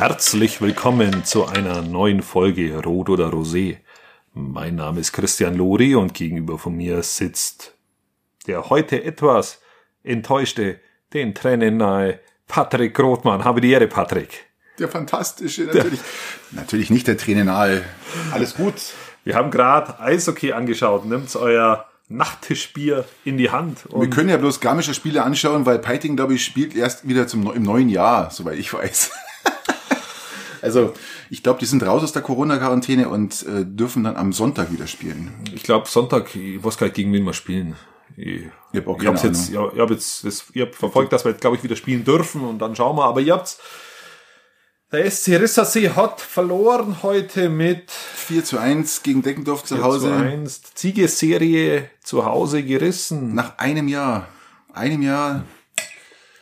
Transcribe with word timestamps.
Herzlich 0.00 0.62
willkommen 0.62 1.24
zu 1.26 1.44
einer 1.44 1.82
neuen 1.82 2.22
Folge 2.22 2.82
Rot 2.82 3.10
oder 3.10 3.26
Rosé. 3.26 3.76
Mein 4.32 4.76
Name 4.76 4.98
ist 4.98 5.12
Christian 5.12 5.54
Lori 5.56 5.94
und 5.94 6.14
gegenüber 6.14 6.58
von 6.58 6.74
mir 6.74 7.02
sitzt 7.02 7.74
der 8.46 8.70
heute 8.70 9.04
etwas 9.04 9.60
enttäuschte, 10.02 10.80
den 11.12 11.34
Tränen 11.34 11.76
nahe 11.76 12.18
Patrick 12.48 12.98
Rothmann. 12.98 13.44
Habe 13.44 13.60
die 13.60 13.72
Ehre, 13.72 13.88
Patrick. 13.88 14.46
Der 14.78 14.88
fantastische, 14.88 15.64
natürlich. 15.64 16.00
natürlich 16.52 16.88
nicht 16.88 17.06
der 17.06 17.18
Tränen 17.18 17.48
nahe. 17.48 17.84
Alles 18.32 18.54
gut. 18.54 18.76
Wir 19.24 19.34
haben 19.34 19.50
gerade 19.50 20.00
Eishockey 20.00 20.52
angeschaut. 20.52 21.04
Nimmt's 21.04 21.36
euer 21.36 21.84
Nachttischbier 22.08 23.04
in 23.26 23.36
die 23.36 23.50
Hand. 23.50 23.80
Wir 23.94 24.08
können 24.08 24.30
ja 24.30 24.38
bloß 24.38 24.60
Garmischer 24.60 24.94
Spiele 24.94 25.22
anschauen, 25.22 25.66
weil 25.66 25.78
Peiting, 25.78 26.16
glaube 26.16 26.32
ich, 26.36 26.42
spielt 26.42 26.74
erst 26.74 27.06
wieder 27.06 27.26
zum, 27.26 27.52
im 27.52 27.64
neuen 27.64 27.90
Jahr, 27.90 28.30
soweit 28.30 28.58
ich 28.58 28.72
weiß. 28.72 29.10
Also, 30.62 30.94
ich 31.30 31.42
glaube, 31.42 31.58
die 31.58 31.66
sind 31.66 31.82
raus 31.82 32.02
aus 32.02 32.12
der 32.12 32.22
Corona-Quarantäne 32.22 33.08
und 33.08 33.44
äh, 33.46 33.64
dürfen 33.64 34.04
dann 34.04 34.16
am 34.16 34.32
Sonntag 34.32 34.72
wieder 34.72 34.86
spielen. 34.86 35.32
Ich 35.54 35.62
glaube, 35.62 35.88
Sonntag, 35.88 36.34
ich 36.34 36.62
weiß 36.62 36.76
gar 36.76 36.86
nicht, 36.86 36.96
gegen 36.96 37.12
wen 37.12 37.24
wir 37.24 37.32
spielen. 37.32 37.76
Ich, 38.16 38.42
ich 38.72 38.86
habe 38.86 39.06
hab 39.06 39.24
jetzt, 39.24 39.50
ja, 39.50 39.70
ich 39.72 39.78
hab 39.78 39.90
jetzt, 39.90 40.24
das, 40.24 40.44
ich 40.52 40.62
hab 40.62 40.74
verfolgt, 40.74 41.12
dass 41.12 41.24
wir 41.24 41.32
jetzt, 41.32 41.40
glaube 41.40 41.56
ich, 41.56 41.62
wieder 41.62 41.76
spielen 41.76 42.04
dürfen 42.04 42.42
und 42.42 42.58
dann 42.58 42.74
schauen 42.76 42.96
wir. 42.96 43.04
Aber 43.04 43.20
ihr 43.20 43.32
habt's, 43.32 43.58
der 44.92 45.08
SC 45.08 45.40
Rissersee 45.40 45.90
hat 45.90 46.20
verloren 46.20 47.04
heute 47.04 47.48
mit 47.48 47.90
4 47.90 48.44
zu 48.44 48.58
1 48.58 49.04
gegen 49.04 49.22
Deckendorf 49.22 49.62
zu 49.62 49.82
Hause. 49.82 50.08
4 50.08 50.18
zu 50.18 50.24
1. 50.24 50.62
Siegesserie 50.74 51.90
zu 52.02 52.24
Hause 52.24 52.64
gerissen. 52.64 53.34
Nach 53.34 53.56
einem 53.58 53.86
Jahr. 53.86 54.28
Einem 54.72 55.02
Jahr. 55.02 55.44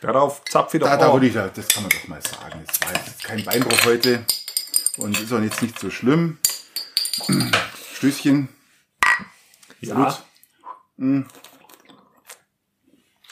Darauf 0.01 0.43
zapf 0.45 0.73
wieder 0.73 0.85
da, 0.85 0.97
da 0.97 1.13
würde 1.13 1.27
ich, 1.27 1.33
das 1.33 1.67
kann 1.67 1.83
man 1.83 1.89
doch 1.89 2.07
mal 2.07 2.21
sagen. 2.21 2.63
Es 2.65 2.81
war 2.81 2.93
jetzt 2.93 3.23
kein 3.23 3.43
Beinbruch 3.43 3.85
heute 3.85 4.25
und 4.97 5.19
ist 5.19 5.33
auch 5.33 5.41
jetzt 5.41 5.61
nicht 5.61 5.77
so 5.77 5.89
schlimm. 5.89 6.37
Stößchen. 7.95 8.47
Ja. 9.81 9.95
Gut. 9.95 10.23
Hm. 10.97 11.25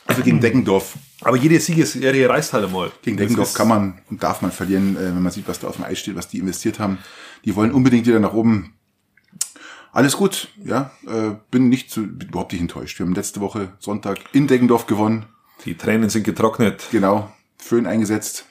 Also 0.07 0.23
gegen 0.23 0.41
Deckendorf. 0.41 0.95
Aber 1.21 1.37
jede 1.37 1.59
Siegesserie 1.59 2.29
reißt 2.29 2.53
halt 2.53 2.65
einmal. 2.65 2.91
Gegen 3.01 3.17
Deckendorf 3.17 3.53
kann 3.53 3.67
man 3.67 4.01
und 4.09 4.21
darf 4.23 4.41
man 4.41 4.51
verlieren, 4.51 4.97
äh, 4.97 4.99
wenn 4.99 5.21
man 5.21 5.31
sieht, 5.31 5.47
was 5.47 5.59
da 5.59 5.67
auf 5.67 5.75
dem 5.75 5.85
Eis 5.85 5.99
steht, 5.99 6.15
was 6.15 6.27
die 6.27 6.39
investiert 6.39 6.79
haben. 6.79 6.99
Die 7.45 7.55
wollen 7.55 7.71
unbedingt 7.71 8.05
wieder 8.07 8.19
nach 8.19 8.33
oben. 8.33 8.73
Alles 9.93 10.17
gut, 10.17 10.49
ja. 10.63 10.91
Äh, 11.07 11.35
bin 11.49 11.69
nicht 11.69 11.91
zu, 11.91 12.01
überhaupt 12.01 12.51
nicht 12.51 12.61
enttäuscht. 12.61 12.99
Wir 12.99 13.05
haben 13.05 13.15
letzte 13.15 13.39
Woche 13.39 13.73
Sonntag 13.79 14.19
in 14.33 14.47
Deckendorf 14.47 14.85
gewonnen. 14.85 15.27
Die 15.65 15.75
Tränen 15.75 16.09
sind 16.09 16.23
getrocknet. 16.23 16.87
Genau. 16.91 17.31
Föhn 17.57 17.87
eingesetzt. 17.87 18.45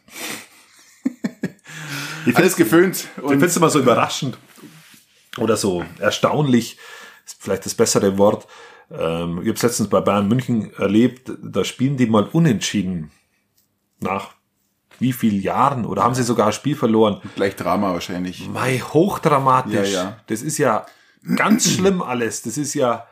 Alles 2.35 2.57
geföhnt. 2.57 3.09
Und 3.17 3.25
ich 3.25 3.31
finde 3.31 3.47
es 3.47 3.57
immer 3.57 3.71
so 3.71 3.79
überraschend 3.79 4.37
oder 5.39 5.57
so 5.57 5.85
erstaunlich, 5.99 6.79
ist 7.25 7.37
vielleicht 7.41 7.67
das 7.67 7.75
bessere 7.75 8.19
Wort, 8.19 8.47
ähm, 8.91 9.41
ich 9.43 9.49
habe 9.49 9.53
es 9.53 9.63
letztens 9.63 9.89
bei 9.89 10.01
Bayern 10.01 10.29
München 10.29 10.73
erlebt, 10.75 11.33
da 11.43 11.65
spielen 11.65 11.97
die 11.97 12.07
mal 12.07 12.25
unentschieden. 12.25 13.11
Nach 14.01 14.35
wie 14.99 15.13
vielen 15.13 15.41
Jahren? 15.41 15.85
Oder 15.85 16.05
haben 16.05 16.15
sie 16.15 16.23
sogar 16.23 16.49
ein 16.49 16.53
Spiel 16.53 16.77
verloren? 16.77 17.21
Gleich 17.35 17.57
Drama 17.57 17.93
wahrscheinlich. 17.93 18.49
Mei, 18.49 18.79
hochdramatisch. 18.79 19.93
Ja, 19.93 20.05
ja. 20.05 20.17
Das 20.27 20.43
ist 20.43 20.59
ja 20.59 20.87
ganz 21.37 21.71
schlimm 21.71 22.03
alles. 22.03 22.43
Das 22.43 22.57
ist 22.57 22.75
ja, 22.75 23.07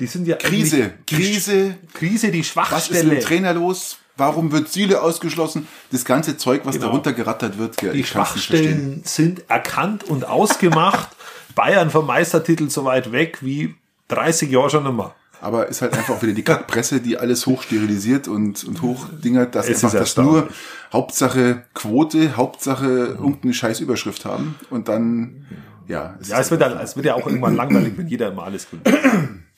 die 0.00 0.06
sind 0.06 0.26
ja 0.26 0.36
Krise, 0.36 0.92
Krise, 1.06 1.76
Krise, 1.92 2.30
die 2.30 2.44
Schwachstelle. 2.44 2.78
Was 2.78 2.88
ist 2.90 3.04
mit 3.04 3.12
dem 3.12 3.24
Trainer 3.24 3.54
los? 3.54 3.98
Warum 4.16 4.52
wird 4.52 4.68
Süle 4.68 5.00
ausgeschlossen? 5.00 5.66
Das 5.90 6.04
ganze 6.04 6.36
Zeug, 6.36 6.62
was 6.64 6.74
genau. 6.74 6.88
darunter 6.88 7.12
gerattert 7.12 7.58
wird. 7.58 7.80
Ja, 7.80 7.92
die 7.92 8.04
Schwachstellen 8.04 9.02
sind 9.04 9.48
erkannt 9.48 10.04
und 10.04 10.26
ausgemacht. 10.26 11.08
Bayern 11.54 11.90
vom 11.90 12.06
Meistertitel 12.06 12.70
so 12.70 12.84
weit 12.84 13.12
weg 13.12 13.38
wie 13.40 13.74
30 14.08 14.50
Jahre 14.50 14.70
schon 14.70 14.86
immer. 14.86 15.14
Aber 15.40 15.66
ist 15.66 15.82
halt 15.82 15.94
einfach 15.94 16.22
wieder 16.22 16.34
die 16.34 16.44
Kackpresse, 16.44 17.00
die 17.00 17.18
alles 17.18 17.46
hochsterilisiert 17.46 18.28
und, 18.28 18.62
und 18.62 18.80
hochdingert, 18.80 19.54
dass 19.54 19.68
es 19.68 19.82
einfach 19.84 19.98
das 19.98 20.16
nur 20.16 20.48
Hauptsache 20.92 21.64
Quote, 21.74 22.36
Hauptsache 22.36 22.86
irgendeine 22.86 23.52
scheiß 23.52 23.80
Überschrift 23.80 24.24
haben 24.24 24.54
und 24.70 24.86
dann, 24.88 25.46
ja. 25.88 26.16
Es 26.20 26.28
ja, 26.28 26.38
es 26.38 26.50
wird, 26.52 26.60
ja, 26.60 26.80
es 26.80 26.94
wird 26.94 27.06
ja 27.06 27.14
auch 27.14 27.26
irgendwann 27.26 27.56
langweilig, 27.56 27.94
wenn 27.96 28.06
jeder 28.06 28.30
immer 28.30 28.44
alles 28.44 28.68
gewinnt. 28.70 28.88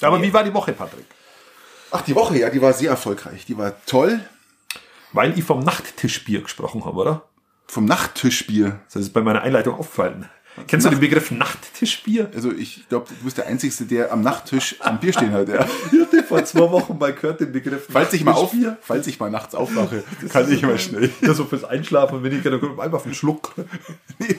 Aber 0.00 0.22
wie 0.22 0.32
war 0.32 0.44
die 0.44 0.54
Woche, 0.54 0.72
Patrick? 0.72 1.06
Ach, 1.90 2.02
die 2.02 2.14
Woche, 2.14 2.36
ja, 2.38 2.50
die 2.50 2.60
war 2.60 2.72
sehr 2.72 2.90
erfolgreich. 2.90 3.46
Die 3.46 3.56
war 3.56 3.74
toll. 3.86 4.20
Weil 5.12 5.38
ich 5.38 5.44
vom 5.44 5.60
Nachttischbier 5.60 6.42
gesprochen 6.42 6.84
habe, 6.84 6.96
oder? 6.98 7.22
Vom 7.68 7.84
Nachttischbier? 7.84 8.80
Das 8.92 9.02
ist 9.02 9.12
bei 9.12 9.20
meiner 9.20 9.42
Einleitung 9.42 9.74
auffallen. 9.74 10.28
Kennst 10.68 10.86
du 10.86 10.90
den 10.90 11.00
Begriff 11.00 11.32
Nachttischbier? 11.32 12.30
Also 12.32 12.52
ich 12.52 12.88
glaube, 12.88 13.06
du 13.08 13.24
bist 13.24 13.38
der 13.38 13.46
Einzige, 13.46 13.84
der 13.86 14.12
am 14.12 14.22
Nachttisch 14.22 14.76
am 14.80 15.00
Bier 15.00 15.12
stehen 15.12 15.32
hat. 15.32 15.48
Ja. 15.48 15.66
ich 15.90 16.00
hatte 16.00 16.22
vor 16.22 16.44
zwei 16.44 16.70
Wochen 16.70 16.96
mal 16.96 17.12
gehört 17.12 17.40
den 17.40 17.50
Begriff 17.50 17.88
Falls 17.90 18.12
ich 18.12 18.24
mal 18.24 18.32
auf, 18.32 18.54
falls 18.80 19.06
ich 19.08 19.18
mal 19.18 19.30
nachts 19.30 19.54
aufwache, 19.54 20.04
das 20.22 20.30
kann 20.30 20.50
ich 20.50 20.62
mal 20.62 20.78
schnell. 20.78 21.10
Ja, 21.22 21.34
so 21.34 21.44
fürs 21.44 21.64
Einschlafen, 21.64 22.22
wenn 22.22 22.36
ich 22.36 22.42
dann 22.42 22.54
einfach 22.54 22.92
auf 22.92 23.04
einen 23.04 23.14
Schluck. 23.14 23.52
nee, 24.18 24.36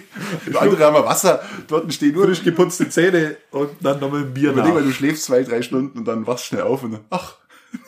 andere 0.58 0.86
haben 0.86 1.06
Wasser, 1.06 1.42
dort 1.68 1.94
stehen 1.94 2.14
nur 2.14 2.26
frisch 2.26 2.44
geputzte 2.44 2.90
Zähne 2.90 3.36
und 3.52 3.72
dann 3.82 4.00
nochmal 4.00 4.22
ein 4.22 4.34
Bier 4.34 4.52
Überleg 4.52 4.74
mal, 4.74 4.84
du 4.84 4.92
schläfst 4.92 5.26
zwei, 5.26 5.44
drei 5.44 5.62
Stunden 5.62 6.00
und 6.00 6.06
dann 6.06 6.26
wachst 6.26 6.46
schnell 6.46 6.62
auf 6.62 6.84
und 6.84 6.94
dann, 6.94 7.02
ach, 7.10 7.36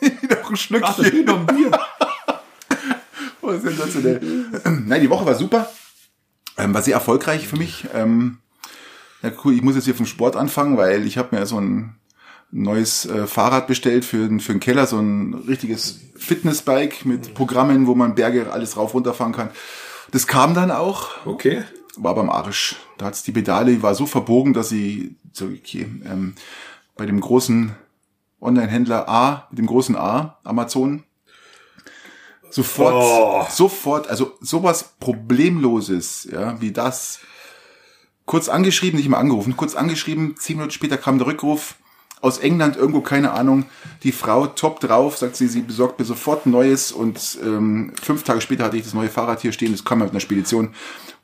noch 0.30 0.50
ein 0.50 0.56
Schlückchen. 0.56 1.24
Ach, 1.26 1.26
noch 1.26 1.40
ein 1.40 1.46
Bier. 1.46 1.70
oh, 3.40 3.52
sensationell. 3.52 4.20
Nein, 4.84 5.00
die 5.00 5.10
Woche 5.10 5.24
war 5.24 5.34
super. 5.34 5.70
Ähm, 6.58 6.74
war 6.74 6.82
sehr 6.82 6.94
erfolgreich 6.94 7.48
für 7.48 7.56
mich. 7.56 7.86
Ähm, 7.94 8.38
ja, 9.22 9.30
cool, 9.44 9.54
ich 9.54 9.62
muss 9.62 9.76
jetzt 9.76 9.84
hier 9.84 9.94
vom 9.94 10.06
Sport 10.06 10.36
anfangen, 10.36 10.76
weil 10.76 11.06
ich 11.06 11.18
habe 11.18 11.36
mir 11.36 11.46
so 11.46 11.60
ein 11.60 11.96
neues 12.50 13.06
äh, 13.06 13.26
Fahrrad 13.26 13.66
bestellt 13.66 14.04
für, 14.04 14.28
für 14.40 14.52
den 14.52 14.60
Keller, 14.60 14.86
so 14.86 14.98
ein 14.98 15.34
richtiges 15.34 16.00
Fitnessbike 16.16 17.04
mit 17.04 17.34
Programmen, 17.34 17.86
wo 17.86 17.94
man 17.94 18.14
Berge 18.14 18.52
alles 18.52 18.76
rauf 18.76 18.94
runterfahren 18.94 19.32
kann. 19.32 19.50
Das 20.10 20.26
kam 20.26 20.54
dann 20.54 20.70
auch. 20.70 21.10
Okay. 21.26 21.62
War 21.96 22.14
beim 22.14 22.30
Arsch. 22.30 22.76
Da 22.96 23.06
hat's 23.06 23.22
die 23.22 23.32
Pedale, 23.32 23.82
war 23.82 23.94
so 23.94 24.06
verbogen, 24.06 24.54
dass 24.54 24.68
sie 24.68 25.16
so, 25.32 25.46
okay, 25.46 25.86
ähm, 26.04 26.34
bei 26.96 27.06
dem 27.06 27.20
großen 27.20 27.74
Online-Händler 28.40 29.08
A, 29.08 29.48
mit 29.50 29.58
dem 29.58 29.66
großen 29.66 29.96
A, 29.96 30.38
Amazon, 30.44 31.04
sofort, 32.50 32.94
oh. 32.94 33.46
sofort, 33.50 34.08
also 34.08 34.32
sowas 34.40 34.94
Problemloses, 35.00 36.28
ja, 36.30 36.60
wie 36.60 36.72
das. 36.72 37.20
Kurz 38.26 38.48
angeschrieben, 38.48 38.98
nicht 38.98 39.08
mal 39.08 39.18
angerufen, 39.18 39.56
kurz 39.56 39.74
angeschrieben, 39.74 40.36
zehn 40.38 40.56
Minuten 40.56 40.72
später 40.72 40.98
kam 40.98 41.18
der 41.18 41.26
Rückruf 41.26 41.76
aus 42.20 42.38
England, 42.38 42.76
irgendwo, 42.76 43.00
keine 43.00 43.32
Ahnung. 43.32 43.66
Die 44.02 44.12
Frau 44.12 44.46
top 44.46 44.80
drauf, 44.80 45.16
sagt 45.16 45.36
sie, 45.36 45.46
sie 45.46 45.62
besorgt 45.62 45.98
mir 45.98 46.04
sofort 46.04 46.46
ein 46.46 46.50
neues 46.50 46.92
und 46.92 47.38
ähm, 47.42 47.92
fünf 48.00 48.24
Tage 48.24 48.40
später 48.40 48.64
hatte 48.64 48.76
ich 48.76 48.84
das 48.84 48.94
neue 48.94 49.08
Fahrrad 49.08 49.40
hier 49.40 49.52
stehen, 49.52 49.72
das 49.72 49.84
kam 49.84 50.00
mit 50.00 50.10
einer 50.10 50.20
Spedition. 50.20 50.74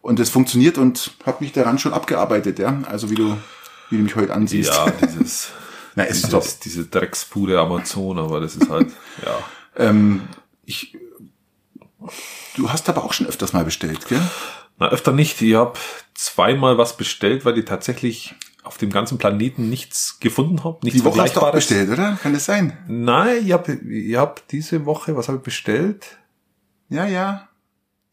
Und 0.02 0.18
das 0.18 0.30
funktioniert 0.30 0.78
und 0.78 1.12
hat 1.24 1.40
mich 1.40 1.52
daran 1.52 1.78
schon 1.78 1.92
abgearbeitet, 1.94 2.58
ja. 2.58 2.82
Also 2.88 3.10
wie 3.10 3.14
du, 3.14 3.36
wie 3.90 3.96
du 3.96 4.02
mich 4.02 4.16
heute 4.16 4.34
ansiehst. 4.34 4.70
Ja, 4.70 4.90
dieses, 4.90 5.50
Na, 5.94 6.04
ist 6.04 6.26
dieses, 6.26 6.58
diese 6.58 6.84
Dreckspude 6.86 7.58
Amazon, 7.58 8.18
aber 8.18 8.40
das 8.40 8.56
ist 8.56 8.68
halt, 8.68 8.88
ja. 9.24 9.38
Ähm, 9.76 10.22
ich 10.66 10.96
Du 12.56 12.70
hast 12.70 12.88
aber 12.88 13.04
auch 13.04 13.12
schon 13.12 13.26
öfters 13.26 13.52
mal 13.52 13.64
bestellt, 13.64 14.06
gell? 14.08 14.20
Na, 14.78 14.88
öfter 14.88 15.12
nicht. 15.12 15.40
Ich 15.42 15.54
habe 15.54 15.74
zweimal 16.14 16.78
was 16.78 16.96
bestellt, 16.96 17.44
weil 17.44 17.58
ich 17.58 17.64
tatsächlich 17.64 18.34
auf 18.64 18.78
dem 18.78 18.90
ganzen 18.90 19.18
Planeten 19.18 19.68
nichts 19.68 20.18
gefunden 20.20 20.64
habe. 20.64 20.78
Die 20.82 21.04
Woche 21.04 21.20
hast 21.20 21.36
du 21.36 21.40
auch 21.40 21.52
bestellt, 21.52 21.90
oder? 21.90 22.18
Kann 22.22 22.32
das 22.32 22.46
sein? 22.46 22.76
Nein, 22.88 23.42
ich 23.44 23.52
habe 23.52 23.72
ich 23.72 24.16
hab 24.16 24.46
diese 24.48 24.86
Woche, 24.86 25.16
was 25.16 25.28
habe 25.28 25.38
ich 25.38 25.44
bestellt? 25.44 26.18
Ja, 26.88 27.06
ja. 27.06 27.48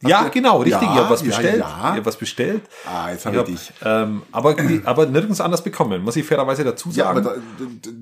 ja, 0.02 0.28
genau, 0.28 0.62
richtig. 0.62 0.82
Ja, 0.82 0.94
ich 0.94 1.00
habe 1.00 1.10
was 1.10 1.24
bestellt. 1.24 1.60
Ja, 1.60 1.70
ja. 1.70 1.78
Ich 1.78 1.98
habe 1.98 2.06
was 2.06 2.18
bestellt. 2.18 2.64
Ah, 2.86 3.12
jetzt 3.12 3.26
habe 3.26 3.36
ich, 3.36 3.40
hab, 3.40 3.46
dich. 3.46 3.72
Ähm, 3.84 4.24
aber, 4.32 4.56
aber 4.84 5.06
nirgends 5.06 5.40
anders 5.40 5.64
bekommen, 5.64 6.04
muss 6.04 6.18
ich 6.18 6.26
fairerweise 6.26 6.64
dazu 6.64 6.92
sagen. 6.92 7.00
Ja, 7.00 7.10
aber 7.10 7.22
da, 7.22 7.36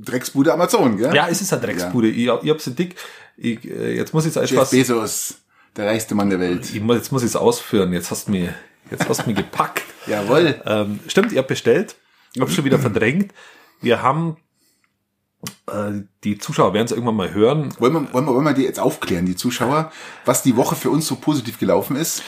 Drecksbude 0.03 0.51
Amazon, 0.53 0.97
gell? 0.97 1.13
Ja, 1.13 1.27
es 1.27 1.41
ist 1.41 1.53
eine 1.53 1.61
Drecksbude. 1.61 2.07
Ja. 2.09 2.37
Ich, 2.37 2.43
ich 2.43 2.49
habe 2.49 2.59
sie 2.59 2.71
dick. 2.73 2.95
Ich, 3.37 3.63
äh, 3.69 3.95
jetzt 3.95 4.13
muss 4.13 4.25
ich 4.25 4.33
jetzt 4.33 4.51
etwas... 4.51 4.71
Jeff 4.71 4.87
Bezos. 4.87 5.35
Der 5.75 5.87
reichste 5.87 6.15
Mann 6.15 6.29
der 6.29 6.39
Welt. 6.39 6.69
Ich 6.73 6.81
muss, 6.81 6.97
jetzt 6.97 7.11
muss 7.11 7.23
ich 7.23 7.29
es 7.29 7.35
ausführen. 7.35 7.93
Jetzt 7.93 8.11
hast 8.11 8.27
du 8.27 8.31
mir, 8.31 8.53
jetzt 8.91 9.07
hast 9.07 9.23
du 9.23 9.29
mir 9.29 9.35
gepackt. 9.35 9.83
Jawohl. 10.07 10.61
Ähm, 10.65 10.99
stimmt, 11.07 11.31
ihr 11.31 11.39
habt 11.39 11.47
bestellt. 11.47 11.95
Ich 12.33 12.41
habe 12.41 12.51
schon 12.51 12.65
wieder 12.65 12.79
verdrängt. 12.79 13.33
Wir 13.81 14.01
haben 14.01 14.37
äh, 15.67 16.03
die 16.23 16.37
Zuschauer 16.37 16.73
werden 16.73 16.85
es 16.85 16.91
irgendwann 16.91 17.15
mal 17.15 17.33
hören. 17.33 17.73
Wollen 17.79 17.93
wir, 17.93 18.13
wollen, 18.13 18.25
wir, 18.25 18.33
wollen 18.33 18.45
wir 18.45 18.53
die 18.53 18.63
jetzt 18.63 18.79
aufklären, 18.79 19.25
die 19.25 19.35
Zuschauer, 19.35 19.91
was 20.25 20.43
die 20.43 20.55
Woche 20.55 20.75
für 20.75 20.89
uns 20.89 21.07
so 21.07 21.15
positiv 21.15 21.59
gelaufen 21.59 21.95
ist? 21.95 22.23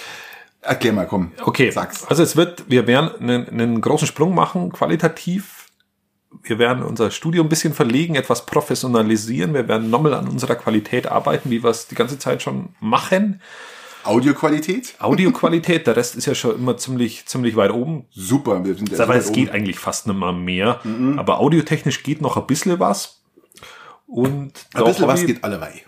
Erklär 0.61 0.93
mal, 0.93 1.07
komm. 1.07 1.31
Okay. 1.43 1.71
Sag's. 1.71 2.05
Also 2.05 2.23
es 2.23 2.35
wird, 2.35 2.69
wir 2.69 2.87
werden 2.87 3.11
einen, 3.19 3.49
einen 3.49 3.81
großen 3.81 4.07
Sprung 4.07 4.35
machen, 4.35 4.71
qualitativ 4.71 5.60
wir 6.43 6.59
werden 6.59 6.83
unser 6.83 7.11
Studio 7.11 7.43
ein 7.43 7.49
bisschen 7.49 7.73
verlegen, 7.73 8.15
etwas 8.15 8.45
professionalisieren. 8.45 9.53
Wir 9.53 9.67
werden 9.67 9.89
nochmal 9.89 10.13
an 10.13 10.27
unserer 10.27 10.55
Qualität 10.55 11.07
arbeiten, 11.07 11.49
wie 11.49 11.63
wir 11.63 11.69
es 11.69 11.87
die 11.87 11.95
ganze 11.95 12.17
Zeit 12.17 12.41
schon 12.41 12.69
machen. 12.79 13.41
Audioqualität? 14.03 14.95
Audioqualität, 14.99 15.85
der 15.85 15.95
Rest 15.95 16.15
ist 16.15 16.25
ja 16.25 16.33
schon 16.33 16.55
immer 16.55 16.77
ziemlich, 16.77 17.25
ziemlich 17.27 17.55
weit 17.55 17.71
oben. 17.71 18.05
Super. 18.11 18.63
Wir 18.65 18.75
sind 18.75 18.99
Aber 18.99 19.15
es 19.15 19.31
geht 19.31 19.49
oben. 19.49 19.57
eigentlich 19.57 19.79
fast 19.79 20.07
nicht 20.07 20.17
mal 20.17 20.33
mehr. 20.33 20.79
Aber 21.17 21.39
audiotechnisch 21.39 22.01
geht 22.03 22.21
noch 22.21 22.37
ein 22.37 22.47
bisschen 22.47 22.79
was. 22.79 23.21
Und 24.07 24.53
Ein 24.73 24.83
bisschen 24.85 25.07
was 25.07 25.25
geht 25.25 25.43
allerweil. 25.43 25.81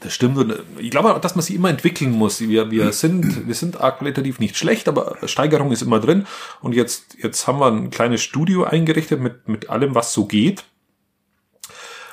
Das 0.00 0.12
stimmt. 0.14 0.38
Und 0.38 0.50
äh, 0.50 0.56
ich 0.78 0.90
glaube, 0.90 1.14
auch, 1.14 1.20
dass 1.20 1.34
man 1.34 1.42
sich 1.44 1.54
immer 1.56 1.70
entwickeln 1.70 2.12
muss. 2.12 2.40
Wir, 2.40 2.70
wir 2.70 2.92
sind, 2.92 3.46
wir 3.48 3.54
sind 3.54 3.76
qualitativ 3.78 4.38
nicht 4.38 4.56
schlecht, 4.56 4.88
aber 4.88 5.16
Steigerung 5.26 5.72
ist 5.72 5.82
immer 5.82 6.00
drin. 6.00 6.26
Und 6.60 6.74
jetzt, 6.74 7.16
jetzt 7.22 7.46
haben 7.46 7.58
wir 7.58 7.66
ein 7.66 7.90
kleines 7.90 8.22
Studio 8.22 8.64
eingerichtet 8.64 9.20
mit, 9.20 9.48
mit 9.48 9.70
allem, 9.70 9.94
was 9.94 10.12
so 10.12 10.26
geht. 10.26 10.64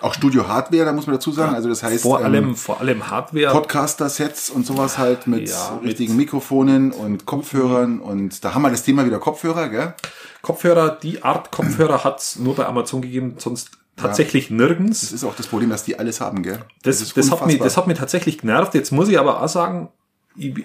Auch 0.01 0.13
Studio 0.13 0.47
Hardware, 0.47 0.85
da 0.85 0.93
muss 0.93 1.07
man 1.07 1.15
dazu 1.15 1.31
sagen. 1.31 1.55
Also 1.55 1.69
das 1.69 1.81
heißt, 1.81 2.03
Vor 2.03 2.19
ähm, 2.19 2.25
allem, 2.25 2.55
vor 2.55 2.79
allem 2.79 3.09
Hardware. 3.09 3.51
Podcaster-Sets 3.51 4.49
und 4.49 4.65
sowas 4.65 4.97
halt 4.97 5.25
mit 5.25 5.49
Ja, 5.49 5.79
mit- 5.81 5.91
richtigen 5.91 6.15
Mikrofonen 6.15 6.91
und 6.91 7.25
Kopfhörern. 7.25 7.99
Und 7.99 8.43
da 8.43 8.53
haben 8.53 8.61
wir 8.61 8.69
das 8.69 8.83
Thema 8.83 9.05
wieder 9.05 9.19
Kopfhörer, 9.19 9.69
gell? 9.69 9.93
Kopfhörer, 10.41 10.89
die 11.01 11.23
Art 11.23 11.49
Kopfhörer 11.51 12.03
hat's 12.03 12.35
nur 12.37 12.55
bei 12.55 12.65
Amazon 12.65 13.01
gegeben, 13.01 13.35
sonst 13.37 13.71
tatsächlich 13.95 14.49
nirgends. 14.49 15.01
Das 15.01 15.11
ist 15.11 15.23
auch 15.23 15.35
das 15.35 15.47
Problem, 15.47 15.69
dass 15.69 15.83
die 15.83 15.97
alles 15.97 16.21
haben, 16.21 16.43
gell? 16.43 16.59
Das, 16.83 17.01
ist 17.01 17.15
das, 17.15 17.31
hat 17.31 17.45
mich, 17.45 17.59
das 17.59 17.77
hat 17.77 17.87
mich 17.87 17.97
tatsächlich 17.97 18.37
genervt. 18.39 18.73
Jetzt 18.73 18.91
muss 18.91 19.07
ich 19.09 19.17
aber 19.19 19.41
auch 19.41 19.47
sagen, 19.47 19.89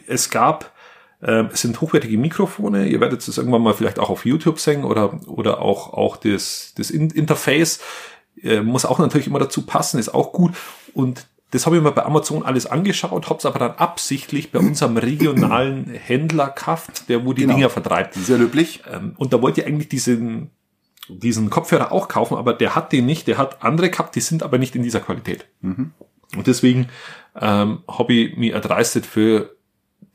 es 0.07 0.31
gab, 0.31 0.73
ähm, 1.23 1.49
es 1.53 1.61
sind 1.61 1.81
hochwertige 1.81 2.19
Mikrofone. 2.19 2.89
Ihr 2.89 3.01
werdet 3.01 3.27
es 3.27 3.39
irgendwann 3.39 3.63
mal 3.63 3.75
vielleicht 3.75 3.99
auch 3.99 4.11
auf 4.11 4.27
YouTube 4.27 4.59
sehen 4.59 4.85
oder, 4.85 5.21
oder 5.29 5.61
auch, 5.63 5.93
auch 5.93 6.17
das, 6.17 6.73
das 6.77 6.91
In- 6.91 7.11
Interface. 7.11 7.81
Äh, 8.43 8.63
muss 8.63 8.85
auch 8.85 8.99
natürlich 8.99 9.27
immer 9.27 9.39
dazu 9.39 9.67
passen, 9.67 9.99
ist 9.99 10.13
auch 10.15 10.33
gut. 10.33 10.53
Und 10.95 11.27
das 11.53 11.67
habe 11.67 11.77
ich 11.77 11.83
mir 11.83 11.91
bei 11.91 12.05
Amazon 12.05 12.45
alles 12.45 12.67
angeschaut, 12.67 13.29
habe 13.29 13.39
es 13.39 13.45
aber 13.45 13.59
dann 13.59 13.73
absichtlich 13.73 14.53
bei 14.53 14.61
unserem 14.61 14.97
regionalen 14.97 15.91
Händler 15.91 16.47
gekauft, 16.47 17.09
der 17.09 17.25
wo 17.27 17.33
die 17.33 17.43
Genau. 17.43 17.55
Dinger 17.57 17.71
vertreibt. 17.71 18.15
Sehr 18.15 18.39
löblich. 18.39 18.83
Ähm, 18.91 19.15
und 19.19 19.33
da 19.33 19.43
wollte 19.43 19.61
ich 19.61 19.67
eigentlich 19.67 19.89
diesen, 19.89 20.51
diesen 21.19 21.51
Kopfhörer 21.51 21.93
auch 21.93 22.09
kaufen, 22.09 22.37
aber 22.37 22.53
der 22.53 22.75
hat 22.75 22.93
den 22.93 23.07
nicht. 23.07 23.27
Der 23.27 23.39
hat 23.39 23.63
andere 23.63 23.91
gehabt, 23.91 24.15
die 24.15 24.21
sind 24.21 24.43
aber 24.43 24.59
nicht 24.59 24.75
in 24.75 24.83
dieser 24.83 25.01
Qualität. 25.01 25.47
Und 26.37 26.47
deswegen 26.47 26.89
ähm, 27.41 27.83
habe 27.89 28.13
ich 28.13 28.37
mir 28.37 28.55
erdreistet, 28.55 29.07
für 29.07 29.57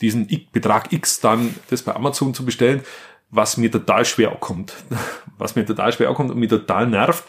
diesen 0.02 0.28
Betrag 0.52 0.92
X 0.92 1.20
dann 1.20 1.56
das 1.70 1.82
bei 1.82 1.96
Amazon 1.96 2.34
zu 2.34 2.46
bestellen, 2.46 2.82
was 3.30 3.58
mir 3.58 3.72
total 3.72 4.06
schwer 4.06 4.30
kommt. 4.40 4.74
Was 5.38 5.58
mir 5.58 5.66
total 5.66 5.92
schwer 5.92 6.14
kommt 6.14 6.32
und 6.32 6.40
mir 6.40 6.48
total 6.48 6.88
nervt. 6.88 7.26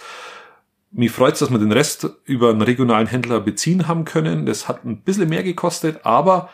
Mich 0.93 1.11
freut 1.11 1.41
dass 1.41 1.51
wir 1.51 1.59
den 1.59 1.73
Rest 1.73 2.09
über 2.25 2.51
einen 2.51 2.63
regionalen 2.63 3.09
Händler 3.09 3.41
beziehen 3.41 3.89
haben 3.89 4.05
können. 4.05 4.47
Das 4.47 4.69
hat 4.69 4.85
ein 4.85 4.99
bisschen 5.01 5.29
mehr 5.29 5.43
gekostet, 5.43 6.07
aber 6.07 6.49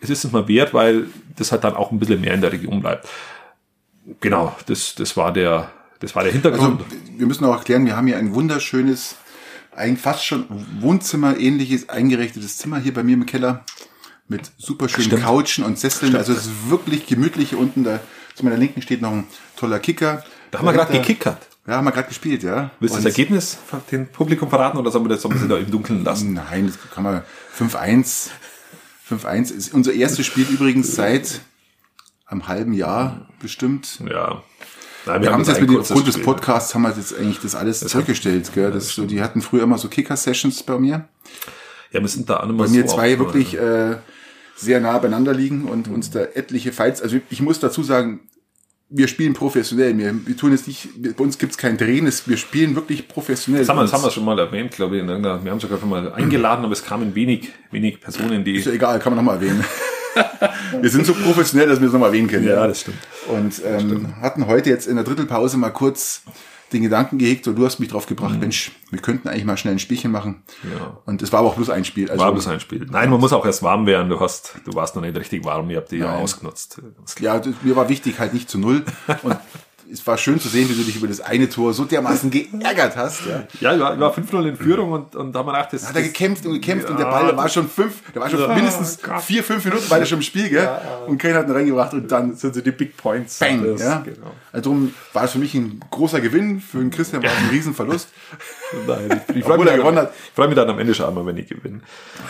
es 0.00 0.08
ist 0.08 0.24
es 0.24 0.30
mal 0.30 0.46
wert, 0.46 0.72
weil 0.72 1.08
das 1.34 1.50
halt 1.50 1.64
dann 1.64 1.74
auch 1.74 1.90
ein 1.90 1.98
bisschen 1.98 2.20
mehr 2.20 2.32
in 2.32 2.42
der 2.42 2.52
Region 2.52 2.80
bleibt. 2.80 3.08
Genau, 4.20 4.54
das, 4.66 4.94
das 4.94 5.16
war 5.16 5.32
der, 5.32 5.72
das 6.04 6.14
war 6.14 6.22
der 6.24 6.32
Also 6.32 6.42
Hintergrund. 6.42 6.84
wir 7.16 7.26
müssen 7.26 7.44
auch 7.44 7.56
erklären, 7.56 7.86
wir 7.86 7.96
haben 7.96 8.06
hier 8.06 8.18
ein 8.18 8.34
wunderschönes, 8.34 9.16
ein 9.74 9.96
fast 9.96 10.24
schon 10.24 10.46
Wohnzimmer 10.80 11.38
ähnliches 11.38 11.88
eingerichtetes 11.88 12.58
Zimmer 12.58 12.78
hier 12.78 12.94
bei 12.94 13.02
mir 13.02 13.14
im 13.14 13.26
Keller 13.26 13.64
mit 14.28 14.52
super 14.58 14.88
schönen 14.88 15.06
Stimmt. 15.06 15.24
Couchen 15.24 15.64
und 15.64 15.78
Sesseln. 15.78 16.16
Also 16.16 16.32
es 16.32 16.46
ist 16.46 16.70
wirklich 16.70 17.06
gemütlich. 17.06 17.50
Hier 17.50 17.58
unten 17.58 17.84
da 17.84 18.00
zu 18.34 18.44
meiner 18.44 18.56
Linken 18.56 18.82
steht 18.82 19.02
noch 19.02 19.12
ein 19.12 19.26
toller 19.56 19.78
Kicker. 19.78 20.24
da 20.50 20.58
haben 20.58 20.66
wir 20.66 20.72
gerade 20.72 20.92
gekickert. 20.92 21.46
Ja, 21.66 21.76
haben 21.76 21.84
wir 21.84 21.92
gerade 21.92 22.08
gespielt, 22.08 22.42
ja. 22.42 22.70
Willst 22.78 22.94
du 22.94 22.98
das 22.98 23.06
Ergebnis 23.06 23.58
dem 23.90 24.06
Publikum 24.08 24.50
verraten 24.50 24.76
oder 24.76 24.90
sollen 24.90 25.04
wir 25.04 25.08
das 25.10 25.22
so 25.22 25.28
ein 25.28 25.32
bisschen 25.32 25.48
da 25.48 25.56
im 25.56 25.70
Dunkeln 25.70 26.04
lassen? 26.04 26.34
Nein, 26.34 26.66
das 26.66 26.78
kann 26.92 27.04
man 27.04 27.22
5-1. 27.58 28.28
5-1 29.10 29.52
ist 29.52 29.72
unser 29.72 29.92
erstes 29.92 30.26
Spiel 30.26 30.46
übrigens 30.48 30.94
seit 30.94 31.40
einem 32.26 32.48
halben 32.48 32.72
Jahr 32.74 33.28
bestimmt. 33.40 34.00
Ja. 34.10 34.42
Nein, 35.06 35.22
Wir 35.22 35.32
haben 35.32 35.42
es 35.42 35.48
jetzt 35.48 35.60
mit 35.60 35.70
aufgrund 35.78 36.06
des 36.06 36.14
Spiel. 36.14 36.24
Podcasts 36.24 36.74
haben 36.74 36.82
wir 36.82 36.90
jetzt 36.96 37.16
eigentlich 37.18 37.40
das 37.40 37.54
alles 37.54 37.80
zurückgestellt, 37.80 38.50
gell? 38.54 38.70
Das 38.70 38.88
so, 38.88 39.04
die 39.04 39.20
hatten 39.22 39.42
früher 39.42 39.62
immer 39.64 39.76
so 39.78 39.88
Kicker-Sessions 39.88 40.62
bei 40.62 40.78
mir. 40.78 41.08
Ja, 41.92 42.00
wir 42.00 42.08
sind 42.08 42.28
da 42.30 42.38
auch 42.40 42.46
nicht 42.46 42.56
Bei 42.56 42.68
mir 42.68 42.88
so 42.88 42.94
zwei 42.96 43.12
auf- 43.14 43.18
wirklich 43.20 43.56
äh, 43.58 43.96
sehr 44.56 44.80
nah 44.80 44.98
beieinander 44.98 45.34
liegen 45.34 45.64
und 45.66 45.88
uns 45.88 46.10
da 46.10 46.20
etliche 46.20 46.72
Fights. 46.72 47.02
Also 47.02 47.18
ich 47.30 47.40
muss 47.42 47.60
dazu 47.60 47.82
sagen, 47.82 48.20
wir 48.90 49.08
spielen 49.08 49.32
professionell. 49.34 49.96
Wir, 49.98 50.14
wir 50.26 50.36
tun 50.36 50.52
es 50.52 50.66
nicht, 50.66 50.88
wir- 50.96 51.12
bei 51.12 51.22
uns 51.24 51.38
gibt's 51.38 51.58
kein 51.58 51.76
Drehen, 51.76 52.06
es, 52.06 52.26
wir 52.28 52.36
spielen 52.36 52.74
wirklich 52.74 53.06
professionell. 53.08 53.60
Das 53.62 53.68
haben, 53.68 53.76
wir, 53.78 53.82
das 53.82 53.92
haben 53.92 54.02
wir 54.04 54.10
schon 54.10 54.24
mal 54.24 54.38
erwähnt, 54.38 54.70
glaube 54.72 54.96
ich. 54.98 55.06
Wir 55.06 55.14
haben 55.50 55.60
sogar 55.60 55.78
schon 55.78 55.88
mal 55.90 56.12
eingeladen, 56.12 56.64
aber 56.64 56.72
es 56.72 56.84
kamen 56.84 57.14
wenig, 57.14 57.50
wenig 57.70 58.00
Personen, 58.00 58.42
die. 58.44 58.56
ist 58.56 58.66
ja 58.66 58.72
egal, 58.72 58.98
kann 59.00 59.14
man 59.14 59.24
nochmal 59.24 59.42
erwähnen. 59.42 59.64
wir 60.80 60.90
sind 60.90 61.06
so 61.06 61.14
professionell, 61.14 61.68
dass 61.68 61.80
wir 61.80 61.86
es 61.86 61.92
nochmal 61.92 62.10
erwähnen 62.10 62.28
können. 62.28 62.46
Ja, 62.46 62.66
das 62.66 62.80
stimmt. 62.80 62.98
Und 63.28 63.62
ähm, 63.64 64.14
hatten 64.20 64.46
heute 64.46 64.70
jetzt 64.70 64.86
in 64.86 64.96
der 64.96 65.04
Drittelpause 65.04 65.56
mal 65.56 65.70
kurz 65.70 66.22
den 66.72 66.82
Gedanken 66.82 67.18
gehegt, 67.18 67.46
und 67.46 67.56
du 67.56 67.64
hast 67.64 67.78
mich 67.78 67.88
drauf 67.88 68.06
gebracht, 68.06 68.38
Mensch, 68.40 68.72
wir 68.90 69.00
könnten 69.00 69.28
eigentlich 69.28 69.44
mal 69.44 69.56
schnell 69.56 69.74
ein 69.74 69.78
Spielchen 69.78 70.10
machen. 70.10 70.42
Mhm. 70.62 70.72
Ja. 70.72 70.98
Und 71.06 71.22
es 71.22 71.32
war 71.32 71.40
aber 71.40 71.48
auch 71.48 71.54
bloß 71.54 71.70
ein 71.70 71.84
Spiel. 71.84 72.10
Also, 72.10 72.22
War 72.22 72.32
bloß 72.32 72.48
ein 72.48 72.60
Spiel. 72.60 72.86
Nein, 72.90 73.10
man 73.10 73.20
muss 73.20 73.32
auch 73.32 73.46
erst 73.46 73.62
warm 73.62 73.86
werden. 73.86 74.08
Du 74.08 74.18
hast, 74.20 74.54
du 74.64 74.74
warst 74.74 74.96
noch 74.96 75.02
nicht 75.02 75.16
richtig 75.16 75.44
warm. 75.44 75.70
Ihr 75.70 75.76
habt 75.78 75.92
die 75.92 75.98
ja 75.98 76.16
ausgenutzt. 76.16 76.80
Ja, 77.20 77.40
mir 77.62 77.76
war 77.76 77.88
wichtig, 77.88 78.18
halt 78.18 78.34
nicht 78.34 78.50
zu 78.50 78.58
null. 78.58 78.84
Und 79.22 79.36
es 79.92 80.06
war 80.06 80.16
schön 80.18 80.40
zu 80.40 80.48
sehen, 80.48 80.68
wie 80.68 80.74
du 80.74 80.82
dich 80.82 80.96
über 80.96 81.06
das 81.06 81.20
eine 81.20 81.48
Tor 81.48 81.72
so 81.72 81.84
dermaßen 81.84 82.30
geärgert 82.30 82.96
hast. 82.96 83.26
Ja. 83.26 83.44
Ja, 83.60 83.74
ich 83.74 83.80
war, 83.80 83.94
ich 83.94 84.00
war 84.00 84.14
5-0 84.16 84.48
in 84.48 84.56
Führung 84.56 84.92
und, 84.92 85.14
und 85.16 85.32
da 85.32 85.38
haben 85.40 85.46
wir 85.46 85.52
gedacht, 85.52 85.72
das, 85.72 85.88
Hat 85.88 85.96
er 85.96 86.02
gekämpft 86.02 86.44
und 86.46 86.52
gekämpft 86.54 86.88
und 86.90 86.98
der 86.98 87.06
Ja. 87.06 87.12
Ball, 87.12 87.26
der 87.26 87.36
war 87.36 87.48
schon 87.48 87.68
fünf, 87.68 87.94
der 88.14 88.22
war 88.22 88.30
schon 88.30 88.40
Ja, 88.40 88.54
mindestens 88.54 89.00
Gott. 89.02 89.22
vier, 89.22 89.44
fünf 89.44 89.64
Minuten 89.64 89.88
war 89.90 89.98
der 89.98 90.06
schon 90.06 90.18
im 90.18 90.22
Spiel, 90.22 90.48
gell? 90.48 90.68
Und 91.06 91.18
keiner 91.18 91.38
hat 91.40 91.46
ihn 91.48 91.52
reingebracht 91.52 91.92
und 91.94 92.10
dann 92.10 92.30
das 92.32 92.40
sind 92.40 92.54
so 92.54 92.60
die 92.60 92.70
Big 92.72 92.96
Points. 92.96 93.38
Bang, 93.38 93.64
Das, 93.64 93.80
ja. 93.80 93.98
Genau. 94.04 94.32
Also 94.52 94.70
darum 94.70 94.94
war 95.12 95.24
es 95.24 95.32
für 95.32 95.38
mich 95.38 95.54
ein 95.54 95.80
großer 95.90 96.20
Gewinn, 96.20 96.60
für 96.60 96.78
den 96.78 96.90
Christian 96.90 97.22
war 97.22 97.30
es 97.30 97.36
ein 97.38 97.48
Riesenverlust. 97.50 98.08
Nein, 98.86 99.20
ich, 99.28 99.36
ich 99.36 99.44
freue 99.44 99.58
mich, 99.58 99.66
er 99.66 99.72
dann- 99.72 99.80
gewonnen 99.80 99.98
hat. 99.98 100.12
ich 100.14 100.32
freu 100.34 100.46
mich 100.46 100.56
dann 100.56 100.68
am 100.70 100.78
Ende 100.78 100.94
schon 100.94 101.06
einmal, 101.06 101.24
wenn 101.26 101.36
ich 101.36 101.48
gewinne. 101.48 101.80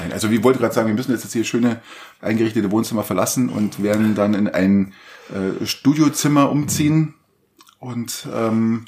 Nein, 0.01 0.13
also 0.13 0.31
wir 0.31 0.43
wollten 0.45 0.59
gerade 0.61 0.75
sagen, 0.75 0.89
wir 0.89 0.95
müssen 0.95 1.13
jetzt, 1.13 1.25
jetzt 1.25 1.33
hier 1.33 1.45
schöne 1.45 1.81
eingerichtete 2.21 2.71
Wohnzimmer 2.71 3.03
verlassen 3.05 3.49
und 3.49 3.83
werden 3.83 4.15
dann 4.15 4.35
in 4.35 4.49
ein 4.49 4.93
äh, 5.31 5.65
Studiozimmer 5.67 6.51
umziehen. 6.51 7.15
Und 7.85 8.27
ähm, 8.35 8.85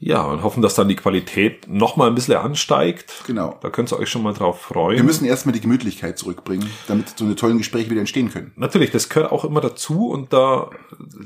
Ja, 0.00 0.22
und 0.22 0.42
hoffen, 0.44 0.62
dass 0.62 0.74
dann 0.76 0.88
die 0.88 0.94
Qualität 0.96 1.66
noch 1.68 1.96
mal 1.96 2.06
ein 2.08 2.14
bisschen 2.14 2.36
ansteigt. 2.36 3.24
Genau. 3.26 3.58
Da 3.60 3.68
könnt 3.70 3.90
ihr 3.92 3.98
euch 3.98 4.08
schon 4.08 4.22
mal 4.22 4.32
drauf 4.32 4.60
freuen. 4.60 4.96
wir 4.96 5.04
müssen 5.04 5.24
erstmal 5.24 5.52
die 5.52 5.60
Gemütlichkeit 5.60 6.16
zurückbringen, 6.18 6.70
damit 6.86 7.18
so 7.18 7.24
eine 7.24 7.34
tollen 7.34 7.58
Gespräche 7.58 7.90
wieder 7.90 8.00
entstehen 8.00 8.30
können. 8.32 8.52
Natürlich, 8.56 8.90
das 8.92 9.08
gehört 9.08 9.32
auch 9.32 9.44
immer 9.44 9.60
dazu 9.60 10.08
und 10.10 10.32
da 10.32 10.70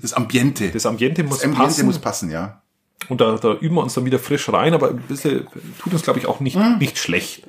Das 0.01 0.15
Ambiente. 0.15 0.71
das 0.71 0.87
Ambiente 0.87 1.23
muss 1.23 1.39
Das 1.41 1.45
Ambiente 1.45 1.65
passen. 1.67 1.85
muss 1.87 1.99
passen, 1.99 2.31
ja. 2.31 2.63
Und 3.09 3.21
da, 3.21 3.37
da 3.37 3.55
üben 3.55 3.75
wir 3.75 3.83
uns 3.83 3.95
dann 3.95 4.05
wieder 4.07 4.19
frisch 4.21 4.49
rein, 4.49 4.73
aber 4.75 4.89
ein 4.91 4.99
bisschen 5.09 5.47
tut 5.83 5.93
uns, 5.93 6.03
glaube 6.03 6.21
ich, 6.21 6.27
auch 6.27 6.41
nicht, 6.41 6.57
Hm. 6.57 6.79
nicht 6.79 6.99
schlecht. 6.99 7.45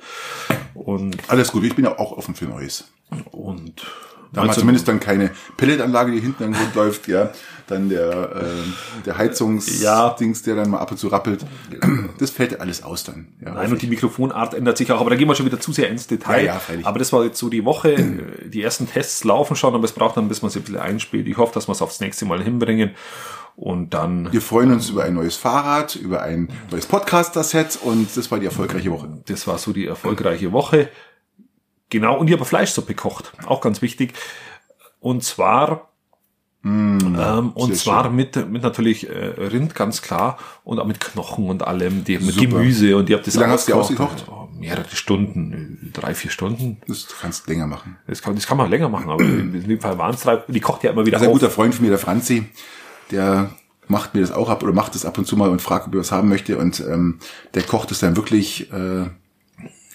Und, 0.74 1.16
Alles 1.28 1.52
gut, 1.52 1.62
ich 1.64 1.74
bin 1.76 1.84
ja 1.86 1.96
auch 1.98 2.12
offen 2.12 2.34
für 2.34 2.44
Neues. 2.46 2.90
und 3.30 3.86
Da 4.32 4.40
haben 4.42 4.48
wir 4.48 4.54
zumindest 4.54 4.88
dann 4.88 4.98
keine 4.98 5.30
Pelletanlage, 5.56 6.10
die 6.12 6.20
hinten 6.20 6.42
an 6.44 6.52
Grund 6.52 6.74
läuft, 6.80 7.06
ja. 7.08 7.30
Dann 7.66 7.88
der, 7.88 8.10
äh, 8.36 9.02
der 9.06 9.16
Heizungsdings, 9.16 9.80
Ja. 9.82 10.16
der 10.46 10.54
dann 10.56 10.70
mal 10.70 10.78
ab 10.78 10.90
und 10.90 10.98
zu 10.98 11.08
rappelt. 11.08 11.44
Das 12.18 12.30
fällt 12.30 12.52
ja 12.52 12.58
alles 12.58 12.82
aus 12.82 13.04
dann. 13.04 13.28
Ja, 13.44 13.54
Nein, 13.54 13.72
und 13.72 13.80
die 13.80 13.86
Mikrofonart 13.86 14.52
ändert 14.54 14.76
sich 14.76 14.92
auch, 14.92 15.00
aber 15.00 15.10
da 15.10 15.16
gehen 15.16 15.28
wir 15.28 15.34
schon 15.34 15.46
wieder 15.46 15.58
zu 15.60 15.72
sehr 15.72 15.88
ins 15.88 16.06
Detail. 16.06 16.40
Ja, 16.44 16.54
ja, 16.54 16.58
freilich. 16.58 16.86
aber 16.86 16.98
das 16.98 17.12
war 17.12 17.24
jetzt 17.24 17.38
so 17.38 17.48
die 17.48 17.64
Woche. 17.64 17.96
Die 18.46 18.62
ersten 18.62 18.86
Tests 18.88 19.24
laufen 19.24 19.56
schon, 19.56 19.74
aber 19.74 19.84
es 19.84 19.92
braucht 19.92 20.16
dann, 20.18 20.28
bis 20.28 20.42
man 20.42 20.50
sich 20.50 20.60
ein 20.62 20.64
bisschen 20.66 20.80
einspielt. 20.80 21.26
Ich 21.26 21.36
hoffe, 21.38 21.54
dass 21.54 21.66
wir 21.68 21.72
es 21.72 21.80
aufs 21.82 22.00
nächste 22.00 22.26
Mal 22.26 22.42
hinbringen. 22.42 22.90
Und 23.56 23.94
dann, 23.94 24.32
Wir 24.32 24.42
freuen 24.42 24.72
uns 24.72 24.90
über 24.90 25.04
ein 25.04 25.14
neues 25.14 25.36
Fahrrad, 25.36 25.94
über 25.96 26.22
ein 26.22 26.48
neues 26.72 26.86
Podcaster-Set 26.86 27.78
und 27.82 28.14
das 28.16 28.30
war 28.30 28.40
die 28.40 28.46
erfolgreiche 28.46 28.90
Woche. 28.90 29.22
das 29.26 29.46
war 29.46 29.58
so 29.58 29.72
die 29.72 29.86
erfolgreiche 29.86 30.50
Woche. 30.52 30.88
Genau, 31.88 32.18
und 32.18 32.26
ich 32.28 32.34
habe 32.34 32.44
Fleischsuppe 32.44 32.88
gekocht. 32.94 33.32
Auch 33.46 33.60
ganz 33.60 33.80
wichtig. 33.80 34.14
Und 34.98 35.22
zwar, 35.22 35.92
ähm, 36.64 37.52
und 37.54 37.76
zwar 37.76 38.10
mit, 38.10 38.50
mit 38.50 38.62
natürlich 38.62 39.08
äh, 39.08 39.12
Rind, 39.12 39.74
ganz 39.74 40.00
klar, 40.02 40.38
und 40.64 40.78
auch 40.78 40.86
mit 40.86 41.00
Knochen 41.00 41.48
und 41.48 41.62
allem, 41.66 42.04
die, 42.04 42.18
mit 42.18 42.34
Super. 42.34 42.46
Gemüse. 42.46 42.96
Und 42.96 43.10
ich 43.10 43.14
habe 43.14 43.24
das 43.24 43.34
Wie 43.34 43.38
lange 43.40 43.52
hast 43.52 43.68
du 43.68 43.72
die 43.72 43.78
ausgekocht. 43.78 44.24
Oh, 44.30 44.48
mehrere 44.58 44.84
Stunden, 44.94 45.88
äh, 45.88 45.90
drei, 45.92 46.14
vier 46.14 46.30
Stunden. 46.30 46.78
Das 46.86 47.06
kannst 47.20 47.46
du 47.46 47.52
länger 47.52 47.66
machen. 47.66 47.96
Das 48.06 48.22
kann, 48.22 48.34
das 48.34 48.46
kann 48.46 48.56
man 48.56 48.70
länger 48.70 48.88
machen, 48.88 49.10
aber 49.10 49.22
in 49.22 49.68
dem 49.68 49.80
Fall 49.80 49.98
waren 49.98 50.14
es 50.14 50.22
drei. 50.22 50.42
Die 50.48 50.60
kocht 50.60 50.84
ja 50.84 50.90
immer 50.92 51.04
wieder 51.04 51.16
Also 51.18 51.26
ein 51.26 51.34
auf. 51.34 51.40
guter 51.40 51.50
Freund 51.50 51.74
von 51.74 51.84
mir, 51.84 51.90
der 51.90 51.98
Franzi, 51.98 52.46
der 53.10 53.50
macht 53.86 54.14
mir 54.14 54.22
das 54.22 54.32
auch 54.32 54.48
ab 54.48 54.62
oder 54.62 54.72
macht 54.72 54.94
das 54.94 55.04
ab 55.04 55.18
und 55.18 55.26
zu 55.26 55.36
mal 55.36 55.50
und 55.50 55.60
fragt, 55.60 55.88
ob 55.88 55.94
er 55.94 56.00
was 56.00 56.12
haben 56.12 56.28
möchte. 56.30 56.56
Und 56.56 56.80
ähm, 56.80 57.18
der 57.52 57.62
kocht 57.64 57.90
es 57.90 58.00
dann 58.00 58.16
wirklich, 58.16 58.72
äh, 58.72 59.02
ich 59.02 59.08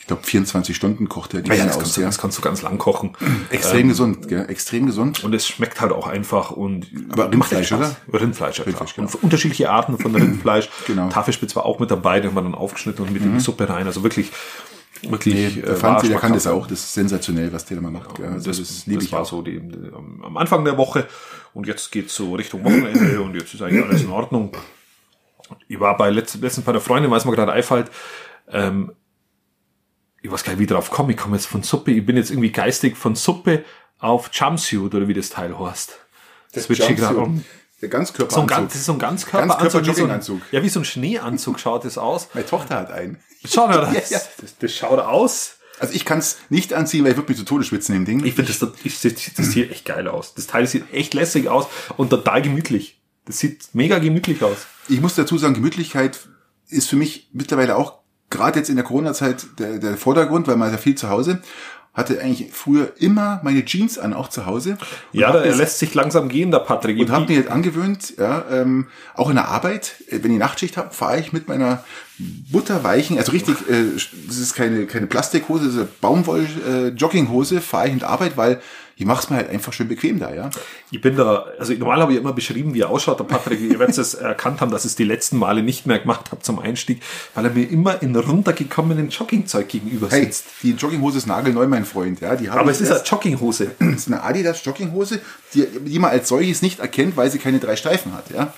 glaube 0.10 0.24
24 0.24 0.76
Stunden 0.76 1.08
kocht 1.08 1.34
er 1.34 1.42
die 1.42 1.50
Ja, 1.50 1.56
ja, 1.56 1.66
das, 1.66 1.76
aus. 1.78 1.80
kannst 1.84 1.98
du, 1.98 2.02
Ja. 2.02 2.08
das 2.08 2.18
kannst 2.18 2.38
du 2.38 2.42
ganz 2.42 2.62
lang 2.62 2.78
kochen. 2.78 3.16
Extrem 3.50 3.88
gesund, 3.88 4.28
gell? 4.28 4.46
extrem 4.50 4.86
gesund. 4.86 5.24
Und 5.24 5.34
es 5.34 5.48
schmeckt 5.48 5.80
halt 5.82 5.92
auch 5.94 6.08
einfach 6.08 6.52
und 6.52 6.88
Aber 7.10 7.32
Rindfleisch, 7.32 7.68
Spaß. 7.68 7.96
Rindfleisch, 8.12 8.58
ja 8.60 8.66
Rindfleisch, 8.66 8.96
genau. 8.96 9.08
Und 9.08 9.24
unterschiedliche 9.24 9.70
Arten 9.72 9.98
von 9.98 10.14
Rindfleisch. 10.16 10.70
Genau. 10.86 11.06
Mhm. 11.06 11.10
Tafelspitz 11.12 11.56
war 11.56 11.66
auch 11.66 11.80
mit 11.80 11.90
dabei, 11.90 12.20
den 12.20 12.30
haben 12.32 12.36
wir 12.36 12.42
dann 12.44 12.56
aufgeschnitten 12.56 13.06
und 13.06 13.14
mit 13.14 13.24
in 13.24 13.34
die 13.34 13.40
Suppe 13.40 13.70
rein. 13.70 13.88
Also 13.88 14.04
wirklich 14.04 14.32
wirklich 15.02 15.34
Nee, 15.34 15.46
äh, 15.62 15.66
der 15.66 15.76
Fanti, 15.78 16.08
der 16.08 16.16
war 16.16 16.22
kann 16.22 16.34
das 16.34 16.46
auch. 16.46 16.68
Das 16.68 16.80
ist 16.80 16.94
sensationell, 16.94 17.54
was 17.54 17.64
der 17.66 17.78
immer 17.78 17.90
macht. 17.92 18.20
Ja, 18.20 18.26
also 18.32 18.50
das, 18.50 18.58
das, 18.58 18.86
liebe 18.86 18.98
das 19.00 19.06
ich 19.06 19.12
war 19.14 19.22
auch. 19.22 19.26
so 19.26 19.42
die, 19.42 19.60
die, 19.62 19.78
am 20.24 20.36
Anfang 20.36 20.66
der 20.66 20.78
Woche 20.78 21.08
und 21.54 21.68
jetzt 21.68 21.92
geht's 21.92 22.14
so 22.16 22.36
Richtung 22.36 22.66
Wochenende 22.66 23.22
und 23.22 23.34
jetzt 23.36 23.54
ist 23.54 23.62
eigentlich 23.62 23.86
alles 23.86 24.02
in 24.02 24.10
Ordnung. 24.10 24.52
Ich 25.68 25.80
war 25.80 25.96
bei 25.98 26.10
letzt, 26.10 26.42
letztens 26.42 26.66
bei 26.66 26.72
einer 26.74 26.82
Freundin, 26.82 27.10
weil 27.12 27.18
es 27.18 27.26
mir 27.26 27.32
gerade 27.32 27.54
einfällt, 27.54 27.90
ähm, 28.52 28.92
ich 30.22 30.32
weiß 30.32 30.44
gar 30.44 30.52
nicht, 30.52 30.60
wie 30.60 30.64
ich 30.64 30.70
drauf 30.70 30.90
komme, 30.90 31.12
ich 31.12 31.18
komme 31.18 31.36
jetzt 31.36 31.46
von 31.46 31.64
Suppe, 31.64 31.92
ich 31.92 32.06
bin 32.06 32.18
jetzt 32.18 32.32
irgendwie 32.32 32.52
geistig 32.52 32.98
von 32.98 33.16
Suppe 33.16 33.64
auf 34.00 34.30
Jumpsuit 34.34 34.94
oder 34.94 35.08
wie 35.08 35.14
das 35.14 35.30
Teil 35.30 35.58
heißt. 35.58 35.98
Das 36.54 36.70
wird 36.70 36.80
schon 36.80 36.96
gerade 36.96 37.18
um. 37.18 37.44
Der 37.82 37.90
Ganzkörperanzug. 37.90 38.36
So 38.36 38.42
ein, 38.42 38.48
ganz, 38.48 38.74
das 38.74 38.82
ist 38.82 38.86
so 38.86 38.94
ein 38.94 39.00
Ganzkörperanzug. 39.00 39.60
Ganzkörper-Jogginganzug. 39.60 40.42
ja, 40.52 40.64
wie 40.64 40.70
so 40.70 40.82
ein 40.82 40.86
Schneeanzug 40.86 41.60
schaut 41.60 41.86
das 41.86 41.98
aus. 41.98 42.28
Meine 42.34 42.46
Tochter 42.46 42.76
hat 42.76 42.92
einen. 42.92 43.20
Schau 43.46 43.68
mal, 43.68 43.80
das, 43.94 44.10
Ja, 44.10 44.18
ja. 44.18 44.24
das, 44.42 44.58
das 44.58 44.74
schaut 44.74 45.00
aus. 45.00 45.56
Also 45.80 45.94
ich 45.94 46.04
kann 46.04 46.20
es 46.20 46.38
nicht 46.50 46.74
anziehen, 46.74 47.06
weil 47.06 47.12
ich 47.12 47.18
würde 47.18 47.32
mich 47.32 47.38
zu 47.38 47.46
Tode 47.46 47.64
schwitzen 47.64 47.96
im 47.96 48.04
Ding. 48.04 48.26
Ich 48.26 48.34
finde, 48.34 48.52
das, 48.52 48.60
das, 48.60 49.02
das, 49.02 49.34
das 49.34 49.52
sieht 49.52 49.72
echt 49.72 49.86
geil 49.86 50.10
aus. 50.10 50.34
Das 50.34 50.48
Teil 50.48 50.68
sieht 50.68 50.94
echt 50.94 51.14
lässig 51.14 51.48
aus 51.48 51.68
und 51.96 52.10
total 52.10 52.42
gemütlich. 52.42 53.00
Das 53.24 53.40
sieht 53.40 53.70
mega 53.74 54.00
gemütlich 54.00 54.44
aus. 54.44 54.68
Ich 54.90 55.00
muss 55.00 55.16
dazu 55.16 55.38
sagen, 55.38 55.54
Gemütlichkeit 55.54 56.20
ist 56.68 56.90
für 56.90 56.98
mich 56.98 57.30
mittlerweile 57.32 57.78
auch, 57.78 57.99
gerade 58.30 58.60
jetzt 58.60 58.70
in 58.70 58.76
der 58.76 58.86
Corona-Zeit, 58.86 59.46
der, 59.60 59.80
der 59.80 59.98
Vordergrund, 59.98 60.48
weil 60.48 60.56
man 60.56 60.68
ist 60.70 60.74
ja 60.76 60.78
viel 60.80 60.96
zu 60.96 61.10
Hause. 61.10 61.42
Hatte 61.94 62.22
eigentlich 62.22 62.52
früher 62.54 62.92
immer 62.98 63.42
meine 63.44 63.66
Jeans 63.66 63.98
an, 63.98 64.14
auch 64.14 64.30
zu 64.30 64.46
Hause. 64.46 64.78
Und 65.12 65.20
Ja, 65.20 65.32
er 65.34 65.46
jetzt- 65.48 65.58
lässt 65.58 65.80
sich 65.80 65.94
langsam 65.96 66.30
gehen, 66.30 66.52
der 66.52 66.60
Patrick. 66.60 67.00
und 67.00 67.10
habe 67.12 67.26
mir 67.28 67.38
jetzt 67.40 67.50
angewöhnt, 67.50 68.14
ja, 68.18 68.46
ähm, 68.52 68.88
auch 69.16 69.30
in 69.30 69.36
der 69.36 69.48
Arbeit, 69.50 69.96
äh, 70.10 70.20
wenn 70.22 70.32
ich 70.32 70.38
Nachtschicht 70.40 70.78
habe, 70.78 70.94
fahre 70.94 71.20
ich 71.20 71.34
mit 71.34 71.48
meiner 71.48 71.84
butterweichen, 72.52 73.18
also 73.18 73.32
richtig, 73.32 73.56
äh, 73.70 73.86
das 74.28 74.38
ist 74.38 74.54
keine, 74.54 74.86
keine 74.86 75.08
Plastikhose, 75.08 75.66
das 75.66 75.74
ist 75.74 75.80
eine 75.80 75.90
Baumwoll-Jogginghose, 76.02 77.62
fahre 77.62 77.88
ich 77.88 77.94
in 77.94 78.00
die 78.00 78.06
Arbeit, 78.06 78.36
weil 78.38 78.62
ich 78.98 79.06
mache 79.06 79.24
es 79.24 79.30
mir 79.30 79.38
halt 79.38 79.50
einfach 79.50 79.72
schön 79.72 79.88
bequem 79.88 80.20
da, 80.20 80.34
ja. 80.34 80.50
ich 80.92 81.00
bin 81.00 81.16
da, 81.16 81.46
also 81.58 81.72
normal 81.74 82.02
habe 82.02 82.12
ich 82.12 82.20
immer 82.20 82.34
beschrieben, 82.34 82.74
wie 82.74 82.82
er 82.82 82.90
ausschaut, 82.90 83.18
der 83.18 83.24
Patrick. 83.24 83.62
Ihr 83.62 83.80
werdet 83.80 83.98
es 83.98 84.14
erkannt 84.16 84.60
haben, 84.60 84.72
dass 84.72 84.84
ich 84.84 84.92
es 84.92 84.96
die 84.98 85.06
letzten 85.06 85.38
Male 85.38 85.64
nicht 85.64 85.86
mehr 85.88 86.00
gemacht 86.00 86.34
habe 86.34 86.42
zum 86.42 86.60
Einstieg, 86.60 87.02
weil 87.34 87.46
er 87.46 87.52
mir 87.52 87.64
immer 87.70 88.02
in 88.04 88.14
runtergekommenen 88.14 89.08
Joggingzeug 89.08 89.70
gegenüber 89.70 90.10
Hey, 90.10 90.26
sitzt. 90.26 90.48
die 90.64 90.72
Jogginghose 90.72 91.20
ist 91.20 91.28
nagelneu, 91.28 91.66
mein 91.68 91.86
Freund, 91.86 92.20
ja. 92.20 92.36
Die 92.36 92.50
Aber 92.50 92.70
es 92.72 92.82
ist 92.82 92.92
eine 92.92 93.02
Jogginghose. 93.04 93.72
Das 93.80 94.02
ist 94.02 94.08
eine 94.08 94.22
Adidas 94.22 94.64
Jogginghose, 94.66 95.22
die, 95.54 95.66
die 95.66 96.00
man 96.00 96.12
als 96.12 96.28
solches 96.28 96.62
nicht 96.62 96.80
erkennt, 96.80 97.16
weil 97.16 97.32
sie 97.32 97.40
keine 97.40 97.60
drei 97.60 97.78
Streifen 97.78 98.14
hat, 98.14 98.30
ja. 98.32 98.54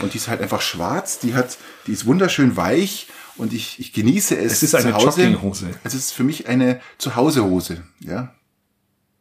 Und 0.00 0.14
die 0.14 0.18
ist 0.18 0.28
halt 0.28 0.40
einfach 0.40 0.60
schwarz, 0.60 1.18
die 1.18 1.34
hat, 1.34 1.58
die 1.86 1.92
ist 1.92 2.06
wunderschön 2.06 2.56
weich 2.56 3.08
und 3.36 3.52
ich, 3.52 3.78
ich 3.78 3.92
genieße 3.92 4.36
es. 4.36 4.52
Es 4.52 4.62
ist 4.62 4.74
eine 4.74 4.90
zu 4.90 4.94
Hause. 4.94 5.22
Jogginghose. 5.22 5.70
Es 5.84 5.94
ist 5.94 6.12
für 6.12 6.24
mich 6.24 6.48
eine 6.48 6.80
Zuhausehose, 6.98 7.82
ja. 8.00 8.34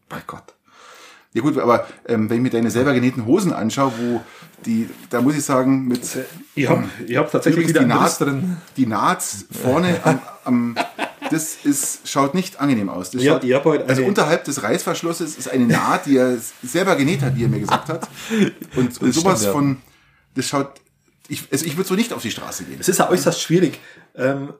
Bei 0.10 0.22
Gott. 0.26 0.56
Ja 1.34 1.42
gut, 1.42 1.58
aber 1.58 1.88
ähm, 2.08 2.30
wenn 2.30 2.38
ich 2.38 2.44
mir 2.44 2.50
deine 2.50 2.72
selber 2.72 2.94
genähten 2.94 3.26
Hosen 3.26 3.54
anschaue, 3.54 3.94
wo 3.98 4.22
die, 4.66 4.90
da 5.10 5.22
muss 5.22 5.36
ich 5.36 5.44
sagen, 5.44 5.88
mit 5.88 6.02
Ich 6.56 6.68
habe 6.68 6.84
ich 7.08 7.16
hab 7.16 7.32
tatsächlich 7.32 7.68
wieder 7.70 7.82
die 7.82 7.86
Naht, 7.86 8.20
drin. 8.20 8.58
die 8.76 8.86
Naht 8.86 9.24
vorne 9.64 10.00
am, 10.04 10.20
am 10.44 10.76
das 11.30 11.56
ist, 11.64 12.10
schaut 12.10 12.34
nicht 12.34 12.60
angenehm 12.60 12.90
aus. 12.90 13.12
Das 13.12 13.24
Ja, 13.24 13.34
schaut, 13.34 13.46
ich 13.46 13.54
hab 13.54 13.64
heute 13.64 13.88
also 13.88 14.04
unterhalb 14.04 14.44
des 14.44 14.62
Reißverschlusses 14.62 15.38
ist 15.38 15.50
eine 15.50 15.66
Naht, 15.68 16.06
die 16.06 16.18
er 16.18 16.38
selber 16.62 16.98
genäht 16.98 17.22
hat, 17.22 17.38
wie 17.38 17.46
er 17.46 17.50
mir 17.50 17.62
gesagt 17.62 17.88
hat. 17.88 18.10
Und, 18.76 19.02
und 19.02 19.14
sowas 19.14 19.40
stimmt, 19.40 19.46
ja. 19.46 19.52
von, 19.52 19.78
das 20.36 20.46
schaut, 20.48 20.82
ich, 21.28 21.44
also 21.52 21.66
ich 21.66 21.78
würde 21.78 21.88
so 21.88 21.96
nicht 21.96 22.14
auf 22.14 22.22
die 22.22 22.32
Straße 22.32 22.64
gehen. 22.66 22.78
Es 22.80 22.90
ist 22.90 23.00
ja 23.00 23.10
äußerst 23.10 23.42
schwierig. 23.42 23.80
Ähm, 24.16 24.54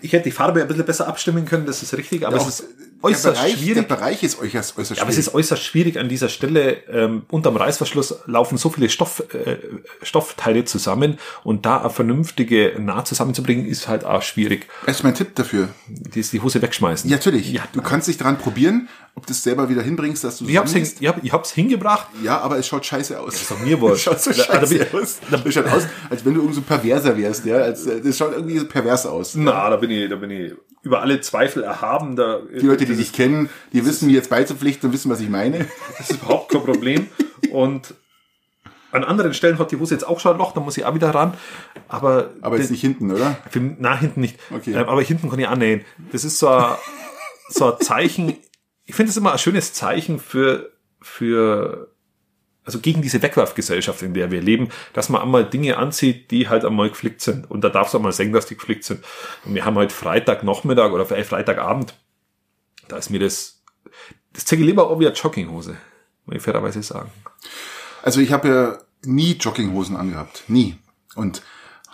ich 0.00 0.12
hätte 0.12 0.24
die 0.24 0.30
Farbe 0.30 0.62
ein 0.62 0.68
bisschen 0.68 0.86
besser 0.86 1.06
abstimmen 1.06 1.44
können, 1.44 1.66
das 1.66 1.82
ist 1.82 1.94
richtig, 1.96 2.26
aber 2.26 2.40
Auch 2.40 2.48
es 2.48 2.60
ist 2.60 2.68
der, 2.68 3.10
äußerst 3.10 3.36
Bereich, 3.38 3.52
schwierig. 3.52 3.74
der 3.74 3.82
Bereich 3.82 4.22
ist 4.22 4.40
äußerst, 4.40 4.78
äußerst 4.78 4.96
Ja, 4.96 5.02
aber 5.02 5.10
es 5.10 5.18
ist 5.18 5.34
äußerst 5.34 5.62
schwierig 5.62 5.98
an 5.98 6.08
dieser 6.08 6.28
Stelle. 6.28 6.78
Ähm, 6.88 7.26
unterm 7.30 7.56
Reißverschluss 7.56 8.14
laufen 8.26 8.56
so 8.56 8.70
viele 8.70 8.88
Stoff, 8.88 9.22
äh, 9.34 9.58
Stoffteile 10.02 10.64
zusammen 10.64 11.18
und 11.44 11.66
da 11.66 11.80
eine 11.80 11.90
vernünftige 11.90 12.74
Naht 12.78 13.06
zusammenzubringen, 13.06 13.66
ist 13.66 13.88
halt 13.88 14.04
auch 14.04 14.22
schwierig. 14.22 14.66
Das 14.86 14.96
ist 14.96 15.02
mein 15.02 15.14
Tipp 15.14 15.34
dafür. 15.34 15.68
Die 15.88 16.20
ist 16.20 16.32
die 16.32 16.40
Hose 16.40 16.62
wegschmeißen. 16.62 17.08
Ja, 17.10 17.16
natürlich. 17.16 17.52
Ja, 17.52 17.62
du 17.72 17.82
kannst 17.82 18.08
dich 18.08 18.16
daran 18.16 18.38
probieren, 18.38 18.88
ob 19.16 19.26
du 19.26 19.32
es 19.32 19.42
selber 19.42 19.68
wieder 19.68 19.82
hinbringst, 19.82 20.24
dass 20.24 20.38
du 20.38 20.46
ich 20.48 20.56
hab's, 20.56 20.72
hin, 20.72 20.88
ich 20.98 21.06
hab, 21.08 21.22
ich 21.22 21.32
hab's 21.32 21.52
hingebracht. 21.52 22.08
Ja, 22.22 22.38
aber 22.40 22.58
es 22.58 22.66
schaut 22.66 22.84
scheiße 22.84 23.18
aus. 23.20 23.34
Das 23.34 23.42
ist 23.50 23.60
mir 23.64 23.80
wurscht. 23.80 24.04
schaut 24.06 24.20
so 24.20 24.30
Da- 24.30 24.36
da 24.36 24.42
scheiße 24.66 24.78
bin- 24.86 25.00
aus. 25.00 25.18
Das 25.30 25.54
schaut 25.54 25.66
aus, 25.66 25.86
als 26.10 26.24
wenn 26.24 26.34
du 26.34 26.40
irgend 26.40 26.54
so 26.56 26.62
Perverser 26.62 27.16
wärst, 27.16 27.44
ja. 27.46 27.56
Als, 27.56 27.86
äh, 27.86 28.00
das 28.00 28.16
schaut 28.18 28.32
irgendwie 28.32 28.58
so 28.58 28.66
pervers 28.66 29.06
aus. 29.06 29.34
Na, 29.36 29.70
da 29.70 29.76
bin 29.76 29.90
ich, 29.90 30.08
da 30.10 30.16
bin 30.16 30.30
ich 30.30 30.52
über 30.82 31.00
alle 31.00 31.20
Zweifel 31.20 31.62
erhaben. 31.62 32.16
Da, 32.16 32.40
Die 32.40 32.66
Leute, 32.66 32.84
die 32.86 32.96
dich 32.96 33.12
kennen, 33.12 33.48
die 33.72 33.86
wissen, 33.86 34.06
mir 34.08 34.14
jetzt 34.14 34.30
beizupflichten 34.30 34.88
und 34.88 34.92
wissen, 34.94 35.10
was 35.10 35.20
ich 35.20 35.28
meine. 35.30 35.66
Das 35.98 36.10
ist 36.10 36.22
überhaupt 36.22 36.50
kein 36.52 36.62
Problem. 36.62 37.06
Und 37.52 37.94
an 38.90 39.02
anderen 39.04 39.32
Stellen 39.34 39.58
hat 39.58 39.70
die 39.72 39.76
Hose 39.76 39.94
jetzt 39.94 40.06
auch 40.06 40.20
schon 40.20 40.32
ein 40.32 40.38
Loch, 40.38 40.52
da 40.52 40.60
muss 40.60 40.76
ich 40.76 40.84
auch 40.84 40.94
wieder 40.94 41.10
ran. 41.14 41.34
Aber, 41.88 42.30
Aber 42.42 42.58
jetzt 42.58 42.70
nicht 42.70 42.80
hinten, 42.80 43.10
oder? 43.10 43.36
Für, 43.50 43.60
na, 43.60 43.96
hinten 43.98 44.20
nicht. 44.20 44.38
Okay. 44.54 44.72
Ähm, 44.72 44.88
aber 44.88 45.02
hinten 45.02 45.30
kann 45.30 45.38
ich 45.38 45.48
annähen. 45.48 45.84
Das 46.12 46.24
ist 46.24 46.38
so 46.38 46.48
ein, 46.48 46.74
so 47.48 47.72
ein 47.72 47.80
Zeichen. 47.80 48.36
Ich 48.86 48.94
finde 48.94 49.10
es 49.10 49.16
immer 49.16 49.32
ein 49.32 49.38
schönes 49.38 49.72
Zeichen 49.72 50.18
für, 50.18 50.72
für, 51.00 51.90
also 52.64 52.80
gegen 52.80 53.02
diese 53.02 53.22
Wegwerfgesellschaft, 53.22 54.02
in 54.02 54.14
der 54.14 54.30
wir 54.30 54.42
leben, 54.42 54.68
dass 54.92 55.08
man 55.08 55.22
einmal 55.22 55.48
Dinge 55.48 55.76
anzieht, 55.78 56.30
die 56.30 56.48
halt 56.48 56.64
einmal 56.64 56.90
geflickt 56.90 57.20
sind. 57.20 57.50
Und 57.50 57.62
da 57.62 57.70
darf 57.70 57.88
es 57.88 57.94
auch 57.94 58.00
mal 58.00 58.12
sagen, 58.12 58.32
dass 58.32 58.46
die 58.46 58.56
geflickt 58.56 58.84
sind. 58.84 59.04
Und 59.44 59.54
wir 59.54 59.64
haben 59.64 59.76
halt 59.76 59.92
Freitagnachmittag 59.92 60.92
oder 60.92 61.06
Freitagabend. 61.06 61.94
Da 62.88 62.96
ist 62.96 63.10
mir 63.10 63.20
das, 63.20 63.62
das 64.32 64.44
zeige 64.44 64.62
ich 64.62 64.68
lieber 64.68 64.90
auch 64.90 65.00
wie 65.00 65.06
eine 65.06 65.14
Jogginghose. 65.14 65.76
Muss 66.26 66.36
ich 66.36 66.42
fairerweise 66.42 66.82
sagen. 66.82 67.10
Also 68.02 68.20
ich 68.20 68.32
habe 68.32 68.48
ja 68.48 68.78
nie 69.06 69.32
Jogginghosen 69.32 69.96
angehabt. 69.96 70.44
Nie. 70.48 70.76
Und 71.14 71.42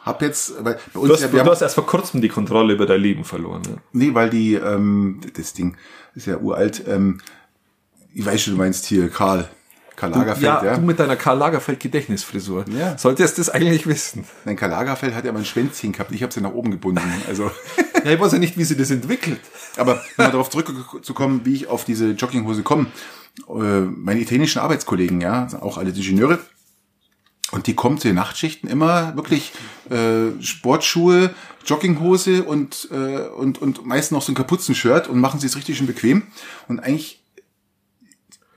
habe 0.02 0.24
jetzt, 0.24 0.64
weil 0.64 0.78
bei 0.92 1.00
uns 1.00 1.08
Du 1.08 1.14
hast, 1.14 1.20
ja, 1.20 1.26
wir 1.26 1.30
du 1.30 1.38
haben, 1.40 1.50
hast 1.50 1.62
erst 1.62 1.74
vor 1.74 1.86
kurzem 1.86 2.20
die 2.20 2.28
Kontrolle 2.28 2.72
über 2.72 2.86
dein 2.86 3.00
Leben 3.00 3.24
verloren. 3.24 3.62
Ne? 3.62 3.76
nee, 3.92 4.14
weil 4.14 4.30
die, 4.30 4.54
ähm, 4.54 5.20
das 5.36 5.52
Ding 5.52 5.76
ist 6.14 6.26
ja 6.26 6.38
uralt, 6.38 6.84
ähm, 6.88 7.20
ich 8.12 8.24
weiß 8.24 8.42
schon, 8.42 8.54
du 8.54 8.58
meinst 8.58 8.86
hier 8.86 9.08
Karl, 9.08 9.48
Karl 9.96 10.10
Lagerfeld, 10.10 10.42
ja, 10.42 10.64
ja. 10.64 10.76
du 10.76 10.82
mit 10.82 10.98
deiner 10.98 11.16
Karl 11.16 11.38
Lagerfeld 11.38 11.78
Gedächtnisfrisur. 11.80 12.64
Ja. 12.76 12.98
Solltest 12.98 13.38
das 13.38 13.50
eigentlich 13.50 13.86
wissen. 13.86 14.24
Nein, 14.44 14.56
Karl 14.56 14.70
Lagerfeld 14.70 15.14
hat 15.14 15.24
ja 15.24 15.32
mal 15.32 15.40
ein 15.40 15.44
Schwänzchen 15.44 15.92
gehabt, 15.92 16.12
ich 16.12 16.22
habe 16.22 16.32
sie 16.32 16.40
nach 16.40 16.52
oben 16.52 16.70
gebunden. 16.70 17.02
Also, 17.28 17.50
Ja, 18.04 18.12
ich 18.12 18.20
weiß 18.20 18.32
ja 18.32 18.38
nicht, 18.38 18.56
wie 18.56 18.64
sie 18.64 18.76
das 18.76 18.90
entwickelt. 18.90 19.40
aber 19.76 19.94
um 19.94 20.00
mal 20.16 20.30
darauf 20.30 20.50
zurückzukommen, 20.50 21.42
wie 21.44 21.54
ich 21.54 21.68
auf 21.68 21.84
diese 21.84 22.10
Jogginghose 22.10 22.62
komme. 22.62 22.86
Äh, 23.48 23.80
meine 23.80 24.20
italienischen 24.20 24.60
Arbeitskollegen, 24.60 25.20
ja, 25.20 25.48
auch 25.60 25.78
alle 25.78 25.90
Ingenieure, 25.90 26.38
und 27.52 27.66
die 27.66 27.74
kommen 27.74 27.98
zu 27.98 28.08
den 28.08 28.16
Nachtschichten 28.16 28.68
immer 28.68 29.16
wirklich 29.16 29.52
äh, 29.90 30.40
Sportschuhe, 30.42 31.34
Jogginghose 31.66 32.44
und, 32.44 32.88
äh, 32.90 33.28
und, 33.28 33.60
und 33.60 33.84
meist 33.84 34.12
noch 34.12 34.22
so 34.22 34.32
ein 34.32 34.34
Kapuzenshirt 34.34 35.08
und 35.08 35.20
machen 35.20 35.40
sie 35.40 35.46
es 35.46 35.56
richtig 35.56 35.78
schön 35.78 35.86
bequem. 35.86 36.24
Und 36.68 36.80
eigentlich, 36.80 37.20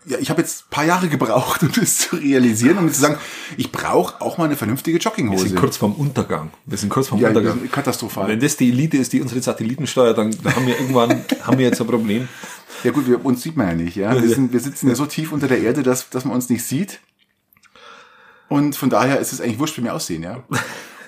ja, 0.06 0.18
ich 0.20 0.30
habe 0.30 0.42
jetzt 0.42 0.66
ein 0.66 0.70
paar 0.70 0.86
Jahre 0.86 1.08
gebraucht, 1.08 1.64
um 1.64 1.72
das 1.72 1.98
zu 1.98 2.18
realisieren, 2.18 2.78
um 2.78 2.92
zu 2.92 3.00
sagen, 3.00 3.18
ich 3.58 3.72
brauche 3.72 4.22
auch 4.22 4.38
mal 4.38 4.46
eine 4.46 4.56
vernünftige 4.56 4.98
Wir 4.98 5.02
Jogginghose. 5.02 5.48
sind 5.48 5.56
kurz 5.60 5.78
vorm 5.78 5.94
Untergang. 5.94 6.52
Wir 6.66 6.78
sind 6.78 6.90
kurz 6.90 7.08
vorm 7.08 7.20
ja, 7.20 7.30
Untergang. 7.30 7.70
katastrophal. 7.72 8.28
Wenn 8.28 8.40
das 8.40 8.58
die 8.58 8.70
Elite 8.70 8.98
ist, 8.98 9.12
die 9.12 9.22
unsere 9.22 9.42
Satelliten 9.42 9.88
steuert, 9.88 10.18
dann 10.18 10.32
dann 10.44 10.56
haben 10.56 10.68
wir 10.68 10.80
irgendwann 10.80 11.26
haben 11.44 11.58
wir 11.58 11.66
jetzt 11.66 11.82
ein 11.82 11.88
Problem. 11.88 12.28
Ja 12.84 12.92
gut, 12.92 13.08
wir, 13.08 13.24
uns 13.26 13.42
sieht 13.42 13.56
man 13.56 13.68
ja 13.68 13.76
nicht. 13.76 13.96
Ja? 13.96 14.22
Wir, 14.22 14.30
sind, 14.30 14.52
wir 14.52 14.60
sitzen 14.60 14.90
ja 14.90 14.96
so 14.96 15.06
tief 15.06 15.32
unter 15.32 15.48
der 15.48 15.62
Erde, 15.62 15.84
dass, 15.84 16.10
dass 16.10 16.26
man 16.26 16.36
uns 16.36 16.50
nicht 16.50 16.66
sieht. 16.66 17.00
Und 18.54 18.76
von 18.76 18.92
daher 18.92 19.20
ist 19.20 19.34
es 19.34 19.42
eigentlich 19.42 19.58
wurscht, 19.58 19.80
wie 19.80 19.84
wir 19.84 19.96
aussehen. 19.96 20.22
Ja? 20.22 20.44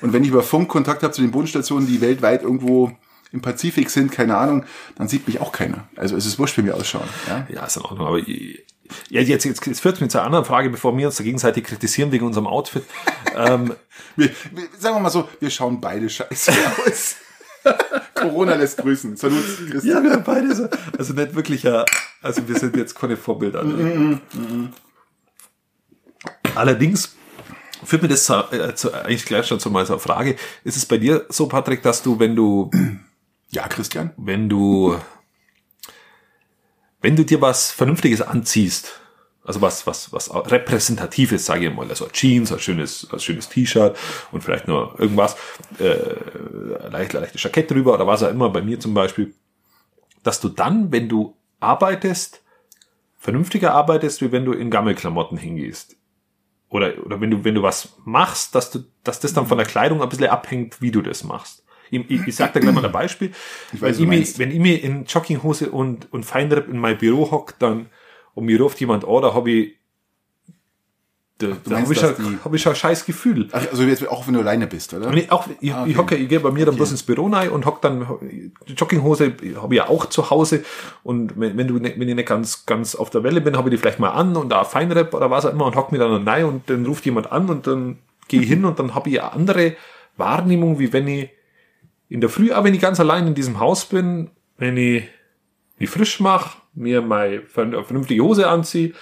Und 0.02 0.14
wenn 0.14 0.24
ich 0.24 0.30
über 0.30 0.42
Funk 0.42 0.68
Kontakt 0.68 1.04
habe 1.04 1.14
zu 1.14 1.22
den 1.22 1.30
Bodenstationen, 1.30 1.88
die 1.88 2.02
weltweit 2.02 2.42
irgendwo 2.42 2.92
im 3.32 3.42
Pazifik 3.42 3.92
sind, 3.92 4.12
keine 4.12 4.36
Ahnung, 4.36 4.66
dann 4.96 5.08
sieht 5.08 5.28
mich 5.28 5.40
auch 5.40 5.52
keiner. 5.52 5.88
Also 5.96 6.16
es 6.16 6.25
ist 6.25 6.40
wurscht, 6.40 6.58
wie 6.58 6.66
wir 6.66 6.74
ausschauen. 6.75 7.08
Ja? 7.28 7.46
Ja, 7.54 7.66
ist 7.68 7.78
in 7.78 7.84
Ordnung. 7.84 8.08
Aber 8.08 8.18
ja, 8.18 9.22
jetzt, 9.22 9.46
jetzt, 9.46 9.64
jetzt 9.64 9.80
führt 9.80 10.02
mich 10.02 10.10
zu 10.10 10.18
einer 10.18 10.25
anderen 10.25 10.44
Frage, 10.46 10.72
bevor 10.72 10.98
wir 10.98 11.06
uns 11.06 11.18
da 11.18 11.24
gegenseitig 11.24 11.66
kritisieren 11.66 12.12
wegen 12.12 12.25
unserem 12.25 12.48
Outfit. 12.48 12.84
ähm, 13.38 13.75
Wir, 14.16 14.32
wir, 14.52 14.64
sagen 14.80 14.96
wir 14.96 15.02
mal 15.02 15.12
so, 15.12 15.30
wir 15.40 15.52
schauen 15.52 15.80
beide 15.80 16.10
scheiße 16.10 16.52
aus. 16.88 17.16
Corona 18.16 18.56
lässt 18.56 18.78
grüßen. 18.78 19.18
Salut, 19.18 19.44
Christian. 19.70 19.98
ja, 19.98 20.04
wir 20.04 20.14
haben 20.14 20.24
beide 20.24 20.56
so. 20.56 20.68
Also 20.98 21.14
nicht 21.14 21.36
wirklich, 21.36 21.62
ja, 21.62 21.86
also 22.24 22.48
wir 22.48 22.58
sind 22.58 22.75
jetzt 22.75 22.96
keine 22.96 23.18
Vorbilder. 23.18 23.64
Mhm, 23.64 24.20
Allerdings 26.56 27.16
führt 27.86 28.01
mir 28.01 28.08
das 28.08 28.25
zu, 28.25 28.34
äh, 28.51 28.75
zu, 28.75 28.94
eigentlich 28.94 29.25
gleich 29.25 29.48
schon 29.48 29.60
zu 29.60 29.70
mal 29.70 29.86
so 29.86 29.94
einer 29.94 30.00
Frage. 30.00 30.36
Ist 30.63 30.77
es 30.77 30.86
bei 30.86 30.98
dir 30.98 31.25
so, 31.30 31.48
Patrick, 31.48 31.82
dass 31.84 32.01
du, 32.04 32.20
wenn 32.20 32.36
du 32.36 32.72
Ja, 33.50 33.68
Christian. 33.68 34.12
wenn 34.18 34.50
du, 34.50 34.98
wenn 37.01 37.15
du 37.15 37.24
dir 37.24 37.42
was 37.42 37.72
Vernünftiges 37.72 38.22
anziehst, 38.22 39.00
also 39.44 39.62
was, 39.62 39.86
was, 39.86 40.12
was 40.12 40.34
repräsentatives, 40.34 41.46
sage 41.46 41.68
ich 41.68 41.74
mal, 41.74 41.88
also 41.88 42.08
Jeans, 42.08 42.51
ein 42.51 42.60
schönes, 42.60 43.08
ein 43.12 43.20
schönes 43.20 43.48
T-Shirt 43.48 43.96
und 44.32 44.44
vielleicht 44.44 44.68
nur 44.68 45.00
irgendwas, 45.00 45.38
äh, 45.80 46.89
leicht, 46.89 47.13
leichtes 47.13 47.44
Jackett 47.44 47.70
drüber 47.70 47.94
oder 47.94 48.08
was 48.08 48.24
auch 48.24 48.32
immer, 48.32 48.50
bei 48.50 48.62
mir 48.63 48.80
zum 48.80 48.96
Beispiel, 48.96 49.36
dass 50.24 50.42
du 50.42 50.50
dann, 50.50 50.92
wenn 50.92 51.08
du 51.08 51.38
arbeitest, 51.60 52.42
vernünftiger 53.20 53.74
arbeitest, 53.74 54.22
wie 54.22 54.32
wenn 54.32 54.46
du 54.46 54.54
in 54.54 54.72
Gammelklamotten 54.72 55.38
hingehst. 55.38 55.96
Oder, 56.75 57.05
oder 57.05 57.22
wenn 57.22 57.32
du, 57.32 57.44
wenn 57.46 57.55
du 57.55 57.63
was 57.63 57.96
machst, 58.03 58.53
dass 58.53 58.70
du, 58.70 58.79
dass 59.05 59.22
das 59.22 59.34
dann 59.34 59.48
von 59.48 59.58
der 59.58 59.65
Kleidung 59.65 60.01
ein 60.01 60.10
bisschen 60.10 60.27
abhängt, 60.27 60.82
wie 60.82 60.91
du 60.91 61.01
das 61.01 61.24
machst. 61.24 61.63
Ich, 61.89 62.10
ich, 62.10 62.27
ich 62.27 62.36
sag 62.36 62.51
da 62.51 62.60
gleich 62.60 62.74
mal 62.74 62.86
ein 62.86 62.91
Beispiel. 62.91 63.32
Ich 63.74 63.82
weiß, 63.82 63.98
wenn, 64.00 64.12
ich 64.12 64.38
mir, 64.38 64.39
wenn 64.39 64.51
ich 64.51 64.60
mir 64.60 64.84
in 64.84 65.05
Jogginghose 65.05 65.72
und, 65.72 66.12
und 66.12 66.25
Feinripp 66.25 66.67
in 66.67 66.77
mein 66.77 66.98
Büro 66.98 67.32
hock, 67.32 67.58
dann, 67.60 67.88
und 68.34 68.46
mir 68.46 68.60
ruft 68.60 68.77
jemand 68.82 69.05
an, 69.05 69.22
da 69.22 69.34
habe 69.34 69.51
ich, 69.51 69.75
da, 71.38 71.48
da 71.48 71.54
meinst, 71.72 72.01
habe 72.01 72.15
ich, 72.18 72.27
die- 72.30 72.38
hab 72.46 72.54
ich 72.54 72.68
ein 72.68 72.75
scheiß 72.75 73.06
Gefühl. 73.06 73.50
Ach, 73.51 73.62
Also 73.70 73.84
jetzt 73.84 74.08
auch 74.08 74.25
wenn 74.25 74.36
du 74.36 74.39
alleine 74.39 74.68
bist, 74.68 74.94
oder? 74.94 75.13
Ich, 75.13 75.30
auch, 75.32 75.48
ich, 75.60 75.74
Ah, 75.74 75.84
ich 75.86 75.94
okay. 75.94 75.98
hocke, 75.98 76.15
ich 76.15 76.30
gehe 76.30 76.39
bei 76.39 76.50
mir 76.51 76.65
dann 76.65 76.75
bloß 76.77 76.92
ins 76.92 77.04
Büro 77.04 77.27
rein 77.27 77.50
und 77.50 77.65
hock 77.65 77.82
dann, 77.82 78.08
die 78.22 78.74
Jogginghose 78.74 79.34
habe 79.58 79.74
ich 79.74 79.77
ja 79.77 79.89
auch 79.89 80.06
zu 80.06 80.30
Hause. 80.30 80.63
Und 81.04 81.38
wenn, 81.38 81.58
wenn 81.58 81.68
du, 81.68 81.77
nicht- 81.80 82.00
wenn 82.00 82.08
ich 82.08 82.15
nicht 82.15 82.27
ganz, 82.27 82.65
ganz 82.65 82.96
auf 82.96 83.10
der 83.10 83.24
Welle 83.24 83.42
bin, 83.42 83.58
habe 83.58 83.68
ich 83.70 83.75
die 83.75 83.77
vielleicht 83.82 84.00
mal 84.00 84.12
an 84.12 84.38
und 84.38 84.48
da 84.50 84.63
Feinrap 84.63 85.13
oder 85.13 85.30
was 85.30 85.46
auch 85.46 85.51
immer 85.51 85.65
und 85.65 85.75
hock 85.75 85.92
mir 85.92 85.98
dann 86.00 86.25
rein 86.27 86.46
und 86.46 86.70
dann 86.70 86.86
ruft 86.86 87.06
jemand 87.06 87.32
an 87.32 87.50
und 87.50 87.68
dann 87.68 87.98
gehe 88.30 88.42
ich 88.42 88.48
hin 88.48 88.63
und 88.63 88.80
dann 88.80 88.96
habe 88.96 89.10
ich 89.10 89.22
eine 89.22 89.34
andere 89.34 89.75
Wahrnehmung, 90.18 90.80
wie 90.80 90.94
wenn 90.94 91.08
ich 91.08 91.30
in 92.08 92.22
der 92.22 92.30
Früh, 92.30 92.54
auch 92.54 92.63
wenn 92.63 92.74
ich 92.74 92.80
ganz 92.82 93.00
allein 93.00 93.27
in 93.27 93.36
diesem 93.36 93.60
Haus 93.60 93.86
bin, 93.86 94.30
wenn 94.58 94.77
ich 94.77 95.04
mich 95.80 95.89
frisch 95.89 96.22
mache, 96.22 96.60
mir 96.74 97.01
meine 97.01 97.42
vern- 97.42 97.84
vernünftige 97.84 98.24
Hose 98.24 98.48
anziehe, 98.48 98.94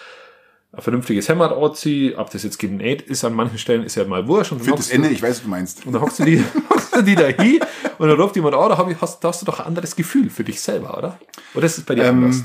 ein 0.76 0.82
vernünftiges 0.82 1.30
Hemd 1.30 1.42
anziehe, 1.44 2.18
ob 2.18 2.32
das 2.32 2.42
jetzt 2.44 2.58
genäht 2.58 3.04
ist 3.04 3.24
an 3.24 3.34
manchen 3.34 3.60
Stellen, 3.60 3.84
ist 3.84 3.94
ja 3.96 4.04
mal 4.06 4.28
wurscht. 4.28 4.52
Und 4.52 4.60
hockst 4.62 4.80
das 4.80 4.88
du- 4.90 4.96
Ende, 4.96 5.10
ich 5.10 5.22
weiß, 5.22 5.30
was 5.38 5.42
du 5.44 5.48
meinst. 5.50 5.86
und 5.86 5.94
dann 5.94 6.02
hockst 6.02 6.20
du 6.20 6.26
die, 6.26 6.44
hockst 6.70 6.96
du 6.96 7.02
die 7.04 7.16
da 7.16 7.28
hin 7.28 7.60
und 8.00 8.08
dann 8.10 8.20
ruft 8.20 8.36
jemand 8.36 8.56
an, 8.56 8.70
da, 8.70 8.78
hab 8.78 8.90
ich, 8.90 9.00
hast, 9.00 9.24
da 9.24 9.28
hast 9.30 9.42
du 9.42 9.46
doch 9.46 9.60
ein 9.60 9.68
anderes 9.68 9.96
Gefühl 9.96 10.30
für 10.32 10.44
dich 10.44 10.60
selber, 10.60 10.98
oder? 10.98 11.20
Oder 11.54 11.66
ist 11.68 11.78
es 11.78 11.84
bei 11.84 11.94
dir 11.96 12.06
Ähm, 12.06 12.24
anders? 12.26 12.44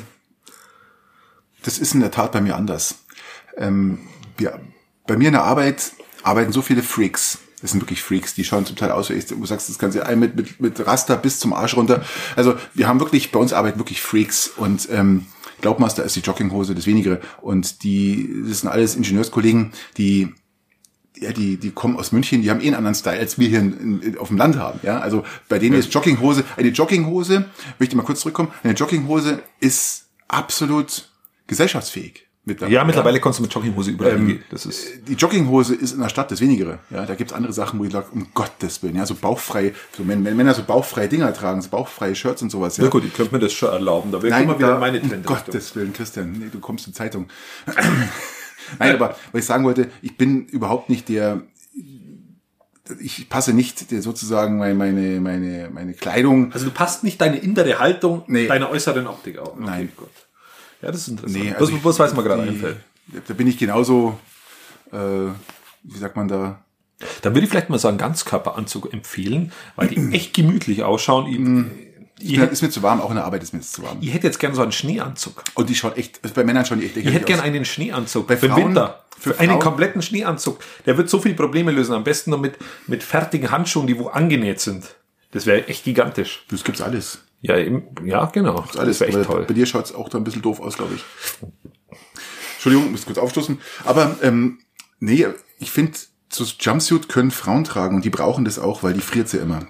Das 1.62 1.78
ist 1.78 1.94
in 1.94 2.00
der 2.00 2.11
Tat 2.11 2.32
bei 2.32 2.40
mir 2.40 2.56
anders. 2.56 2.97
Ähm, 3.56 4.00
wir, 4.37 4.61
bei 5.06 5.16
mir 5.16 5.28
in 5.28 5.32
der 5.32 5.44
Arbeit 5.44 5.92
arbeiten 6.23 6.52
so 6.52 6.62
viele 6.62 6.82
Freaks. 6.82 7.38
Das 7.61 7.73
sind 7.73 7.80
wirklich 7.82 8.02
Freaks, 8.02 8.35
die 8.35 8.44
schauen 8.44 8.64
zum 8.66 8.76
Teil 8.76 8.92
aus, 8.92 9.11
wie 9.11 9.18
du 9.20 9.44
sagst 9.47 9.68
das 9.68 9.78
Ganze 9.80 10.06
ein 10.06 10.20
mit, 10.20 10.37
mit, 10.37 10.61
mit 10.61 10.87
Raster 10.87 11.16
bis 11.16 11.40
zum 11.40 11.52
Arsch 11.52 11.76
runter. 11.76 12.04
Also 12.37 12.54
wir 12.75 12.87
haben 12.87 13.00
wirklich, 13.00 13.32
bei 13.32 13.40
uns 13.40 13.52
arbeiten 13.52 13.80
wirklich 13.80 14.00
Freaks 14.00 14.49
und 14.49 14.88
ähm, 14.92 15.26
Glaubmaster 15.60 16.04
ist 16.04 16.16
die 16.16 16.20
Jogginghose, 16.20 16.74
das 16.74 16.86
wenigere. 16.86 17.20
Und 17.40 17.82
die, 17.82 18.44
das 18.48 18.60
sind 18.60 18.68
alles 18.68 18.96
Ingenieurskollegen, 18.96 19.72
die 19.96 20.34
ja, 21.20 21.32
die, 21.32 21.56
die 21.56 21.70
kommen 21.70 21.96
aus 21.96 22.12
München, 22.12 22.42
die 22.42 22.50
haben 22.50 22.60
eh 22.60 22.66
einen 22.66 22.76
anderen 22.76 22.94
Style, 22.94 23.18
als 23.18 23.38
wir 23.38 23.48
hier 23.48 23.58
in, 23.58 24.00
in, 24.00 24.18
auf 24.18 24.28
dem 24.28 24.36
Land 24.36 24.56
haben. 24.56 24.78
Ja, 24.84 25.00
also 25.00 25.24
bei 25.48 25.58
denen 25.58 25.76
ist 25.76 25.92
Jogginghose, 25.92 26.44
eine 26.56 26.68
Jogginghose, 26.68 27.46
möchte 27.78 27.92
ich 27.92 27.96
mal 27.96 28.04
kurz 28.04 28.20
zurückkommen, 28.20 28.52
eine 28.62 28.74
Jogginghose 28.74 29.42
ist 29.58 30.06
absolut 30.28 31.10
gesellschaftsfähig. 31.48 32.27
Mittlerweile. 32.49 32.75
Ja, 32.75 32.85
mittlerweile 32.85 33.21
kannst 33.21 33.38
du 33.38 33.43
mit 33.43 33.52
Jogginghose 33.52 33.90
überall 33.90 34.17
ähm. 34.17 34.40
Das 34.50 34.64
ist, 34.67 35.07
Die 35.07 35.12
Jogginghose 35.14 35.75
ist 35.75 35.93
in 35.93 36.00
der 36.00 36.09
Stadt 36.09 36.31
das 36.31 36.40
Wenigere. 36.40 36.78
Ja, 36.90 37.05
da 37.05 37.14
gibt's 37.14 37.33
andere 37.33 37.52
Sachen, 37.52 37.78
wo 37.78 37.85
ich 37.85 37.93
sage, 37.93 38.07
um 38.12 38.28
Gottes 38.35 38.83
Willen, 38.83 38.97
ja, 38.97 39.05
so 39.07 39.14
bauchfrei, 39.14 39.75
so 39.97 40.09
wenn, 40.09 40.25
wenn 40.25 40.37
Männer 40.37 40.55
so 40.55 40.62
bauchfreie 40.64 41.08
Dinger 41.08 41.32
tragen, 41.34 41.61
so 41.61 41.69
bauchfreie 41.69 42.15
Shirts 42.15 42.41
und 42.43 42.50
sowas. 42.50 42.78
Ja, 42.78 42.84
ja 42.84 42.91
gut, 42.91 43.04
ich 43.04 43.13
könnte 43.15 43.34
mir 43.34 43.41
das 43.41 43.52
schon 43.52 43.69
erlauben. 43.71 44.11
Da 44.11 44.23
wäre 44.23 44.43
immer 44.43 44.58
wieder 44.58 44.73
da, 44.73 44.78
meine 44.78 45.00
um 45.00 45.08
Trend. 45.08 45.26
Gottes 45.26 45.76
Willen, 45.76 45.93
Christian, 45.93 46.32
nee, 46.32 46.49
du 46.50 46.58
kommst 46.58 46.87
in 46.87 46.95
Zeitung. 46.95 47.28
Nein, 48.78 48.95
aber 48.95 49.17
was 49.32 49.41
ich 49.41 49.47
sagen 49.47 49.65
wollte, 49.65 49.91
ich 50.02 50.17
bin 50.17 50.47
überhaupt 50.47 50.89
nicht 50.91 51.08
der, 51.08 51.43
ich 53.00 53.28
passe 53.28 53.52
nicht 53.52 53.91
der 53.91 54.02
sozusagen 54.02 54.58
meine, 54.58 54.75
meine, 54.75 55.21
meine, 55.21 55.71
meine 55.73 55.93
Kleidung. 55.95 56.52
Also 56.52 56.67
du 56.67 56.71
passt 56.73 57.04
nicht 57.04 57.21
deine 57.21 57.37
innere 57.39 57.78
Haltung 57.78 58.23
Nee. 58.26 58.47
deiner 58.47 58.71
äußeren 58.71 59.06
Optik 59.06 59.39
auf. 59.39 59.54
Okay, 59.54 59.63
Nein. 59.65 59.93
Gut. 59.97 60.08
Ja, 60.82 60.93
das 60.93 61.02
ist 61.02 61.08
interessant. 61.08 61.43
Nee, 61.45 61.52
also 61.54 61.73
was, 61.75 61.84
was 61.84 61.99
weiß 61.99 62.14
man 62.14 62.25
gerade 62.25 62.43
einfällt. 62.43 62.76
Da 63.26 63.34
bin 63.34 63.47
ich 63.47 63.58
genauso, 63.58 64.19
äh, 64.93 64.97
wie 65.82 65.99
sagt 65.99 66.17
man 66.17 66.28
da? 66.28 66.62
Dann 67.23 67.34
würde 67.34 67.45
ich 67.45 67.50
vielleicht 67.50 67.71
mal 67.71 67.78
so 67.78 67.88
einen 67.88 67.99
Ganzkörperanzug 67.99 68.93
empfehlen, 68.93 69.52
weil 69.76 69.88
die 69.88 69.97
echt 70.12 70.34
gemütlich 70.34 70.82
ausschauen. 70.82 71.26
Ich, 72.21 72.32
Ja, 72.32 72.43
hätte, 72.43 72.52
ist 72.52 72.62
mir 72.62 72.71
zu 72.71 72.82
warm, 72.82 73.00
auch 73.00 73.10
in 73.10 73.17
der 73.17 73.25
Arbeit 73.25 73.43
ist 73.45 73.52
mir 73.52 73.60
jetzt 73.60 73.73
zu 73.73 73.82
warm. 73.82 73.99
ich 74.00 74.12
hätte 74.12 74.26
jetzt 74.26 74.38
gerne 74.41 74.56
so 74.56 74.62
einen 74.62 74.73
Schneeanzug. 74.73 75.43
Und 75.54 75.69
die 75.71 75.75
schaut 75.76 75.97
echt, 75.97 76.19
also 76.23 76.34
bei 76.34 76.43
Männern 76.45 76.64
schauen 76.67 76.80
die 76.80 76.86
echt 76.86 76.97
Ich 76.97 77.04
hätte 77.04 77.10
lächerlich 77.12 77.26
gern 77.26 77.41
aus. 77.41 77.47
einen 77.47 77.64
Schneeanzug 77.64 78.26
Bei 78.26 78.36
für 78.36 78.47
den 78.49 78.52
Frauen- 78.54 78.64
Winter. 78.69 79.04
für 79.19 79.34
Für 79.34 79.41
einen 79.41 79.50
Frauen- 79.52 79.60
kompletten 79.60 80.02
Schneeanzug. 80.02 80.58
Der 80.86 80.97
wird 80.99 81.08
so 81.08 81.21
viele 81.21 81.34
Probleme 81.36 81.71
lösen. 81.71 81.95
Am 81.95 82.02
besten 82.04 82.30
noch 82.30 82.41
mit, 82.41 82.56
mit 82.88 83.02
fertigen 83.04 83.50
Handschuhen, 83.52 83.86
die 83.86 83.99
wo 83.99 84.08
angenäht 84.08 84.60
sind. 84.60 84.97
Das 85.30 85.47
wäre 85.47 85.69
echt 85.69 85.84
gigantisch. 85.84 86.45
Das 86.50 86.64
gibt's 86.64 86.80
alles. 86.80 87.21
Ja, 87.40 87.56
eben, 87.56 87.84
ja 88.04 88.24
genau. 88.26 88.60
Das, 88.66 88.76
alles. 88.76 89.00
wäre 89.00 89.10
echt 89.18 89.28
toll. 89.28 89.44
Bei 89.46 89.54
dir 89.54 89.66
schaut's 89.66 89.94
auch 89.94 90.08
da 90.08 90.18
ein 90.18 90.24
bisschen 90.24 90.42
doof 90.42 90.60
aus, 90.60 90.76
glaube 90.76 90.94
ich. 90.94 91.04
Entschuldigung, 92.54 92.90
muss 92.90 93.06
kurz 93.06 93.18
aufstoßen. 93.18 93.60
Aber 93.84 94.16
ähm, 94.22 94.58
nee, 94.98 95.26
ich 95.58 95.70
finde, 95.70 95.92
so 96.30 96.44
Jumpsuit 96.44 97.08
können 97.08 97.30
Frauen 97.30 97.64
tragen 97.64 97.96
und 97.96 98.04
die 98.04 98.10
brauchen 98.10 98.44
das 98.44 98.58
auch, 98.58 98.82
weil 98.82 98.94
die 98.94 99.00
friert 99.00 99.28
sie 99.28 99.38
immer. 99.38 99.66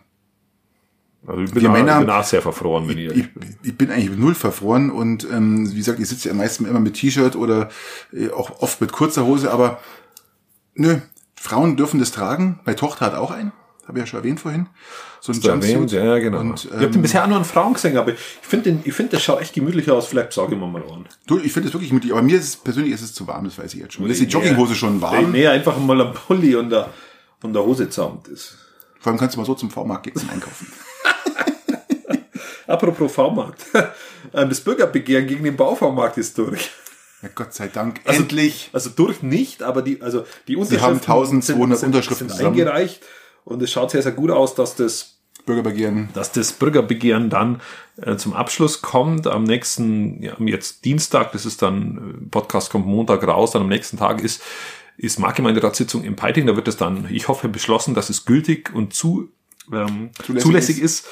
Also 1.27 1.43
ich 1.43 1.51
bin, 1.53 1.63
Wir 1.63 1.69
auch, 1.71 1.75
Männer- 1.75 2.01
ich 2.01 2.07
bin 2.07 2.11
auch 2.11 2.25
sehr 2.25 2.41
verfroren, 2.41 2.89
wenn 2.89 2.97
ich, 2.97 3.11
Ich, 3.15 3.29
ich 3.63 3.77
bin 3.77 3.91
eigentlich 3.91 4.17
null 4.17 4.35
verfroren 4.35 4.91
und 4.91 5.25
ähm, 5.31 5.71
wie 5.71 5.77
gesagt, 5.77 6.01
ich 6.01 6.09
sitze 6.09 6.29
ja 6.29 6.35
meistens 6.35 6.67
immer 6.69 6.81
mit 6.81 6.95
T-Shirt 6.95 7.37
oder 7.37 7.69
äh, 8.15 8.31
auch 8.31 8.63
oft 8.63 8.81
mit 8.81 8.93
kurzer 8.93 9.27
Hose, 9.27 9.51
aber 9.51 9.79
nö, 10.75 10.99
Frauen 11.35 11.77
dürfen 11.77 12.01
das 12.01 12.13
tragen. 12.13 12.61
Meine 12.65 12.77
Tochter 12.77 13.05
hat 13.07 13.15
auch 13.15 13.31
einen, 13.31 13.53
habe 13.89 13.99
ich 13.99 14.03
ja 14.03 14.07
schon 14.07 14.21
erwähnt 14.21 14.39
vorhin. 14.41 14.67
So 15.21 15.33
ein 15.33 15.43
erwähnt, 15.43 15.91
ja, 15.93 16.19
genau. 16.19 16.41
Und, 16.41 16.67
ich 16.67 16.71
habe 16.71 16.87
den 16.87 16.95
ähm, 16.97 17.03
bisher 17.03 17.25
auch 17.25 17.29
nur 17.29 17.39
an 17.39 17.45
Frauen 17.45 17.73
gesehen, 17.75 17.97
aber 17.97 18.13
ich 18.13 18.19
finde, 18.43 18.71
den- 18.71 18.83
ich 18.85 18.93
finde, 18.95 19.13
das 19.13 19.23
schaut 19.23 19.41
echt 19.41 19.55
gemütlich 19.55 19.91
aus. 19.91 20.07
Vielleicht 20.07 20.33
sage 20.35 20.55
ich 20.55 20.61
mir 20.61 20.67
mal 20.67 20.83
an. 20.83 21.07
Du, 21.27 21.39
ich 21.39 21.53
finde 21.53 21.69
es 21.69 21.75
wirklich 21.75 21.93
mutig, 21.93 22.13
aber 22.13 22.23
mir 22.23 22.37
ist 22.39 22.45
es 22.45 22.57
persönlich 22.57 22.93
ist 22.93 23.01
es 23.03 23.15
zu 23.15 23.27
warm, 23.27 23.45
das 23.47 23.59
weiß 23.59 23.75
ich 23.75 23.81
jetzt 23.81 23.95
schon. 23.95 24.09
Ist 24.09 24.21
die 24.21 24.27
Jogginghose 24.27 24.75
schon 24.75 25.01
warm? 25.01 25.33
mehr 25.33 25.51
einfach 25.53 25.77
mal 25.79 26.01
ein 26.01 26.13
Pulli 26.13 26.55
und 26.55 26.71
der, 26.71 26.91
und 27.43 27.53
der 27.55 27.63
Hose 27.65 27.89
zusammen 27.89 28.21
ist. 28.33 28.59
Vor 29.01 29.11
allem 29.11 29.19
kannst 29.19 29.37
du 29.37 29.41
mal 29.41 29.47
so 29.47 29.55
zum 29.55 29.71
V-Markt 29.71 30.05
gehen 30.05 30.17
zum 30.17 30.29
Einkaufen. 30.31 30.67
Apropos 32.67 33.13
V-Markt. 33.13 33.65
Ähm, 34.35 34.49
Das 34.51 34.61
Bürgerbegehren 34.61 35.27
gegen 35.27 35.45
den 35.45 35.57
Bauvormarkt 35.57 36.19
ist 36.19 36.37
durch. 36.39 36.71
Ja, 37.23 37.31
Gott 37.35 37.53
sei 37.55 37.69
Dank. 37.69 38.01
Also, 38.05 38.23
Endlich. 38.23 38.71
Also 38.73 38.91
durch 38.91 39.23
nicht, 39.23 39.63
aber 39.63 39.83
die, 39.83 40.01
also 40.03 40.25
die 40.47 40.57
Unterschriften 40.57 40.87
haben 40.87 40.95
1200 41.01 41.79
sind, 41.79 41.87
Unterschriften 41.89 42.29
sind 42.29 42.37
zusammen. 42.37 42.57
Und 43.49 43.63
es 43.63 43.73
schaut 43.73 43.91
sehr, 43.91 44.03
sehr 44.03 44.13
gut 44.13 44.31
aus, 44.31 44.55
dass 44.55 44.75
das 44.77 45.17
Bürgerbegehren. 45.47 46.11
dass 46.13 46.33
das 46.33 46.53
Bürgerbegehren 46.53 47.31
dann 47.31 47.63
äh, 47.97 48.17
zum 48.17 48.35
Abschluss 48.35 48.83
kommt. 48.83 49.27
Am 49.27 49.45
nächsten, 49.45 50.23
ja, 50.23 50.35
jetzt 50.41 50.85
Dienstag, 50.85 51.33
das 51.33 51.47
ist 51.47 51.63
dann, 51.63 51.97
äh, 51.97 52.31
Podcast 52.31 52.71
kommt 52.71 52.87
Montag 52.87 53.27
raus, 53.27 53.53
dann 53.53 53.63
am 53.63 53.69
nächsten 53.69 53.97
Tag 53.97 54.21
ist, 54.23 54.43
ist 54.99 55.19
Marktgemeinderatssitzung 55.19 56.05
in 56.05 56.17
Peiting. 56.17 56.47
Da 56.47 56.57
wird 56.57 56.69
es 56.69 56.77
dann, 56.77 57.09
ich 57.11 57.29
hoffe, 57.29 57.49
beschlossen, 57.49 57.95
dass 57.95 58.11
es 58.11 58.27
gültig 58.27 58.75
und 58.75 58.93
zu, 58.93 59.31
ähm, 59.73 60.11
Zulässig 60.23 60.43
zulässig, 60.43 60.81
ist. 60.81 61.07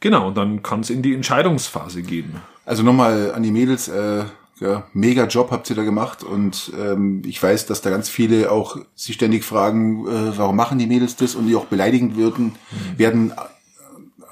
Genau, 0.00 0.28
und 0.28 0.36
dann 0.36 0.62
kann 0.62 0.80
es 0.80 0.90
in 0.90 1.00
die 1.00 1.14
Entscheidungsphase 1.14 2.02
gehen. 2.02 2.36
Also 2.66 2.82
nochmal 2.82 3.32
an 3.32 3.42
die 3.42 3.50
Mädels, 3.50 3.88
äh, 3.88 4.24
ja, 4.60 4.86
mega 4.92 5.26
Job 5.26 5.50
habt 5.50 5.70
ihr 5.70 5.76
da 5.76 5.84
gemacht 5.84 6.22
und 6.22 6.72
ähm, 6.78 7.22
ich 7.24 7.42
weiß, 7.42 7.66
dass 7.66 7.80
da 7.80 7.90
ganz 7.90 8.08
viele 8.08 8.50
auch 8.50 8.78
sich 8.94 9.14
ständig 9.14 9.44
fragen, 9.44 10.06
äh, 10.06 10.36
warum 10.36 10.56
machen 10.56 10.78
die 10.78 10.86
Mädels 10.86 11.16
das 11.16 11.34
und 11.34 11.46
die 11.46 11.56
auch 11.56 11.66
beleidigend 11.66 12.16
würden, 12.16 12.56
werden 12.96 13.32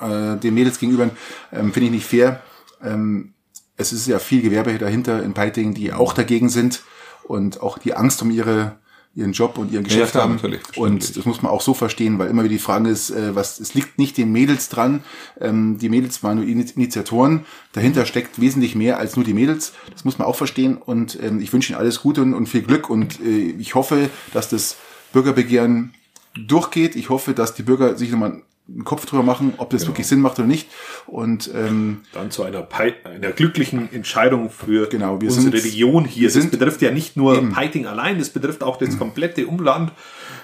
äh, 0.01 0.37
den 0.37 0.55
Mädels 0.55 0.79
gegenüber, 0.79 1.11
ähm, 1.53 1.73
finde 1.73 1.87
ich 1.87 1.93
nicht 1.93 2.07
fair. 2.07 2.43
Ähm, 2.83 3.35
es 3.77 3.93
ist 3.93 4.07
ja 4.07 4.19
viel 4.19 4.43
Gewerbe 4.43 4.77
dahinter 4.79 5.23
in 5.23 5.35
Peiting, 5.35 5.75
die 5.75 5.93
auch 5.93 6.13
dagegen 6.13 6.49
sind 6.49 6.83
und 7.25 7.61
auch 7.61 7.79
die 7.79 7.95
Angst 7.95 8.23
um 8.23 8.31
ihre 8.31 8.77
ihren 9.17 9.33
Job 9.33 9.57
und 9.59 9.73
ihren 9.73 9.83
Geschäft 9.83 10.13
klar, 10.13 10.25
haben. 10.25 10.35
natürlich, 10.35 10.61
und 10.77 11.17
das 11.17 11.25
muss 11.25 11.41
man 11.43 11.51
auch 11.51 11.63
so 11.63 11.73
verstehen, 11.73 12.19
weil 12.19 12.29
immer 12.29 12.45
wieder 12.45 12.53
die 12.53 12.59
Frage 12.59 12.91
ist, 12.91 13.11
äh, 13.11 13.35
was 13.35 13.59
es 13.59 13.73
liegt 13.73 13.99
nicht 13.99 14.19
den 14.19 14.31
Mädels 14.31 14.69
dran. 14.69 15.03
Ähm, 15.41 15.79
die 15.79 15.89
Mädels 15.89 16.23
waren 16.23 16.37
nur 16.37 16.45
Ini- 16.45 16.75
Initiatoren. 16.77 17.47
Dahinter 17.73 18.05
steckt 18.05 18.41
wesentlich 18.41 18.75
mehr 18.75 18.99
als 18.99 19.17
nur 19.17 19.25
die 19.25 19.33
Mädels. 19.33 19.73
Das 19.91 20.05
muss 20.05 20.19
man 20.19 20.29
auch 20.29 20.37
verstehen. 20.37 20.77
Und 20.77 21.19
ähm, 21.23 21.41
ich 21.41 21.53
wünsche 21.53 21.73
Ihnen 21.73 21.81
alles 21.81 22.03
Gute 22.03 22.21
und, 22.21 22.35
und 22.35 22.47
viel 22.47 22.63
Glück. 22.63 22.91
Und 22.91 23.19
äh, 23.21 23.55
ich 23.59 23.75
hoffe, 23.75 24.11
dass 24.35 24.51
das 24.51 24.77
Bürgerbegehren 25.13 25.95
durchgeht. 26.35 26.95
Ich 26.95 27.09
hoffe, 27.09 27.33
dass 27.33 27.55
die 27.55 27.63
Bürger 27.63 27.97
sich 27.97 28.11
nochmal 28.11 28.43
einen 28.69 28.85
Kopf 28.85 29.07
drüber 29.07 29.23
machen, 29.23 29.55
ob 29.59 29.71
das 29.71 29.87
wirklich 29.87 30.07
Sinn 30.09 30.21
macht 30.21 30.39
oder 30.39 30.49
nicht. 30.49 30.69
Und 31.07 31.51
ähm, 31.55 32.01
Dann 32.13 32.31
zu 32.33 32.43
einer, 32.43 32.67
einer 33.05 33.31
glücklichen 33.31 33.93
Entscheidung 33.93 34.51
für 34.51 34.89
Genau, 34.89 35.21
wir 35.21 35.29
unsere 35.29 35.43
sind- 35.53 35.55
Region 35.55 36.05
hier. 36.05 36.31
Das 36.31 36.47
betrifft 36.51 36.83
ja 36.83 36.91
nicht 36.91 37.17
nur 37.17 37.37
Eben. 37.37 37.53
Peiting 37.53 37.87
allein, 37.87 38.19
das 38.19 38.31
betrifft 38.31 38.63
auch 38.65 38.77
das 38.77 38.99
komplette 38.99 39.47
Umland. 39.47 39.93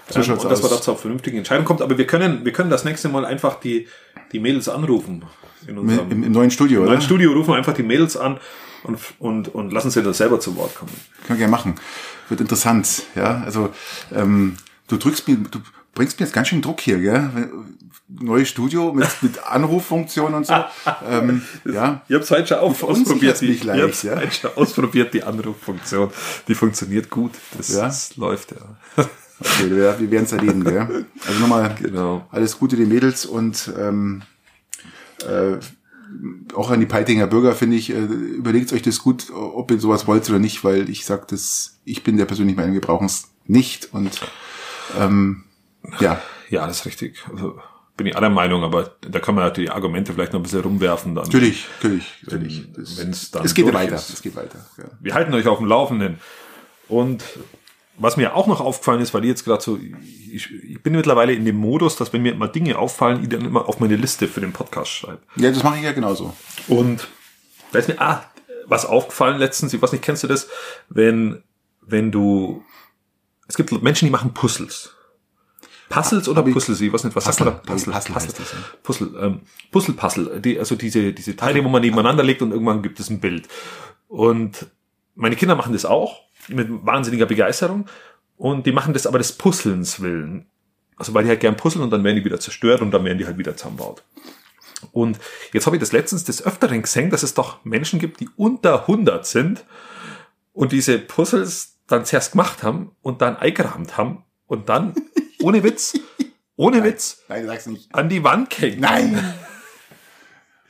So 0.09 0.21
ähm, 0.21 0.33
und 0.33 0.45
dass 0.45 0.63
man 0.63 0.71
aus. 0.71 0.79
da 0.79 0.83
zu 0.83 0.91
einer 0.93 0.99
vernünftigen 1.01 1.39
Entscheidung 1.39 1.65
kommt. 1.65 1.83
Aber 1.83 1.99
wir 1.99 2.07
können, 2.07 2.45
wir 2.45 2.53
können 2.53 2.71
das 2.71 2.85
nächste 2.85 3.09
Mal 3.09 3.25
einfach 3.25 3.59
die, 3.61 3.89
die 4.33 4.39
Mädels 4.41 4.69
anrufen. 4.69 5.25
In 5.67 5.79
unserem 5.79 6.11
im, 6.11 6.23
im 6.25 6.33
neuen 6.33 6.51
Studio, 6.51 6.81
oder? 6.83 6.91
neuen 6.91 7.03
Studio 7.03 7.33
rufen 7.33 7.51
wir 7.51 7.57
einfach 7.57 7.75
die 7.75 7.85
Mädels 7.85 8.17
an 8.17 8.39
und, 8.83 8.99
und, 9.21 9.55
und 9.55 9.73
lassen 9.73 9.91
sie 9.91 10.03
dann 10.03 10.13
selber 10.15 10.41
zu 10.41 10.57
Wort 10.57 10.75
kommen. 10.75 10.91
Können 11.27 11.29
wir 11.29 11.37
gerne 11.37 11.51
machen. 11.53 11.75
Wird 12.29 12.41
interessant, 12.41 13.03
ja. 13.15 13.43
Also 13.45 13.71
ähm, 14.13 14.57
du 14.89 14.97
drückst 14.97 15.29
mir, 15.29 15.37
du, 15.37 15.61
bringst 15.95 16.19
mir 16.19 16.27
jetzt 16.27 16.35
ganz 16.35 16.49
schön 16.49 16.63
Druck 16.63 16.81
hier, 16.81 16.99
gell? 16.99 17.51
Neues 18.09 18.49
Studio 18.49 18.93
mit, 18.93 19.09
mit 19.23 19.43
Anruffunktion 19.45 20.35
und 20.35 20.47
so. 20.47 20.55
ähm, 21.09 21.43
ja. 21.65 22.03
Ich 22.09 22.15
habe 22.15 22.25
es 22.25 22.31
heute 22.31 22.47
schon 22.49 22.59
auf, 22.59 22.83
ausprobiert. 22.83 23.41
Die, 23.41 23.49
mich 23.49 23.65
leicht, 23.65 23.89
ich 23.89 24.03
ja? 24.03 24.31
schon 24.31 24.51
ausprobiert, 24.57 25.15
die 25.15 25.23
Anruffunktion. 25.23 26.11
Die 26.49 26.55
funktioniert 26.55 27.11
gut. 27.11 27.33
Das, 27.57 27.73
Ja? 27.75 27.83
das 27.87 28.17
läuft, 28.17 28.53
ja. 28.53 29.07
Okay, 29.41 29.71
wir, 29.71 29.99
wir 29.99 30.11
werden 30.11 30.25
es 30.25 30.33
erleben, 30.33 30.63
gell? 30.63 31.07
Also 31.27 31.41
nochmal 31.41 31.75
Genau. 31.81 32.27
alles 32.31 32.59
Gute 32.59 32.77
den 32.77 32.89
Mädels 32.89 33.27
und 33.27 33.73
ähm, 33.79 34.23
äh, 35.27 35.57
auch 36.55 36.71
an 36.71 36.81
die 36.81 36.87
Peitinger 36.87 37.27
Bürger 37.27 37.55
finde 37.55 37.77
ich, 37.77 37.91
äh, 37.91 37.99
überlegt 37.99 38.73
euch 38.73 38.83
das 38.83 38.99
gut, 38.99 39.31
ob 39.33 39.71
ihr 39.71 39.81
sowas 39.81 40.07
wollt 40.07 40.29
oder 40.29 40.39
nicht, 40.39 40.63
weil 40.65 40.89
ich 40.91 41.05
sag 41.07 41.29
das, 41.29 41.79
ich 41.85 42.05
bin 42.05 42.19
der 42.19 42.27
persönliche 42.27 42.57
Meinung, 42.57 42.75
wir 42.75 42.81
brauchen 42.81 43.07
es 43.07 43.31
nicht 43.47 43.93
und 43.93 44.21
ähm, 44.99 45.45
ja, 46.01 46.21
Ja, 46.51 46.67
das 46.67 46.81
ist 46.81 46.87
richtig. 46.87 47.23
Also 47.31 47.59
bin 47.97 48.07
ich 48.07 48.17
aller 48.17 48.31
Meinung, 48.31 48.65
aber 48.65 48.97
da 49.03 49.21
kann 49.21 49.35
man 49.35 49.45
natürlich 49.45 49.69
die 49.69 49.75
Argumente 49.75 50.13
vielleicht 50.15 50.33
noch 50.33 50.41
ein 50.41 50.45
bisschen 50.45 50.61
rumwerfen. 50.61 51.15
Dann. 51.15 51.25
natürlich, 51.25 51.67
natürlich, 51.83 52.07
natürlich. 52.25 52.65
Wenn- 52.75 52.97
wenn's 53.07 53.31
dann 53.31 53.45
es 53.45 53.55
geht 53.55 53.73
weiter, 53.73 53.97
ist. 53.97 54.11
es 54.11 54.23
geht 54.23 54.35
weiter. 54.35 54.65
Ja. 54.79 54.85
Wir 55.01 55.15
halten 55.15 55.35
euch 55.35 55.47
auf 55.47 55.59
dem 55.59 55.67
Laufenden. 55.67 56.19
Und 56.89 57.23
was 57.99 58.17
mir 58.17 58.35
auch 58.35 58.47
noch 58.47 58.61
aufgefallen 58.61 59.01
ist, 59.03 59.13
weil 59.13 59.23
ich 59.25 59.29
jetzt 59.29 59.45
gerade 59.45 59.63
so, 59.63 59.79
ich, 59.79 60.51
ich 60.51 60.83
bin 60.83 60.95
mittlerweile 60.95 61.35
in 61.35 61.45
dem 61.45 61.57
Modus, 61.57 61.97
dass 61.97 62.13
wenn 62.13 62.23
mir 62.23 62.33
immer 62.33 62.49
Dinge 62.49 62.79
auffallen, 62.79 63.23
ich 63.23 63.29
dann 63.29 63.45
immer 63.45 63.69
auf 63.69 63.79
meine 63.81 63.97
Liste 63.97 64.27
für 64.27 64.41
den 64.41 64.53
Podcast 64.53 64.91
schreibe. 64.91 65.21
ja, 65.37 65.51
das 65.51 65.63
mache 65.63 65.77
ich 65.77 65.83
ja 65.83 65.93
genauso. 65.93 66.35
Und 66.69 67.07
da 67.73 67.79
ist 67.79 67.89
mir, 67.89 68.01
ah, 68.01 68.25
was 68.67 68.87
aufgefallen 68.87 69.39
letztens, 69.39 69.75
ich 69.75 69.83
weiß 69.83 69.93
nicht, 69.93 70.03
kennst 70.03 70.23
du 70.23 70.29
das? 70.29 70.49
Wenn, 70.89 71.43
wenn 71.83 72.11
du, 72.11 72.65
es 73.47 73.57
gibt 73.57 73.71
Menschen, 73.83 74.07
die 74.07 74.11
machen 74.13 74.33
Puzzles. 74.33 74.95
Puzzles 75.93 76.29
oder 76.29 76.47
ich- 76.47 76.53
Puzzles? 76.55 76.81
Ich 76.81 76.93
weiß 76.93 77.05
nicht, 77.05 77.17
was 77.17 77.25
Puzzle. 77.25 77.45
sagt 77.47 77.67
man 77.67 77.67
da? 77.67 77.73
Puzzle, 77.73 77.93
Puzzle 77.93 78.33
das, 78.39 78.53
ja. 78.53 78.59
Puzzle, 78.83 79.15
ähm, 79.21 79.41
Puzzle, 79.71 79.95
Puzzle. 79.95 80.41
Die, 80.41 80.59
also 80.59 80.75
diese, 80.75 81.13
diese 81.13 81.37
Teile, 81.37 81.65
wo 81.65 81.69
man 81.69 81.83
nebeneinander 81.83 82.23
legt 82.23 82.43
und 82.43 82.53
irgendwann 82.53 82.83
gibt 82.83 82.99
es 83.01 83.11
ein 83.11 83.21
Bild. 83.21 83.49
Und 84.09 84.67
meine 85.15 85.37
Kinder 85.37 85.55
machen 85.57 85.73
das 85.73 85.85
auch 85.85 86.21
mit 86.49 86.69
wahnsinniger 86.71 87.27
Begeisterung. 87.27 87.87
Und 88.37 88.67
die 88.67 88.73
machen 88.73 88.93
das 88.95 89.07
aber 89.07 89.19
des 89.19 89.33
Puzzlens 89.33 90.01
willen. 90.01 90.47
Also 90.97 91.15
weil 91.15 91.25
die 91.25 91.31
halt 91.31 91.41
gern 91.41 91.57
puzzeln 91.57 91.83
und 91.85 91.91
dann 91.91 92.05
werden 92.05 92.17
die 92.17 92.25
wieder 92.25 92.41
zerstört 92.41 92.81
und 92.81 92.91
dann 92.91 93.05
werden 93.05 93.19
die 93.19 93.27
halt 93.27 93.39
wieder 93.39 93.57
zusammenbaut. 93.57 94.03
Und 94.91 95.19
jetzt 95.53 95.67
habe 95.67 95.77
ich 95.77 95.81
das 95.81 95.93
letztens 95.93 96.25
des 96.25 96.45
Öfteren 96.45 96.83
gesehen, 96.83 97.11
dass 97.11 97.23
es 97.23 97.35
doch 97.35 97.65
Menschen 97.65 97.99
gibt, 98.01 98.21
die 98.21 98.29
unter 98.37 98.83
100 98.83 99.25
sind 99.27 99.65
und 100.53 100.73
diese 100.73 100.99
Puzzles 100.99 101.79
dann 101.87 102.05
zuerst 102.05 102.33
gemacht 102.33 102.63
haben 102.63 102.91
und 103.01 103.23
dann 103.23 103.37
eingerahmt 103.37 103.97
haben 103.97 104.25
und 104.47 104.69
dann, 104.69 104.95
ohne 105.43 105.63
Witz, 105.63 105.95
ohne 106.57 106.83
Witz, 106.85 107.19
Nein, 107.29 107.47
sag's 107.47 107.67
nicht. 107.67 107.95
an 107.95 108.09
die 108.09 108.23
Wand 108.25 108.59
hängen. 108.61 108.81
Nein! 108.81 109.35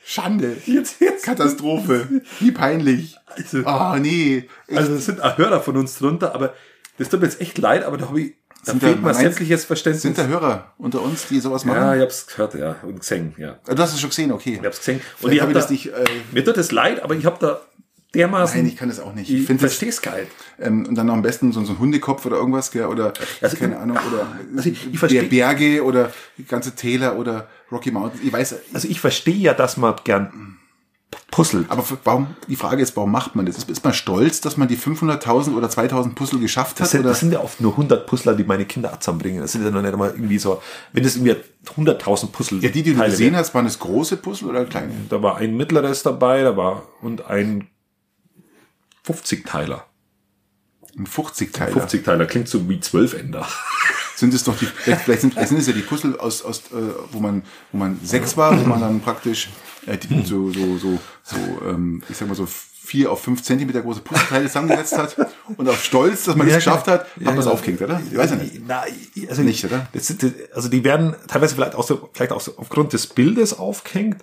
Schande. 0.04 0.56
Jetzt, 0.66 1.00
jetzt. 1.00 1.24
Katastrophe. 1.24 2.22
Wie 2.40 2.50
peinlich. 2.50 3.16
Also, 3.26 3.64
Ah, 3.64 3.96
nee. 4.00 4.48
also 4.74 4.94
es 4.94 5.06
sind 5.06 5.22
auch 5.22 5.38
Hörer 5.38 5.60
von 5.60 5.76
uns 5.76 5.96
drunter, 5.98 6.34
aber 6.34 6.54
das 6.98 7.08
tut 7.08 7.20
mir 7.20 7.26
jetzt 7.26 7.40
echt 7.40 7.56
leid, 7.58 7.84
aber 7.84 7.96
da 7.98 8.08
habe 8.08 8.20
ich, 8.20 8.34
da 8.64 8.72
Sind 8.72 8.82
fehlt 8.82 8.98
da- 9.04 9.14
sämtliches 9.14 9.64
Verständnis. 9.64 10.02
Sind 10.02 10.18
da 10.18 10.26
Hörer 10.26 10.72
unter 10.76 11.00
uns, 11.02 11.28
die 11.28 11.38
sowas 11.40 11.64
machen? 11.64 11.78
ja, 11.78 11.94
ich 11.94 12.02
hab's 12.02 12.26
gehört, 12.26 12.54
ja, 12.54 12.76
und 12.82 12.98
gesehen, 13.00 13.34
ja. 13.38 13.58
Ah, 13.66 13.74
Du 13.74 13.82
hast 13.82 13.94
es 13.94 14.00
schon 14.00 14.10
gesehen, 14.10 14.32
okay. 14.32 14.58
Ich 14.60 14.66
hab's 14.66 14.78
gesehen. 14.78 14.96
Und 14.96 15.02
Vielleicht 15.30 15.34
ich 15.36 15.40
hab 15.40 15.48
hab 15.48 15.54
das 15.54 15.66
da, 15.66 15.72
nicht, 15.72 15.86
äh, 15.86 16.04
mir 16.32 16.44
tut 16.44 16.56
es 16.58 16.72
leid, 16.72 17.00
aber 17.02 17.14
ich 17.14 17.24
habe 17.24 17.36
da 17.40 17.60
dermaßen, 18.14 18.58
Nein, 18.60 18.66
ich 18.68 18.76
kann 18.76 18.88
das 18.88 19.00
auch 19.00 19.14
nicht. 19.14 19.30
ich, 19.30 19.46
finde 19.46 19.66
es 19.66 20.02
geil. 20.02 20.26
ähm, 20.60 20.86
und 20.86 20.94
dann 20.94 21.06
noch 21.06 21.14
am 21.14 21.22
besten 21.22 21.52
so, 21.52 21.64
so 21.64 21.72
ein 21.72 21.78
Hundekopf 21.78 22.26
oder 22.26 22.36
irgendwas, 22.36 22.70
gell, 22.70 22.86
oder, 22.86 23.12
Also, 23.40 23.56
keine 23.56 23.78
Ahnung, 23.78 23.96
oder 24.12 24.26
also 24.56 24.68
ich- 24.68 24.92
ich 24.92 25.00
der 25.00 25.22
Berge 25.22 25.82
oder 25.84 26.12
ganze 26.48 26.74
Täler 26.74 27.16
oder 27.18 27.48
Rocky 27.70 27.90
Mountains. 27.90 28.22
Ich 28.24 28.32
weiß, 28.32 28.54
Also 28.74 28.88
ich 28.88 29.00
verstehe 29.00 29.34
ja, 29.36 29.54
dass 29.54 29.76
man 29.76 29.94
gern 30.04 30.58
puzzelt. 31.30 31.70
aber 31.70 31.82
warum, 32.04 32.28
die 32.48 32.56
Frage 32.56 32.82
ist, 32.82 32.94
warum 32.96 33.10
macht 33.10 33.34
man 33.34 33.46
das? 33.46 33.56
Ist, 33.56 33.70
ist 33.70 33.84
man 33.84 33.94
stolz, 33.94 34.40
dass 34.42 34.56
man 34.58 34.68
die 34.68 34.76
500.000 34.76 35.54
oder 35.56 35.68
2000 35.70 36.14
Puzzle 36.14 36.38
geschafft 36.40 36.76
hat? 36.76 36.80
Das 36.82 36.90
sind, 36.90 37.00
oder? 37.00 37.10
das 37.10 37.20
sind 37.20 37.32
ja 37.32 37.40
oft 37.40 37.60
nur 37.62 37.72
100 37.72 38.06
Puzzler, 38.06 38.34
die 38.34 38.44
meine 38.44 38.66
Kinder 38.66 38.98
zusammenbringen. 39.00 39.40
Das 39.40 39.52
sind 39.52 39.64
ja 39.64 39.70
noch 39.70 39.80
nicht 39.82 39.92
einmal 39.92 40.10
irgendwie 40.10 40.38
so, 40.38 40.60
wenn 40.92 41.02
das 41.02 41.16
irgendwie 41.16 41.36
100.000 41.76 42.26
Puzzle 42.32 42.58
ja, 42.62 42.68
die, 42.70 42.82
die 42.82 42.92
du 42.92 42.98
Teile 42.98 43.10
gesehen 43.10 43.32
wären. 43.32 43.36
hast, 43.40 43.54
waren 43.54 43.64
das 43.64 43.78
große 43.78 44.18
Puzzle 44.18 44.48
oder 44.50 44.64
kleine? 44.66 44.92
Da 45.08 45.22
war 45.22 45.36
ein 45.38 45.56
mittleres 45.56 46.02
dabei, 46.02 46.42
da 46.42 46.56
war 46.56 46.82
und 47.00 47.26
ein 47.26 47.68
50-Teiler. 49.06 49.84
Ein 50.96 51.06
50-Teiler. 51.06 51.86
50-Teiler 51.86 52.26
klingt 52.26 52.48
so 52.48 52.68
wie 52.68 52.78
12 52.80 53.14
Ender. 53.14 53.46
Sind 54.16 54.34
es 54.34 54.44
doch 54.44 54.56
die, 54.56 54.66
vielleicht, 54.66 55.02
vielleicht, 55.02 55.20
sind, 55.22 55.32
vielleicht 55.32 55.48
sind 55.48 55.58
es 55.58 55.66
ja 55.66 55.72
die 55.72 55.80
Puzzle 55.80 56.20
aus, 56.20 56.42
aus 56.42 56.58
äh, 56.70 56.74
wo 57.10 57.18
man, 57.18 57.42
wo 57.72 57.78
man 57.78 57.98
sechs 58.04 58.36
war, 58.36 58.58
wo 58.60 58.64
man 58.68 58.78
dann 58.80 59.00
praktisch 59.00 59.48
äh, 59.86 59.96
die, 59.96 60.22
so, 60.24 60.52
so, 60.52 60.78
so, 60.78 60.98
so, 61.24 61.36
ähm, 61.66 62.02
ich 62.08 62.16
sag 62.18 62.28
mal 62.28 62.34
so 62.34 62.46
vier 62.46 63.10
auf 63.10 63.22
fünf 63.22 63.42
Zentimeter 63.42 63.80
große 63.80 64.00
Puzzleteile 64.02 64.46
zusammengesetzt 64.46 64.96
hat 64.98 65.16
und 65.56 65.68
auf 65.68 65.82
Stolz, 65.82 66.24
dass 66.24 66.36
man 66.36 66.46
Ja, 66.46 66.54
das 66.56 66.64
geschafft 66.64 66.84
genau. 66.84 66.98
hat, 66.98 67.06
Ja, 67.16 67.16
hat 67.16 67.24
man 67.24 67.38
es 67.38 67.44
genau. 67.44 67.54
aufgehängt, 67.54 67.82
oder? 67.82 68.00
Ich 68.12 68.16
weiß 68.16 68.30
ja 68.30 68.36
nicht. 68.36 68.60
Na, 68.66 68.84
also 69.28 69.42
Nicht, 69.42 69.64
oder? 69.64 69.88
Das, 69.92 70.06
sind- 70.06 70.34
also 70.54 70.68
die 70.68 70.84
werden 70.84 71.16
teilweise 71.26 71.54
vielleicht 71.56 71.74
auch 71.74 71.86
so, 71.86 72.10
vielleicht 72.12 72.32
auch 72.32 72.40
so 72.40 72.56
aufgrund 72.58 72.92
des 72.92 73.06
Bildes 73.08 73.58
aufgehängt, 73.58 74.22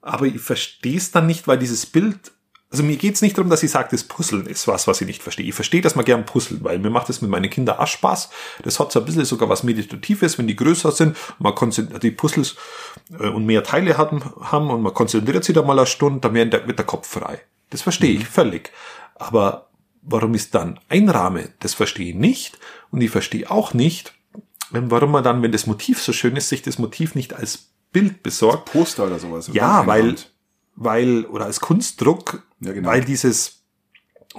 aber 0.00 0.26
ich 0.26 0.40
verstehe 0.40 0.96
es 0.96 1.10
dann 1.10 1.26
nicht, 1.26 1.48
weil 1.48 1.58
dieses 1.58 1.84
Bild, 1.86 2.32
also 2.70 2.82
mir 2.82 2.96
geht's 2.96 3.22
nicht 3.22 3.36
darum, 3.38 3.48
dass 3.48 3.62
ich 3.62 3.70
sage, 3.70 3.88
das 3.90 4.04
Puzzeln 4.04 4.46
ist 4.46 4.68
was, 4.68 4.86
was 4.86 5.00
ich 5.00 5.06
nicht 5.06 5.22
verstehe. 5.22 5.46
Ich 5.46 5.54
verstehe, 5.54 5.80
dass 5.80 5.94
man 5.94 6.04
gern 6.04 6.26
puzzelt, 6.26 6.62
weil 6.62 6.78
mir 6.78 6.90
macht 6.90 7.08
das 7.08 7.22
mit 7.22 7.30
meinen 7.30 7.48
Kindern 7.48 7.78
auch 7.78 7.86
Spaß. 7.86 8.28
Das 8.62 8.78
hat 8.78 8.92
so 8.92 8.98
ein 8.98 9.06
bisschen 9.06 9.24
sogar 9.24 9.48
was 9.48 9.62
Meditatives, 9.62 10.36
wenn 10.36 10.46
die 10.46 10.56
größer 10.56 10.92
sind, 10.92 11.16
man 11.38 11.54
konzentriert 11.54 12.02
die 12.02 12.10
Puzzles 12.10 12.56
äh, 13.18 13.28
und 13.28 13.46
mehr 13.46 13.62
Teile 13.62 13.96
haben, 13.96 14.22
haben 14.40 14.68
und 14.70 14.82
man 14.82 14.92
konzentriert 14.92 15.44
sich 15.44 15.54
da 15.54 15.62
mal 15.62 15.78
eine 15.78 15.86
Stunde, 15.86 16.20
dann 16.20 16.34
wird 16.34 16.78
der, 16.78 16.84
Kopf 16.84 17.08
frei. 17.08 17.40
Das 17.70 17.82
verstehe 17.82 18.12
ich 18.12 18.26
völlig. 18.26 18.70
Aber 19.14 19.68
warum 20.02 20.34
es 20.34 20.50
dann 20.50 20.78
einrahme, 20.90 21.50
das 21.60 21.72
verstehe 21.72 22.10
ich 22.10 22.16
nicht. 22.16 22.58
Und 22.90 23.00
ich 23.00 23.10
verstehe 23.10 23.50
auch 23.50 23.72
nicht, 23.72 24.12
warum 24.70 25.12
man 25.12 25.24
dann, 25.24 25.42
wenn 25.42 25.52
das 25.52 25.66
Motiv 25.66 26.02
so 26.02 26.12
schön 26.12 26.36
ist, 26.36 26.50
sich 26.50 26.60
das 26.60 26.78
Motiv 26.78 27.14
nicht 27.14 27.32
als 27.32 27.70
Bild 27.92 28.22
besorgt. 28.22 28.72
Poster 28.72 29.06
oder 29.06 29.18
sowas. 29.18 29.48
Ja, 29.52 29.86
weil, 29.86 30.00
Einwand. 30.00 30.30
Weil, 30.80 31.24
oder 31.26 31.46
als 31.46 31.60
Kunstdruck, 31.60 32.42
Ja, 32.60 32.72
genau. 32.72 32.88
weil 32.88 33.04
dieses, 33.04 33.62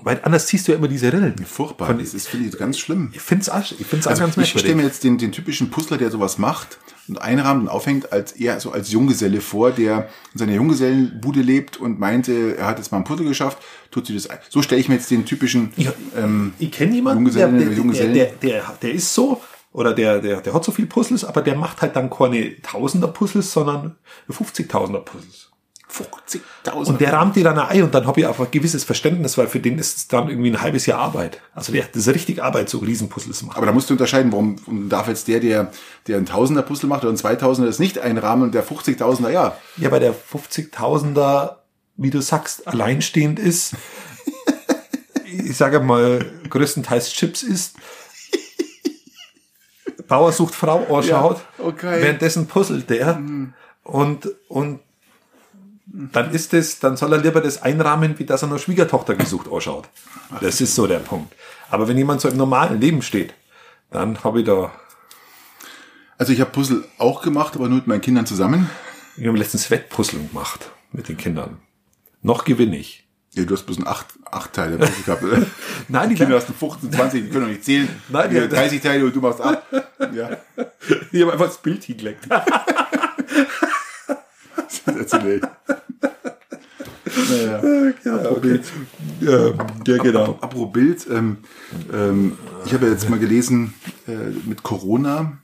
weil 0.02 0.22
anders 0.24 0.48
siehst 0.48 0.68
du 0.68 0.72
ja 0.72 0.78
immer 0.78 0.88
diese 0.88 1.12
Rillen. 1.12 1.36
Furchtbar. 1.46 1.88
Von- 1.88 2.00
das 2.00 2.14
ist, 2.14 2.28
finde 2.30 2.48
ich, 2.48 2.58
ganz 2.58 2.80
schlimm. 2.80 3.10
Ich 3.14 3.22
find's 3.22 3.50
auch, 3.50 3.60
ich 3.78 3.86
find's 3.86 4.08
auch 4.08 4.12
Also 4.12 4.24
ganz 4.24 4.38
ich 4.38 4.50
stelle 4.50 4.64
merkwürdig. 4.64 4.76
mir 4.78 4.84
jetzt 4.84 5.04
den, 5.04 5.18
den 5.18 5.32
typischen 5.32 5.70
Puzzler, 5.70 5.98
der 5.98 6.12
sowas 6.12 6.38
macht 6.38 6.78
und 7.10 7.22
einrahmt 7.22 7.64
und 7.64 7.68
aufhängt, 7.70 8.14
als 8.14 8.32
eher 8.34 8.60
so 8.60 8.72
als 8.72 8.92
Junggeselle 8.92 9.42
vor, 9.42 9.72
der 9.72 10.08
in 10.34 10.40
seiner 10.40 10.54
Junggesellenbude 10.54 11.42
lebt 11.42 11.78
und 11.78 12.00
meinte, 12.00 12.56
er 12.58 12.68
hat 12.68 12.78
jetzt 12.78 12.92
mal 12.92 13.00
ein 13.00 13.04
Puzzle 13.04 13.26
geschafft, 13.28 13.58
tut 13.92 14.06
sich 14.08 14.16
das 14.16 14.30
ein. 14.30 14.38
So 14.50 14.62
stelle 14.62 14.80
ich 14.80 14.88
mir 14.88 14.96
jetzt 14.96 15.10
den 15.12 15.26
typischen, 15.26 15.74
Ja. 15.76 15.92
ähm, 16.16 16.54
Ich 16.60 16.72
kenne 16.72 16.94
jemanden, 16.94 17.26
der, 17.26 17.50
Junggesellen, 17.50 17.58
der, 17.58 17.68
der, 17.68 17.78
Junggesellen. 17.78 18.14
der, 18.14 18.26
der, 18.34 18.78
der 18.82 18.92
ist 18.94 19.14
so, 19.14 19.42
oder 19.74 19.94
der, 19.94 20.20
der, 20.22 20.42
der 20.42 20.54
hat 20.54 20.64
so 20.64 20.72
viel 20.72 20.86
Puzzles, 20.86 21.26
aber 21.26 21.42
der 21.42 21.56
macht 21.56 21.82
halt 21.82 21.96
dann 21.96 22.10
keine 22.10 22.62
Tausender 22.62 23.08
Puzzles, 23.08 23.52
sondern 23.52 23.96
50.000er 24.30 25.00
Puzzles. 25.00 25.49
50.000. 25.92 26.88
Und 26.88 27.02
der 27.02 27.14
rahmt 27.14 27.36
die 27.36 27.42
dann 27.42 27.58
ein 27.58 27.82
und 27.84 27.94
dann 27.96 28.06
habe 28.06 28.20
ich 28.20 28.28
auch 28.28 28.40
ein 28.40 28.52
gewisses 28.52 28.84
Verständnis, 28.84 29.38
weil 29.38 29.48
für 29.48 29.60
den 29.60 29.80
ist 29.80 29.98
es 29.98 30.08
dann 30.08 30.30
irgendwie 30.30 30.52
ein 30.52 30.62
halbes 30.62 30.86
Jahr 30.86 31.00
Arbeit. 31.00 31.42
Also 31.54 31.72
der, 31.72 31.86
das 31.86 32.08
ist 32.08 32.14
richtig 32.14 32.44
Arbeit, 32.44 32.70
so 32.70 32.78
Riesenpuzzles 32.78 33.42
machen. 33.42 33.58
Aber 33.58 33.66
da 33.66 33.72
musst 33.72 33.90
du 33.90 33.96
unterscheiden, 33.96 34.32
warum 34.32 34.88
darf 34.88 35.08
jetzt 35.08 35.28
der, 35.28 35.40
der, 35.40 35.72
der 36.08 36.18
ein 36.18 36.28
Tausender 36.28 36.62
Puzzle 36.62 36.90
macht 36.90 37.04
oder 37.04 37.12
ein 37.12 37.18
Zweitausender 37.18 37.68
das 37.68 37.80
nicht 37.80 37.98
einrahmen 37.98 38.44
und 38.44 38.56
der 38.56 38.64
50.000er, 38.64 39.30
ja. 39.30 39.58
Ja, 39.78 39.92
weil 39.92 40.00
der 40.00 40.14
50.000er, 40.14 41.56
wie 41.98 42.12
du 42.12 42.22
sagst, 42.22 42.68
alleinstehend 42.68 43.40
ist. 43.40 43.74
ich 45.26 45.58
sage 45.58 45.80
mal, 45.80 46.24
größtenteils 46.50 47.12
Chips 47.14 47.42
isst. 47.42 47.76
Bauer 50.08 50.32
sucht 50.32 50.56
Frau 50.56 50.86
anschaut. 50.96 51.42
Ja, 51.58 51.66
okay. 51.66 52.02
Währenddessen 52.02 52.48
puzzelt 52.48 52.90
der. 52.90 53.22
Und, 53.84 54.30
und 54.48 54.82
dann 55.92 56.32
ist 56.32 56.54
es, 56.54 56.80
dann 56.80 56.98
soll 56.98 57.14
er 57.14 57.20
lieber 57.20 57.42
das 57.42 57.62
einrahmen, 57.62 58.18
wie 58.20 58.26
dass 58.26 58.42
er 58.44 58.48
nur 58.48 58.60
Schwiegertochter 58.60 59.16
gesucht 59.16 59.48
anschaut. 59.52 59.90
Das 60.42 60.62
ist 60.62 60.76
so 60.76 60.86
der 60.88 61.00
Punkt. 61.00 61.34
Aber 61.72 61.88
wenn 61.88 61.98
jemand 61.98 62.22
so 62.22 62.30
im 62.30 62.38
normalen 62.38 62.80
Leben 62.80 63.02
steht, 63.02 63.34
dann 63.92 64.24
habe 64.24 64.40
ich 64.42 64.46
da, 64.46 64.72
Also 66.18 66.32
ich 66.34 66.42
habe 66.42 66.52
Puzzle 66.52 66.84
auch 66.98 67.22
gemacht, 67.22 67.56
aber 67.56 67.68
nur 67.68 67.78
mit 67.78 67.88
meinen 67.88 68.02
Kindern 68.02 68.26
zusammen. 68.26 68.70
wir 69.16 69.30
haben 69.30 69.36
letztens 69.36 69.70
Wettpuzzeln 69.72 70.30
gemacht 70.30 70.70
mit 70.92 71.08
den 71.10 71.18
Kindern. 71.18 71.58
Noch 72.22 72.44
gewinne 72.46 72.78
ich. 72.78 73.06
Ja, 73.34 73.44
du 73.46 73.54
hast 73.54 73.64
bloß 73.66 73.78
ein 73.78 73.88
acht, 73.88 74.08
acht 74.32 74.54
Teile 74.54 74.78
gehabt. 74.78 75.24
Nein, 75.88 76.10
Die 76.10 76.16
die 76.16 76.22
Kinder 76.22 76.36
hast 76.38 76.50
du 76.50 76.54
15, 76.54 76.92
20, 76.92 77.24
die 77.24 77.30
können 77.30 77.44
doch 77.46 77.50
nicht 77.52 77.64
zählen. 77.64 77.88
Nein, 78.10 78.30
Die 78.32 78.40
die- 78.40 78.48
30 78.50 78.82
Teile 78.82 79.06
und 79.06 79.16
du 79.16 79.22
machst 79.22 79.42
acht. 79.42 79.60
Ja, 80.14 80.38
Ich 81.12 81.22
habe 81.22 81.34
einfach 81.34 81.46
das 81.48 81.58
Bild 81.62 81.84
hingelegt. 81.84 82.28
Sensationell. 84.94 85.42
Naja. 87.30 87.62
Apropos 88.16 88.42
Bild. 88.42 88.64
ja, 89.22 89.48
ja, 89.88 90.04
genau. 90.04 90.38
Apropos 90.42 90.72
Bild, 90.72 91.08
ähm, 91.12 91.38
ähm, 91.94 92.38
ich 92.66 92.74
habe 92.74 92.86
ja 92.86 92.92
jetzt 92.92 93.10
mal 93.10 93.20
gelesen, 93.20 93.74
äh, 94.08 94.12
mit 94.46 94.64
Corona 94.64 95.40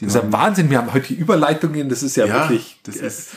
das 0.00 0.08
ist 0.08 0.14
ja 0.16 0.32
Wahnsinn, 0.32 0.70
wir 0.70 0.78
haben 0.78 0.92
heute 0.92 1.08
die 1.08 1.14
Überleitungen, 1.14 1.88
das 1.88 2.02
ist 2.02 2.16
ja, 2.16 2.26
ja 2.26 2.34
wirklich. 2.34 2.80
Das 2.82 2.96
ist 2.96 3.30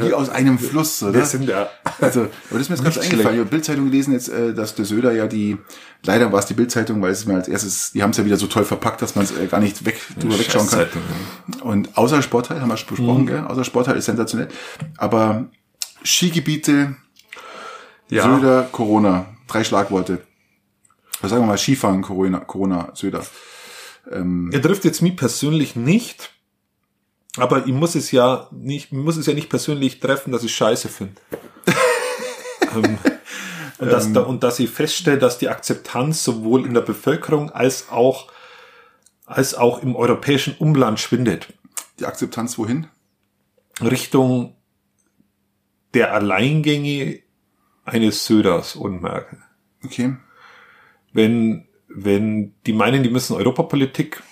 wie 0.00 0.12
aus 0.12 0.28
einem 0.28 0.58
Fluss, 0.58 1.02
oder? 1.02 1.14
Wir 1.14 1.24
sind 1.24 1.48
ja. 1.48 1.70
Also, 2.00 2.22
aber 2.22 2.30
das 2.50 2.62
ist 2.62 2.68
mir 2.70 2.76
jetzt 2.76 2.84
ganz 2.84 2.98
eingefallen. 2.98 3.36
Ich 3.36 3.40
habe 3.40 3.50
Bildzeitung 3.50 3.86
gelesen 3.86 4.12
jetzt, 4.12 4.28
äh, 4.28 4.52
dass 4.52 4.74
der 4.74 4.84
Söder 4.84 5.12
ja 5.12 5.26
die, 5.26 5.56
leider 6.02 6.30
war 6.30 6.40
es 6.40 6.46
die 6.46 6.54
Bildzeitung, 6.54 7.00
weil 7.00 7.12
es 7.12 7.24
mir 7.24 7.34
als 7.34 7.48
erstes, 7.48 7.92
die 7.92 8.02
haben 8.02 8.10
es 8.10 8.18
ja 8.18 8.24
wieder 8.26 8.36
so 8.36 8.46
toll 8.46 8.64
verpackt, 8.64 9.00
dass 9.00 9.14
man 9.14 9.24
es 9.24 9.30
äh, 9.36 9.46
gar 9.46 9.60
nicht 9.60 9.86
weg, 9.86 9.98
drüber 10.18 10.38
wegschauen 10.38 10.68
kann. 10.68 10.86
Und 11.62 11.96
außer 11.96 12.20
Sportteil, 12.20 12.60
haben 12.60 12.68
wir 12.68 12.76
schon 12.76 12.96
besprochen, 12.96 13.22
mhm. 13.22 13.26
gell? 13.26 13.44
Außer 13.46 13.64
Sportteil 13.64 13.96
ist 13.96 14.04
sensationell. 14.04 14.48
Aber 14.98 15.46
Skigebiete, 16.02 16.96
ja. 18.10 18.24
Söder, 18.24 18.68
Corona, 18.70 19.26
drei 19.48 19.64
Schlagworte. 19.64 20.20
Was 21.22 21.30
sagen 21.30 21.42
wir 21.42 21.46
mal, 21.46 21.58
Skifahren, 21.58 22.02
Corona, 22.02 22.40
Corona, 22.40 22.90
Söder. 22.94 23.24
Ähm, 24.10 24.50
er 24.52 24.62
trifft 24.62 24.84
jetzt 24.84 25.02
mich 25.02 25.16
persönlich 25.16 25.76
nicht, 25.76 26.32
aber 27.36 27.66
ich 27.66 27.72
muss 27.72 27.94
es 27.94 28.10
ja 28.10 28.48
nicht, 28.52 28.92
muss 28.92 29.16
es 29.16 29.26
ja 29.26 29.34
nicht 29.34 29.50
persönlich 29.50 30.00
treffen, 30.00 30.32
dass 30.32 30.44
ich 30.44 30.54
Scheiße 30.54 30.88
finde. 30.88 31.20
ähm, 32.74 32.98
und, 33.78 33.88
dass, 33.90 34.06
ähm, 34.06 34.16
und 34.16 34.42
dass 34.42 34.58
ich 34.58 34.70
feststelle, 34.70 35.18
dass 35.18 35.38
die 35.38 35.48
Akzeptanz 35.48 36.22
sowohl 36.24 36.66
in 36.66 36.74
der 36.74 36.82
Bevölkerung 36.82 37.50
als 37.50 37.88
auch 37.88 38.28
als 39.26 39.54
auch 39.54 39.82
im 39.82 39.96
europäischen 39.96 40.54
Umland 40.58 41.00
schwindet. 41.00 41.52
Die 41.98 42.06
Akzeptanz 42.06 42.58
wohin? 42.58 42.88
Richtung 43.80 44.56
der 45.94 46.12
Alleingänge 46.12 47.20
eines 47.84 48.26
Söders 48.26 48.76
und 48.76 49.02
Merkel. 49.02 49.38
Okay. 49.84 50.16
Wenn 51.12 51.68
wenn 51.94 52.52
die 52.66 52.72
meinen, 52.72 53.02
die 53.02 53.10
müssen 53.10 53.36
Europapolitik 53.36 54.22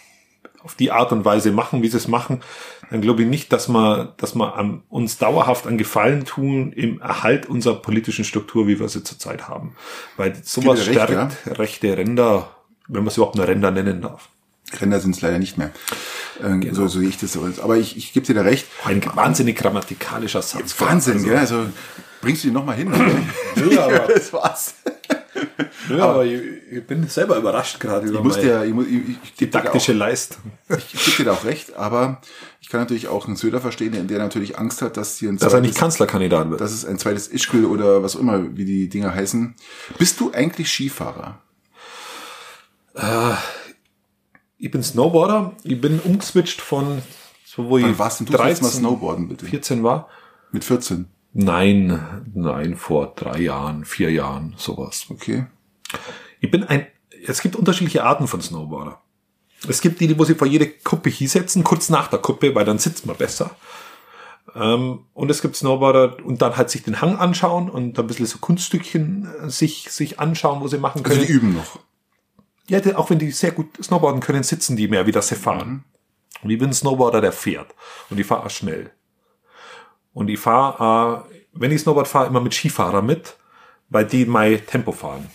auf 0.62 0.74
die 0.74 0.90
Art 0.92 1.12
und 1.12 1.24
Weise 1.24 1.50
machen, 1.52 1.82
wie 1.82 1.88
sie 1.88 1.96
es 1.96 2.08
machen, 2.08 2.40
dann 2.90 3.00
glaube 3.00 3.22
ich 3.22 3.28
nicht, 3.28 3.52
dass 3.52 3.68
wir, 3.68 4.14
dass 4.18 4.34
wir 4.34 4.56
an, 4.56 4.82
uns 4.88 5.18
dauerhaft 5.18 5.66
an 5.66 5.78
Gefallen 5.78 6.24
tun 6.24 6.72
im 6.72 7.00
Erhalt 7.00 7.46
unserer 7.46 7.76
politischen 7.76 8.24
Struktur, 8.24 8.66
wie 8.66 8.78
wir 8.78 8.88
sie 8.88 9.02
zurzeit 9.02 9.48
haben. 9.48 9.74
Weil 10.16 10.36
sowas 10.42 10.80
recht, 10.80 10.90
stärkt 10.90 11.12
ja? 11.46 11.52
rechte 11.52 11.96
Ränder, 11.96 12.50
wenn 12.86 13.02
man 13.02 13.08
es 13.08 13.16
überhaupt 13.16 13.36
nur 13.36 13.48
Ränder 13.48 13.70
nennen 13.70 14.02
darf. 14.02 14.28
Ränder 14.80 15.00
sind 15.00 15.16
es 15.16 15.20
leider 15.20 15.38
nicht 15.38 15.58
mehr. 15.58 15.70
Ähm, 16.42 16.60
genau. 16.60 16.74
So, 16.74 16.88
so 16.88 17.00
sehe 17.00 17.08
ich 17.08 17.18
das. 17.18 17.36
Aber 17.60 17.76
ich, 17.76 17.96
ich 17.96 18.12
gebe 18.12 18.26
dir 18.26 18.34
da 18.34 18.42
recht. 18.42 18.66
Ein 18.84 19.02
wahnsinnig 19.14 19.56
grammatikalischer 19.56 20.42
Satz. 20.42 20.80
Wahnsinn, 20.80 21.14
also, 21.14 21.26
gell? 21.26 21.38
Also 21.38 21.66
bringst 22.20 22.44
du 22.44 22.48
die 22.48 22.54
nochmal 22.54 22.76
hin? 22.76 22.92
ja, 23.70 23.84
aber 23.84 23.98
das 24.14 24.32
war's. 24.32 24.74
Ja, 25.88 26.10
aber 26.10 26.24
ich, 26.24 26.40
ich, 26.70 26.86
bin 26.86 27.06
selber 27.08 27.36
überrascht 27.36 27.80
gerade 27.80 28.06
über 28.06 28.18
ich 28.18 28.24
muss 28.24 28.38
dir, 28.38 28.64
ich, 28.64 28.74
ich, 28.74 29.16
ich 29.24 29.34
didaktische 29.34 29.92
auch, 29.92 29.96
Leistung. 29.96 30.42
Ich, 30.68 30.94
ich 30.94 31.04
gebe 31.04 31.16
dir 31.18 31.24
da 31.24 31.32
auch 31.32 31.44
recht, 31.44 31.74
aber 31.74 32.20
ich 32.60 32.68
kann 32.68 32.80
natürlich 32.80 33.08
auch 33.08 33.26
einen 33.26 33.36
Söder 33.36 33.60
verstehen, 33.60 34.06
der 34.06 34.18
natürlich 34.18 34.58
Angst 34.58 34.82
hat, 34.82 34.96
dass 34.96 35.16
hier 35.16 35.28
ein 35.28 35.38
dass 35.38 35.52
er 35.52 35.60
nicht 35.60 35.76
Kanzlerkandidat 35.76 36.50
wird. 36.50 36.60
Dass 36.60 36.72
es 36.72 36.84
ein 36.84 36.98
zweites 36.98 37.28
Ischgl 37.28 37.64
oder 37.64 38.02
was 38.02 38.16
auch 38.16 38.20
immer, 38.20 38.56
wie 38.56 38.64
die 38.64 38.88
Dinger 38.88 39.14
heißen. 39.14 39.54
Bist 39.98 40.20
du 40.20 40.32
eigentlich 40.32 40.70
Skifahrer? 40.70 41.40
Äh, 42.94 43.34
ich 44.58 44.70
bin 44.70 44.82
Snowboarder. 44.82 45.56
Ich 45.64 45.80
bin 45.80 46.00
umgeswitcht 46.00 46.60
von 46.60 47.02
so 47.54 47.68
wo 47.68 47.74
Wann 47.74 47.90
ich 47.90 47.98
warst 47.98 48.20
denn 48.20 48.26
du 48.26 48.32
13, 48.32 48.64
mal 48.64 48.70
Snowboarden 48.70 49.28
bitte? 49.28 49.44
14 49.44 49.82
war. 49.82 50.08
Mit 50.52 50.64
14? 50.64 51.06
Nein, 51.34 52.30
nein, 52.34 52.76
vor 52.76 53.14
drei 53.16 53.40
Jahren, 53.40 53.84
vier 53.84 54.10
Jahren, 54.10 54.54
sowas. 54.58 55.06
Okay. 55.08 55.46
Ich 56.40 56.50
bin 56.50 56.64
ein, 56.64 56.86
es 57.26 57.40
gibt 57.40 57.56
unterschiedliche 57.56 58.04
Arten 58.04 58.26
von 58.26 58.42
Snowboarder. 58.42 59.00
Es 59.68 59.80
gibt 59.80 60.00
die, 60.00 60.08
die 60.08 60.18
wo 60.18 60.24
sie 60.24 60.34
vor 60.34 60.46
jede 60.46 60.68
Kuppe 60.68 61.08
hinsetzen, 61.08 61.64
kurz 61.64 61.88
nach 61.88 62.08
der 62.08 62.18
Kuppe, 62.18 62.54
weil 62.54 62.64
dann 62.64 62.78
sitzt 62.78 63.06
man 63.06 63.16
besser. 63.16 63.56
Ähm, 64.54 65.06
und 65.14 65.30
es 65.30 65.40
gibt 65.40 65.56
Snowboarder 65.56 66.24
und 66.24 66.42
dann 66.42 66.56
halt 66.56 66.68
sich 66.68 66.82
den 66.82 67.00
Hang 67.00 67.16
anschauen 67.16 67.70
und 67.70 67.98
ein 67.98 68.06
bisschen 68.06 68.26
so 68.26 68.38
Kunststückchen 68.38 69.28
äh, 69.44 69.48
sich, 69.48 69.90
sich 69.90 70.20
anschauen, 70.20 70.60
wo 70.60 70.68
sie 70.68 70.78
machen 70.78 71.02
können. 71.02 71.20
Also 71.20 71.26
die 71.26 71.32
üben 71.32 71.54
noch. 71.54 71.78
Ja, 72.68 72.80
auch 72.96 73.10
wenn 73.10 73.18
die 73.18 73.30
sehr 73.30 73.52
gut 73.52 73.82
Snowboarden 73.82 74.20
können, 74.20 74.42
sitzen 74.42 74.76
die 74.76 74.88
mehr, 74.88 75.06
wie 75.06 75.12
das 75.12 75.28
sie 75.28 75.36
fahren. 75.36 75.68
Mhm. 75.68 75.84
Und 76.42 76.50
ich 76.50 76.58
bin 76.58 76.70
ein 76.70 76.74
Snowboarder, 76.74 77.20
der 77.20 77.32
fährt. 77.32 77.74
Und 78.10 78.18
ich 78.18 78.26
fahre 78.26 78.50
schnell. 78.50 78.90
Und 80.14 80.28
ich 80.28 80.38
fahre, 80.38 81.24
äh, 81.24 81.38
wenn 81.52 81.72
ich 81.72 81.80
Snowboard 81.82 82.08
fahre, 82.08 82.26
immer 82.26 82.40
mit 82.40 82.54
Skifahrer 82.54 83.02
mit, 83.02 83.36
weil 83.88 84.06
die 84.06 84.26
mein 84.26 84.64
Tempo 84.66 84.92
fahren. 84.92 85.28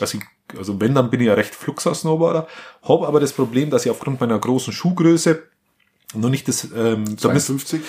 Also, 0.00 0.18
ich, 0.18 0.58
also 0.58 0.80
wenn, 0.80 0.94
dann 0.94 1.10
bin 1.10 1.20
ich 1.20 1.26
ja 1.26 1.34
recht 1.34 1.54
fluxer 1.54 1.94
Snowboarder. 1.94 2.46
Habe 2.82 3.06
aber 3.06 3.20
das 3.20 3.32
Problem, 3.32 3.70
dass 3.70 3.84
ich 3.84 3.90
aufgrund 3.90 4.20
meiner 4.20 4.38
großen 4.38 4.72
Schuhgröße 4.72 5.42
noch 6.14 6.30
nicht 6.30 6.48
das 6.48 6.68
ähm, 6.74 7.16
52? 7.16 7.82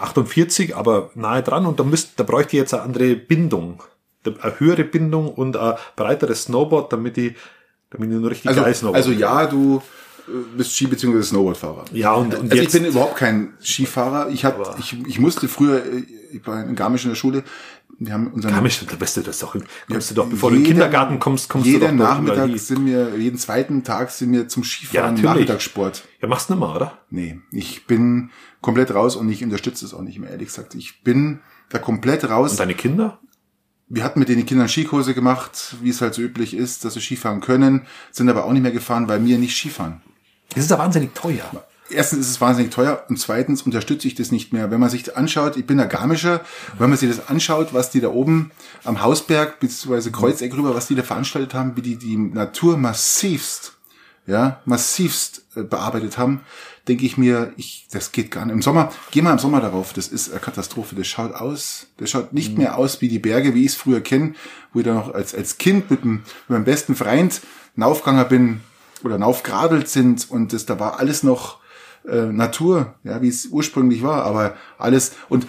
48, 0.00 0.76
aber 0.76 1.10
nahe 1.14 1.42
dran 1.42 1.66
und 1.66 1.80
da 1.80 1.84
müsst, 1.84 2.12
da 2.16 2.24
bräuchte 2.24 2.56
ich 2.56 2.60
jetzt 2.60 2.74
eine 2.74 2.82
andere 2.82 3.16
Bindung. 3.16 3.82
Eine 4.24 4.60
höhere 4.60 4.84
Bindung 4.84 5.32
und 5.32 5.56
ein 5.56 5.76
breiteres 5.96 6.44
Snowboard, 6.44 6.92
damit 6.92 7.18
ich, 7.18 7.34
damit 7.90 8.10
ich 8.10 8.16
nur 8.16 8.30
richtig 8.30 8.50
also, 8.50 8.62
geil 8.62 8.74
Snowboard 8.74 8.96
Also 8.96 9.12
ja, 9.12 9.46
du 9.46 9.82
bist 10.56 10.74
Ski- 10.74 10.86
bzw. 10.86 11.22
Snowboardfahrer. 11.22 11.84
Ja, 11.92 12.12
und, 12.14 12.34
und 12.34 12.50
also 12.50 12.62
ich 12.62 12.70
bin 12.70 12.84
überhaupt 12.84 13.16
kein 13.16 13.54
Skifahrer. 13.62 14.28
Ich, 14.30 14.44
hab, 14.44 14.78
ich, 14.78 14.96
ich 15.06 15.18
musste 15.18 15.48
früher, 15.48 15.84
äh, 15.84 16.04
ich 16.32 16.46
war 16.46 16.64
in 16.64 16.74
Garmisch 16.74 17.04
in 17.04 17.10
der 17.10 17.16
Schule, 17.16 17.44
wir 17.98 18.14
haben 18.14 18.28
unseren 18.28 18.52
Garmisch, 18.52 18.84
da 18.84 18.96
bist 18.96 19.16
du 19.16 19.20
das 19.20 19.38
doch, 19.38 19.56
kommst 19.88 20.10
du 20.10 20.14
doch, 20.14 20.26
bevor 20.26 20.50
jeden, 20.50 20.64
du 20.64 20.70
in 20.70 20.76
den 20.76 20.80
Kindergarten 20.80 21.18
kommst, 21.18 21.48
kommst 21.48 21.66
jeden 21.66 21.98
du 21.98 22.04
doch 22.04 22.10
Nachmittag 22.10 22.58
sind 22.58 22.86
wir, 22.86 23.16
jeden 23.16 23.38
zweiten 23.38 23.84
Tag 23.84 24.10
sind 24.10 24.32
wir 24.32 24.48
zum 24.48 24.64
Skifahren 24.64 25.16
ja, 25.16 25.22
Nachmittagssport. 25.22 26.04
Ja, 26.20 26.28
machst 26.28 26.48
du 26.48 26.54
nicht 26.54 26.60
mehr, 26.60 26.74
oder? 26.74 26.98
Nee, 27.10 27.40
ich 27.50 27.86
bin 27.86 28.30
komplett 28.60 28.94
raus 28.94 29.16
und 29.16 29.30
ich 29.30 29.44
unterstütze 29.44 29.84
es 29.84 29.94
auch 29.94 30.02
nicht 30.02 30.18
mehr, 30.18 30.30
ehrlich 30.30 30.48
gesagt. 30.48 30.74
Ich 30.74 31.02
bin 31.02 31.40
da 31.68 31.78
komplett 31.78 32.28
raus. 32.28 32.52
Und 32.52 32.60
deine 32.60 32.74
Kinder? 32.74 33.20
wir 33.94 34.04
hatten 34.04 34.20
mit 34.20 34.30
den 34.30 34.46
Kindern 34.46 34.68
Skikurse 34.68 35.12
gemacht, 35.12 35.76
wie 35.82 35.90
es 35.90 36.00
halt 36.00 36.14
so 36.14 36.22
üblich 36.22 36.54
ist, 36.54 36.82
dass 36.84 36.94
sie 36.94 37.00
Skifahren 37.02 37.42
können, 37.42 37.82
sind 38.10 38.30
aber 38.30 38.46
auch 38.46 38.52
nicht 38.52 38.62
mehr 38.62 38.72
gefahren, 38.72 39.06
weil 39.06 39.22
wir 39.22 39.36
nicht 39.36 39.54
Skifahren. 39.54 40.00
Es 40.54 40.64
ist 40.64 40.70
ja 40.70 40.78
wahnsinnig 40.78 41.14
teuer. 41.14 41.44
Erstens 41.90 42.20
ist 42.20 42.30
es 42.30 42.40
wahnsinnig 42.40 42.72
teuer 42.72 43.04
und 43.08 43.18
zweitens 43.18 43.62
unterstütze 43.62 44.08
ich 44.08 44.14
das 44.14 44.30
nicht 44.30 44.52
mehr. 44.52 44.70
Wenn 44.70 44.80
man 44.80 44.88
sich 44.88 45.16
anschaut, 45.16 45.56
ich 45.56 45.66
bin 45.66 45.76
der 45.76 45.86
Garmischer, 45.86 46.40
wenn 46.78 46.88
man 46.88 46.98
sich 46.98 47.10
das 47.14 47.28
anschaut, 47.28 47.74
was 47.74 47.90
die 47.90 48.00
da 48.00 48.08
oben 48.08 48.50
am 48.84 49.02
Hausberg 49.02 49.60
bzw. 49.60 50.10
Kreuzeck 50.10 50.54
rüber, 50.54 50.74
was 50.74 50.86
die 50.86 50.94
da 50.94 51.02
veranstaltet 51.02 51.54
haben, 51.54 51.76
wie 51.76 51.82
die 51.82 51.96
die 51.96 52.16
Natur 52.16 52.78
massivst, 52.78 53.74
ja, 54.26 54.60
massivst 54.64 55.42
äh, 55.54 55.62
bearbeitet 55.62 56.16
haben, 56.16 56.40
denke 56.88 57.04
ich 57.04 57.18
mir, 57.18 57.52
ich, 57.56 57.86
das 57.90 58.12
geht 58.12 58.30
gar 58.30 58.46
nicht. 58.46 58.54
Im 58.54 58.62
Sommer, 58.62 58.90
geh 59.10 59.20
mal 59.20 59.32
im 59.32 59.38
Sommer 59.38 59.60
darauf, 59.60 59.92
das 59.92 60.08
ist 60.08 60.30
eine 60.30 60.40
Katastrophe. 60.40 60.94
Das 60.94 61.06
schaut 61.06 61.34
aus, 61.34 61.88
das 61.98 62.10
schaut 62.10 62.32
nicht 62.32 62.52
mhm. 62.52 62.58
mehr 62.58 62.78
aus 62.78 63.00
wie 63.00 63.08
die 63.08 63.18
Berge, 63.18 63.54
wie 63.54 63.64
ich 63.64 63.72
es 63.72 63.76
früher 63.76 64.00
kenne, 64.00 64.34
wo 64.72 64.80
ich 64.80 64.84
da 64.84 64.94
noch 64.94 65.12
als, 65.12 65.34
als 65.34 65.58
Kind 65.58 65.90
mit, 65.90 66.04
dem, 66.04 66.14
mit 66.14 66.50
meinem 66.50 66.64
besten 66.64 66.96
Freund 66.96 67.40
Naufganger 67.74 68.24
bin, 68.24 68.60
oder 69.04 69.18
naufgeradelt 69.18 69.88
sind 69.88 70.30
und 70.30 70.52
das, 70.52 70.66
da 70.66 70.78
war 70.78 70.98
alles 70.98 71.22
noch 71.22 71.60
äh, 72.06 72.26
Natur, 72.26 72.94
ja, 73.04 73.22
wie 73.22 73.28
es 73.28 73.46
ursprünglich 73.46 74.02
war, 74.02 74.24
aber 74.24 74.54
alles 74.78 75.12
und 75.28 75.46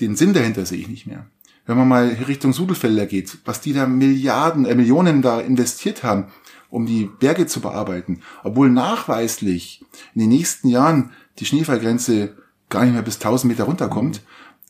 den 0.00 0.16
Sinn 0.16 0.32
dahinter 0.32 0.64
sehe 0.66 0.78
ich 0.78 0.88
nicht 0.88 1.06
mehr. 1.06 1.26
Wenn 1.66 1.76
man 1.76 1.88
mal 1.88 2.08
Richtung 2.26 2.52
Sudelfelder 2.52 3.06
geht, 3.06 3.38
was 3.44 3.60
die 3.60 3.72
da 3.72 3.86
Milliarden, 3.86 4.64
äh, 4.64 4.74
Millionen 4.74 5.22
da 5.22 5.40
investiert 5.40 6.02
haben, 6.02 6.26
um 6.70 6.86
die 6.86 7.10
Berge 7.18 7.46
zu 7.46 7.60
bearbeiten, 7.60 8.20
obwohl 8.42 8.70
nachweislich 8.70 9.84
in 10.14 10.20
den 10.20 10.28
nächsten 10.30 10.68
Jahren 10.68 11.10
die 11.38 11.46
Schneefallgrenze 11.46 12.36
gar 12.68 12.84
nicht 12.84 12.92
mehr 12.92 13.02
bis 13.02 13.16
1000 13.16 13.50
Meter 13.52 13.64
runterkommt, 13.64 14.22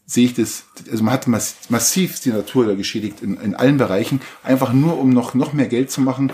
sehe 0.07 0.25
ich 0.25 0.35
das, 0.35 0.65
also 0.91 1.05
man 1.05 1.13
hat 1.13 1.29
massiv 1.29 2.21
die 2.21 2.31
Natur 2.31 2.67
da 2.67 2.75
geschädigt 2.75 3.21
in, 3.21 3.37
in 3.37 3.55
allen 3.55 3.77
Bereichen, 3.77 4.21
einfach 4.43 4.73
nur 4.73 4.99
um 4.99 5.11
noch, 5.11 5.35
noch 5.35 5.53
mehr 5.53 5.69
Geld 5.69 5.91
zu 5.91 6.01
machen. 6.01 6.33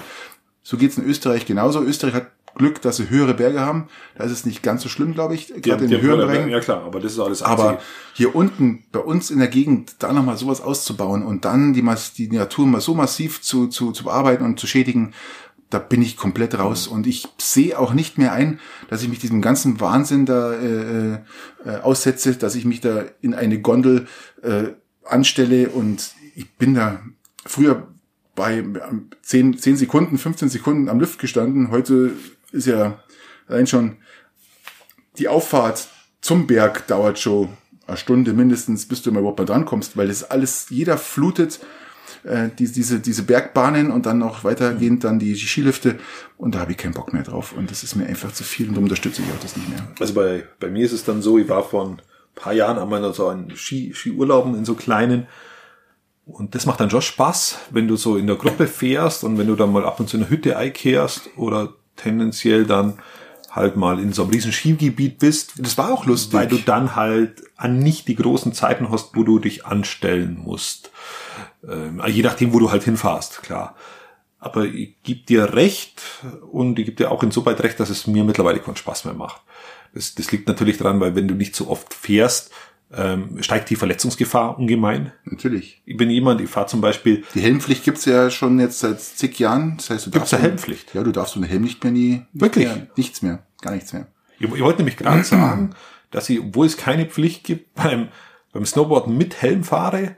So 0.65 0.79
geht's 0.79 0.99
in 0.99 1.05
Österreich 1.05 1.47
genauso. 1.47 1.83
Österreich 1.83 2.15
hat 2.15 2.27
Glück, 2.55 2.81
dass 2.81 2.97
sie 2.97 3.11
höhere 3.11 3.35
Berge 3.35 3.61
haben. 3.61 3.89
Da 4.17 4.25
ist 4.25 4.33
es 4.33 4.47
nicht 4.47 4.63
ganz 4.63 4.83
so 4.83 4.89
schlimm, 4.89 5.13
glaube 5.13 5.35
ich, 5.35 5.49
gerade 5.61 5.85
in 5.85 5.91
den 5.91 6.01
höheren 6.01 6.27
Bergen. 6.27 6.51
Ja 6.51 6.61
klar, 6.61 6.83
aber 6.85 7.01
das 7.01 7.13
ist 7.13 7.21
alles 7.21 7.43
einzige. 7.43 7.69
Aber 7.69 7.81
hier 8.15 8.35
unten 8.35 8.85
bei 8.91 9.01
uns 9.01 9.31
in 9.31 9.39
der 9.39 9.49
Gegend 9.49 9.97
da 9.99 10.13
nochmal 10.13 10.37
sowas 10.37 10.61
auszubauen 10.61 11.23
und 11.23 11.45
dann 11.45 11.75
die, 11.75 11.85
die 12.17 12.37
Natur 12.37 12.67
mal 12.67 12.81
so 12.81 12.95
massiv 12.95 13.43
zu, 13.43 13.67
zu, 13.67 13.93
zu 13.93 14.05
bearbeiten 14.05 14.45
und 14.45 14.59
zu 14.59 14.67
schädigen, 14.67 15.13
da 15.69 15.79
bin 15.81 16.01
ich 16.01 16.17
komplett 16.17 16.59
raus. 16.59 16.87
Und 16.87 17.07
ich 17.07 17.27
sehe 17.39 17.79
auch 17.79 17.93
nicht 17.93 18.17
mehr 18.17 18.33
ein, 18.33 18.61
dass 18.89 19.03
ich 19.03 19.09
mich 19.09 19.19
diesem 19.19 19.43
ganzen 19.43 19.81
Wahnsinn 19.81 20.25
da 20.25 20.53
äh, 20.53 21.15
äh, 21.15 21.19
aussetze, 21.83 22.37
dass 22.37 22.55
ich 22.55 22.65
mich 22.65 22.81
da 22.81 23.05
in 23.21 23.35
eine 23.35 23.61
Gondel 23.61 24.07
äh, 24.43 24.69
anstelle 25.05 25.69
und 25.69 26.13
ich 26.37 26.51
bin 26.55 26.75
da 26.75 27.01
früher 27.45 27.89
bei 28.35 28.65
10, 29.23 29.59
10 29.59 29.77
Sekunden, 29.77 30.19
15 30.19 30.49
Sekunden 30.49 30.89
am 30.89 31.01
Lift 31.01 31.19
gestanden. 31.19 31.71
Heute 31.71 32.13
ist 32.53 32.67
ja 32.67 32.99
allein 33.49 33.67
schon 33.67 33.97
die 35.19 35.29
Auffahrt 35.29 35.89
zum 36.21 36.47
Berg 36.47 36.87
dauert 36.87 37.19
schon 37.19 37.51
eine 37.87 37.97
Stunde 37.97 38.33
mindestens, 38.33 38.87
bis 38.87 39.03
du 39.03 39.13
mal 39.13 39.21
überhaupt 39.21 39.39
mal 39.39 39.45
drankommst, 39.45 39.97
weil 39.97 40.09
das 40.09 40.31
alles, 40.31 40.67
jeder 40.71 40.97
flutet 40.97 41.61
äh, 42.25 42.49
die, 42.59 42.71
diese, 42.71 43.01
diese 43.01 43.23
Bergbahnen 43.23 43.91
und 43.91 44.07
dann 44.07 44.19
noch 44.19 44.43
weitergehend 44.43 45.05
dann 45.05 45.19
die 45.19 45.37
Skilifte 45.37 45.99
und 46.39 46.55
da 46.55 46.61
habe 46.61 46.73
ich 46.73 46.79
keinen 46.79 46.95
Bock 46.95 47.13
mehr 47.13 47.23
drauf 47.23 47.53
und 47.57 47.71
das 47.71 47.83
ist 47.83 47.95
mir 47.95 48.07
einfach 48.07 48.33
zu 48.33 48.43
viel 48.43 48.69
und 48.69 48.75
darum 48.75 48.85
unterstütze 48.85 49.23
ich 49.23 49.29
auch 49.29 49.41
das 49.41 49.57
nicht 49.57 49.69
mehr. 49.69 49.87
Also 50.01 50.15
bei, 50.15 50.45
bei 50.61 50.71
mir 50.71 50.87
ist 50.87 50.93
es 50.93 51.05
dann 51.05 51.21
so, 51.21 51.39
ich 51.39 51.49
war 51.49 51.63
vor 51.63 51.87
ein 51.87 52.03
paar 52.35 52.55
Jahren 52.55 52.79
einmal 52.79 53.13
so 53.13 53.29
an 53.29 53.53
Ski, 53.55 53.93
Skiurlauben 53.95 54.55
in 54.55 54.65
so 54.65 54.75
kleinen 54.75 55.27
und 56.27 56.55
das 56.55 56.67
macht 56.67 56.81
dann 56.81 56.91
schon 56.91 57.03
Spaß, 57.03 57.59
wenn 57.71 57.89
du 57.89 57.97
so 57.97 58.17
in 58.17 58.27
der 58.27 58.37
Gruppe 58.37 58.67
fährst 58.67 59.25
und 59.25 59.37
wenn 59.39 59.47
du 59.47 59.57
dann 59.57 59.73
mal 59.73 59.85
ab 59.85 60.01
und 60.01 60.09
zu 60.09 60.17
in 60.17 60.23
eine 60.23 60.31
Hütte 60.31 60.57
einkehrst 60.57 61.31
oder 61.37 61.75
tendenziell 61.97 62.65
dann 62.65 62.99
halt 63.51 63.77
mal 63.77 64.01
in 64.01 64.13
so 64.13 64.23
einem 64.23 64.33
riesen 64.33 64.53
Skigebiet 64.53 65.19
bist. 65.19 65.55
Das 65.59 65.79
war 65.79 65.93
auch 65.93 66.07
lustig. 66.07 66.35
Weil 66.35 66.49
du 66.49 66.59
dann 66.59 66.97
halt 66.97 67.45
an 67.57 67.79
nicht 67.79 68.09
die 68.09 68.17
großen 68.17 68.53
Zeiten 68.53 68.91
hast, 68.91 69.15
wo 69.15 69.23
du 69.23 69.39
dich 69.39 69.65
anstellen 69.65 70.41
musst. 70.43 70.91
Ähm, 71.69 72.03
je 72.07 72.23
nachdem, 72.23 72.53
wo 72.53 72.59
du 72.59 72.71
halt 72.71 72.83
hinfährst, 72.83 73.43
klar. 73.43 73.77
Aber 74.41 74.65
ich 74.65 74.97
gebe 75.03 75.25
dir 75.25 75.55
recht 75.55 76.03
und 76.51 76.79
ich 76.79 76.87
gebe 76.87 76.97
dir 76.97 77.11
auch 77.13 77.23
insoweit 77.23 77.63
recht, 77.63 77.79
dass 77.79 77.91
es 77.91 78.07
mir 78.07 78.25
mittlerweile 78.25 78.59
keinen 78.59 78.77
Spaß 78.77 79.05
mehr 79.05 79.15
macht. 79.15 79.41
Das, 79.95 80.15
das 80.15 80.33
liegt 80.33 80.49
natürlich 80.49 80.77
daran, 80.77 81.01
weil 81.01 81.15
wenn 81.15 81.29
du 81.29 81.35
nicht 81.35 81.55
so 81.55 81.69
oft 81.69 81.95
fährst, 81.95 82.51
ähm, 82.93 83.43
steigt 83.43 83.71
die 83.71 83.77
Verletzungsgefahr 83.77 84.59
ungemein. 84.59 85.13
Natürlich. 85.25 85.83
Ich 85.85 85.97
bin 85.97 86.11
jemand, 86.11 86.41
ich 86.41 86.51
fahre 86.51 86.67
zum 86.67 86.81
Beispiel. 86.81 87.25
Die 87.35 87.41
Helmpflicht 87.41 87.85
gibt's 87.85 88.05
ja 88.05 88.31
schon 88.31 88.59
jetzt 88.61 88.81
seit 88.81 89.01
zig 89.01 89.39
Jahren. 89.39 89.77
Das 89.77 89.91
heißt, 89.91 90.07
du 90.07 90.11
gibt's 90.11 90.31
darfst 90.31 90.35
eine 90.35 90.43
Helmpflicht? 90.43 90.95
Ja, 90.95 91.03
du 91.03 91.13
darfst 91.13 91.37
ohne 91.37 91.47
Helm 91.47 91.63
nicht 91.63 91.83
mehr 91.83 91.93
nie. 91.93 92.23
Wirklich? 92.33 92.67
Mehr, 92.67 92.87
nichts 92.97 93.23
mehr. 93.23 93.43
Gar 93.61 93.75
nichts 93.75 93.93
mehr. 93.93 94.07
Ich, 94.39 94.53
ich 94.53 94.61
wollte 94.61 94.79
nämlich 94.79 94.97
gerade 94.97 95.25
sagen, 95.25 95.75
dass 96.11 96.29
ich, 96.31 96.41
obwohl 96.41 96.67
es 96.67 96.77
keine 96.77 97.07
Pflicht 97.07 97.45
gibt, 97.45 97.75
beim, 97.75 98.09
beim 98.53 98.65
Snowboarden 98.65 99.17
mit 99.17 99.43
Helm 99.43 99.65
fahre 99.65 100.17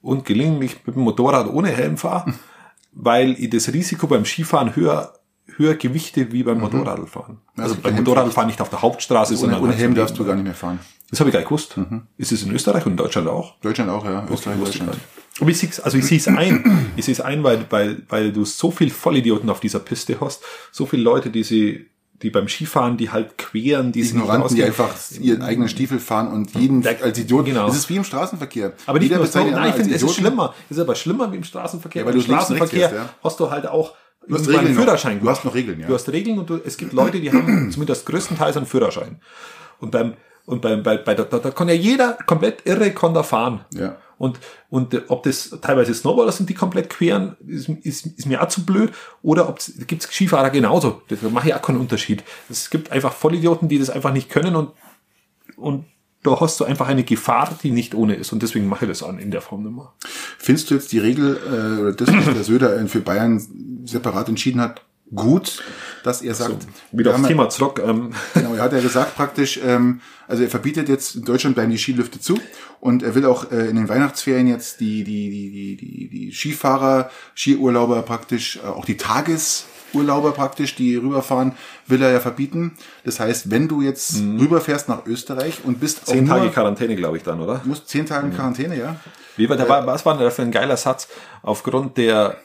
und 0.00 0.24
gelegentlich 0.24 0.76
mit 0.86 0.96
dem 0.96 1.02
Motorrad 1.02 1.48
ohne 1.48 1.68
Helm 1.68 1.96
fahre, 1.96 2.34
weil 2.92 3.32
ich 3.38 3.50
das 3.50 3.72
Risiko 3.72 4.06
beim 4.06 4.24
Skifahren 4.24 4.76
höher 4.76 5.17
höher 5.58 5.74
Gewichte 5.74 6.32
wie 6.32 6.42
beim 6.42 6.60
Motorradfahren. 6.60 7.38
Ja, 7.56 7.64
Also 7.64 7.74
es 7.74 7.82
gibt 7.82 7.82
beim 7.84 7.96
Motorradfahren 7.96 8.46
nicht 8.48 8.60
auf 8.60 8.70
der 8.70 8.80
Hauptstraße, 8.82 9.32
Ohne, 9.34 9.40
sondern 9.40 9.62
ohne 9.62 9.72
Helm 9.74 9.94
darfst 9.94 10.18
du 10.18 10.24
gar 10.24 10.34
nicht 10.34 10.44
mehr 10.44 10.54
fahren. 10.54 10.78
Das 11.10 11.20
habe 11.20 11.30
ich 11.30 11.32
gar 11.34 11.40
nicht 11.40 11.48
gewusst. 11.48 11.74
Ist 12.16 12.32
es 12.32 12.42
in 12.42 12.52
Österreich 12.52 12.84
und 12.86 12.92
in 12.92 12.96
Deutschland 12.96 13.28
auch? 13.28 13.54
Deutschland 13.60 13.90
auch, 13.90 14.04
ja. 14.04 14.26
Österreich, 14.30 14.58
Deutschland. 14.58 14.96
Aber 15.40 15.50
ich 15.50 15.58
sehe 15.58 15.70
also 15.82 15.96
ich 15.98 16.04
sehe 16.06 16.18
es 16.18 16.26
ein. 16.28 16.90
Ich 16.96 17.04
sehe 17.04 17.12
es 17.12 17.20
ein, 17.20 17.42
weil, 17.44 17.64
weil, 17.70 18.02
weil 18.08 18.32
du 18.32 18.44
so 18.44 18.70
viel 18.70 18.90
Vollidioten 18.90 19.48
auf 19.50 19.60
dieser 19.60 19.78
Piste 19.78 20.16
hast, 20.20 20.42
so 20.72 20.84
viele 20.86 21.02
Leute, 21.02 21.30
die 21.30 21.44
sie, 21.44 21.86
die 22.22 22.30
beim 22.30 22.48
Skifahren, 22.48 22.96
die 22.96 23.10
halt 23.10 23.38
queren, 23.38 23.92
die 23.92 24.00
Ignoranten, 24.00 24.56
die 24.56 24.64
einfach 24.64 24.90
ihren 25.20 25.42
eigenen 25.42 25.68
Stiefel 25.68 26.00
fahren 26.00 26.28
und 26.32 26.54
jeden 26.56 26.82
Der- 26.82 27.00
als 27.02 27.16
Idiot. 27.18 27.46
genau. 27.46 27.68
Das 27.68 27.76
ist 27.76 27.88
wie 27.88 27.96
im 27.96 28.04
Straßenverkehr. 28.04 28.72
Aber 28.86 28.98
nicht 28.98 29.08
Jeder 29.10 29.18
nur 29.22 29.28
so, 29.28 29.38
nein, 29.44 29.70
ich 29.70 29.76
finde, 29.76 29.94
es 29.94 30.02
ist 30.02 30.14
schlimmer. 30.14 30.54
Es 30.68 30.76
ist 30.76 30.82
aber 30.82 30.94
schlimmer 30.96 31.30
wie 31.32 31.36
im 31.36 31.44
Straßenverkehr. 31.44 32.02
Ja, 32.02 32.06
weil 32.06 32.14
Im 32.14 32.18
und 32.18 32.24
Straßenverkehr 32.26 32.88
fährst, 32.90 32.94
ja. 33.06 33.14
hast 33.22 33.38
du 33.40 33.50
halt 33.50 33.66
auch 33.68 33.94
Du 34.28 34.34
hast 34.34 34.48
Regeln 34.48 34.66
einen 34.66 34.74
noch. 34.74 34.82
Führerschein. 34.82 35.20
Du 35.20 35.28
hast 35.28 35.44
noch 35.44 35.54
Regeln, 35.54 35.80
ja. 35.80 35.86
Du 35.86 35.94
hast 35.94 36.08
Regeln 36.10 36.38
und 36.38 36.50
du, 36.50 36.60
es 36.64 36.76
gibt 36.76 36.92
Leute, 36.92 37.20
die 37.20 37.32
haben 37.32 37.70
zumindest 37.72 38.06
größtenteils 38.06 38.56
einen 38.56 38.66
Führerschein. 38.66 39.20
Und 39.80 39.90
beim, 39.90 40.14
und 40.44 40.60
beim, 40.60 40.82
bei, 40.82 40.98
bei, 40.98 41.14
da, 41.14 41.24
da, 41.24 41.38
da 41.38 41.50
kann 41.50 41.68
ja 41.68 41.74
jeder 41.74 42.18
komplett 42.26 42.66
irre 42.66 42.90
kann 42.92 43.14
da 43.14 43.22
fahren. 43.22 43.64
Ja. 43.74 43.96
Und, 44.18 44.40
und 44.68 44.94
äh, 44.94 45.02
ob 45.08 45.22
das 45.22 45.56
teilweise 45.62 45.94
Snowboarder 45.94 46.32
sind, 46.32 46.50
die 46.50 46.54
komplett 46.54 46.90
queren, 46.90 47.36
ist, 47.46 47.68
ist, 47.68 48.06
ist 48.06 48.26
mir 48.26 48.42
auch 48.42 48.48
zu 48.48 48.66
blöd. 48.66 48.92
Oder 49.22 49.48
ob 49.48 49.58
es 49.58 49.72
gibt 49.86 50.02
Skifahrer 50.02 50.50
genauso. 50.50 51.02
Da 51.08 51.16
mache 51.30 51.48
ich 51.48 51.54
auch 51.54 51.62
keinen 51.62 51.80
Unterschied. 51.80 52.24
Es 52.50 52.68
gibt 52.70 52.92
einfach 52.92 53.12
Vollidioten, 53.12 53.68
die 53.68 53.78
das 53.78 53.90
einfach 53.90 54.12
nicht 54.12 54.28
können 54.28 54.56
und, 54.56 54.70
und 55.56 55.84
da 56.28 56.40
hast 56.40 56.60
du 56.60 56.64
einfach 56.64 56.88
eine 56.88 57.04
Gefahr, 57.04 57.56
die 57.62 57.70
nicht 57.70 57.94
ohne 57.94 58.14
ist. 58.14 58.32
Und 58.32 58.42
deswegen 58.42 58.68
mache 58.68 58.84
ich 58.84 58.90
das 58.90 59.02
an 59.02 59.18
in 59.18 59.30
der 59.30 59.40
Form 59.40 59.62
nicht 59.62 59.74
mehr. 59.74 59.92
Findest 60.38 60.70
du 60.70 60.74
jetzt 60.74 60.92
die 60.92 60.98
Regel, 60.98 61.38
äh, 61.46 61.80
oder 61.80 61.92
das, 61.92 62.08
was 62.12 62.24
der 62.24 62.44
Söder 62.44 62.86
für 62.88 63.00
Bayern 63.00 63.42
separat 63.84 64.28
entschieden 64.28 64.60
hat, 64.60 64.82
gut, 65.14 65.62
dass 66.04 66.22
er 66.22 66.34
sagt, 66.34 66.66
Wieder 66.92 67.12
wir 67.12 67.16
aufs 67.16 67.28
Thema 67.28 67.48
zurück. 67.48 67.82
Ähm, 67.84 68.12
Genau, 68.34 68.54
er 68.54 68.62
hat 68.62 68.72
ja 68.72 68.80
gesagt 68.80 69.16
praktisch, 69.16 69.58
ähm, 69.64 70.00
also 70.26 70.42
er 70.42 70.50
verbietet 70.50 70.88
jetzt, 70.88 71.16
in 71.16 71.24
Deutschland 71.24 71.54
bleiben 71.54 71.70
die 71.70 71.78
Skilifte 71.78 72.20
zu 72.20 72.38
und 72.80 73.02
er 73.02 73.14
will 73.14 73.24
auch 73.24 73.50
äh, 73.50 73.68
in 73.68 73.76
den 73.76 73.88
Weihnachtsferien 73.88 74.46
jetzt 74.46 74.80
die, 74.80 75.04
die, 75.04 75.30
die, 75.30 75.50
die, 75.50 75.76
die, 75.76 76.08
die 76.08 76.32
Skifahrer, 76.32 77.10
Skiurlauber 77.34 78.02
praktisch, 78.02 78.58
äh, 78.62 78.66
auch 78.66 78.84
die 78.84 78.96
Tagesurlauber 79.92 80.32
praktisch, 80.32 80.74
die 80.74 80.96
rüberfahren, 80.96 81.52
will 81.86 82.02
er 82.02 82.10
ja 82.12 82.20
verbieten. 82.20 82.76
Das 83.04 83.20
heißt, 83.20 83.50
wenn 83.50 83.68
du 83.68 83.82
jetzt 83.82 84.16
rüberfährst 84.16 84.88
nach 84.88 85.06
Österreich 85.06 85.60
und 85.64 85.80
bist 85.80 86.06
zehn 86.06 86.24
auch 86.24 86.34
nur, 86.34 86.38
Tage 86.38 86.50
Quarantäne, 86.50 86.96
glaube 86.96 87.16
ich, 87.16 87.22
dann, 87.22 87.40
oder? 87.40 87.60
musst 87.64 87.88
zehn 87.88 88.06
Tage 88.06 88.28
in 88.28 88.34
Quarantäne, 88.34 88.76
ja? 88.78 88.96
Wie 89.36 89.48
war, 89.48 89.68
war, 89.68 89.86
was 89.86 90.04
war 90.04 90.14
denn 90.14 90.24
da 90.24 90.30
für 90.30 90.42
ein 90.42 90.50
geiler 90.50 90.76
Satz? 90.76 91.08
Aufgrund 91.42 91.96
der, 91.96 92.36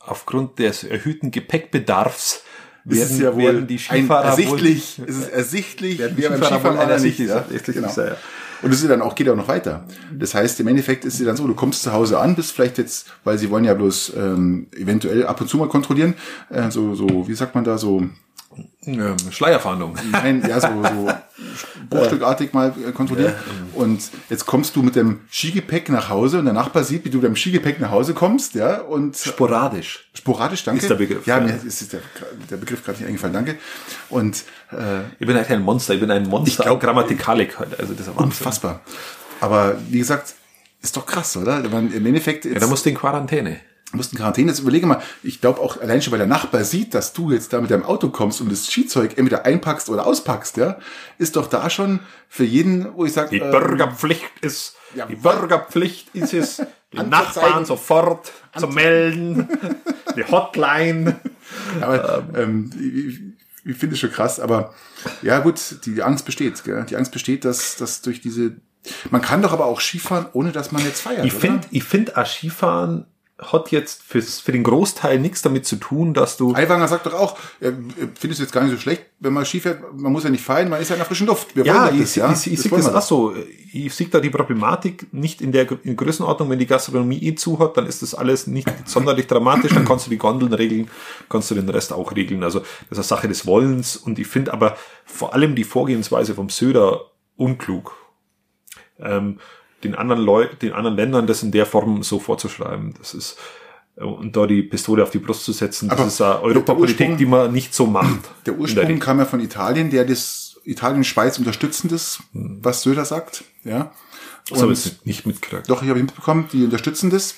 aufgrund 0.00 0.58
des 0.58 0.84
erhöhten 0.84 1.30
Gepäckbedarfs 1.30 2.42
Es 2.84 2.96
werden, 2.96 3.10
ist 3.10 3.20
ja 3.20 3.34
wohl 3.34 3.42
werden 3.42 3.66
die 3.66 3.78
Skifahrer 3.78 4.26
ersichtlich, 4.26 4.98
wohl, 4.98 5.08
es 5.08 5.16
ist 5.16 5.28
ersichtlich, 5.30 5.98
Werden 5.98 6.16
die 6.16 6.22
wie 6.24 6.28
beim 6.28 6.42
Skifahrer 6.42 6.90
ersichtlich 6.90 7.28
sein, 7.28 7.44
ersichtlich 7.44 7.76
Genau. 7.76 7.88
sein, 7.88 8.08
ja. 8.08 8.16
Und 8.62 8.72
es 8.72 8.82
ist 8.82 8.88
dann 8.88 9.02
auch, 9.02 9.14
geht 9.14 9.28
auch 9.28 9.36
noch 9.36 9.48
weiter. 9.48 9.84
Das 10.12 10.34
heißt, 10.34 10.60
im 10.60 10.68
Endeffekt 10.68 11.04
ist 11.04 11.20
es 11.20 11.26
dann 11.26 11.36
so, 11.36 11.46
du 11.46 11.54
kommst 11.54 11.82
zu 11.82 11.92
Hause 11.92 12.18
an, 12.18 12.36
bist 12.36 12.52
vielleicht 12.52 12.78
jetzt, 12.78 13.08
weil 13.24 13.36
sie 13.38 13.50
wollen 13.50 13.64
ja 13.64 13.74
bloß 13.74 14.12
ähm, 14.16 14.68
eventuell 14.76 15.26
ab 15.26 15.40
und 15.40 15.48
zu 15.48 15.56
mal 15.56 15.68
kontrollieren, 15.68 16.14
äh, 16.50 16.70
so, 16.70 16.94
so, 16.94 17.26
wie 17.28 17.34
sagt 17.34 17.54
man 17.54 17.64
da, 17.64 17.76
so, 17.76 18.08
ähm, 18.86 19.16
Schleierfahndung. 19.30 19.96
nein, 20.10 20.44
ja, 20.48 20.60
so, 20.60 20.68
so 20.82 21.12
bruchstückartig 21.90 22.52
mal 22.52 22.72
äh, 22.86 22.92
kontrollieren. 22.92 23.34
Und 23.74 24.02
jetzt 24.30 24.46
kommst 24.46 24.76
du 24.76 24.82
mit 24.82 24.96
dem 24.96 25.20
Skigepäck 25.30 25.88
nach 25.88 26.08
Hause 26.08 26.38
und 26.38 26.44
der 26.46 26.54
Nachbar 26.54 26.84
sieht, 26.84 27.04
wie 27.04 27.10
du 27.10 27.18
mit 27.18 27.26
dem 27.26 27.36
Skigepäck 27.36 27.80
nach 27.80 27.90
Hause 27.90 28.14
kommst, 28.14 28.54
ja, 28.54 28.80
und 28.80 29.16
Sporadisch. 29.16 30.08
sporadisch, 30.14 30.64
danke. 30.64 30.80
Ist 30.82 30.90
der 30.90 30.94
Begriff, 30.96 31.26
Ja, 31.26 31.38
ja. 31.38 31.44
mir 31.44 31.60
ist 31.64 31.92
der, 31.92 32.00
der 32.50 32.56
Begriff 32.56 32.84
gerade 32.84 32.98
nicht 32.98 33.06
eingefallen, 33.08 33.34
danke. 33.34 33.56
Und 34.08 34.42
äh, 34.72 35.02
Ich 35.18 35.26
bin 35.26 35.36
halt 35.36 35.50
ein 35.50 35.62
Monster, 35.62 35.94
ich 35.94 36.00
bin 36.00 36.10
ein 36.10 36.28
Monster. 36.28 36.64
glaub- 36.64 36.80
Grammatikalik 36.80 37.58
halt, 37.58 37.78
also 37.78 37.92
das 37.94 38.06
ist 38.08 38.16
unfassbar. 38.16 38.80
Aber 39.40 39.76
wie 39.88 39.98
gesagt, 39.98 40.34
ist 40.80 40.96
doch 40.96 41.06
krass, 41.06 41.36
oder? 41.36 41.62
Im 41.64 42.06
Endeffekt 42.06 42.44
Ja, 42.44 42.58
da 42.58 42.66
musst 42.66 42.84
du 42.84 42.90
in 42.90 42.96
Quarantäne. 42.96 43.60
Musst 43.94 44.12
in 44.12 44.18
Quarantäne. 44.18 44.50
Jetzt 44.50 44.60
überlege 44.60 44.86
mal, 44.86 45.02
ich 45.22 45.40
glaube 45.40 45.60
auch 45.60 45.80
allein 45.80 46.02
schon, 46.02 46.12
weil 46.12 46.18
der 46.18 46.26
Nachbar 46.26 46.64
sieht, 46.64 46.94
dass 46.94 47.12
du 47.12 47.30
jetzt 47.30 47.52
da 47.52 47.60
mit 47.60 47.70
deinem 47.70 47.84
Auto 47.84 48.08
kommst 48.08 48.40
und 48.40 48.50
das 48.50 48.66
Skizeug 48.66 49.18
entweder 49.18 49.44
einpackst 49.44 49.88
oder 49.88 50.06
auspackst, 50.06 50.56
ja, 50.56 50.78
ist 51.18 51.36
doch 51.36 51.46
da 51.46 51.70
schon 51.70 52.00
für 52.28 52.44
jeden, 52.44 52.94
wo 52.94 53.04
ich 53.04 53.12
sage, 53.12 53.30
Die 53.30 53.38
Bürgerpflicht 53.40 54.30
ist, 54.40 54.76
ja, 54.94 55.06
die 55.06 55.16
Bürgerpflicht 55.16 56.14
ist 56.14 56.34
es, 56.34 56.62
die 56.92 56.98
Anzuzeigen. 56.98 57.10
Nachbarn 57.10 57.64
sofort 57.64 58.32
zu 58.56 58.68
melden, 58.68 59.48
die 60.16 60.24
Hotline. 60.24 61.20
aber 61.80 62.24
ähm, 62.34 62.70
ich, 62.78 63.20
ich 63.64 63.76
finde 63.76 63.94
es 63.94 64.00
schon 64.00 64.10
krass, 64.10 64.40
aber 64.40 64.74
ja 65.22 65.38
gut, 65.38 65.86
die 65.86 66.02
Angst 66.02 66.24
besteht, 66.24 66.64
gell? 66.64 66.84
die 66.88 66.96
Angst 66.96 67.12
besteht, 67.12 67.44
dass, 67.44 67.76
dass 67.76 68.02
durch 68.02 68.20
diese, 68.20 68.56
man 69.10 69.22
kann 69.22 69.42
doch 69.42 69.52
aber 69.52 69.66
auch 69.66 69.80
Skifahren, 69.80 70.26
ohne 70.32 70.52
dass 70.52 70.72
man 70.72 70.84
jetzt 70.84 71.00
feiert, 71.00 71.24
Ich 71.24 71.32
finde, 71.32 71.66
ich 71.70 71.84
finde, 71.84 72.16
auch 72.16 72.26
Skifahren 72.26 73.06
hat 73.42 73.70
jetzt 73.72 74.02
fürs, 74.02 74.40
für 74.40 74.52
den 74.52 74.62
Großteil 74.62 75.18
nichts 75.18 75.42
damit 75.42 75.66
zu 75.66 75.76
tun, 75.76 76.14
dass 76.14 76.36
du 76.36 76.54
Aiwanger 76.54 76.88
sagt 76.88 77.06
doch 77.06 77.14
auch, 77.14 77.38
er 77.60 77.72
findet 77.72 78.32
es 78.32 78.38
jetzt 78.38 78.52
gar 78.52 78.62
nicht 78.62 78.72
so 78.72 78.78
schlecht, 78.78 79.04
wenn 79.20 79.32
man 79.32 79.44
Ski 79.44 79.60
fährt, 79.60 79.80
man 79.94 80.12
muss 80.12 80.24
ja 80.24 80.30
nicht 80.30 80.44
feiern, 80.44 80.68
man 80.68 80.80
ist 80.80 80.88
ja 80.88 80.94
in 80.94 81.00
der 81.00 81.06
frischen 81.06 81.26
Luft. 81.26 81.54
Wir 81.56 81.64
Ja, 81.64 81.90
ich, 81.90 82.00
das, 82.00 82.14
ja? 82.14 82.32
ich, 82.32 82.52
ich, 82.52 82.60
sehe 82.60 82.70
wollen 82.70 82.82
das 82.82 82.92
wir 82.92 82.98
auch 82.98 83.02
so. 83.02 83.34
Ich 83.72 83.94
sehe 83.94 84.08
da 84.08 84.20
die 84.20 84.30
Problematik 84.30 85.12
nicht 85.12 85.40
in 85.40 85.52
der 85.52 85.66
in 85.84 85.96
Größenordnung, 85.96 86.50
wenn 86.50 86.58
die 86.58 86.66
Gastronomie 86.66 87.18
eh 87.22 87.34
zu 87.34 87.58
hat, 87.58 87.76
dann 87.76 87.86
ist 87.86 88.02
das 88.02 88.14
alles 88.14 88.46
nicht 88.46 88.68
sonderlich 88.84 89.26
dramatisch, 89.26 89.72
dann 89.72 89.84
kannst 89.84 90.06
du 90.06 90.10
die 90.10 90.18
Gondeln 90.18 90.52
regeln, 90.52 90.88
kannst 91.28 91.50
du 91.50 91.54
den 91.54 91.68
Rest 91.68 91.92
auch 91.92 92.14
regeln. 92.14 92.42
Also 92.42 92.60
das 92.60 92.90
ist 92.90 92.98
eine 92.98 93.04
Sache 93.04 93.28
des 93.28 93.46
Wollens 93.46 93.96
und 93.96 94.18
ich 94.18 94.26
finde 94.26 94.52
aber 94.52 94.76
vor 95.04 95.34
allem 95.34 95.54
die 95.54 95.64
Vorgehensweise 95.64 96.34
vom 96.34 96.48
Söder 96.48 97.12
unklug. 97.36 97.96
Ähm, 98.98 99.38
den 99.84 99.94
anderen 99.94 100.22
Leuten, 100.22 100.58
den 100.60 100.72
anderen 100.72 100.96
Ländern 100.96 101.26
das 101.26 101.42
in 101.42 101.52
der 101.52 101.66
Form 101.66 102.02
so 102.02 102.18
vorzuschreiben, 102.18 102.94
das 102.98 103.14
ist 103.14 103.38
äh, 103.96 104.04
und 104.04 104.36
da 104.36 104.46
die 104.46 104.62
Pistole 104.62 105.02
auf 105.02 105.10
die 105.10 105.18
Brust 105.18 105.44
zu 105.44 105.52
setzen, 105.52 105.88
das 105.88 105.98
Aber 105.98 106.08
ist 106.08 106.20
eine 106.22 106.34
der 106.34 106.42
Europapolitik, 106.42 107.18
die 107.18 107.26
man 107.26 107.52
nicht 107.52 107.74
so 107.74 107.86
macht. 107.86 108.20
Der 108.46 108.58
Ursprung 108.58 108.86
Regel. 108.86 108.98
kam 108.98 109.18
ja 109.18 109.24
von 109.24 109.40
Italien, 109.40 109.90
der 109.90 110.04
das 110.04 110.60
Italien-Schweiz 110.64 111.38
unterstützen 111.38 111.88
das, 111.88 112.20
was 112.32 112.82
Söder 112.82 113.04
sagt. 113.04 113.44
Ja. 113.64 113.92
Das 114.48 114.62
habe 114.62 114.72
ich 114.72 115.04
nicht 115.04 115.26
mitgekriegt. 115.26 115.70
doch, 115.70 115.82
ich 115.82 115.88
habe 115.88 116.00
mitbekommen, 116.00 116.48
die 116.52 116.64
unterstützen 116.64 117.10
das, 117.10 117.36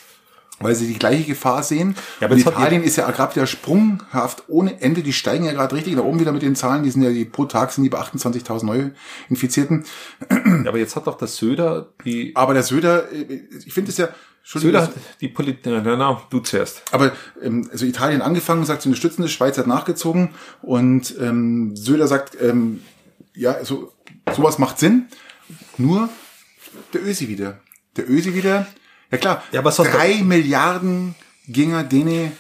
weil 0.61 0.75
sie 0.75 0.87
die 0.87 0.99
gleiche 0.99 1.25
Gefahr 1.25 1.63
sehen. 1.63 1.97
Ja, 2.21 2.29
aber 2.29 2.37
Italien 2.37 2.83
ist 2.83 2.97
ja 2.97 3.11
gerade 3.11 3.35
wieder 3.35 3.47
sprunghaft 3.47 4.45
ohne 4.49 4.81
Ende. 4.81 5.03
Die 5.03 5.13
steigen 5.13 5.45
ja 5.45 5.53
gerade 5.53 5.75
richtig 5.75 5.97
nach 5.97 6.05
oben 6.05 6.21
wieder 6.21 6.33
mit 6.33 6.43
den 6.43 6.55
Zahlen. 6.55 6.85
Die 6.85 6.91
sind 6.91 7.03
ja 7.03 7.11
die, 7.11 7.25
pro 7.25 7.45
Tag 7.45 7.73
sind 7.73 7.85
die 7.85 7.91
bei 7.91 8.01
28.000 8.01 8.65
neue 8.65 8.95
Infizierten. 9.29 9.85
Ja, 10.31 10.69
aber 10.69 10.79
jetzt 10.79 10.97
hat 10.97 11.07
doch 11.07 11.19
der 11.19 11.29
Söder 11.29 11.93
die 12.05 12.35
Aber 12.35 12.55
der 12.55 12.63
Söder, 12.63 13.13
äh, 13.13 13.41
ich 13.67 13.73
finde 13.73 13.91
es 13.91 13.97
ja, 13.97 14.09
Söder 14.45 14.83
hat 14.83 14.93
die 15.21 15.29
Politik, 15.29 15.61
na, 15.65 15.81
na, 15.81 16.23
du 16.31 16.41
zuerst. 16.41 16.83
Aber 16.93 17.13
ähm, 17.43 17.69
also 17.73 17.87
Italien 17.87 18.23
angefangen, 18.23 18.65
sagt, 18.65 18.83
sie 18.83 18.89
unterstützen 18.89 19.23
das, 19.23 19.33
Schweiz 19.33 19.57
hat 19.57 19.67
nachgezogen 19.67 20.31
und 20.63 21.15
ähm, 21.19 21.75
Söder 21.75 22.07
sagt, 22.07 22.37
ähm, 22.41 22.83
ja, 23.35 23.65
so 23.65 23.93
sowas 24.35 24.59
macht 24.59 24.79
Sinn. 24.79 25.07
Nur 25.79 26.09
der 26.93 27.05
Ösi 27.05 27.29
wieder. 27.29 27.61
Der 27.97 28.09
Ösi 28.09 28.35
wieder, 28.35 28.67
Ja 29.15 29.19
klar, 29.21 29.43
Ja, 29.53 29.65
hat 29.65 29.79
drei 29.79 30.23
Milliarden 30.23 31.15
Ginger 31.49 31.85
denen 31.85 32.33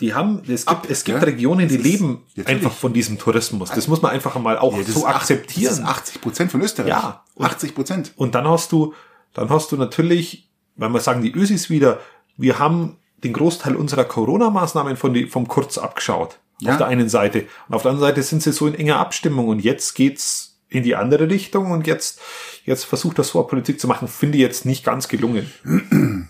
Die 0.00 0.12
haben, 0.14 0.40
es 0.48 0.66
gibt, 0.66 0.68
Ab, 0.68 0.86
es 0.88 1.04
gibt 1.04 1.18
ja. 1.18 1.24
Regionen, 1.24 1.68
die 1.68 1.76
leben 1.76 2.22
einfach 2.44 2.72
von 2.72 2.92
diesem 2.92 3.18
Tourismus. 3.18 3.70
Das 3.70 3.86
muss 3.86 4.02
man 4.02 4.10
einfach 4.12 4.36
mal 4.38 4.58
auch 4.58 4.76
das 4.76 4.94
so 4.94 5.06
akzeptieren. 5.06 5.70
Das 5.70 5.78
ist 5.78 5.84
80 5.84 6.20
Prozent 6.20 6.50
von 6.50 6.60
Österreich. 6.62 6.88
Ja. 6.88 7.22
Und- 7.34 7.46
80 7.46 7.74
Prozent. 7.74 8.12
Und 8.16 8.34
dann 8.34 8.48
hast 8.48 8.72
du, 8.72 8.94
dann 9.34 9.50
hast 9.50 9.70
du 9.70 9.76
natürlich, 9.76 10.48
wenn 10.76 10.92
wir 10.92 11.00
sagen, 11.00 11.22
die 11.22 11.32
Ösis 11.32 11.70
wieder, 11.70 12.00
wir 12.36 12.58
haben 12.58 12.96
den 13.22 13.32
Großteil 13.32 13.76
unserer 13.76 14.04
Corona-Maßnahmen 14.04 14.96
von 14.96 15.14
die, 15.14 15.26
vom 15.26 15.46
Kurz 15.48 15.78
abgeschaut. 15.78 16.38
Ja. 16.60 16.72
Auf 16.72 16.78
der 16.78 16.86
einen 16.88 17.08
Seite. 17.08 17.46
Und 17.68 17.74
auf 17.74 17.82
der 17.82 17.92
anderen 17.92 18.08
Seite 18.08 18.22
sind 18.22 18.42
sie 18.42 18.52
so 18.52 18.66
in 18.66 18.74
enger 18.74 18.98
Abstimmung. 18.98 19.48
Und 19.48 19.60
jetzt 19.60 19.94
geht's 19.94 20.53
in 20.74 20.82
die 20.82 20.96
andere 20.96 21.28
Richtung. 21.28 21.70
Und 21.70 21.86
jetzt, 21.86 22.20
jetzt 22.64 22.84
versucht 22.84 23.18
das 23.18 23.28
so 23.28 23.42
Politik 23.44 23.80
zu 23.80 23.86
machen, 23.86 24.08
finde 24.08 24.38
ich 24.38 24.42
jetzt 24.42 24.66
nicht 24.66 24.84
ganz 24.84 25.08
gelungen. 25.08 25.50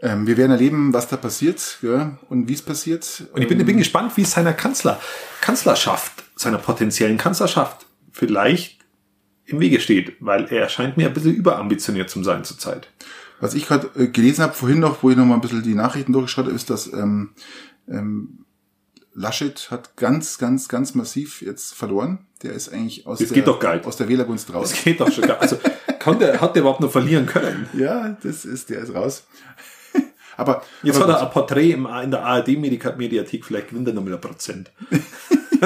Ähm, 0.00 0.28
wir 0.28 0.36
werden 0.36 0.52
erleben, 0.52 0.92
was 0.92 1.08
da 1.08 1.16
passiert 1.16 1.78
ja, 1.82 2.16
und 2.28 2.48
wie 2.48 2.52
es 2.52 2.62
passiert. 2.62 3.24
Und 3.32 3.42
ich 3.42 3.48
bin, 3.48 3.64
bin 3.66 3.78
gespannt, 3.78 4.16
wie 4.16 4.22
es 4.22 4.30
seiner 4.30 4.52
Kanzler, 4.52 5.00
Kanzlerschaft, 5.40 6.22
seiner 6.36 6.58
potenziellen 6.58 7.18
Kanzlerschaft 7.18 7.84
vielleicht 8.12 8.78
im 9.44 9.58
Wege 9.60 9.80
steht, 9.80 10.14
weil 10.20 10.44
er 10.52 10.68
scheint 10.68 10.96
mir 10.96 11.08
ein 11.08 11.14
bisschen 11.14 11.34
überambitioniert 11.34 12.10
zu 12.10 12.22
sein 12.22 12.44
zurzeit. 12.44 12.88
Was 13.40 13.54
ich 13.54 13.66
gerade 13.66 13.90
äh, 13.96 14.08
gelesen 14.08 14.42
habe, 14.42 14.54
vorhin 14.54 14.80
noch, 14.80 15.02
wo 15.02 15.10
ich 15.10 15.16
noch 15.16 15.24
mal 15.24 15.34
ein 15.34 15.40
bisschen 15.40 15.62
die 15.62 15.74
Nachrichten 15.74 16.12
durchgeschaut 16.12 16.46
habe, 16.46 16.54
ist, 16.54 16.70
dass 16.70 16.92
ähm, 16.92 17.30
ähm, 17.88 18.44
Laschet 19.18 19.68
hat 19.70 19.96
ganz, 19.96 20.38
ganz, 20.38 20.68
ganz 20.68 20.94
massiv 20.94 21.42
jetzt 21.42 21.74
verloren. 21.74 22.20
Der 22.42 22.52
ist 22.52 22.72
eigentlich 22.72 23.04
aus, 23.04 23.18
Das 23.18 23.30
der, 23.30 23.86
aus 23.86 23.96
der 23.96 24.08
Wählergunst 24.08 24.54
raus. 24.54 24.70
Das 24.70 24.84
geht 24.84 25.00
doch 25.00 25.10
schon 25.10 25.26
gar 25.26 25.40
Also, 25.40 25.58
kann 25.98 26.20
der, 26.20 26.40
hat 26.40 26.54
der 26.54 26.62
überhaupt 26.62 26.80
noch 26.80 26.90
verlieren 26.90 27.26
können? 27.26 27.68
Ja, 27.74 28.16
das 28.22 28.44
ist, 28.44 28.70
der 28.70 28.78
ist 28.78 28.94
raus. 28.94 29.24
aber 30.36 30.62
Jetzt 30.84 31.02
aber 31.02 31.14
hat 31.14 31.20
er 31.20 31.26
ein 31.26 31.32
Porträt 31.32 31.72
im, 31.72 31.86
in 31.86 32.12
der 32.12 32.24
ARD-Mediathek, 32.24 33.44
vielleicht 33.44 33.70
gewinnt 33.70 33.88
er 33.88 33.94
noch 33.94 34.04
mit 34.04 34.14
ein 34.14 34.20
Prozent. 34.20 34.70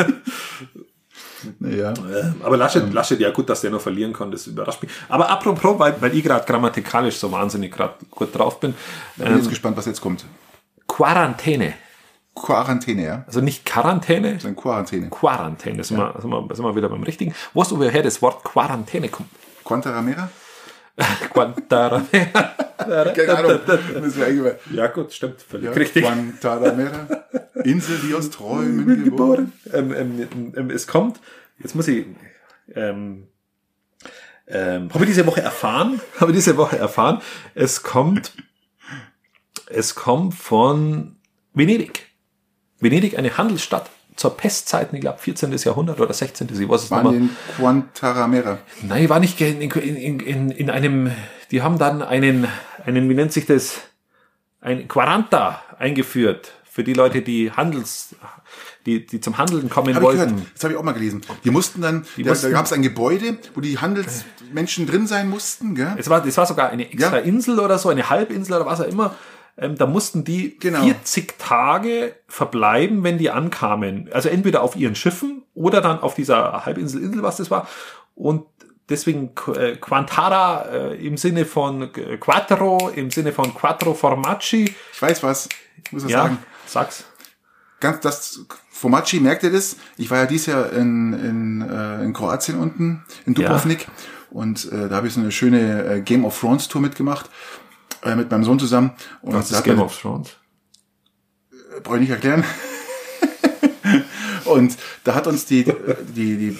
ja. 1.61 1.91
Äh, 1.93 2.33
Aber 2.43 2.57
Laschet, 2.57 2.91
Laschet, 2.91 3.21
ja 3.21 3.31
gut, 3.33 3.51
dass 3.51 3.61
der 3.61 3.71
noch 3.71 3.83
verlieren 3.83 4.15
kann, 4.15 4.31
das 4.31 4.47
überrascht 4.47 4.83
mich. 4.83 4.91
Aber 5.11 5.29
apropos, 5.29 5.79
weil, 5.79 5.95
weil 6.01 6.17
ich 6.17 6.25
gerade 6.25 6.47
grammatikalisch 6.47 7.17
so 7.17 7.31
wahnsinnig 7.31 7.71
gerade 7.71 7.97
gut 8.11 8.35
drauf 8.35 8.61
bin, 8.61 8.73
Ich 9.19 9.25
bin 9.25 9.37
jetzt 9.37 9.51
gespannt, 9.51 9.77
was 9.77 9.85
jetzt 9.85 10.01
kommt. 10.01 10.25
Quarantäne. 10.89 11.75
Quarantäne, 12.35 13.05
ja. 13.05 13.25
Also 13.27 13.41
nicht 13.41 13.65
Quarantäne, 13.65 14.39
Dann 14.39 14.57
Quarantäne. 14.57 15.11
Quarantäne. 15.11 15.85
Sind, 15.85 15.99
wir, 15.99 16.15
sind, 16.21 16.31
wir, 16.31 16.55
sind 16.55 16.65
wir 16.65 16.75
wieder 16.75 16.89
beim 16.89 17.03
Richtigen. 17.03 17.35
Weißt 17.53 17.71
du, 17.71 17.79
woher 17.79 18.03
das 18.03 18.23
Wort 18.23 18.43
Quarantäne 18.43 19.09
kommt? 19.09 19.29
Quantaramera? 19.65 20.31
Guantanamera. 21.33 22.55
Keine 23.15 23.39
Ahnung. 23.39 23.61
Ja 24.73 24.87
gut, 24.89 25.13
stimmt, 25.13 25.41
völlig 25.41 25.67
Ja, 25.67 25.73
richtig. 25.73 26.05
Guantanamera. 26.05 27.07
Insel, 27.65 27.99
die 27.99 28.15
aus 28.15 28.31
Träumen 28.31 29.05
geboren. 29.05 29.53
Ähm, 29.73 29.93
ähm, 29.93 30.53
ähm, 30.57 30.71
es 30.71 30.87
kommt, 30.87 31.21
jetzt 31.59 31.75
muss 31.75 31.89
ich, 31.89 32.07
ähm, 32.75 33.29
ähm, 34.49 34.93
habe 34.93 35.05
ich 35.05 35.11
diese 35.11 35.27
Woche 35.27 35.41
erfahren, 35.41 36.01
habe 36.19 36.33
ich 36.33 36.37
diese 36.37 36.57
Woche 36.57 36.77
erfahren, 36.77 37.21
es 37.55 37.83
kommt, 37.83 38.33
es 39.67 39.95
kommt 39.95 40.35
von 40.35 41.17
Venedig. 41.55 42.12
Venedig, 42.83 43.17
eine 43.19 43.37
Handelsstadt 43.39 43.89
zur 44.17 44.37
Pestzeiten, 44.37 44.95
ich 44.97 45.01
glaube 45.01 45.19
14. 45.19 45.53
Jahrhundert 45.57 45.99
oder 46.01 46.13
16. 46.13 46.49
Ich 46.53 46.69
weiß 46.69 46.83
es 46.85 46.91
nicht 46.91 46.91
Waren 46.91 47.03
mehr. 47.05 47.13
die 47.13 47.17
in 47.19 47.31
Guantaramera. 47.57 48.59
Nein, 48.83 49.09
war 49.09 49.21
nicht 49.21 49.41
in, 49.41 49.61
in, 49.63 50.21
in, 50.21 50.51
in 50.51 50.69
einem, 50.71 51.11
die 51.51 51.63
haben 51.63 51.79
dann 51.79 52.03
einen, 52.03 52.47
einen, 52.85 53.09
wie 53.09 53.15
nennt 53.15 53.33
sich 53.33 53.47
das, 53.47 53.81
ein 54.61 54.87
Quaranta 54.87 55.63
eingeführt 55.79 56.53
für 56.71 56.85
die 56.85 56.93
Leute, 56.93 57.23
die 57.23 57.51
Handels, 57.53 58.15
die, 58.87 59.05
die 59.07 59.21
zum 59.21 59.39
Handeln 59.39 59.69
kommen 59.71 59.89
ich 59.95 60.01
wollten. 60.01 60.37
gehört. 60.37 60.47
Das 60.55 60.65
habe 60.65 60.75
ich 60.75 60.79
auch 60.79 60.83
mal 60.85 60.93
gelesen. 60.93 61.23
Die 61.45 61.51
mussten 61.51 61.81
dann, 61.81 62.05
da, 62.17 62.29
mussten- 62.31 62.47
da 62.51 62.53
gab 62.57 62.67
es 62.67 62.73
ein 62.73 62.83
Gebäude, 62.83 63.39
wo 63.55 63.61
die 63.61 63.79
Handelsmenschen 63.79 64.87
drin 64.87 65.07
sein 65.07 65.29
mussten, 65.29 65.75
gell? 65.75 65.95
Es 65.97 66.09
war, 66.11 66.23
das 66.23 66.37
war 66.37 66.47
sogar 66.47 66.71
eine 66.71 66.91
extra 66.93 67.17
Ja. 67.19 67.23
Insel 67.23 67.59
oder 67.61 67.79
so, 67.79 67.89
eine 67.89 68.09
Halbinsel 68.11 68.55
oder 68.57 68.67
was 68.67 68.81
auch 68.81 68.87
immer. 68.87 69.15
Ähm, 69.59 69.77
da 69.77 69.87
mussten 69.87 70.25
die 70.25 70.59
Genau. 70.59 70.83
40 70.85 71.39
Tage 71.39 72.15
verbleiben, 72.27 73.03
wenn 73.05 73.19
die 73.19 73.31
ankamen. 73.31 74.09
Also 74.13 74.29
entweder 74.29 74.63
auf 74.63 74.77
ihren 74.77 74.95
Schiffen 74.95 75.43
oder 75.55 75.81
dann 75.81 76.01
auf 76.01 76.15
dieser 76.15 76.65
Halbinsel, 76.65 77.03
Insel, 77.03 77.23
was 77.23 77.37
das 77.37 77.51
war. 77.51 77.69
Und 78.15 78.47
deswegen 78.89 79.33
äh, 79.55 79.77
Quantara 79.77 80.63
äh, 80.71 81.07
im 81.07 81.17
Sinne 81.17 81.45
von 81.45 81.83
äh, 81.95 82.17
Quattro, 82.19 82.91
im 82.95 83.11
Sinne 83.11 83.33
von 83.33 83.55
Quattro 83.55 83.95
Formaggi. 83.95 84.75
Ich 84.93 85.03
weiß 85.03 85.23
was. 85.23 85.49
Ich 85.85 85.93
muss 85.93 86.03
das 86.03 86.13
Ja, 86.13 86.23
sagen. 86.23 86.39
sag's. 86.67 87.05
Ganz 87.81 88.01
das 88.01 88.41
Formaggi, 88.71 89.19
merkt 89.21 89.43
ihr 89.43 89.51
das? 89.51 89.77
Ich 89.99 90.11
war 90.11 90.19
ja 90.19 90.27
dieses 90.27 90.47
Jahr 90.47 90.73
in, 90.73 91.13
in, 91.13 91.69
äh, 91.69 92.05
in 92.05 92.13
Kroatien 92.13 92.59
unten, 92.59 93.05
in 93.27 93.35
Dubrovnik. 93.35 93.87
Und 94.31 94.71
äh, 94.73 94.89
da 94.89 94.97
habe 94.97 95.09
ich 95.09 95.15
so 95.15 95.21
eine 95.21 95.33
schöne 95.33 95.85
äh, 95.85 96.01
Game 96.01 96.25
of 96.25 96.39
Thrones 96.39 96.69
Tour 96.69 96.81
mitgemacht. 96.81 97.29
Äh, 98.03 98.17
mit 98.17 98.31
meinem 98.31 98.45
Sohn 98.45 98.59
zusammen. 98.59 98.93
Und 99.23 99.35
Was 99.35 99.51
da 99.51 99.59
ist 99.59 99.65
Game 99.65 99.81
of 99.81 99.97
Thrones? 99.97 100.37
brauche 101.83 101.97
ich 101.97 102.03
nicht 102.03 102.11
erklären. 102.11 102.45
und 104.45 104.77
da 105.05 105.15
hat 105.15 105.27
uns 105.27 105.47
die, 105.47 105.65
die, 106.15 106.37
die, 106.37 106.59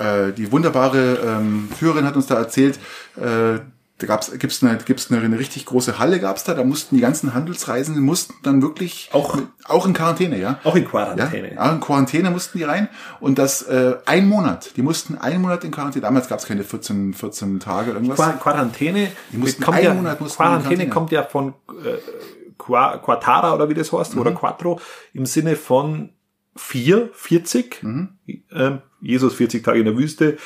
äh, 0.00 0.32
die 0.32 0.50
wunderbare 0.52 1.18
ähm, 1.24 1.68
Führerin 1.76 2.04
hat 2.04 2.16
uns 2.16 2.26
da 2.26 2.36
erzählt, 2.36 2.78
äh, 3.16 3.58
da 3.98 4.06
gab's, 4.06 4.30
gibt's 4.38 4.62
eine, 4.62 4.76
gibt's 4.78 5.10
eine, 5.10 5.22
eine 5.22 5.38
richtig 5.38 5.64
große 5.64 5.98
Halle 5.98 6.20
gab's 6.20 6.44
da, 6.44 6.52
da 6.52 6.64
mussten 6.64 6.96
die 6.96 7.00
ganzen 7.00 7.32
Handelsreisenden 7.32 8.04
mussten 8.04 8.34
dann 8.42 8.60
wirklich 8.60 9.08
Auch- 9.12 9.38
auch 9.64 9.86
in 9.86 9.94
Quarantäne, 9.94 10.38
ja. 10.38 10.60
Auch 10.64 10.74
in 10.76 10.84
Quarantäne. 10.84 11.54
ja, 11.54 11.72
in 11.72 11.80
Quarantäne 11.80 12.30
mussten 12.30 12.58
die 12.58 12.64
rein 12.64 12.88
und 13.20 13.38
das 13.38 13.62
äh, 13.62 13.96
ein 14.04 14.28
Monat. 14.28 14.72
Die 14.76 14.82
mussten 14.82 15.16
einen 15.16 15.40
Monat 15.40 15.64
in 15.64 15.70
Quarantäne. 15.70 16.02
Damals 16.02 16.28
gab's 16.28 16.44
keine 16.44 16.62
14, 16.62 17.14
14 17.14 17.58
Tage 17.58 17.90
oder 17.92 18.00
irgendwas. 18.00 18.16
Qua- 18.18 18.32
Quarantäne, 18.32 19.10
mussten 19.32 19.62
kommt 19.64 19.76
einen 19.78 19.86
ja, 19.86 19.94
Monat 19.94 20.20
mussten 20.20 20.36
Quarantäne 20.36 20.64
Quarantäne. 20.88 20.90
kommt 20.92 21.12
ja 21.12 21.22
von 21.22 21.54
äh, 21.82 22.52
Qua, 22.58 22.98
Quattara 22.98 23.54
oder 23.54 23.68
wie 23.70 23.74
das 23.74 23.92
heißt, 23.92 24.14
Mhm. 24.14 24.20
oder 24.20 24.32
Quattro, 24.32 24.80
im 25.14 25.24
Sinne 25.26 25.56
von 25.56 26.10
vier, 26.54 27.10
40. 27.14 27.82
Mhm. 27.82 28.08
Ähm, 28.52 28.82
Jesus 29.00 29.34
40 29.34 29.62
Tage 29.64 29.78
in 29.78 29.84
der 29.86 29.96
Wüste. 29.96 30.36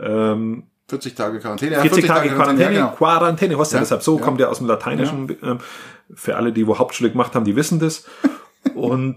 Ähm, 0.00 0.64
40 0.92 1.14
Tage 1.14 1.40
Quarantäne. 1.40 1.72
Ja, 1.76 1.80
40, 1.80 2.04
Tage 2.06 2.28
Quarantäne, 2.28 2.72
ja, 2.74 2.86
genau. 2.86 2.96
Quarantäne, 2.96 3.58
was 3.58 3.72
ja, 3.72 3.76
Ja, 3.78 3.80
deshalb 3.80 4.02
so, 4.02 4.18
ja. 4.18 4.22
kommt 4.24 4.40
ja 4.40 4.48
aus 4.48 4.58
dem 4.58 4.66
Lateinischen. 4.66 5.36
Ähm, 5.42 5.58
für 6.14 6.36
alle, 6.36 6.52
die 6.52 6.66
wo 6.66 6.78
Hauptschule 6.78 7.10
gemacht 7.10 7.34
haben, 7.34 7.44
die 7.46 7.56
wissen 7.56 7.78
das. 7.78 8.04
Und 8.74 9.16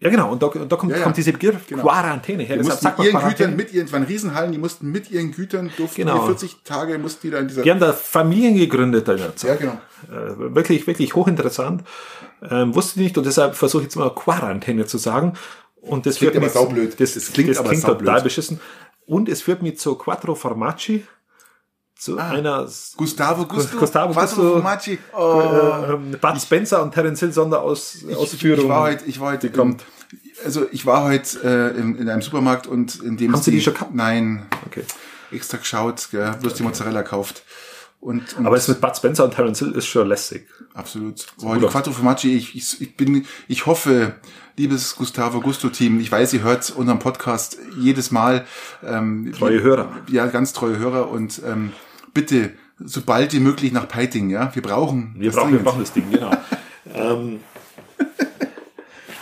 ja, 0.00 0.10
genau, 0.10 0.30
und 0.32 0.42
da, 0.42 0.48
da 0.68 0.76
kommt, 0.76 0.92
Ja, 0.92 0.98
ja. 0.98 1.02
kommt 1.04 1.16
diese 1.16 1.32
Begriff 1.32 1.66
Genau. 1.66 1.82
Quarantäne 1.82 2.42
her. 2.42 2.56
Die 2.56 2.62
Deshalb 2.62 2.74
mussten 2.74 2.82
sagt 2.84 2.98
man 2.98 3.06
ihren 3.06 3.16
Quarantäne. 3.18 3.48
Gütern 3.50 3.56
mit 3.56 3.72
ihren, 3.72 3.86
es 3.86 3.92
waren 3.92 4.02
Riesenhallen, 4.02 4.52
die 4.52 4.58
mussten 4.58 4.92
mit 4.92 5.10
ihren 5.10 5.32
Gütern, 5.32 5.70
durften 5.76 6.02
Genau. 6.02 6.20
die 6.20 6.26
40 6.26 6.56
Tage, 6.64 6.98
mussten 6.98 7.20
die 7.26 7.30
da 7.30 7.38
in 7.38 7.48
dieser, 7.48 7.62
Die 7.62 7.70
haben 7.70 7.80
da 7.80 7.92
Familien 7.92 8.54
gegründet 8.56 9.08
in 9.08 9.16
der 9.16 9.34
Zeit. 9.36 9.50
ja, 9.50 9.56
genau. 9.56 9.78
Äh, 10.12 10.54
wirklich, 10.54 10.86
wirklich 10.86 11.14
hochinteressant. 11.14 11.82
Ähm, 12.50 12.74
wusste 12.74 13.00
ich 13.00 13.04
nicht 13.06 13.18
und 13.18 13.24
deshalb 13.26 13.54
versuche 13.56 13.82
ich 13.82 13.86
jetzt 13.86 13.96
mal 13.96 14.10
Quarantäne 14.14 14.84
zu 14.86 14.98
sagen. 14.98 15.34
Und 15.80 16.06
das, 16.06 16.16
Klingt 16.16 16.36
aber 16.36 16.48
saublöd. 16.48 16.98
Das, 17.00 17.14
Das 17.14 17.24
klingt, 17.24 17.34
klingt 17.34 17.50
das 17.50 17.58
aber 17.58 17.68
klingt 17.70 17.82
saublöd. 17.82 18.06
total 18.08 18.22
beschissen. 18.22 18.60
Und 19.06 19.28
es 19.28 19.42
führt 19.42 19.62
mich 19.62 19.78
zu 19.78 19.94
Quattro 19.96 20.34
Formaggi, 20.34 21.06
zu 21.96 22.18
einer 22.18 22.68
Gustavo 22.96 23.44
Gusto, 23.46 23.78
Gustavo 23.78 24.12
Quattro 24.12 24.36
Gusto, 24.36 24.52
Formaggi. 24.54 24.98
Oh. 25.16 25.42
ähm, 25.90 26.16
Bud 26.20 26.40
Spencer 26.40 26.82
und 26.82 26.92
Terence 26.92 27.20
Hill 27.20 27.32
Sonderaus 27.32 27.98
Ausführung. 28.16 28.64
Ich 28.64 28.68
war 28.68 28.82
heute, 28.82 29.04
ich 29.04 29.20
war 29.20 29.32
heute, 29.32 29.50
kommt. 29.50 29.84
also 30.44 30.66
ich 30.72 30.84
war 30.86 31.04
heute 31.04 31.38
äh, 31.74 31.78
in, 31.78 31.96
in 31.96 32.08
einem 32.08 32.22
Supermarkt 32.22 32.66
und 32.66 33.00
in 33.02 33.16
dem 33.16 33.32
Haben 33.32 33.42
Sie 33.42 33.52
die 33.52 33.60
schon 33.60 33.74
gehabt? 33.74 33.94
Nein, 33.94 34.46
Okay. 34.66 34.84
extra 35.30 35.58
geschaut, 35.58 36.08
gell, 36.10 36.32
bloß 36.40 36.54
die 36.54 36.62
Mozzarella 36.64 37.02
kauft. 37.02 37.42
Und, 38.00 38.36
und 38.36 38.46
Aber 38.46 38.56
es 38.56 38.68
mit 38.68 38.80
Bud 38.82 38.94
Spencer 38.96 39.24
und 39.24 39.34
Terence 39.34 39.60
Hill 39.60 39.72
ist 39.72 39.86
schon 39.86 40.08
lässig. 40.08 40.46
absolut. 40.74 41.26
Oh, 41.42 41.54
die. 41.54 41.66
Quattro 41.66 41.92
Formaggi, 41.92 42.36
ich, 42.36 42.54
ich, 42.56 42.80
ich 42.82 42.96
bin, 42.96 43.24
ich 43.48 43.64
hoffe, 43.66 44.16
liebes 44.56 44.96
Gustavo 44.96 45.40
Gusto 45.40 45.68
Team, 45.68 46.00
ich 46.00 46.10
weiß, 46.10 46.32
ihr 46.34 46.42
hört 46.42 46.70
unseren 46.76 46.98
Podcast 46.98 47.58
jedes 47.78 48.10
Mal. 48.10 48.44
Ähm, 48.86 49.32
Treue 49.36 49.62
Hörer. 49.62 49.88
Ja, 50.10 50.26
ganz 50.26 50.52
treue 50.52 50.78
Hörer 50.78 51.10
und 51.10 51.40
ähm, 51.46 51.72
bitte, 52.12 52.52
sobald 52.78 53.32
wie 53.32 53.40
möglich 53.40 53.72
nach 53.72 53.88
Peiting, 53.88 54.30
ja. 54.30 54.54
Wir 54.54 54.62
brauchen. 54.62 55.14
Wir 55.18 55.30
das 55.30 55.36
brauchen, 55.36 55.52
wir 55.52 55.58
brauchen 55.60 55.80
das 55.80 55.92
Ding, 55.92 56.10
genau. 56.10 56.30
ähm, 56.94 57.40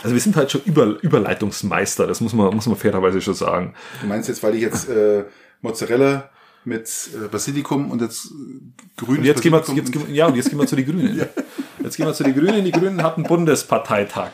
also 0.03 0.13
wir 0.13 0.21
sind 0.21 0.35
halt 0.35 0.51
schon 0.51 0.61
Über, 0.65 1.01
Überleitungsmeister, 1.01 2.05
das 2.07 2.21
muss 2.21 2.33
man, 2.33 2.53
muss 2.53 2.67
man 2.67 2.75
fairerweise 2.75 3.21
schon 3.21 3.33
sagen. 3.33 3.73
Du 4.01 4.07
meinst 4.07 4.27
jetzt, 4.29 4.43
weil 4.43 4.55
ich 4.55 4.61
jetzt 4.61 4.89
äh, 4.89 5.23
Mozzarella 5.61 6.29
mit 6.65 6.87
äh, 7.15 7.27
Basilikum 7.27 7.89
und 7.89 8.01
jetzt 8.01 8.25
äh, 8.27 8.29
grünes 8.97 9.19
Und 9.19 9.25
jetzt 9.25 9.41
gehen 9.41 9.51
wir, 9.53 9.59
Basilikum 9.59 9.85
jetzt, 9.85 9.91
gehen 9.93 10.07
wir- 10.07 10.13
ja, 10.15 10.27
und 10.27 10.35
jetzt 10.35 10.49
gehen 10.49 10.59
wir 10.59 10.67
zu 10.67 10.75
den 10.75 10.85
Grünen. 10.85 11.25
Jetzt 11.83 11.97
gehen 11.97 12.05
wir 12.05 12.13
zu 12.13 12.23
den 12.23 12.33
Grünen. 12.33 12.63
Die 12.63 12.71
Grünen 12.71 13.03
hatten 13.03 13.23
Bundesparteitag. 13.23 14.29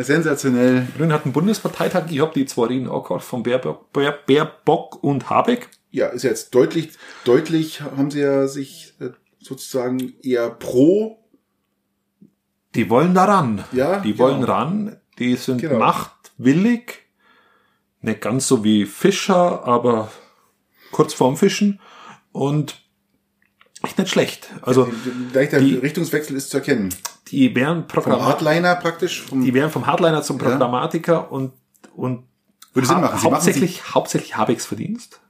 Sensationell. 0.00 0.86
Die 0.92 0.98
Grünen 0.98 1.12
hatten 1.12 1.32
Bundesparteitag. 1.32 2.04
Ich 2.10 2.20
habe 2.20 2.32
die 2.34 2.46
zwei 2.46 2.66
Reden 2.68 2.88
auch 2.88 3.02
gehört 3.04 3.22
von 3.22 3.42
Baerbock, 3.42 3.92
Baer- 3.92 4.18
Baerbock 4.26 5.02
und 5.02 5.28
Habeck. 5.30 5.68
Ja, 5.90 6.06
ist 6.06 6.22
jetzt 6.22 6.54
deutlich, 6.54 6.90
deutlich 7.24 7.82
haben 7.82 8.10
sie 8.10 8.20
ja 8.20 8.46
sich 8.46 8.94
äh, 9.00 9.10
sozusagen 9.38 10.14
eher 10.22 10.48
pro. 10.50 11.18
Die 12.74 12.88
wollen 12.88 13.12
daran. 13.14 13.64
Ja, 13.72 14.00
Die 14.00 14.12
genau. 14.12 14.24
wollen 14.24 14.44
ran. 14.44 14.96
Die 15.18 15.36
sind 15.36 15.60
Genau. 15.60 15.78
machtwillig. 15.78 17.00
Nicht 18.00 18.22
ganz 18.22 18.48
so 18.48 18.64
wie 18.64 18.86
Fischer, 18.86 19.64
aber 19.64 20.10
kurz 20.90 21.12
vorm 21.12 21.36
Fischen. 21.36 21.80
Und 22.32 22.81
echt 23.82 23.98
nicht 23.98 24.10
schlecht. 24.10 24.48
Also, 24.62 24.90
Leichter 25.32 25.58
die- 25.60 25.76
Richtungswechsel 25.76 26.36
ist 26.36 26.50
zu 26.50 26.58
erkennen. 26.58 26.94
die 27.28 27.54
wären 27.54 27.80
Vom 27.80 27.88
Programm 27.88 28.24
Hardliner 28.24 28.74
praktisch. 28.76 29.22
Vom, 29.22 29.42
die 29.44 29.54
wären 29.54 29.70
vom 29.70 29.86
Hardliner 29.86 30.22
zum 30.22 30.38
Programmatiker 30.38 31.32
und, 31.32 31.52
und 31.96 32.24
Würde 32.74 32.86
Sinn 32.88 33.00
machen. 33.00 33.18
Sie 33.18 33.24
machen 33.24 33.34
hauptsächlich, 33.34 33.94
hauptsächlich 33.94 34.36
Habex 34.36 34.66
Verdienst. 34.66 35.20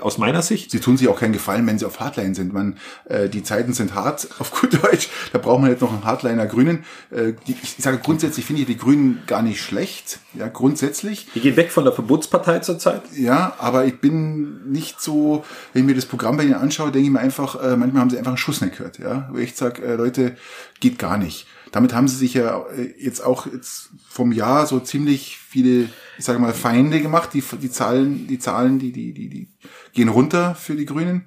Aus 0.00 0.18
meiner 0.18 0.40
Sicht. 0.40 0.70
Sie 0.70 0.78
tun 0.78 0.96
sich 0.96 1.08
auch 1.08 1.18
keinen 1.18 1.32
Gefallen, 1.32 1.66
wenn 1.66 1.78
sie 1.78 1.84
auf 1.84 1.98
Hardline 1.98 2.34
sind. 2.34 2.52
Man, 2.52 2.76
äh, 3.06 3.28
die 3.28 3.42
Zeiten 3.42 3.72
sind 3.72 3.94
hart, 3.94 4.28
auf 4.38 4.52
gut 4.52 4.82
Deutsch. 4.82 5.08
Da 5.32 5.38
braucht 5.38 5.60
man 5.60 5.70
jetzt 5.70 5.80
noch 5.80 5.92
einen 5.92 6.04
Hardliner 6.04 6.46
Grünen. 6.46 6.84
Äh, 7.10 7.32
die, 7.46 7.56
ich 7.60 7.76
sage 7.78 7.98
grundsätzlich 7.98 8.46
finde 8.46 8.62
ich 8.62 8.68
die 8.68 8.76
Grünen 8.76 9.22
gar 9.26 9.42
nicht 9.42 9.60
schlecht. 9.60 10.20
Ja, 10.34 10.46
grundsätzlich. 10.48 11.26
Die 11.34 11.40
gehen 11.40 11.56
weg 11.56 11.72
von 11.72 11.84
der 11.84 11.92
Verbotspartei 11.92 12.60
zurzeit. 12.60 13.02
Ja, 13.16 13.56
aber 13.58 13.84
ich 13.84 14.00
bin 14.00 14.70
nicht 14.70 15.00
so, 15.00 15.44
wenn 15.72 15.82
ich 15.82 15.86
mir 15.86 15.96
das 15.96 16.06
Programm 16.06 16.36
bei 16.36 16.44
ihnen 16.44 16.54
anschaue, 16.54 16.92
denke 16.92 17.06
ich 17.06 17.12
mir 17.12 17.20
einfach, 17.20 17.60
äh, 17.60 17.76
manchmal 17.76 18.02
haben 18.02 18.10
sie 18.10 18.18
einfach 18.18 18.30
einen 18.30 18.38
Schuss 18.38 18.60
nicht 18.60 18.76
gehört. 18.76 18.98
Ja, 18.98 19.28
wo 19.32 19.38
ich 19.38 19.56
sage, 19.56 19.82
äh, 19.82 19.96
Leute, 19.96 20.36
geht 20.80 20.98
gar 20.98 21.18
nicht. 21.18 21.46
Damit 21.72 21.94
haben 21.94 22.06
sie 22.06 22.16
sich 22.16 22.34
ja 22.34 22.64
äh, 22.76 22.94
jetzt 22.98 23.24
auch 23.24 23.46
jetzt 23.46 23.90
vom 24.12 24.32
Jahr 24.32 24.66
so 24.66 24.78
ziemlich 24.78 25.38
viele, 25.38 25.88
ich 26.18 26.24
sage 26.24 26.38
mal, 26.38 26.52
Feinde 26.52 27.00
gemacht. 27.00 27.30
Die, 27.32 27.42
die 27.60 27.70
Zahlen, 27.70 28.26
die 28.26 28.38
Zahlen, 28.38 28.78
die, 28.78 28.92
die, 28.92 29.14
die, 29.14 29.30
die 29.30 29.48
gehen 29.94 30.08
runter 30.08 30.54
für 30.54 30.76
die 30.76 30.84
Grünen. 30.84 31.24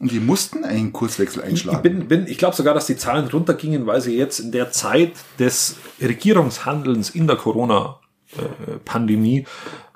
Und 0.00 0.10
die 0.10 0.20
mussten 0.20 0.64
einen 0.64 0.92
Kurswechsel 0.92 1.42
Ich 1.42 1.48
einschlagen. 1.50 1.82
bin, 1.82 2.08
bin, 2.08 2.26
ich 2.26 2.38
glaube 2.38 2.56
sogar, 2.56 2.72
dass 2.74 2.86
die 2.86 2.96
Zahlen 2.96 3.28
runtergingen, 3.28 3.86
weil 3.86 4.00
sie 4.00 4.16
jetzt 4.16 4.40
in 4.40 4.52
der 4.52 4.72
Zeit 4.72 5.12
des 5.38 5.76
Regierungshandelns 6.00 7.10
in 7.10 7.26
der 7.26 7.36
Corona-Pandemie 7.36 9.46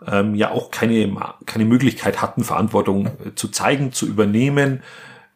ähm, 0.07 0.35
ja 0.35 0.51
auch 0.51 0.71
keine, 0.71 1.17
keine 1.47 1.65
Möglichkeit 1.65 2.21
hatten, 2.23 2.45
Verantwortung 2.45 3.07
äh, 3.07 3.35
zu 3.35 3.49
zeigen, 3.49 3.93
zu 3.93 4.07
übernehmen. 4.07 4.83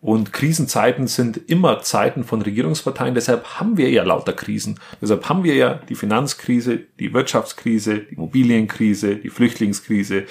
Und 0.03 0.33
Krisenzeiten 0.33 1.07
sind 1.07 1.37
immer 1.49 1.81
Zeiten 1.83 2.25
von 2.25 2.43
Regierungsparteien. 2.43 3.15
Deshalb 3.15 3.61
haben 3.61 3.77
wir 3.77 3.89
ja 3.89 4.03
lauter 4.03 4.33
Krisen. 4.33 4.81
Deshalb 5.01 5.29
haben 5.29 5.45
wir 5.45 5.55
ja 5.55 5.75
die 5.75 5.95
Finanzkrise, 5.95 6.81
die 6.99 7.15
Wirtschaftskrise, 7.15 8.01
die 8.01 8.15
Immobilienkrise, 8.15 9.15
die 9.15 9.31
Flüchtlingskrise, 9.31 10.25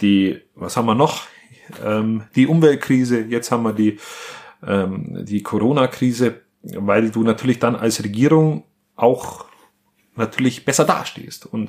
die, 0.00 0.40
was 0.54 0.78
haben 0.78 0.86
wir 0.86 0.94
noch? 0.94 1.24
Ähm, 1.84 2.22
die 2.34 2.46
Umweltkrise. 2.46 3.20
Jetzt 3.20 3.52
haben 3.52 3.64
wir 3.64 3.74
die, 3.74 3.98
ähm, 4.66 5.26
die 5.26 5.42
Corona-Krise, 5.42 6.40
weil 6.62 7.10
du 7.10 7.22
natürlich 7.22 7.58
dann 7.58 7.76
als 7.76 8.02
Regierung 8.02 8.64
auch 8.96 9.44
natürlich 10.16 10.64
besser 10.64 10.86
dastehst. 10.86 11.44
Und 11.44 11.68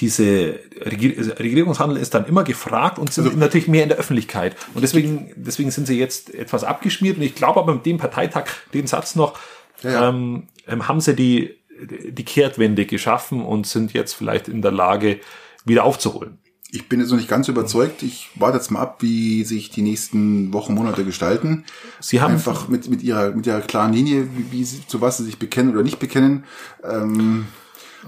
diese 0.00 0.58
Regier 0.80 1.38
Regierungshandel 1.38 1.98
ist 1.98 2.14
dann 2.14 2.26
immer 2.26 2.44
gefragt 2.44 2.98
und 2.98 3.12
sind 3.12 3.36
natürlich 3.36 3.68
mehr 3.68 3.82
in 3.82 3.88
der 3.88 3.98
Öffentlichkeit. 3.98 4.56
Und 4.74 4.82
deswegen, 4.82 5.32
deswegen 5.36 5.70
sind 5.70 5.86
sie 5.86 5.98
jetzt 5.98 6.34
etwas 6.34 6.64
abgeschmiert. 6.64 7.16
Und 7.16 7.22
ich 7.22 7.34
glaube 7.34 7.60
aber 7.60 7.74
mit 7.74 7.86
dem 7.86 7.98
Parteitag, 7.98 8.46
den 8.74 8.86
Satz 8.86 9.14
noch, 9.14 9.38
Ja, 9.82 9.90
ja. 9.90 10.08
Ähm, 10.08 10.48
ähm, 10.66 10.88
haben 10.88 11.00
sie 11.00 11.14
die, 11.14 11.56
die 11.80 12.24
Kehrtwende 12.24 12.86
geschaffen 12.86 13.44
und 13.44 13.66
sind 13.66 13.92
jetzt 13.92 14.12
vielleicht 14.14 14.48
in 14.48 14.62
der 14.62 14.72
Lage, 14.72 15.20
wieder 15.64 15.84
aufzuholen. 15.84 16.38
Ich 16.74 16.88
bin 16.88 17.00
jetzt 17.00 17.10
noch 17.10 17.18
nicht 17.18 17.28
ganz 17.28 17.48
überzeugt. 17.48 18.02
Ich 18.02 18.30
warte 18.34 18.56
jetzt 18.56 18.70
mal 18.70 18.80
ab, 18.80 19.02
wie 19.02 19.44
sich 19.44 19.68
die 19.68 19.82
nächsten 19.82 20.54
Wochen, 20.54 20.72
Monate 20.72 21.04
gestalten. 21.04 21.64
Sie 22.00 22.22
haben 22.22 22.34
Einfach 22.34 22.68
mit, 22.68 22.88
mit 22.88 23.02
ihrer, 23.02 23.32
mit 23.32 23.46
ihrer 23.46 23.60
klaren 23.60 23.92
Linie, 23.92 24.26
wie, 24.34 24.52
wie 24.52 24.64
sie, 24.64 24.86
zu 24.86 25.02
was 25.02 25.18
sie 25.18 25.24
sich 25.24 25.38
bekennen 25.38 25.74
oder 25.74 25.82
nicht 25.82 25.98
bekennen. 25.98 26.44
Ähm, 26.82 27.46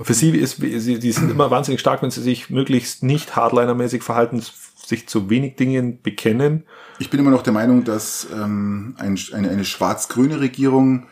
Für 0.03 0.15
sie 0.15 0.31
ist, 0.31 0.57
sie, 0.61 0.99
die 0.99 1.13
sind 1.13 1.31
immer 1.31 1.51
wahnsinnig 1.51 1.81
stark, 1.81 2.03
wenn 2.03 2.11
sie 2.11 2.21
sich 2.23 2.51
möglichst 2.51 3.03
nicht 3.03 3.37
hardlinermäßig 3.37 4.03
verhalten, 4.03 4.43
sich 4.87 5.09
zu 5.09 5.31
wenig 5.31 5.57
Dingen 5.57 6.03
bekennen. 6.03 6.65
Ich 6.99 7.11
bin 7.11 7.21
immer 7.21 7.31
noch 7.31 7.43
der 7.43 7.53
Meinung, 7.53 7.85
dass 7.85 8.27
ähm, 8.33 8.95
ein, 8.99 9.19
eine, 9.33 9.49
eine 9.51 9.65
schwarz-grüne 9.65 10.41
Regierung 10.41 11.07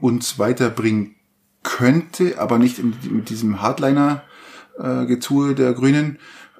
uns 0.00 0.38
weiterbringen 0.38 1.14
könnte, 1.62 2.38
aber 2.38 2.58
nicht 2.58 2.78
in, 2.78 2.94
mit 3.10 3.30
diesem 3.30 3.60
Hardliner-Getue 3.62 5.54
der 5.54 5.72
Grünen. 5.72 6.18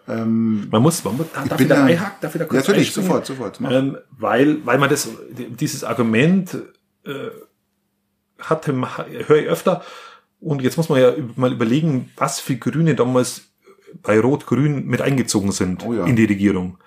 Ähm, 0.08 0.68
Man 0.70 0.82
muss, 0.82 1.04
man 1.04 1.16
muss 1.18 1.26
darf 1.32 1.44
bin 1.56 1.66
ich 1.66 1.68
da 1.68 1.74
da- 1.76 1.84
einhaken? 1.84 2.16
Darf 2.20 2.34
ich 2.34 2.38
da 2.38 2.44
kurz 2.46 2.66
natürlich, 2.66 2.88
einspringen? 2.88 3.08
sofort, 3.10 3.26
sofort. 3.26 3.60
Ähm, 3.70 3.98
weil, 4.10 4.64
weil 4.66 4.78
man 4.78 4.88
das, 4.88 5.08
dieses 5.30 5.84
Argument 5.84 6.56
äh, 7.04 7.28
hatte, 8.40 8.72
höre 9.26 9.36
ich 9.42 9.46
öfter. 9.48 9.82
Und 10.40 10.62
jetzt 10.62 10.76
muss 10.76 10.88
man 10.88 11.00
ja 11.00 11.12
mal 11.36 11.52
überlegen, 11.52 12.10
was 12.16 12.38
für 12.40 12.56
Grüne 12.56 12.94
damals 12.94 13.42
bei 14.02 14.20
Rot-Grün 14.20 14.86
mit 14.86 15.00
eingezogen 15.02 15.50
sind 15.52 15.84
Oh 15.84 15.94
ja. 15.94 16.04
in 16.04 16.14
die 16.16 16.26
Regierung. 16.26 16.78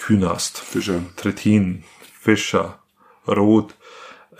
Künast, 0.00 0.58
Fischer. 0.58 1.00
Trittin, 1.16 1.84
Fischer, 2.20 2.78
Roth, 3.26 3.74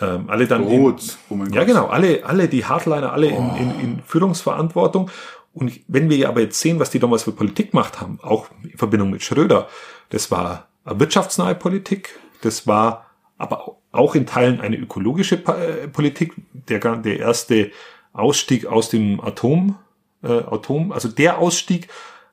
ähm, 0.00 0.28
alle 0.28 0.46
dann 0.46 0.66
in- 0.68 0.80
Rot. 0.80 1.16
Oh 1.30 1.36
ja, 1.36 1.44
Gott. 1.44 1.66
genau. 1.66 1.86
Alle, 1.86 2.24
alle 2.24 2.48
die 2.48 2.64
Hardliner, 2.64 3.12
alle 3.12 3.28
in, 3.28 3.56
in, 3.56 3.80
in 3.80 4.02
Führungsverantwortung. 4.04 5.10
Und 5.54 5.80
wenn 5.88 6.10
wir 6.10 6.28
aber 6.28 6.42
jetzt 6.42 6.60
sehen, 6.60 6.78
was 6.78 6.90
die 6.90 6.98
damals 6.98 7.22
für 7.24 7.32
Politik 7.32 7.70
gemacht 7.70 8.00
haben, 8.00 8.18
auch 8.22 8.48
in 8.62 8.76
Verbindung 8.76 9.10
mit 9.10 9.22
Schröder, 9.22 9.68
das 10.10 10.30
war 10.30 10.68
eine 10.84 11.00
wirtschaftsnahe 11.00 11.54
Politik, 11.54 12.18
das 12.42 12.66
war 12.66 13.06
aber 13.38 13.75
auch 13.96 14.14
in 14.14 14.26
Teilen 14.26 14.60
eine 14.60 14.76
ökologische 14.76 15.36
äh, 15.36 15.88
Politik. 15.88 16.34
Der, 16.68 16.78
der 16.78 17.18
erste 17.18 17.70
Ausstieg 18.12 18.66
aus 18.66 18.88
dem 18.88 19.20
Atom, 19.20 19.76
äh, 20.22 20.28
Atom, 20.28 20.92
also 20.92 21.08
der 21.08 21.38
Ausstieg 21.38 21.88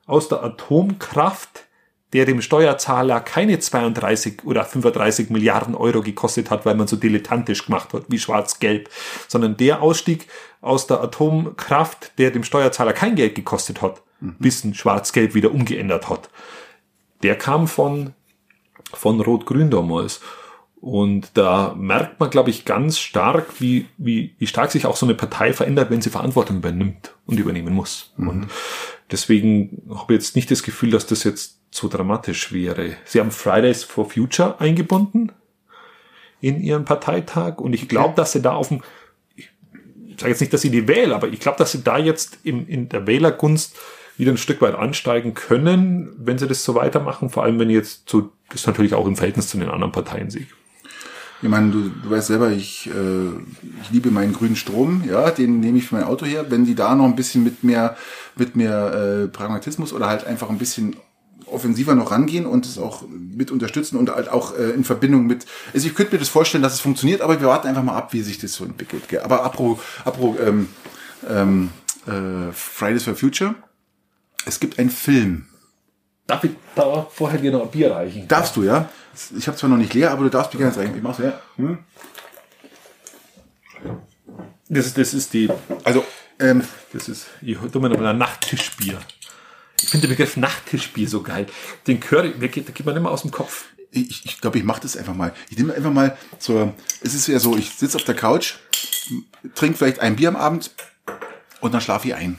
aus 0.06 0.28
der 0.28 0.42
Atomkraft, 0.42 1.66
der 2.12 2.26
dem 2.26 2.40
Steuerzahler 2.40 3.20
keine 3.20 3.58
32 3.58 4.44
oder 4.44 4.64
35 4.64 5.30
Milliarden 5.30 5.74
Euro 5.74 6.00
gekostet 6.00 6.50
hat, 6.50 6.64
weil 6.64 6.76
man 6.76 6.86
so 6.86 6.96
dilettantisch 6.96 7.66
gemacht 7.66 7.92
hat, 7.92 8.04
wie 8.08 8.20
schwarz-gelb, 8.20 8.88
sondern 9.26 9.56
der 9.56 9.82
Ausstieg 9.82 10.28
aus 10.60 10.86
der 10.86 11.02
Atomkraft, 11.02 12.12
der 12.18 12.30
dem 12.30 12.44
Steuerzahler 12.44 12.92
kein 12.92 13.16
Geld 13.16 13.34
gekostet 13.34 13.82
hat, 13.82 14.00
bis 14.20 14.62
ein 14.64 14.74
schwarz-gelb 14.74 15.34
wieder 15.34 15.52
umgeändert 15.52 16.08
hat. 16.08 16.30
Der 17.24 17.36
kam 17.36 17.66
von, 17.66 18.14
von 18.92 19.20
Rot-Grün 19.20 19.70
damals. 19.70 20.20
Und 20.84 21.30
da 21.32 21.74
merkt 21.78 22.20
man, 22.20 22.28
glaube 22.28 22.50
ich, 22.50 22.66
ganz 22.66 22.98
stark, 22.98 23.58
wie, 23.58 23.86
wie, 23.96 24.34
wie 24.38 24.46
stark 24.46 24.70
sich 24.70 24.84
auch 24.84 24.96
so 24.96 25.06
eine 25.06 25.14
Partei 25.14 25.54
verändert, 25.54 25.90
wenn 25.90 26.02
sie 26.02 26.10
Verantwortung 26.10 26.58
übernimmt 26.58 27.14
und 27.24 27.40
übernehmen 27.40 27.72
muss. 27.72 28.12
Und 28.18 28.48
deswegen 29.10 29.80
habe 29.88 30.12
ich 30.12 30.18
jetzt 30.18 30.36
nicht 30.36 30.50
das 30.50 30.62
Gefühl, 30.62 30.90
dass 30.90 31.06
das 31.06 31.24
jetzt 31.24 31.58
so 31.70 31.88
dramatisch 31.88 32.52
wäre. 32.52 32.96
Sie 33.06 33.18
haben 33.18 33.30
Fridays 33.30 33.82
for 33.82 34.10
Future 34.10 34.60
eingebunden 34.60 35.32
in 36.42 36.60
ihren 36.60 36.84
Parteitag 36.84 37.60
und 37.60 37.72
ich 37.72 37.88
glaube, 37.88 38.12
dass 38.14 38.32
sie 38.32 38.42
da 38.42 38.52
auf 38.52 38.68
dem, 38.68 38.82
ich 39.36 39.48
sage 40.18 40.32
jetzt 40.32 40.40
nicht, 40.40 40.52
dass 40.52 40.60
sie 40.60 40.70
die 40.70 40.86
wählen, 40.86 41.12
aber 41.12 41.28
ich 41.28 41.40
glaube, 41.40 41.56
dass 41.56 41.72
sie 41.72 41.82
da 41.82 41.96
jetzt 41.96 42.40
im, 42.44 42.68
in 42.68 42.90
der 42.90 43.06
Wählergunst 43.06 43.74
wieder 44.18 44.32
ein 44.32 44.36
Stück 44.36 44.60
weit 44.60 44.74
ansteigen 44.74 45.32
können, 45.32 46.14
wenn 46.18 46.36
sie 46.36 46.46
das 46.46 46.62
so 46.62 46.74
weitermachen, 46.74 47.30
vor 47.30 47.42
allem 47.42 47.58
wenn 47.58 47.70
jetzt 47.70 48.10
so, 48.10 48.32
das 48.50 48.66
natürlich 48.66 48.92
auch 48.92 49.06
im 49.06 49.16
Verhältnis 49.16 49.48
zu 49.48 49.56
den 49.56 49.70
anderen 49.70 49.90
Parteien 49.90 50.28
sehe. 50.28 50.46
Ich 51.42 51.48
meine, 51.48 51.70
du, 51.70 51.90
du 51.90 52.10
weißt 52.10 52.28
selber, 52.28 52.50
ich, 52.50 52.88
äh, 52.88 53.28
ich 53.82 53.90
liebe 53.90 54.10
meinen 54.10 54.32
grünen 54.32 54.56
Strom, 54.56 55.02
ja, 55.06 55.30
den 55.30 55.60
nehme 55.60 55.78
ich 55.78 55.86
für 55.86 55.96
mein 55.96 56.04
Auto 56.04 56.24
her. 56.24 56.46
Wenn 56.48 56.64
die 56.64 56.74
da 56.74 56.94
noch 56.94 57.04
ein 57.04 57.16
bisschen 57.16 57.44
mit 57.44 57.64
mehr, 57.64 57.96
mit 58.36 58.56
mehr 58.56 59.24
äh, 59.24 59.28
Pragmatismus 59.28 59.92
oder 59.92 60.06
halt 60.06 60.26
einfach 60.26 60.48
ein 60.48 60.58
bisschen 60.58 60.96
offensiver 61.46 61.94
noch 61.94 62.10
rangehen 62.10 62.46
und 62.46 62.66
es 62.66 62.78
auch 62.78 63.04
mit 63.08 63.50
unterstützen 63.50 63.96
und 63.96 64.10
halt 64.10 64.28
auch 64.28 64.56
äh, 64.56 64.70
in 64.70 64.84
Verbindung 64.84 65.26
mit, 65.26 65.46
also 65.72 65.86
ich 65.86 65.94
könnte 65.94 66.14
mir 66.14 66.18
das 66.18 66.28
vorstellen, 66.28 66.62
dass 66.62 66.74
es 66.74 66.80
funktioniert, 66.80 67.20
aber 67.20 67.40
wir 67.40 67.48
warten 67.48 67.68
einfach 67.68 67.82
mal 67.82 67.96
ab, 67.96 68.12
wie 68.12 68.22
sich 68.22 68.38
das 68.38 68.54
so 68.54 68.64
entwickelt. 68.64 69.08
Gell? 69.08 69.20
Aber 69.20 69.44
apro, 69.44 69.78
apro 70.04 70.36
ähm, 70.40 70.68
ähm, 71.28 71.70
äh, 72.06 72.52
Fridays 72.52 73.04
for 73.04 73.14
Future, 73.14 73.54
es 74.46 74.60
gibt 74.60 74.78
einen 74.78 74.90
Film. 74.90 75.46
Darf 76.26 76.44
ich 76.44 76.52
da 76.74 77.06
vorher 77.10 77.38
dir 77.38 77.52
noch 77.52 77.62
ein 77.62 77.70
Bier 77.70 77.92
reichen? 77.92 78.26
Darfst 78.28 78.56
du, 78.56 78.62
ja? 78.62 78.88
Ich 79.36 79.46
habe 79.46 79.56
zwar 79.56 79.70
noch 79.70 79.76
nicht 79.76 79.92
leer, 79.94 80.10
aber 80.10 80.24
du 80.24 80.30
darfst 80.30 80.52
mir 80.54 80.58
gerne 80.58 80.74
zeigen. 80.74 80.96
Ich 80.96 81.02
mach's 81.02 81.18
ja. 81.18 81.40
Hm? 81.56 81.78
Das, 84.68 84.94
das 84.94 85.14
ist 85.14 85.32
die, 85.34 85.50
Also, 85.84 86.04
ähm, 86.40 86.64
das 86.92 87.08
ist, 87.08 87.26
ich 87.42 87.58
tu 87.70 87.78
mir 87.78 87.90
noch 87.90 87.98
mal 87.98 88.08
ein 88.08 88.18
Nachttischbier. 88.18 88.98
Ich 89.82 89.90
finde 89.90 90.06
den 90.06 90.16
Begriff 90.16 90.36
Nachttischbier 90.36 91.08
so 91.08 91.22
geil. 91.22 91.46
Den 91.86 92.00
Curry, 92.00 92.32
der 92.32 92.48
geht, 92.48 92.84
man 92.84 92.96
immer 92.96 93.10
aus 93.10 93.22
dem 93.22 93.30
Kopf. 93.30 93.66
Ich, 93.90 94.24
ich 94.24 94.40
glaube, 94.40 94.58
ich 94.58 94.64
mache 94.64 94.80
das 94.80 94.96
einfach 94.96 95.14
mal. 95.14 95.32
Ich 95.50 95.58
nehme 95.58 95.74
einfach 95.74 95.92
mal 95.92 96.16
so, 96.38 96.72
es 97.02 97.14
ist 97.14 97.28
ja 97.28 97.38
so, 97.38 97.56
ich 97.56 97.70
sitze 97.70 97.96
auf 97.96 98.04
der 98.04 98.16
Couch, 98.16 98.54
trinke 99.54 99.76
vielleicht 99.76 100.00
ein 100.00 100.16
Bier 100.16 100.28
am 100.28 100.36
Abend 100.36 100.70
und 101.60 101.72
dann 101.74 101.82
schlafe 101.82 102.08
ich 102.08 102.14
ein. 102.14 102.38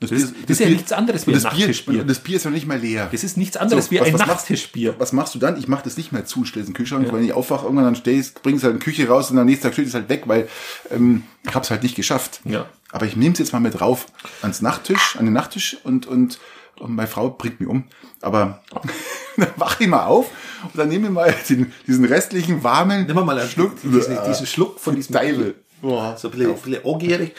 Das, 0.00 0.08
Das, 0.10 0.18
ist- 0.22 0.34
das 0.44 0.50
ist 0.50 0.60
ja 0.60 0.68
nichts 0.70 0.92
anderes 0.92 1.26
wie 1.26 1.32
ein 1.32 1.34
das 1.34 1.42
Bier, 1.42 1.50
Nachttischbier. 1.66 2.00
und 2.00 2.08
das 2.08 2.18
Bier 2.20 2.36
ist 2.36 2.44
ja 2.44 2.50
nicht 2.50 2.66
mal 2.66 2.78
leer. 2.78 3.08
Das 3.12 3.22
ist 3.22 3.36
nichts 3.36 3.56
anderes 3.58 3.84
So, 3.84 3.90
wie 3.90 4.00
was- 4.00 4.06
ein 4.08 4.12
was 4.14 4.20
machst- 4.20 4.30
Nachttischbier. 4.34 4.94
Was 4.98 5.12
machst 5.12 5.34
du 5.34 5.38
dann? 5.38 5.58
Ich 5.58 5.68
mache 5.68 5.84
das 5.84 5.96
nicht 5.98 6.10
mehr 6.10 6.24
zu 6.24 6.42
es 6.42 6.56
in 6.56 6.64
den 6.64 6.72
Kühlschrank, 6.72 7.12
wenn 7.12 7.22
ich 7.22 7.32
aufwache, 7.34 7.64
irgendwann 7.64 7.84
dann 7.84 7.96
stell 7.96 8.14
ich's, 8.14 8.30
bring 8.32 8.56
es 8.56 8.62
halt 8.64 8.72
in 8.74 8.78
die 8.80 8.84
Küche 8.84 9.06
raus 9.08 9.30
und 9.30 9.38
am 9.38 9.44
nächsten 9.46 9.64
Tag 9.64 9.74
steht 9.74 9.86
es 9.88 9.94
halt 9.94 10.08
weg, 10.08 10.22
weil 10.26 10.48
ähm, 10.90 11.24
ich 11.46 11.54
habe 11.54 11.64
es 11.64 11.70
halt 11.70 11.82
nicht 11.82 11.96
geschafft. 11.96 12.40
Ja. 12.44 12.66
Aber 12.92 13.04
ich 13.06 13.14
nehme 13.14 13.34
es 13.34 13.38
jetzt 13.38 13.52
mal 13.52 13.60
mit 13.60 13.80
rauf 13.80 14.06
ans 14.42 14.62
Nachttisch, 14.62 15.16
an 15.18 15.26
den 15.26 15.34
Nachttisch 15.34 15.76
und, 15.84 16.06
und, 16.06 16.38
und 16.78 16.94
meine 16.94 17.06
Frau 17.06 17.28
bringt 17.30 17.60
mich 17.60 17.68
um. 17.68 17.84
Aber 18.22 18.62
dann 19.36 19.48
wache 19.56 19.82
ich 19.84 19.88
mal 19.88 20.06
auf 20.06 20.26
und 20.64 20.78
dann 20.78 20.88
nehme 20.88 21.08
ich 21.08 21.12
mal 21.12 21.34
den, 21.50 21.72
diesen 21.86 22.06
restlichen 22.06 22.64
warmen 22.64 23.06
Nimm 23.06 23.16
mal 23.16 23.38
einen 23.38 23.48
Schluck, 23.50 23.80
diesen, 23.82 24.16
diesen 24.26 24.46
Schluck 24.46 24.80
von 24.80 24.96
diesem 24.96 25.14
Teile. 25.14 25.54
Boah. 25.82 26.14
So 26.18 26.28
ein 26.28 26.32
bisschen, 26.32 26.50
ein 26.54 26.80
bisschen. 26.82 27.30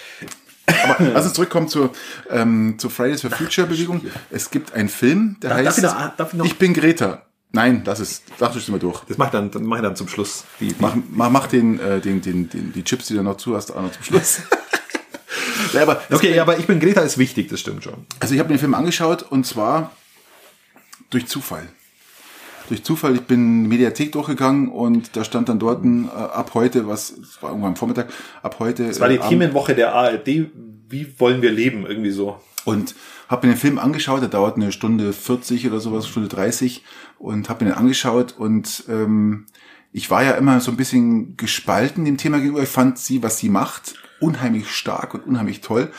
Aber 0.83 0.95
lass 1.13 1.25
uns 1.25 1.33
zurückkommen 1.33 1.67
zur, 1.67 1.91
ähm, 2.29 2.75
zur 2.77 2.89
Fridays 2.91 3.21
for 3.21 3.31
Future 3.31 3.67
Bewegung. 3.67 4.01
Es 4.29 4.49
gibt 4.51 4.73
einen 4.73 4.89
Film, 4.89 5.37
der 5.41 5.53
heißt 5.55 5.77
ich 5.77 5.83
noch- 5.83 6.15
darf 6.17 6.33
ich 6.33 6.39
noch- 6.39 6.53
bin 6.55 6.73
Greta. 6.73 7.23
Nein, 7.53 7.83
das 7.83 7.99
ist, 7.99 8.23
das 8.39 8.67
mal 8.69 8.79
durch. 8.79 9.01
Das 9.09 9.17
mach 9.17 9.25
ich 9.25 9.31
dann, 9.33 9.51
dann 9.51 9.63
mach 9.63 9.75
ich 9.77 9.83
dann 9.83 9.95
zum 9.97 10.07
Schluss. 10.07 10.45
Die, 10.61 10.69
die, 10.69 10.75
Mach, 10.79 10.95
mach, 11.09 11.29
mach 11.29 11.47
den, 11.47 11.79
äh, 11.81 11.99
den, 11.99 12.21
den, 12.21 12.49
den, 12.49 12.71
die 12.71 12.83
Chips, 12.83 13.07
die 13.07 13.13
du 13.15 13.23
noch 13.23 13.35
zu 13.37 13.55
hast, 13.57 13.71
auch 13.71 13.81
noch 13.81 13.91
zum 13.91 14.03
Schluss. 14.03 14.39
ja, 15.73 15.81
aber 15.81 16.01
okay, 16.11 16.39
aber 16.39 16.57
ich 16.59 16.65
bin 16.67 16.79
Greta 16.79 17.01
ist 17.01 17.17
wichtig, 17.17 17.49
das 17.49 17.59
stimmt 17.59 17.83
schon. 17.83 18.05
Also 18.21 18.33
ich 18.33 18.39
habe 18.39 18.47
den 18.47 18.57
Film 18.57 18.73
angeschaut 18.73 19.23
und 19.23 19.45
zwar 19.45 19.91
durch 21.09 21.27
Zufall. 21.27 21.67
Durch 22.71 22.85
Zufall, 22.85 23.15
ich 23.15 23.23
bin 23.23 23.67
Mediathek 23.67 24.13
durchgegangen 24.13 24.69
und 24.69 25.17
da 25.17 25.25
stand 25.25 25.49
dann 25.49 25.59
dort 25.59 25.83
äh, 25.83 26.07
ab 26.15 26.51
heute, 26.53 26.87
was, 26.87 27.09
es 27.11 27.43
war 27.43 27.49
irgendwann 27.49 27.71
am 27.71 27.75
Vormittag, 27.75 28.07
ab 28.43 28.55
heute. 28.59 28.87
Das 28.87 29.01
war 29.01 29.09
die 29.09 29.15
äh, 29.15 29.27
Themenwoche 29.27 29.75
der 29.75 29.93
ARD. 29.93 30.47
Wie 30.87 31.19
wollen 31.19 31.41
wir 31.41 31.51
leben? 31.51 31.85
Irgendwie 31.85 32.11
so. 32.11 32.39
und 32.63 32.95
habe 33.27 33.45
mir 33.45 33.55
den 33.55 33.59
Film 33.59 33.77
angeschaut, 33.77 34.21
der 34.21 34.29
dauert 34.29 34.55
eine 34.55 34.71
Stunde 34.71 35.11
40 35.11 35.67
oder 35.67 35.81
sowas, 35.81 36.07
Stunde 36.07 36.29
30 36.29 36.85
und 37.19 37.49
habe 37.49 37.65
mir 37.65 37.71
den 37.71 37.77
angeschaut 37.77 38.35
und 38.37 38.85
ähm, 38.87 39.47
ich 39.91 40.09
war 40.09 40.23
ja 40.23 40.31
immer 40.31 40.61
so 40.61 40.71
ein 40.71 40.77
bisschen 40.77 41.35
gespalten 41.35 42.05
dem 42.05 42.15
Thema 42.15 42.37
gegenüber. 42.37 42.63
Ich 42.63 42.69
fand 42.69 42.97
sie, 42.97 43.21
was 43.21 43.37
sie 43.37 43.49
macht, 43.49 43.95
unheimlich 44.21 44.69
stark 44.69 45.13
und 45.13 45.27
unheimlich 45.27 45.59
toll 45.59 45.91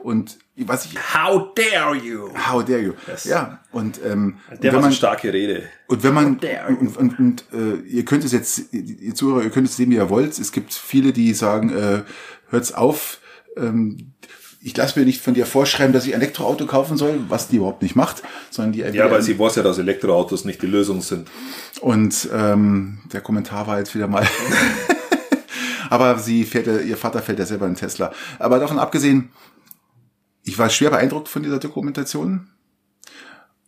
und 0.00 0.38
was 0.56 0.86
ich 0.86 0.96
How 1.14 1.54
dare 1.54 1.94
you? 1.96 2.30
How 2.48 2.64
dare 2.64 2.80
you? 2.80 2.92
Yes. 3.06 3.24
Ja, 3.24 3.60
und 3.72 4.00
ähm, 4.04 4.38
Der 4.50 4.62
wenn 4.64 4.72
war 4.74 4.80
so 4.82 4.86
man 4.88 4.92
starke 4.92 5.32
Rede. 5.32 5.62
und 5.86 6.02
wenn 6.02 6.14
man 6.14 6.40
und, 6.80 6.96
und, 6.96 7.18
und 7.18 7.44
äh, 7.52 7.76
ihr 7.86 8.04
könnt 8.04 8.24
es 8.24 8.32
jetzt, 8.32 8.72
ihr 8.72 9.14
Zuhörer, 9.14 9.44
ihr 9.44 9.50
könnt 9.50 9.68
es 9.68 9.76
sehen, 9.76 9.90
wie 9.90 9.96
ihr 9.96 10.10
wollt. 10.10 10.38
Es 10.38 10.50
gibt 10.52 10.72
viele, 10.74 11.12
die 11.12 11.32
sagen, 11.34 11.70
äh, 11.70 12.02
hört's 12.50 12.72
auf. 12.72 13.20
Ähm, 13.56 14.12
ich 14.60 14.76
lasse 14.76 14.98
mir 14.98 15.06
nicht 15.06 15.22
von 15.22 15.34
dir 15.34 15.46
vorschreiben, 15.46 15.92
dass 15.92 16.04
ich 16.04 16.14
ein 16.14 16.20
Elektroauto 16.20 16.66
kaufen 16.66 16.96
soll, 16.96 17.20
was 17.28 17.46
die 17.46 17.56
überhaupt 17.56 17.80
nicht 17.82 17.94
macht, 17.94 18.22
sondern 18.50 18.72
die 18.72 18.80
Ja, 18.80 19.04
aber 19.04 19.22
sie 19.22 19.38
weiß 19.38 19.54
ja, 19.54 19.62
dass 19.62 19.78
Elektroautos 19.78 20.44
nicht 20.44 20.60
die 20.62 20.66
Lösung 20.66 21.00
sind. 21.00 21.28
und 21.80 22.28
ähm, 22.34 22.98
der 23.12 23.20
Kommentar 23.20 23.68
war 23.68 23.78
jetzt 23.78 23.94
wieder 23.94 24.08
mal. 24.08 24.26
aber 25.90 26.18
sie 26.18 26.44
fährt 26.44 26.66
ihr 26.66 26.96
Vater 26.96 27.22
fährt 27.22 27.38
ja 27.38 27.46
selber 27.46 27.66
einen 27.66 27.76
Tesla. 27.76 28.12
Aber 28.40 28.58
davon 28.58 28.78
abgesehen, 28.80 29.30
ich 30.42 30.58
war 30.58 30.70
schwer 30.70 30.90
beeindruckt 30.90 31.28
von 31.28 31.42
dieser 31.42 31.58
Dokumentation. 31.58 32.48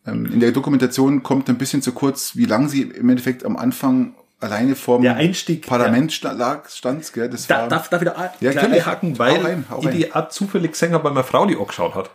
Ähm, 0.07 0.27
in 0.33 0.41
der 0.41 0.53
Dokumentation 0.53 1.23
kommt 1.23 1.49
ein 1.49 1.59
bisschen 1.59 1.83
zu 1.83 1.93
kurz, 1.93 2.37
wie 2.37 2.47
lange 2.47 2.69
sie 2.69 2.83
im 2.83 3.09
Endeffekt 3.11 3.45
am 3.45 3.57
Anfang 3.57 4.15
alleine 4.39 4.75
vorm 4.75 5.03
Der 5.03 5.17
Einstieg, 5.17 5.67
Parlament 5.67 6.13
sta- 6.13 6.33
lag, 6.33 6.69
stand. 6.71 7.13
Gell? 7.13 7.29
Das 7.29 7.47
Da, 7.47 7.59
war, 7.63 7.69
darf, 7.69 7.91
darf 7.91 8.01
ich 8.03 8.09
da 8.09 8.15
Ja, 8.15 8.33
gleich 8.53 8.55
natürlich. 8.55 8.87
einhaken, 8.87 9.13
Hau 9.15 9.19
weil 9.19 9.41
rein, 9.45 9.65
hau 9.71 9.83
ich 9.83 9.91
die 9.91 10.13
Art 10.13 10.33
zufällig 10.33 10.75
Sänger 10.77 10.99
bei 11.01 11.11
meiner 11.11 11.25
Frau, 11.25 11.45
die 11.45 11.57
angeschaut 11.57 11.95
hat. 11.95 12.11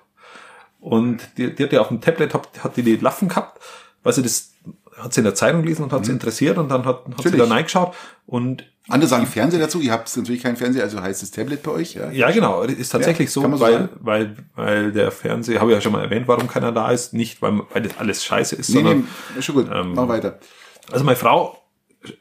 Und 0.79 1.19
die, 1.37 1.53
die 1.53 1.63
hat 1.63 1.71
ja 1.73 1.81
auf 1.81 1.89
dem 1.89 2.01
Tablet, 2.01 2.33
hat, 2.33 2.47
hat 2.63 2.77
die 2.77 2.83
die 2.83 2.95
Laffen 2.97 3.27
gehabt, 3.29 3.61
weil 4.01 4.13
sie 4.13 4.23
das, 4.23 4.51
hat 4.97 5.13
sie 5.13 5.19
in 5.21 5.25
der 5.25 5.35
Zeitung 5.35 5.61
gelesen 5.61 5.83
und 5.83 5.91
hat 5.93 6.05
sie 6.05 6.11
interessiert 6.11 6.57
und 6.57 6.69
dann 6.69 6.85
hat, 6.85 7.05
hat 7.07 7.21
sie 7.23 7.29
Mhm. 7.29 7.37
Da 7.37 7.45
reingeschaut 7.45 7.93
und 8.25 8.65
andere 8.87 9.09
sagen 9.09 9.25
Fernseher 9.25 9.59
dazu. 9.59 9.79
Ihr 9.81 9.91
habt 9.91 10.15
natürlich 10.15 10.43
keinen 10.43 10.55
Fernseher, 10.57 10.83
also 10.83 11.01
heißt 11.01 11.23
es 11.23 11.31
Tablet 11.31 11.63
bei 11.63 11.71
euch. 11.71 11.95
Ja, 11.95 12.11
Ja, 12.11 12.31
genau. 12.31 12.61
Ist 12.63 12.89
tatsächlich 12.89 13.29
Ja, 13.29 13.33
so, 13.33 13.41
so 13.41 13.59
weil, 13.59 13.73
sagen. 13.73 13.89
weil, 13.99 14.35
weil 14.55 14.91
der 14.91 15.11
Fernseher, 15.11 15.59
habe 15.59 15.71
ich 15.71 15.75
ja 15.75 15.81
schon 15.81 15.91
mal 15.91 16.03
erwähnt, 16.03 16.27
warum 16.27 16.47
keiner 16.47 16.71
da 16.71 16.91
ist. 16.91 17.13
Nicht, 17.13 17.41
weil, 17.41 17.61
weil 17.73 17.81
das 17.83 17.97
alles 17.97 18.23
scheiße 18.23 18.55
ist, 18.55 18.69
Nee, 18.69 18.75
sondern, 18.75 18.97
nee, 19.33 19.39
ist 19.39 19.45
schon 19.45 19.55
gut. 19.55 19.67
ähm, 19.73 19.93
Mach 19.95 20.07
weiter. 20.07 20.39
also 20.91 21.03
meine 21.03 21.17
Frau 21.17 21.57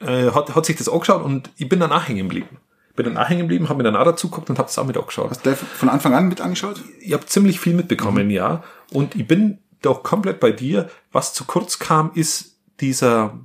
äh, 0.01 0.31
hat, 0.31 0.55
hat 0.55 0.65
sich 0.67 0.77
das 0.77 0.89
angeschaut 0.89 1.23
und 1.23 1.51
ich 1.57 1.69
bin 1.69 1.81
danach 1.81 2.09
hängen 2.09 2.29
geblieben. 2.29 2.57
Bin 2.97 3.07
danach 3.07 3.29
hängen 3.29 3.41
geblieben, 3.43 3.69
habe 3.69 3.79
mir 3.79 3.83
dann 3.85 3.97
auch 3.97 4.05
dazu 4.05 4.31
geguckt 4.31 4.49
und 4.51 4.59
habe 4.59 4.69
das 4.69 4.79
auch 4.79 4.87
mit 4.87 4.97
angeschaut. 4.97 5.29
Hast 5.31 5.45
du 5.45 5.55
von 5.57 5.89
Anfang 5.89 6.15
an 6.15 6.29
mit 6.29 6.41
angeschaut? 6.41 6.81
Ich 7.01 7.13
habe 7.13 7.27
ziemlich 7.27 7.59
viel 7.61 7.73
Mhm. 7.73 7.79
mitbekommen, 7.81 8.31
ja. 8.31 8.63
Und 8.93 9.17
ich 9.17 9.27
bin 9.27 9.59
doch 9.83 10.03
komplett 10.05 10.39
bei 10.41 10.53
dir. 10.53 10.89
Was 11.13 11.35
zu 11.35 11.45
kurz 11.45 11.79
kam, 11.81 12.13
ist 12.15 12.57
dieser, 12.81 13.39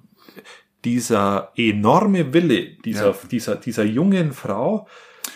dieser 0.85 1.51
enorme 1.55 2.33
Wille 2.33 2.77
dieser, 2.85 3.07
Ja. 3.09 3.15
dieser, 3.29 3.55
dieser 3.55 3.83
jungen 3.83 4.31
Frau 4.33 4.87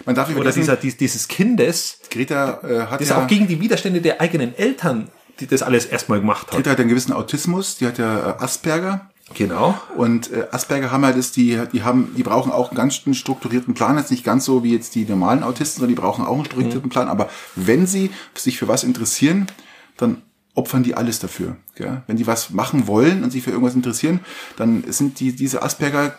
Man 0.05 0.15
darf 0.15 0.29
nicht 0.29 0.37
oder 0.39 0.51
dieser, 0.51 0.75
dies- 0.75 0.97
dieses 0.97 1.27
Kindes, 1.27 1.99
Greta 2.09 2.61
äh, 2.63 2.85
hat 2.87 3.01
das 3.01 3.09
ja, 3.09 3.21
auch 3.23 3.27
gegen 3.27 3.47
die 3.47 3.59
Widerstände 3.59 4.01
der 4.01 4.21
eigenen 4.21 4.55
Eltern, 4.55 5.09
die 5.39 5.47
das 5.47 5.61
alles 5.61 5.85
erstmal 5.85 6.19
gemacht 6.19 6.47
hat. 6.47 6.55
Greta 6.55 6.71
hat 6.71 6.79
einen 6.79 6.89
gewissen 6.89 7.13
Autismus, 7.13 7.77
die 7.77 7.85
hat 7.87 7.97
ja 7.97 8.31
äh, 8.39 8.43
Asperger. 8.43 9.09
Genau. 9.35 9.77
Und 9.95 10.31
äh, 10.31 10.47
Asperger 10.51 10.91
haben 10.91 11.05
halt 11.05 11.17
das, 11.17 11.31
die, 11.31 11.59
die 11.71 11.81
haben, 11.83 12.13
die 12.15 12.23
brauchen 12.23 12.51
auch 12.51 12.69
einen 12.69 12.77
ganz 12.77 12.95
strukturierten 13.17 13.73
Plan. 13.73 13.97
Jetzt 13.97 14.11
nicht 14.11 14.23
ganz 14.23 14.45
so 14.45 14.63
wie 14.63 14.73
jetzt 14.73 14.95
die 14.95 15.05
normalen 15.05 15.43
Autisten, 15.43 15.79
sondern 15.79 15.95
die 15.95 16.01
brauchen 16.01 16.25
auch 16.25 16.35
einen 16.35 16.45
strukturierten 16.45 16.89
Plan. 16.89 17.07
Aber 17.07 17.29
wenn 17.55 17.87
sie 17.87 18.11
sich 18.35 18.57
für 18.59 18.67
was 18.67 18.83
interessieren, 18.83 19.47
dann 19.97 20.21
opfern 20.55 20.83
die 20.83 20.95
alles 20.95 21.19
dafür. 21.19 21.57
Gell? 21.75 22.03
Wenn 22.07 22.17
die 22.17 22.27
was 22.27 22.51
machen 22.51 22.87
wollen 22.87 23.23
und 23.23 23.31
sich 23.31 23.43
für 23.43 23.51
irgendwas 23.51 23.75
interessieren, 23.75 24.19
dann 24.57 24.83
sind 24.87 25.19
die 25.19 25.33
diese 25.35 25.61
Asperger 25.63 26.15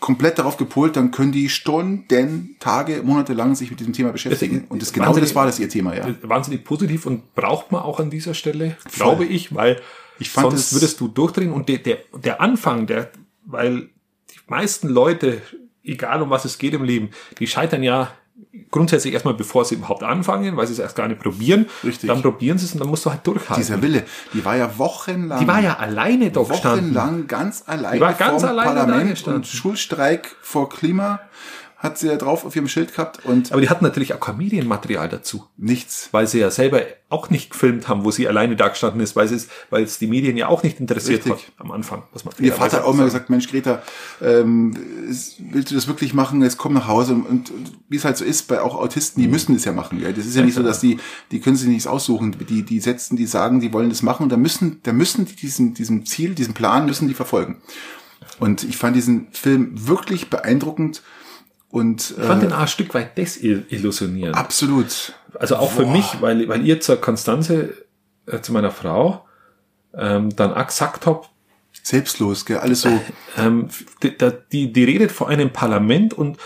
komplett 0.00 0.38
darauf 0.38 0.56
gepolt, 0.58 0.96
dann 0.96 1.10
können 1.12 1.32
die 1.32 1.48
Stunden, 1.48 2.56
Tage, 2.60 3.02
Monate 3.02 3.32
lang 3.32 3.54
sich 3.54 3.70
mit 3.70 3.80
diesem 3.80 3.92
Thema 3.94 4.12
beschäftigen. 4.12 4.64
Und 4.68 4.82
das 4.82 4.92
genau 4.92 5.14
das 5.16 5.34
war 5.34 5.46
das 5.46 5.58
ihr 5.58 5.68
Thema, 5.68 5.94
ja. 5.96 6.14
Wahnsinnig 6.22 6.64
positiv 6.64 7.06
und 7.06 7.34
braucht 7.34 7.72
man 7.72 7.82
auch 7.82 8.00
an 8.00 8.10
dieser 8.10 8.34
Stelle, 8.34 8.76
glaube 8.94 9.24
ich, 9.24 9.54
weil 9.54 9.80
Ich 10.18 10.30
fand 10.30 10.50
sonst 10.50 10.66
es- 10.66 10.74
würdest 10.74 11.00
du 11.00 11.08
durchdrehen 11.08 11.52
und 11.52 11.68
der, 11.68 11.78
der, 11.78 11.98
der 12.22 12.40
Anfang, 12.42 12.86
der, 12.86 13.10
weil 13.46 13.88
die 14.30 14.40
meisten 14.48 14.88
Leute, 14.88 15.40
egal 15.82 16.20
um 16.22 16.28
was 16.30 16.44
es 16.44 16.58
geht 16.58 16.74
im 16.74 16.84
Leben, 16.84 17.10
die 17.38 17.46
scheitern 17.46 17.82
ja 17.82 18.12
grundsätzlich 18.70 19.12
erstmal, 19.14 19.34
bevor 19.34 19.64
sie 19.64 19.76
überhaupt 19.76 20.02
anfangen, 20.02 20.56
weil 20.56 20.66
sie 20.66 20.72
es 20.74 20.78
erst 20.78 20.96
gar 20.96 21.08
nicht 21.08 21.20
probieren. 21.20 21.66
Richtig. 21.82 22.08
Dann 22.08 22.22
probieren 22.22 22.58
sie 22.58 22.66
es 22.66 22.72
und 22.72 22.80
dann 22.80 22.88
musst 22.88 23.04
du 23.06 23.10
halt 23.10 23.26
durchhalten. 23.26 23.56
Dieser 23.56 23.82
Wille, 23.82 24.04
die 24.32 24.44
war 24.44 24.56
ja 24.56 24.78
wochenlang. 24.78 25.40
die 25.40 25.46
war 25.46 25.60
ja 25.60 25.78
alleine 25.78 26.30
da 26.30 26.42
gestanden. 26.42 26.94
wochenlang 26.94 27.26
ganz 27.26 27.64
alleine 27.66 27.96
Die 27.96 28.00
war 28.00 28.12
ganz 28.14 28.44
alleine 28.44 28.74
da 28.74 28.84
Parlament 28.84 29.10
gestanden. 29.10 29.42
und 29.42 29.46
Schulstreik 29.46 30.36
vor 30.40 30.68
Klima 30.68 31.20
hat 31.84 31.98
sie 31.98 32.08
ja 32.08 32.16
drauf 32.16 32.44
auf 32.44 32.56
ihrem 32.56 32.66
Schild 32.66 32.90
gehabt 32.92 33.24
und 33.24 33.52
Aber 33.52 33.60
die 33.60 33.68
hatten 33.68 33.84
natürlich 33.84 34.12
auch 34.14 34.18
kein 34.20 34.36
Medienmaterial 34.38 35.08
dazu. 35.08 35.44
nichts. 35.56 36.08
weil 36.10 36.26
sie 36.26 36.40
ja 36.40 36.50
selber 36.50 36.80
auch 37.10 37.30
nicht 37.30 37.50
gefilmt 37.50 37.86
haben, 37.86 38.04
wo 38.04 38.10
sie 38.10 38.26
alleine 38.26 38.56
da 38.56 38.66
gestanden 38.68 39.00
ist, 39.00 39.14
weil 39.14 39.26
es, 39.32 39.46
weil 39.70 39.84
es 39.84 39.98
die 39.98 40.08
Medien 40.08 40.36
ja 40.36 40.48
auch 40.48 40.64
nicht 40.64 40.80
interessiert 40.80 41.24
Richtig. 41.26 41.46
hat 41.46 41.52
am 41.58 41.70
Anfang. 41.70 42.02
Was 42.12 42.24
man 42.24 42.34
Ihr 42.40 42.52
Vater 42.52 42.78
hat 42.78 42.84
auch 42.84 42.94
mal 42.94 43.04
gesagt, 43.04 43.30
Mensch, 43.30 43.48
Greta, 43.48 43.82
ähm, 44.20 44.74
willst 45.52 45.70
du 45.70 45.74
das 45.76 45.86
wirklich 45.86 46.12
machen? 46.14 46.42
Jetzt 46.42 46.56
komm 46.58 46.72
nach 46.74 46.88
Hause. 46.88 47.12
Und, 47.14 47.50
und 47.50 47.72
wie 47.88 47.96
es 47.96 48.04
halt 48.04 48.16
so 48.16 48.24
ist, 48.24 48.48
bei 48.48 48.60
auch 48.60 48.74
Autisten, 48.74 49.20
Mhm. 49.20 49.26
die 49.26 49.30
müssen 49.30 49.54
es 49.54 49.64
ja 49.64 49.70
machen. 49.72 50.00
Gell? 50.00 50.12
Das 50.12 50.26
ist 50.26 50.34
ja 50.34 50.42
nicht 50.42 50.54
so, 50.54 50.62
dass 50.64 50.80
die, 50.80 50.98
die 51.30 51.40
können 51.40 51.54
sich 51.56 51.68
nichts 51.68 51.86
aussuchen. 51.86 52.34
Die, 52.48 52.62
die 52.64 52.80
setzen, 52.80 53.16
die 53.16 53.26
sagen, 53.26 53.60
die 53.60 53.72
wollen 53.72 53.90
das 53.90 54.02
machen 54.02 54.24
und 54.24 54.32
da 54.32 54.36
müssen, 54.36 54.80
da 54.82 54.92
müssen 54.92 55.26
die 55.26 55.36
diesen, 55.36 55.74
diesem 55.74 56.04
Ziel, 56.06 56.34
diesen 56.34 56.54
Plan 56.54 56.86
müssen 56.86 57.06
die 57.06 57.14
verfolgen. 57.14 57.58
Und 58.40 58.64
ich 58.64 58.76
fand 58.76 58.96
diesen 58.96 59.28
Film 59.30 59.70
wirklich 59.86 60.30
beeindruckend 60.30 61.02
und 61.74 62.14
Ich 62.16 62.24
fand 62.24 62.40
äh, 62.40 62.46
den 62.46 62.52
auch 62.54 62.60
ein 62.60 62.68
Stück 62.68 62.94
weit 62.94 63.18
desillusionierend. 63.18 64.36
absolut. 64.36 65.12
Also 65.34 65.56
auch 65.56 65.72
für 65.72 65.84
mich, 65.84 66.20
weil, 66.20 66.48
weil 66.48 66.64
ihr 66.64 66.80
zur 66.80 67.00
Konstanze, 67.00 67.74
äh, 68.26 68.40
zu 68.40 68.52
meiner 68.52 68.70
Frau, 68.70 69.26
ähm, 69.92 70.30
dann 70.36 70.54
auch 70.54 70.68
gesagt 70.68 71.04
habt, 71.04 71.30
Selbstlos, 71.82 72.46
gell? 72.46 72.58
alles 72.58 72.82
so. 72.82 73.00
ähm, 73.36 73.70
die, 74.04 74.16
die, 74.52 74.72
die 74.72 74.84
redet 74.84 75.10
vor 75.10 75.28
einem 75.28 75.50
Parlament 75.50 76.14
und, 76.14 76.38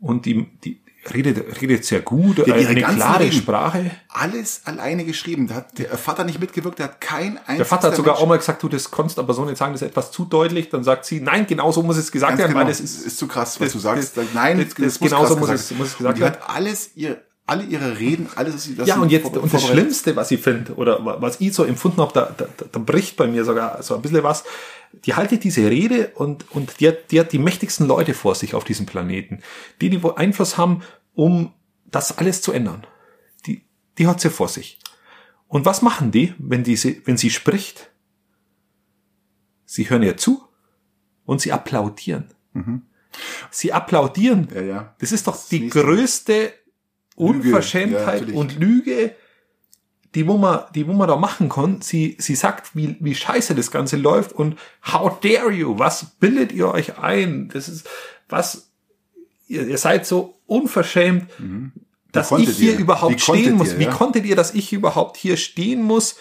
und 0.00 0.24
die, 0.24 0.48
die 0.64 0.80
redet, 1.14 1.60
redet 1.60 1.84
sehr 1.84 2.00
gut, 2.00 2.46
Ja, 2.46 2.54
eine 2.54 2.82
klare 2.82 3.20
Reden. 3.24 3.32
Sprache. 3.32 3.90
alles 4.08 4.62
alleine 4.64 5.04
geschrieben. 5.04 5.48
Da 5.48 5.56
hat 5.56 5.78
der 5.78 5.96
Vater 5.98 6.24
nicht 6.24 6.38
mitgewirkt, 6.40 6.78
der 6.78 6.86
hat 6.86 7.00
kein 7.00 7.38
einziges 7.38 7.56
Der 7.56 7.66
Vater 7.66 7.88
hat 7.88 7.96
sogar 7.96 8.18
auch 8.18 8.26
mal 8.26 8.38
gesagt, 8.38 8.62
du, 8.62 8.68
das 8.68 8.90
konntest 8.90 9.18
aber 9.18 9.34
so 9.34 9.44
nicht 9.44 9.56
sagen, 9.58 9.72
das 9.72 9.82
ist 9.82 9.88
etwas 9.88 10.10
zu 10.12 10.24
deutlich. 10.24 10.68
Dann 10.68 10.84
sagt 10.84 11.04
sie, 11.04 11.20
nein, 11.20 11.46
genau 11.46 11.72
so 11.72 11.82
muss 11.82 11.96
es 11.96 12.12
gesagt 12.12 12.30
Ganz 12.32 12.38
werden, 12.40 12.52
genau. 12.52 12.60
weil 12.64 12.68
das 12.70 12.80
ist, 12.80 13.04
ist 13.06 13.18
zu 13.18 13.26
krass, 13.26 13.58
was 13.60 13.66
das- 13.66 13.72
du 13.72 13.78
sagst. 13.78 14.16
das- 14.16 14.26
Nein, 14.34 14.58
das- 14.58 14.74
das- 14.74 14.98
genauso 15.00 15.36
muss 15.36 15.48
es- 15.48 15.70
muss 15.72 15.88
es 15.88 15.98
gesagt 15.98 16.14
Und 16.14 16.16
die 16.18 16.22
werden. 16.22 16.40
hat 16.40 16.50
alles 16.56 16.90
ihr, 16.94 17.20
alle 17.46 17.64
ihre 17.64 17.98
Reden, 17.98 18.28
alles, 18.36 18.54
was 18.54 18.64
sie, 18.64 18.78
was 18.78 18.86
Ja, 18.88 19.00
und 19.00 19.10
jetzt, 19.10 19.36
und 19.36 19.52
das 19.52 19.64
Schlimmste, 19.66 20.14
was 20.16 20.30
ich 20.30 20.40
finde, 20.40 20.74
oder 20.74 21.04
wa- 21.04 21.16
was 21.20 21.40
ich 21.40 21.52
so 21.52 21.64
empfunden 21.64 22.00
habe, 22.00 22.12
da, 22.14 22.34
da, 22.36 22.46
da 22.70 22.78
bricht 22.78 23.16
bei 23.16 23.26
mir 23.26 23.44
sogar 23.44 23.82
so 23.82 23.94
ein 23.96 24.02
bisschen 24.02 24.22
was. 24.22 24.44
Die 25.04 25.14
haltet 25.14 25.42
diese 25.42 25.68
Rede 25.68 26.12
und, 26.14 26.50
und 26.52 26.78
die 26.80 26.88
hat, 26.88 27.10
die 27.10 27.18
hat 27.18 27.32
die 27.32 27.38
mächtigsten 27.38 27.86
Leute 27.86 28.14
vor 28.14 28.34
sich 28.34 28.54
auf 28.54 28.64
diesem 28.64 28.86
Planeten. 28.86 29.42
Die, 29.80 29.90
die 29.90 30.02
wo 30.02 30.10
Einfluss 30.12 30.56
haben, 30.56 30.82
um 31.14 31.52
das 31.90 32.16
alles 32.18 32.42
zu 32.42 32.52
ändern. 32.52 32.86
Die, 33.46 33.64
die 33.98 34.06
hat 34.06 34.20
sie 34.20 34.30
vor 34.30 34.48
sich. 34.48 34.78
Und 35.48 35.64
was 35.66 35.82
machen 35.82 36.10
die, 36.12 36.34
wenn, 36.38 36.62
die, 36.62 36.76
sie- 36.76 37.02
wenn 37.06 37.16
sie 37.16 37.30
spricht? 37.30 37.90
Sie 39.64 39.88
hören 39.90 40.02
ihr 40.02 40.16
zu 40.16 40.42
und 41.24 41.40
sie 41.40 41.52
applaudieren. 41.52 42.28
Sie 43.50 43.72
applaudieren. 43.72 44.48
Ja, 44.54 44.60
ja. 44.62 44.94
Das 45.00 45.12
ist 45.12 45.26
doch 45.26 45.34
Das 45.34 45.48
die 45.48 45.60
nächste. 45.60 45.80
größte 45.82 46.52
Unverschämtheit 47.16 48.28
Ja, 48.28 48.34
und 48.34 48.58
Lüge, 48.58 49.14
die 50.14 50.26
wo 50.26 50.36
man, 50.36 50.60
die 50.74 50.86
wo 50.86 50.92
man 50.92 51.08
da 51.08 51.16
machen 51.16 51.48
kann. 51.48 51.80
Sie, 51.80 52.16
sie 52.18 52.34
sagt, 52.34 52.74
wie, 52.76 52.96
wie 53.00 53.14
scheiße 53.14 53.54
das 53.54 53.70
Ganze 53.70 53.96
läuft 53.96 54.32
und 54.32 54.56
how 54.92 55.18
dare 55.20 55.50
you? 55.50 55.78
Was 55.78 56.04
bildet 56.20 56.52
ihr 56.52 56.68
euch 56.68 56.98
ein? 56.98 57.48
Das 57.52 57.68
ist, 57.68 57.88
was, 58.28 58.70
ihr, 59.48 59.66
ihr 59.66 59.78
seid 59.78 60.06
so 60.06 60.38
unverschämt, 60.46 61.30
dass 62.12 62.28
konntet 62.28 62.50
ich 62.50 62.56
hier 62.56 62.72
ihr? 62.74 62.78
überhaupt 62.78 63.14
Wie 63.14 63.18
stehen 63.18 63.54
muss. 63.54 63.72
ihr, 63.72 63.78
Wie 63.78 63.84
ja? 63.84 63.90
konntet 63.90 64.26
ihr, 64.26 64.36
dass 64.36 64.54
ich 64.54 64.72
überhaupt 64.72 65.16
hier 65.16 65.36
stehen 65.36 65.82
muss? 65.82 66.16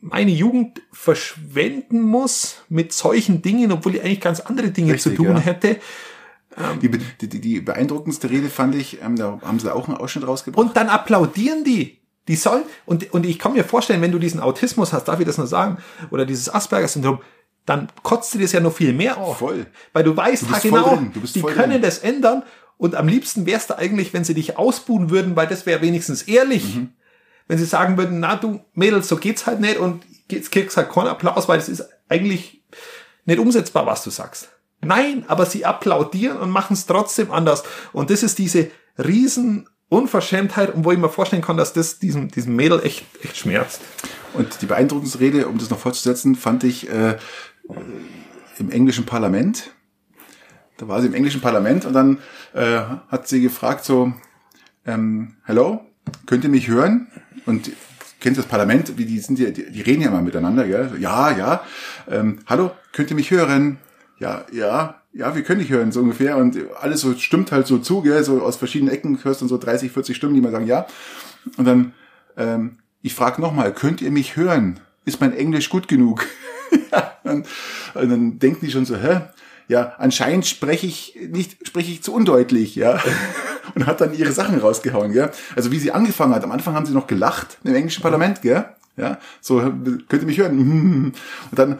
Meine 0.00 0.32
Jugend 0.32 0.82
verschwenden 0.90 2.02
muss 2.02 2.56
mit 2.68 2.92
solchen 2.92 3.40
Dingen, 3.40 3.70
obwohl 3.72 3.94
ich 3.94 4.02
eigentlich 4.02 4.20
ganz 4.20 4.40
andere 4.40 4.70
Dinge 4.70 4.94
Richtig, 4.94 5.16
zu 5.16 5.22
tun 5.22 5.36
ja. 5.36 5.38
hätte. 5.38 5.78
Die, 6.82 6.88
be- 6.88 6.98
die, 7.20 7.28
die, 7.28 7.40
die 7.40 7.60
beeindruckendste 7.60 8.28
Rede 8.30 8.48
fand 8.48 8.74
ich, 8.74 9.00
ähm, 9.02 9.16
da 9.16 9.38
haben 9.42 9.58
sie 9.58 9.72
auch 9.74 9.88
einen 9.88 9.96
Ausschnitt 9.96 10.26
rausgebracht. 10.26 10.64
Und 10.66 10.76
dann 10.76 10.88
applaudieren 10.88 11.64
die. 11.64 11.98
Die 12.28 12.36
sollen, 12.36 12.62
und, 12.86 13.12
und 13.12 13.26
ich 13.26 13.38
kann 13.38 13.52
mir 13.52 13.64
vorstellen, 13.64 14.00
wenn 14.00 14.12
du 14.12 14.18
diesen 14.18 14.38
Autismus 14.40 14.92
hast, 14.92 15.04
darf 15.08 15.18
ich 15.18 15.26
das 15.26 15.38
nur 15.38 15.46
sagen, 15.48 15.78
oder 16.10 16.24
dieses 16.24 16.52
Asperger-Syndrom, 16.54 17.18
dann 17.66 17.88
kotzt 18.02 18.34
dir 18.34 18.40
das 18.40 18.52
ja 18.52 18.60
noch 18.60 18.72
viel 18.74 18.92
mehr 18.92 19.18
auf. 19.18 19.38
Voll. 19.38 19.66
Weil 19.92 20.04
du 20.04 20.16
weißt, 20.16 20.44
Du 20.44 20.60
genau, 20.68 21.02
die 21.34 21.42
können 21.42 21.70
drin. 21.72 21.82
das 21.82 21.98
ändern 21.98 22.42
und 22.76 22.94
am 22.94 23.08
liebsten 23.08 23.46
wärst 23.46 23.70
du 23.70 23.78
eigentlich, 23.78 24.12
wenn 24.12 24.24
sie 24.24 24.34
dich 24.34 24.56
ausbuhen 24.56 25.10
würden, 25.10 25.34
weil 25.36 25.46
das 25.48 25.66
wäre 25.66 25.80
wenigstens 25.82 26.22
ehrlich. 26.22 26.76
Mhm. 26.76 26.90
Wenn 27.48 27.58
sie 27.58 27.64
sagen 27.64 27.96
würden, 27.96 28.20
na 28.20 28.36
du 28.36 28.60
Mädels, 28.74 29.08
so 29.08 29.16
geht's 29.16 29.46
halt 29.46 29.60
nicht 29.60 29.78
und 29.78 30.04
jetzt 30.30 30.52
kriegst 30.52 30.76
halt 30.76 30.90
keinen 30.90 31.08
Applaus, 31.08 31.48
weil 31.48 31.58
das 31.58 31.68
ist 31.68 31.88
eigentlich 32.08 32.62
nicht 33.24 33.38
umsetzbar, 33.40 33.84
was 33.86 34.04
du 34.04 34.10
sagst. 34.10 34.48
Nein, 34.84 35.24
aber 35.28 35.46
sie 35.46 35.64
applaudieren 35.64 36.38
und 36.38 36.50
machen 36.50 36.74
es 36.74 36.86
trotzdem 36.86 37.30
anders. 37.30 37.62
Und 37.92 38.10
das 38.10 38.22
ist 38.22 38.38
diese 38.38 38.70
riesen 38.98 39.68
Unverschämtheit, 39.88 40.72
wo 40.74 40.90
ich 40.90 40.98
mir 40.98 41.08
vorstellen 41.08 41.42
kann, 41.42 41.56
dass 41.56 41.72
das 41.72 41.98
diesem, 41.98 42.30
diesem 42.30 42.56
Mädel 42.56 42.80
echt, 42.82 43.04
echt 43.22 43.36
schmerzt. 43.36 43.80
Und 44.34 44.62
die 44.62 44.66
beeindruckendste 44.66 45.20
Rede, 45.20 45.46
um 45.46 45.58
das 45.58 45.70
noch 45.70 45.78
fortzusetzen, 45.78 46.34
fand 46.34 46.64
ich 46.64 46.88
äh, 46.90 47.16
im 48.58 48.70
englischen 48.70 49.06
Parlament. 49.06 49.70
Da 50.78 50.88
war 50.88 51.00
sie 51.00 51.06
im 51.06 51.14
englischen 51.14 51.40
Parlament 51.40 51.84
und 51.84 51.92
dann 51.92 52.18
äh, 52.54 52.80
hat 53.08 53.28
sie 53.28 53.40
gefragt 53.40 53.84
so, 53.84 54.12
ähm, 54.86 55.36
hello, 55.44 55.80
könnt 56.26 56.42
ihr 56.42 56.50
mich 56.50 56.68
hören? 56.68 57.08
Und 57.46 57.70
kennt 58.18 58.38
das 58.38 58.46
Parlament, 58.46 58.96
wie 58.96 59.04
die 59.04 59.18
sind 59.18 59.38
ja, 59.38 59.50
die, 59.50 59.70
die 59.70 59.80
reden 59.82 60.02
ja 60.02 60.10
mal 60.10 60.22
miteinander, 60.22 60.66
gell? 60.66 60.92
Ja, 60.98 61.36
ja. 61.36 61.62
Ähm, 62.10 62.40
hallo, 62.46 62.72
könnt 62.92 63.10
ihr 63.10 63.16
mich 63.16 63.30
hören? 63.30 63.78
Ja, 64.18 64.44
ja, 64.52 65.02
ja, 65.12 65.34
wir 65.34 65.42
können 65.42 65.60
dich 65.60 65.70
hören, 65.70 65.92
so 65.92 66.00
ungefähr. 66.00 66.36
Und 66.36 66.58
alles 66.80 67.00
so 67.00 67.14
stimmt 67.14 67.52
halt 67.52 67.66
so 67.66 67.78
zu, 67.78 68.02
gell? 68.02 68.22
So 68.24 68.42
aus 68.42 68.56
verschiedenen 68.56 68.92
Ecken 68.92 69.18
hörst 69.22 69.42
du 69.42 69.48
so 69.48 69.58
30, 69.58 69.92
40 69.92 70.16
Stimmen, 70.16 70.34
die 70.34 70.40
mal 70.40 70.52
sagen, 70.52 70.66
ja. 70.66 70.86
Und 71.56 71.66
dann, 71.66 71.92
ähm, 72.36 72.78
ich 73.02 73.14
frage 73.14 73.40
nochmal, 73.40 73.72
könnt 73.72 74.00
ihr 74.00 74.10
mich 74.10 74.36
hören? 74.36 74.80
Ist 75.04 75.20
mein 75.20 75.34
Englisch 75.34 75.68
gut 75.68 75.88
genug? 75.88 76.26
ja, 76.92 77.12
und, 77.24 77.46
und 77.94 78.08
dann 78.08 78.38
denken 78.38 78.64
die 78.64 78.72
schon 78.72 78.86
so, 78.86 78.96
hä? 78.96 79.22
Ja, 79.68 79.94
anscheinend 79.98 80.46
spreche 80.46 80.86
ich 80.86 81.18
nicht, 81.30 81.66
spreche 81.66 81.92
ich 81.92 82.02
zu 82.02 82.12
undeutlich, 82.12 82.74
ja. 82.76 83.00
Und 83.74 83.86
hat 83.86 84.00
dann 84.00 84.12
ihre 84.12 84.32
Sachen 84.32 84.58
rausgehauen, 84.58 85.12
gell. 85.12 85.30
Also 85.54 85.70
wie 85.70 85.78
sie 85.78 85.92
angefangen 85.92 86.34
hat. 86.34 86.42
Am 86.44 86.50
Anfang 86.50 86.74
haben 86.74 86.84
sie 86.84 86.92
noch 86.92 87.06
gelacht 87.06 87.58
im 87.64 87.74
englischen 87.74 88.02
Parlament, 88.02 88.42
gell. 88.42 88.66
Ja, 88.96 89.18
so, 89.40 89.60
könnt 89.60 90.10
ihr 90.10 90.26
mich 90.26 90.38
hören? 90.38 90.58
Und 91.50 91.58
dann 91.58 91.78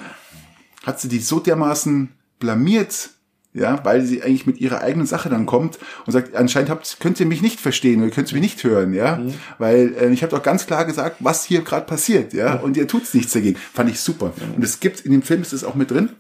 hat 0.87 1.01
sie 1.01 1.09
die 1.09 1.18
so 1.18 1.41
dermaßen 1.41 2.09
blamiert, 2.43 3.11
ja, 3.55 3.84
weil 3.84 4.03
sie 4.05 4.22
eigentlich 4.22 4.47
mit 4.47 4.59
ihrer 4.61 4.80
eigenen 4.80 5.07
Sache 5.07 5.28
dann 5.28 5.47
kommt 5.47 5.78
und 6.07 6.12
sagt, 6.12 6.34
anscheinend 6.34 6.70
habt, 6.70 6.99
könnt 7.01 7.20
ihr 7.20 7.26
mich 7.26 7.40
nicht 7.43 7.61
verstehen 7.61 8.03
oder 8.03 8.11
könnt 8.11 8.30
ihr 8.30 8.34
mich 8.34 8.43
nicht 8.43 8.64
hören, 8.64 8.93
ja, 8.95 9.20
weil 9.59 9.95
äh, 10.01 10.11
ich 10.11 10.22
habe 10.22 10.34
doch 10.34 10.43
ganz 10.43 10.66
klar 10.66 10.84
gesagt, 10.84 11.16
was 11.20 11.45
hier 11.45 11.62
gerade 11.62 11.86
passiert, 11.86 12.32
ja, 12.32 12.55
und 12.57 12.76
ihr 12.76 12.88
tut's 12.88 13.14
nichts 13.14 13.32
dagegen. 13.32 13.57
Fand 13.74 13.88
ich 13.90 14.01
super. 14.01 14.32
Und 14.57 14.62
es 14.64 14.80
gibt 14.80 15.01
in 15.01 15.12
dem 15.12 15.22
Film 15.22 15.43
ist 15.43 15.53
es 15.53 15.64
auch 15.64 15.74
mit 15.74 15.90
drin 15.90 16.11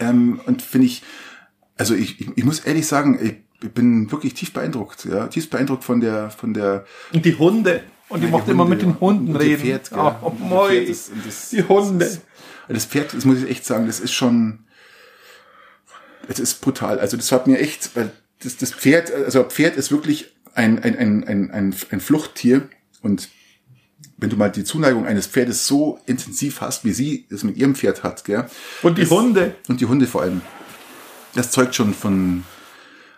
ähm, 0.00 0.40
und 0.46 0.62
finde 0.62 0.86
ich, 0.86 1.02
also 1.76 1.94
ich, 1.94 2.20
ich, 2.20 2.28
ich 2.36 2.44
muss 2.44 2.60
ehrlich 2.60 2.86
sagen, 2.86 3.18
ich, 3.22 3.34
bin 3.74 4.10
wirklich 4.12 4.34
tief 4.34 4.52
beeindruckt, 4.52 5.04
ja, 5.04 5.26
tief 5.26 5.50
beeindruckt 5.50 5.82
von 5.82 6.00
der 6.00 6.30
von 6.30 6.54
der 6.54 6.84
Und 7.12 7.24
die 7.24 7.34
Hunde. 7.34 7.82
Und 8.08 8.22
die 8.22 8.28
mochte 8.28 8.52
immer 8.52 8.64
mit 8.64 8.82
den. 8.82 8.98
Hunden 9.00 9.30
Und 9.34 9.36
reden. 9.36 9.60
Pferd, 9.62 9.90
gell. 9.90 9.98
oh, 9.98 10.28
Und 10.28 10.72
ist- 10.72 11.10
und 11.12 11.26
das- 11.26 11.50
die 11.50 11.62
Hunde. 11.64 12.04
Das, 12.06 12.20
das 12.68 12.84
Pferd, 12.86 13.12
das 13.14 13.24
muss 13.24 13.38
ich 13.42 13.50
echt 13.50 13.64
sagen, 13.66 13.86
das 13.86 13.98
ist 14.00 14.12
schon, 14.12 14.60
es 16.28 16.38
ist 16.38 16.60
brutal. 16.60 17.00
Also 17.00 17.16
das 17.16 17.32
hat 17.32 17.46
mir 17.46 17.58
echt, 17.58 17.96
weil 17.96 18.12
das, 18.42 18.56
das 18.56 18.72
Pferd, 18.72 19.12
also 19.12 19.42
Pferd 19.44 19.76
ist 19.76 19.90
wirklich 19.90 20.32
ein, 20.54 20.78
ein, 20.82 20.96
ein, 20.96 21.24
ein, 21.24 21.50
ein, 21.50 21.74
ein 21.90 22.00
Fluchttier 22.00 22.68
und 23.02 23.28
wenn 24.16 24.30
du 24.30 24.36
mal 24.36 24.50
die 24.50 24.64
Zuneigung 24.64 25.06
eines 25.06 25.26
Pferdes 25.26 25.66
so 25.66 26.00
intensiv 26.06 26.60
hast, 26.60 26.84
wie 26.84 26.92
sie 26.92 27.26
es 27.30 27.44
mit 27.44 27.56
ihrem 27.56 27.74
Pferd 27.74 28.02
hat, 28.02 28.24
gell? 28.24 28.46
Und 28.82 28.98
die 28.98 29.02
das, 29.02 29.10
Hunde. 29.10 29.54
Und 29.68 29.80
die 29.80 29.86
Hunde 29.86 30.06
vor 30.06 30.22
allem. 30.22 30.40
Das 31.34 31.52
zeugt 31.52 31.74
schon 31.76 31.94
von, 31.94 32.42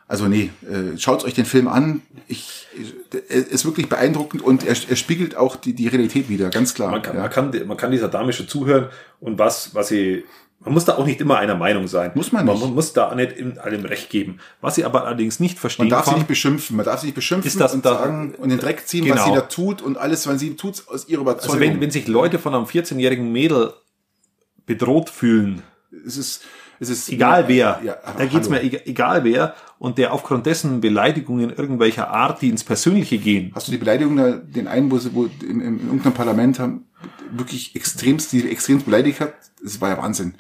also 0.07 0.29
nee, 0.29 0.51
äh, 0.63 0.99
schaut 0.99 1.25
euch 1.25 1.35
den 1.35 1.47
Film 1.47 1.69
an. 1.69 2.03
Ich, 2.29 2.67
ich, 2.77 2.95
er 3.29 3.49
ist 3.49 3.65
wirklich 3.65 3.89
beeindruckend 3.89 4.43
und 4.43 4.63
er, 4.65 4.77
er 4.89 4.97
spiegelt 4.97 5.37
auch 5.37 5.57
die, 5.57 5.73
die 5.73 5.89
Realität 5.89 6.29
wieder, 6.29 6.51
ganz 6.51 6.75
klar. 6.75 6.91
Man 6.91 7.03
kann, 7.03 7.17
ja. 7.17 7.23
man, 7.23 7.31
kann, 7.31 7.67
man 7.67 7.77
kann 7.77 7.91
dieser 7.91 8.09
Dame 8.09 8.33
schon 8.33 8.49
zuhören 8.49 8.89
und 9.21 9.39
was, 9.39 9.75
was 9.75 9.89
sie, 9.89 10.25
man 10.63 10.75
muss 10.75 10.85
da 10.85 10.97
auch 10.99 11.07
nicht 11.07 11.21
immer 11.23 11.39
einer 11.39 11.55
Meinung 11.55 11.89
sein. 11.89 12.11
Muss 12.15 12.33
man 12.33 12.45
nicht. 12.45 12.61
Man 12.61 12.75
muss 12.75 12.93
da 12.93 13.15
nicht 13.15 13.33
in 13.33 13.59
allem 13.59 13.85
Recht 13.87 14.11
geben. 14.11 14.41
Was 14.61 14.75
sie 14.75 14.85
aber 14.85 15.07
allerdings 15.07 15.41
nicht 15.41 15.59
verstehen 15.59 15.87
Man 15.87 15.91
darf 15.91 16.05
sie 16.05 16.11
kann, 16.11 16.19
nicht 16.21 16.29
beschimpfen, 16.29 16.77
man 16.77 16.85
darf 16.85 17.01
sie 17.01 17.07
nicht 17.07 17.15
beschimpfen 17.15 17.49
Ist 17.49 17.59
das 17.59 17.73
und 17.73 17.85
da- 17.87 17.99
sagen 17.99 18.35
und 18.37 18.51
den 18.51 18.59
Dreck 18.59 18.87
ziehen, 18.87 19.05
was 19.09 19.25
Genau. 19.25 19.35
sie 19.35 19.41
da 19.41 19.47
tut 19.47 19.81
und 19.81 19.97
alles, 19.97 20.27
weil 20.27 20.39
sie 20.39 20.57
tut 20.57 20.85
aus 20.89 21.09
ihrer 21.09 21.23
Überzeugung. 21.23 21.57
Also 21.57 21.61
wenn, 21.73 21.81
wenn 21.81 21.91
sich 21.91 22.07
Leute 22.09 22.39
von 22.39 22.55
einem 22.55 22.67
14-jährigen 22.67 23.33
Mädel 23.33 23.73
bedroht 24.67 25.09
fühlen, 25.11 25.63
es 26.07 26.17
ist, 26.17 26.43
es 26.79 26.89
ist 26.91 27.09
egal 27.11 27.49
wer, 27.49 27.81
Ja, 27.85 27.97
da 28.17 28.25
geht's 28.27 28.49
hallo. 28.49 28.51
mir 28.51 28.63
egal, 28.63 28.83
egal 28.85 29.25
wer, 29.25 29.55
und 29.79 29.99
der 29.99 30.13
aufgrund 30.13 30.47
dessen 30.47 30.81
Beleidigungen 30.81 31.51
irgendwelcher 31.51 32.11
Art, 32.11 32.43
die 32.43 32.49
ins 32.51 32.65
Persönliche 32.65 33.19
gehen, 33.19 33.51
Hast 33.55 33.69
du 33.69 33.73
die 33.73 33.79
Beleidigung 33.79 34.17
da, 34.17 34.31
den 34.33 34.69
einen, 34.69 34.91
wo 34.91 34.99
sie 34.99 35.15
wo 35.15 35.25
in, 35.25 35.61
in, 35.61 35.61
in 35.63 35.87
irgendeinem 35.87 36.15
Parlament 36.15 36.59
haben, 36.59 36.85
wirklich 37.33 37.75
extremst, 37.77 38.33
die 38.33 38.51
extremst 38.51 38.87
beleidigt 38.87 39.21
hat? 39.21 39.35
Das 39.63 39.79
war 39.83 39.91
ja 39.91 39.99
Wahnsinn. 39.99 40.37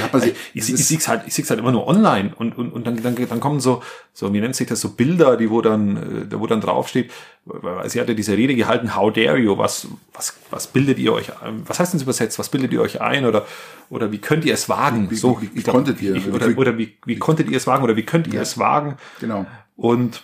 Hat 0.00 0.18
sie, 0.22 0.30
ich, 0.30 0.36
ich, 0.54 0.70
ist- 0.70 0.88
sieh's 0.88 1.06
halt, 1.06 1.24
ich 1.26 1.34
sieh's 1.34 1.50
halt 1.50 1.60
immer 1.60 1.70
nur 1.70 1.86
online 1.86 2.32
und, 2.34 2.56
und, 2.56 2.72
und 2.72 2.86
dann, 2.86 3.02
dann, 3.02 3.14
dann 3.14 3.40
kommen 3.40 3.60
so, 3.60 3.82
so, 4.14 4.32
wie 4.32 4.40
nennt 4.40 4.56
sich 4.56 4.66
das, 4.66 4.80
so 4.80 4.88
Bilder, 4.90 5.36
die 5.36 5.50
wo 5.50 5.60
dann, 5.60 5.96
äh, 6.22 6.26
da 6.26 6.40
wo 6.40 6.46
dann 6.46 6.62
draufsteht, 6.62 7.10
weil 7.44 7.90
sie 7.90 8.00
hatte 8.00 8.14
diese 8.14 8.34
Rede 8.38 8.54
gehalten, 8.54 8.96
how 8.96 9.12
dare 9.12 9.36
you, 9.36 9.58
was, 9.58 9.86
was, 10.14 10.34
was 10.50 10.66
bildet 10.68 10.98
ihr 10.98 11.12
euch, 11.12 11.30
ein? 11.42 11.62
was 11.66 11.78
heißt 11.78 11.92
denn 11.92 12.00
übersetzt, 12.00 12.38
was 12.38 12.48
bildet 12.48 12.72
ihr 12.72 12.80
euch 12.80 13.02
ein 13.02 13.26
oder, 13.26 13.46
oder 13.90 14.10
wie 14.12 14.18
könnt 14.18 14.46
ihr 14.46 14.54
es 14.54 14.70
wagen, 14.70 15.10
Wie- 15.10 15.16
so, 15.16 15.36
wie- 15.42 15.50
wie 15.54 15.58
ich 15.58 15.64
glaub, 15.64 15.76
konntet 15.76 16.00
ihr? 16.00 16.14
Wie- 16.14 16.30
oder, 16.30 16.56
oder 16.56 16.78
wie, 16.78 16.96
wie 17.04 17.18
konntet 17.18 17.50
ihr 17.50 17.58
es 17.58 17.66
wagen 17.66 17.84
oder 17.84 17.96
wie 17.96 18.04
könnt 18.04 18.26
ihr 18.28 18.34
Ja. 18.36 18.40
es 18.40 18.56
wagen 18.58 18.96
Genau. 19.20 19.44
und, 19.76 20.22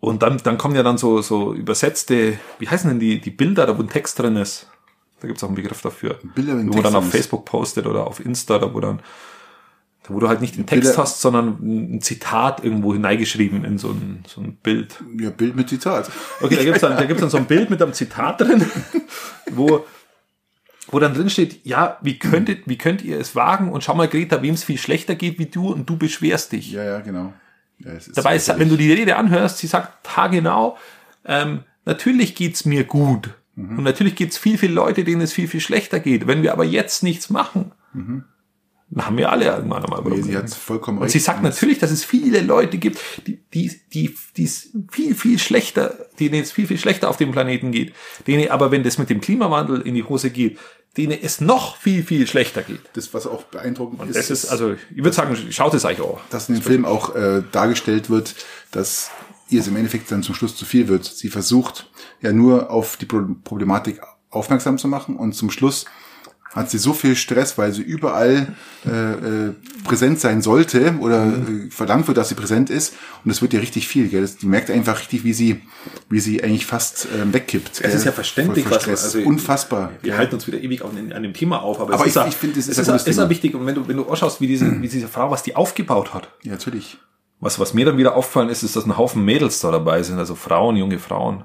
und 0.00 0.22
dann, 0.24 0.38
dann 0.42 0.58
kommen 0.58 0.74
ja 0.74 0.82
dann 0.82 0.98
so, 0.98 1.22
so 1.22 1.54
übersetzte, 1.54 2.36
wie 2.58 2.68
heißen 2.68 2.90
denn 2.90 2.98
die, 2.98 3.20
die 3.20 3.30
Bilder, 3.30 3.66
da 3.66 3.78
wo 3.78 3.82
ein 3.82 3.88
Text 3.88 4.18
drin 4.18 4.34
ist, 4.36 4.66
da 5.22 5.28
gibt's 5.28 5.42
auch 5.44 5.48
einen 5.48 5.54
Begriff 5.56 5.80
dafür. 5.80 6.18
Bilder, 6.34 6.58
wo 6.58 6.74
man 6.74 6.82
dann 6.82 6.96
auf. 6.96 7.08
Facebook 7.08 7.44
postet 7.44 7.86
oder 7.86 8.06
auf 8.06 8.18
Insta, 8.24 8.58
da 8.58 8.74
wo 8.74 8.80
dann, 8.80 8.98
da 10.02 10.12
wo 10.12 10.18
du 10.18 10.28
halt 10.28 10.40
nicht 10.40 10.56
den 10.56 10.66
Text 10.66 10.88
Bilder- 10.88 11.02
hast, 11.02 11.20
sondern 11.20 11.58
ein 11.62 12.00
Zitat 12.00 12.64
irgendwo 12.64 12.92
hineingeschrieben 12.92 13.64
in 13.64 13.78
so 13.78 13.90
ein, 13.90 14.24
so 14.26 14.40
ein 14.40 14.56
Bild. 14.56 14.96
Ja, 15.16 15.30
Bild 15.30 15.54
mit 15.54 15.68
Zitat. 15.68 16.10
Okay, 16.40 16.56
da 16.56 16.64
gibt's 16.64 16.80
dann, 16.80 16.96
da 16.96 17.04
gibt's 17.04 17.20
dann 17.20 17.30
so 17.30 17.36
ein 17.36 17.46
Bild 17.46 17.70
mit 17.70 17.80
einem 17.80 17.92
Zitat 17.92 18.40
drin, 18.40 18.64
wo, 19.52 19.86
wo 20.88 20.98
dann 20.98 21.14
drin 21.14 21.30
steht, 21.30 21.64
ja, 21.64 21.98
wie 22.02 22.18
könntet, 22.18 22.66
wie 22.66 22.76
könnt 22.78 23.02
ihr 23.02 23.20
es 23.20 23.36
wagen? 23.36 23.70
Und 23.70 23.84
schau 23.84 23.94
mal, 23.94 24.08
Greta, 24.08 24.42
wem 24.42 24.54
es 24.54 24.64
viel 24.64 24.78
schlechter 24.78 25.14
geht 25.14 25.38
wie 25.38 25.46
du 25.46 25.72
und 25.72 25.88
du 25.88 25.96
beschwerst 25.96 26.50
dich. 26.50 26.72
Ja, 26.72 26.82
ja, 26.82 27.00
genau. 27.00 27.32
Ja, 27.78 27.92
ist 27.92 28.16
Dabei 28.16 28.34
ist, 28.34 28.48
wenn 28.58 28.68
du 28.68 28.76
die 28.76 28.92
Rede 28.92 29.16
anhörst, 29.16 29.58
sie 29.58 29.68
sagt 29.68 30.16
haargenau, 30.16 30.76
ähm, 31.24 31.60
natürlich 31.84 32.34
geht's 32.34 32.64
mir 32.64 32.82
gut. 32.82 33.30
Mhm. 33.54 33.78
Und 33.78 33.84
natürlich 33.84 34.14
gibt's 34.14 34.38
viel, 34.38 34.58
viel 34.58 34.72
Leute, 34.72 35.04
denen 35.04 35.20
es 35.20 35.32
viel, 35.32 35.48
viel 35.48 35.60
schlechter 35.60 36.00
geht. 36.00 36.26
Wenn 36.26 36.42
wir 36.42 36.52
aber 36.52 36.64
jetzt 36.64 37.02
nichts 37.02 37.28
machen, 37.30 37.72
dann 38.94 39.06
haben 39.06 39.16
wir 39.16 39.30
alle 39.32 39.46
irgendwann 39.46 39.84
einmal 39.84 40.00
Mhm. 40.02 40.08
nee, 40.08 40.14
sie 40.16 40.20
Probleme. 40.22 40.38
hat 40.42 40.50
vollkommen 40.54 40.98
Und 40.98 41.04
recht. 41.04 41.12
sie 41.12 41.18
sagt 41.18 41.42
natürlich, 41.42 41.78
dass 41.78 41.90
es 41.90 42.04
viele 42.04 42.40
Leute 42.40 42.78
gibt, 42.78 42.98
die, 43.26 43.38
die, 43.54 43.70
die, 43.92 44.14
die 44.36 44.44
es 44.44 44.70
viel, 44.90 45.14
viel 45.14 45.38
schlechter, 45.38 45.96
denen 46.20 46.42
es 46.42 46.52
viel, 46.52 46.66
viel 46.66 46.78
schlechter 46.78 47.08
auf 47.08 47.16
dem 47.16 47.32
Planeten 47.32 47.72
geht. 47.72 47.94
Denen 48.26 48.50
aber, 48.50 48.70
wenn 48.70 48.82
das 48.82 48.98
mit 48.98 49.08
dem 49.10 49.20
Klimawandel 49.20 49.80
in 49.82 49.94
die 49.94 50.04
Hose 50.04 50.30
geht, 50.30 50.58
denen 50.98 51.18
es 51.22 51.40
noch 51.40 51.76
viel, 51.76 52.02
viel 52.02 52.26
schlechter 52.26 52.60
geht. 52.62 52.80
das, 52.92 53.14
was 53.14 53.26
auch 53.26 53.44
beeindruckend 53.44 53.98
Und 54.00 54.14
das 54.14 54.28
ist, 54.30 54.44
also, 54.50 54.74
ich 54.90 54.98
würde 54.98 55.12
sagen, 55.12 55.34
schaut 55.50 55.72
es 55.72 55.86
euch 55.86 56.00
auch. 56.02 56.20
dass 56.28 56.50
in 56.50 56.56
dem 56.56 56.62
Film 56.62 56.84
auch 56.84 57.14
äh, 57.16 57.42
dargestellt 57.50 58.10
wird, 58.10 58.34
dass 58.72 59.10
ihr 59.52 59.60
es 59.60 59.68
im 59.68 59.76
Endeffekt 59.76 60.10
dann 60.10 60.22
zum 60.22 60.34
Schluss 60.34 60.56
zu 60.56 60.64
viel 60.64 60.88
wird. 60.88 61.04
Sie 61.04 61.28
versucht 61.28 61.90
ja 62.20 62.32
nur 62.32 62.70
auf 62.70 62.96
die 62.96 63.06
Pro- 63.06 63.36
Problematik 63.44 64.00
aufmerksam 64.30 64.78
zu 64.78 64.88
machen 64.88 65.16
und 65.16 65.34
zum 65.34 65.50
Schluss 65.50 65.84
hat 66.54 66.70
sie 66.70 66.76
so 66.76 66.92
viel 66.92 67.16
Stress, 67.16 67.56
weil 67.56 67.72
sie 67.72 67.80
überall 67.80 68.54
äh, 68.86 68.90
äh, 68.90 69.54
präsent 69.84 70.20
sein 70.20 70.42
sollte 70.42 70.96
oder 71.00 71.26
äh, 71.26 71.70
verlangt 71.70 72.06
wird, 72.08 72.18
dass 72.18 72.28
sie 72.28 72.34
präsent 72.34 72.68
ist 72.68 72.92
und 73.24 73.30
es 73.30 73.40
wird 73.40 73.54
ihr 73.54 73.62
richtig 73.62 73.88
viel. 73.88 74.08
Gell? 74.08 74.20
Das, 74.20 74.36
die 74.36 74.44
merkt 74.44 74.70
einfach 74.70 74.98
richtig, 75.00 75.24
wie 75.24 75.32
sie, 75.32 75.62
wie 76.10 76.20
sie 76.20 76.44
eigentlich 76.44 76.66
fast 76.66 77.08
ähm, 77.18 77.32
wegkippt. 77.32 77.80
Es 77.82 77.94
ist 77.94 78.04
ja 78.04 78.12
verständlich, 78.12 78.68
was- 78.68 78.82
Stress. 78.82 79.04
also- 79.04 79.20
unfassbar. 79.20 79.92
Wir 80.02 80.18
halten 80.18 80.34
uns 80.34 80.46
wieder 80.46 80.60
ewig 80.60 80.84
an, 80.84 81.10
an 81.14 81.22
dem 81.22 81.32
Thema 81.32 81.62
auf, 81.62 81.80
aber, 81.80 81.94
Aber 81.94 82.02
es 82.02 82.08
ist 82.10 82.16
ich- 82.16 82.22
ja, 82.22 82.28
ich 82.28 82.36
finde, 82.36 82.58
es 82.60 82.68
ist 82.68 82.78
ist, 82.78 82.86
ja, 82.86 82.96
ist 82.96 83.06
ja 83.06 83.12
Thema. 83.14 83.30
wichtig. 83.30 83.54
Und 83.54 83.64
wenn 83.64 83.74
du, 83.74 83.88
wenn 83.88 83.96
du 83.96 84.06
wie 84.10 84.46
diese, 84.46 84.82
wie 84.82 84.88
diese 84.88 85.08
Frau, 85.08 85.30
was 85.30 85.42
die 85.42 85.56
aufgebaut 85.56 86.12
hat, 86.12 86.28
Ja, 86.42 86.52
natürlich. 86.52 86.98
Was, 87.42 87.58
was 87.58 87.74
mir 87.74 87.84
dann 87.84 87.98
wieder 87.98 88.14
auffallen 88.14 88.48
ist, 88.48 88.62
ist, 88.62 88.76
dass 88.76 88.86
ein 88.86 88.96
Haufen 88.96 89.24
Mädels 89.24 89.58
da 89.60 89.72
dabei 89.72 90.02
sind, 90.04 90.16
also 90.18 90.36
Frauen, 90.36 90.76
junge 90.76 90.98
Frauen. 91.00 91.44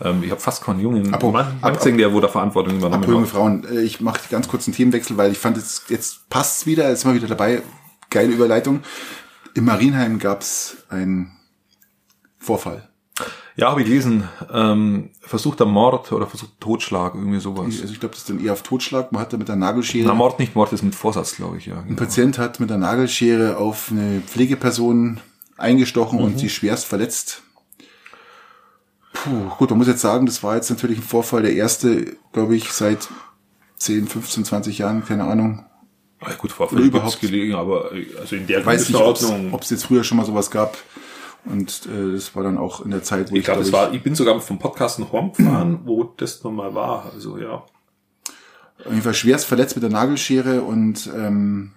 Ähm, 0.00 0.22
ich 0.22 0.30
habe 0.30 0.40
fast 0.40 0.62
keinen 0.62 0.80
jungen 0.80 1.12
Apro- 1.14 1.32
Mann 1.32 1.58
gesehen, 1.74 1.96
der 1.96 2.12
wo 2.12 2.20
da 2.20 2.28
Verantwortung 2.28 2.76
übernommen 2.76 3.02
Apropos 3.02 3.14
junge 3.14 3.26
hat. 3.26 3.64
Frauen, 3.66 3.78
äh, 3.78 3.80
ich 3.82 4.00
mache 4.02 4.20
ganz 4.30 4.48
kurz 4.48 4.68
einen 4.68 4.74
Themenwechsel, 4.76 5.16
weil 5.16 5.32
ich 5.32 5.38
fand, 5.38 5.56
jetzt, 5.56 5.88
jetzt 5.88 6.28
passt's 6.28 6.66
wieder, 6.66 6.88
jetzt 6.90 7.00
sind 7.00 7.10
wir 7.10 7.16
wieder 7.16 7.26
dabei. 7.28 7.62
Geile 8.10 8.32
Überleitung. 8.32 8.82
Im 9.54 9.64
Marienheim 9.64 10.18
gab's 10.18 10.76
einen 10.90 11.32
Vorfall. 12.38 12.87
Ja, 13.58 13.70
habe 13.70 13.80
ich 13.82 13.88
gelesen. 13.88 14.28
Ähm, 14.52 15.10
versuchter 15.20 15.66
Mord 15.66 16.12
oder 16.12 16.26
versuchter 16.28 16.54
Totschlag, 16.60 17.14
irgendwie 17.16 17.40
sowas. 17.40 17.66
Also 17.82 17.92
ich 17.92 17.98
glaube, 17.98 18.12
das 18.14 18.20
ist 18.22 18.30
dann 18.30 18.38
eher 18.42 18.52
auf 18.52 18.62
Totschlag. 18.62 19.10
Man 19.10 19.20
hat 19.20 19.32
da 19.32 19.36
mit 19.36 19.48
der 19.48 19.56
Nagelschere... 19.56 20.06
Na, 20.06 20.14
Mord 20.14 20.38
nicht, 20.38 20.54
Mord 20.54 20.72
ist 20.72 20.82
mit 20.84 20.94
Vorsatz, 20.94 21.34
glaube 21.34 21.58
ich, 21.58 21.66
ja. 21.66 21.78
Ein 21.78 21.88
Genau. 21.88 21.98
Patient 21.98 22.38
hat 22.38 22.60
mit 22.60 22.70
der 22.70 22.78
Nagelschere 22.78 23.56
auf 23.56 23.88
eine 23.90 24.20
Pflegeperson 24.24 25.18
eingestochen 25.56 26.18
Mhm. 26.20 26.24
und 26.24 26.38
sie 26.38 26.48
schwerst 26.48 26.86
verletzt. 26.86 27.42
Puh, 29.12 29.48
gut, 29.58 29.70
man 29.70 29.78
muss 29.78 29.88
jetzt 29.88 30.02
sagen, 30.02 30.26
das 30.26 30.44
war 30.44 30.54
jetzt 30.54 30.70
natürlich 30.70 30.98
ein 30.98 31.02
Vorfall, 31.02 31.42
der 31.42 31.52
erste, 31.54 32.16
glaube 32.32 32.54
ich, 32.54 32.70
seit 32.70 33.08
10, 33.78 34.06
15, 34.06 34.44
20 34.44 34.78
Jahren, 34.78 35.04
keine 35.04 35.24
Ahnung. 35.24 35.64
Ja, 36.22 36.32
gut, 36.34 36.52
Vorfall 36.52 36.78
überhaupt 36.80 37.20
gelegen, 37.20 37.54
aber 37.54 37.92
äh, 37.92 38.06
also 38.20 38.36
in 38.36 38.46
der 38.46 38.64
Weiß 38.64 38.88
nicht, 38.88 39.00
ob 39.00 39.60
es 39.62 39.70
jetzt 39.70 39.84
früher 39.84 40.04
schon 40.04 40.18
mal 40.18 40.26
sowas 40.26 40.50
gab. 40.52 40.78
Und 41.44 41.86
äh, 41.86 42.12
das 42.12 42.34
war 42.36 42.42
dann 42.42 42.58
auch 42.58 42.84
in 42.84 42.90
der 42.90 43.02
Zeit, 43.02 43.30
wo 43.30 43.36
ich 43.36 43.44
glaube, 43.44 43.62
glaub 43.62 43.72
war, 43.72 43.94
ich 43.94 44.02
bin 44.02 44.14
sogar 44.14 44.38
vom 44.40 44.58
Podcast 44.58 44.98
noch 44.98 45.12
rumgefahren, 45.12 45.80
wo 45.84 46.04
das 46.04 46.42
nochmal 46.44 46.74
war. 46.74 47.10
Also 47.12 47.38
ja. 47.38 47.54
auf 47.54 48.86
jeden 48.86 49.02
Fall 49.02 49.14
schwerst 49.14 49.46
verletzt 49.46 49.74
mit 49.76 49.82
der 49.82 49.90
Nagelschere 49.90 50.62
und 50.62 51.08
ähm, 51.14 51.72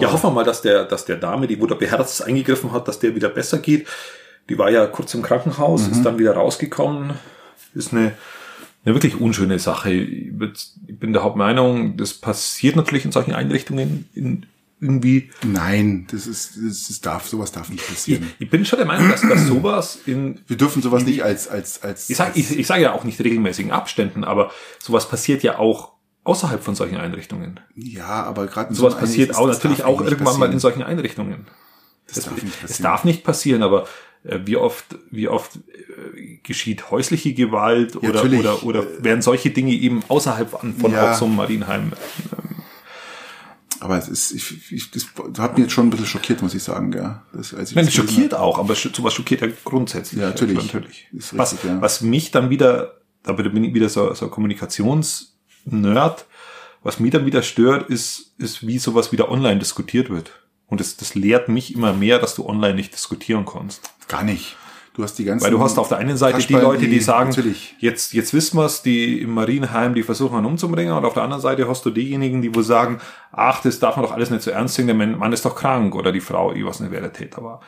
Ja, 0.00 0.12
hoffen 0.12 0.30
wir 0.30 0.34
mal, 0.34 0.44
dass 0.44 0.62
der, 0.62 0.84
dass 0.84 1.04
der 1.04 1.16
Dame, 1.16 1.46
die 1.46 1.60
wo 1.60 1.66
da 1.66 1.74
beherzt 1.74 2.24
eingegriffen 2.24 2.72
hat, 2.72 2.88
dass 2.88 2.98
der 2.98 3.14
wieder 3.14 3.28
besser 3.28 3.58
geht. 3.58 3.86
Die 4.48 4.58
war 4.58 4.70
ja 4.70 4.86
kurz 4.86 5.14
im 5.14 5.22
Krankenhaus, 5.22 5.86
ist 5.86 6.02
dann 6.02 6.18
wieder 6.18 6.34
rausgekommen. 6.34 7.12
Ist 7.74 7.92
eine, 7.92 8.12
eine 8.84 8.94
wirklich 8.94 9.20
unschöne 9.20 9.58
Sache. 9.58 9.92
Ich 9.92 10.32
ich 10.86 10.98
bin 10.98 11.12
der 11.12 11.22
Hauptmeinung, 11.22 11.96
das 11.96 12.12
passiert 12.14 12.76
natürlich 12.76 13.04
in 13.04 13.12
solchen 13.12 13.32
Einrichtungen 13.34 14.08
in, 14.14 14.46
irgendwie. 14.82 15.30
nein, 15.44 16.06
das 16.10 16.26
ist, 16.26 16.56
das, 16.56 16.88
das 16.88 17.00
darf, 17.00 17.26
sowas 17.28 17.52
darf 17.52 17.70
nicht 17.70 17.82
Ich, 17.82 17.88
passieren. 17.88 18.30
ich 18.38 18.50
bin 18.50 18.64
schon 18.64 18.78
der 18.78 18.86
Meinung, 18.86 19.08
dass, 19.08 19.22
dass 19.22 19.46
sowas 19.46 19.98
in 20.06 20.40
Wir 20.48 20.56
dürfen 20.56 20.82
sowas 20.82 21.04
nicht 21.04 21.22
als, 21.22 21.48
als, 21.48 21.82
als, 21.82 22.10
ich 22.10 22.16
sage 22.16 22.32
ich, 22.34 22.58
ich 22.58 22.66
sag 22.66 22.80
ja 22.80 22.92
auch 22.92 23.04
nicht 23.04 23.20
regelmäßigen 23.20 23.70
Abständen, 23.72 24.24
aber 24.24 24.50
sowas 24.80 25.08
passiert 25.08 25.42
ja 25.42 25.58
auch 25.58 25.92
außerhalb 26.24 26.62
von 26.62 26.74
solchen 26.74 26.96
Einrichtungen. 26.98 27.60
ja, 27.74 28.22
aber 28.24 28.46
gerade 28.46 28.70
in 28.70 28.74
Sowas 28.74 28.92
so 28.94 28.98
passiert 29.00 29.34
auch 29.36 29.46
das 29.48 29.56
natürlich 29.58 29.84
auch 29.84 30.00
irgendwann 30.00 30.38
mal 30.38 30.46
in 30.46 30.52
passieren. 30.52 30.58
solchen 30.60 30.82
Einrichtungen. 30.82 31.46
Das 32.06 32.24
darf 32.24 32.34
nicht 32.42 32.54
Es 32.56 32.60
passieren. 32.60 32.82
darf 32.82 33.04
nicht 33.04 33.24
passieren, 33.24 33.62
aber 33.62 33.86
äh, 34.24 34.38
wie 34.44 34.56
oft, 34.56 34.84
wie 35.10 35.28
oft 35.28 35.56
äh, 35.56 36.38
geschieht 36.42 36.90
häusliche 36.90 37.32
Gewalt 37.34 37.96
oder, 37.96 38.12
natürlich. 38.14 38.40
oder, 38.40 38.62
oder 38.64 38.84
werden 39.04 39.22
solche 39.22 39.50
Dinge 39.50 39.72
eben 39.72 40.02
außerhalb 40.08 40.50
von, 40.50 40.74
von 40.74 40.92
Ja. 40.92 41.12
auch 41.12 41.16
so 41.18 41.24
einem 41.24 41.36
Marienheim? 41.36 41.92
Aber 43.92 44.02
es 44.02 44.08
ist, 44.08 44.32
ich, 44.32 44.72
ich, 44.72 44.90
das 44.90 45.06
hat 45.38 45.52
mich 45.52 45.64
jetzt 45.64 45.72
schon 45.72 45.86
ein 45.86 45.90
bisschen 45.90 46.06
schockiert, 46.06 46.40
muss 46.40 46.54
ich 46.54 46.62
sagen, 46.62 46.90
gell. 46.90 47.20
Das, 47.34 47.52
als 47.52 47.70
ich 47.70 47.74
meine, 47.74 47.88
das 47.88 47.94
schockiert 47.94 48.34
auch, 48.34 48.58
aber 48.58 48.74
sowas 48.74 49.12
schockiert 49.12 49.42
ja 49.42 49.48
grundsätzlich. 49.64 50.20
Ja, 50.20 50.28
natürlich. 50.28 50.56
natürlich. 50.56 51.08
Ist 51.12 51.36
was, 51.36 51.52
richtig, 51.52 51.70
ja. 51.70 51.80
was 51.80 52.00
mich 52.00 52.30
dann 52.30 52.48
wieder, 52.48 53.00
da 53.22 53.32
bin 53.32 53.64
ich 53.64 53.74
wieder 53.74 53.90
so, 53.90 54.14
so 54.14 54.26
ein 54.26 54.30
Kommunikationsnerd, 54.30 56.24
was 56.82 57.00
mich 57.00 57.10
dann 57.10 57.26
wieder 57.26 57.42
stört, 57.42 57.90
ist, 57.90 58.34
ist, 58.38 58.66
wie 58.66 58.78
sowas 58.78 59.12
wieder 59.12 59.30
online 59.30 59.58
diskutiert 59.58 60.08
wird. 60.08 60.30
Und 60.68 60.80
das, 60.80 60.96
das 60.96 61.14
lehrt 61.14 61.50
mich 61.50 61.74
immer 61.74 61.92
mehr, 61.92 62.18
dass 62.18 62.34
du 62.34 62.46
online 62.46 62.74
nicht 62.74 62.94
diskutieren 62.94 63.44
kannst. 63.44 63.90
Gar 64.08 64.24
nicht. 64.24 64.56
Du 64.94 65.02
hast 65.02 65.18
die 65.18 65.24
ganzen. 65.24 65.44
Weil 65.44 65.52
du 65.52 65.60
hast 65.60 65.78
auf 65.78 65.88
der 65.88 65.98
einen 65.98 66.16
Seite 66.18 66.38
die 66.38 66.52
Kasperl, 66.52 66.62
Leute, 66.62 66.86
die 66.86 67.00
sagen, 67.00 67.30
Natürlich. 67.30 67.74
jetzt, 67.78 68.12
jetzt 68.12 68.34
wissen 68.34 68.58
wir's, 68.58 68.82
die 68.82 69.22
im 69.22 69.32
Marienheim, 69.32 69.94
die 69.94 70.02
versuchen 70.02 70.36
einen 70.36 70.46
umzubringen, 70.46 70.92
und 70.92 71.04
auf 71.04 71.14
der 71.14 71.22
anderen 71.22 71.40
Seite 71.40 71.66
hast 71.66 71.86
du 71.86 71.90
diejenigen, 71.90 72.42
die 72.42 72.54
wohl 72.54 72.62
sagen, 72.62 72.98
ach, 73.32 73.62
das 73.62 73.78
darf 73.78 73.96
man 73.96 74.04
doch 74.04 74.12
alles 74.12 74.30
nicht 74.30 74.42
so 74.42 74.50
ernst 74.50 74.78
nehmen, 74.78 75.10
der 75.10 75.18
Mann 75.18 75.32
ist 75.32 75.46
doch 75.46 75.56
krank, 75.56 75.94
oder 75.94 76.12
die 76.12 76.20
Frau, 76.20 76.52
ich 76.52 76.64
weiß 76.64 76.80
nicht, 76.80 76.92
wer 76.92 77.00
der 77.00 77.12
Täter 77.12 77.42
war. 77.42 77.60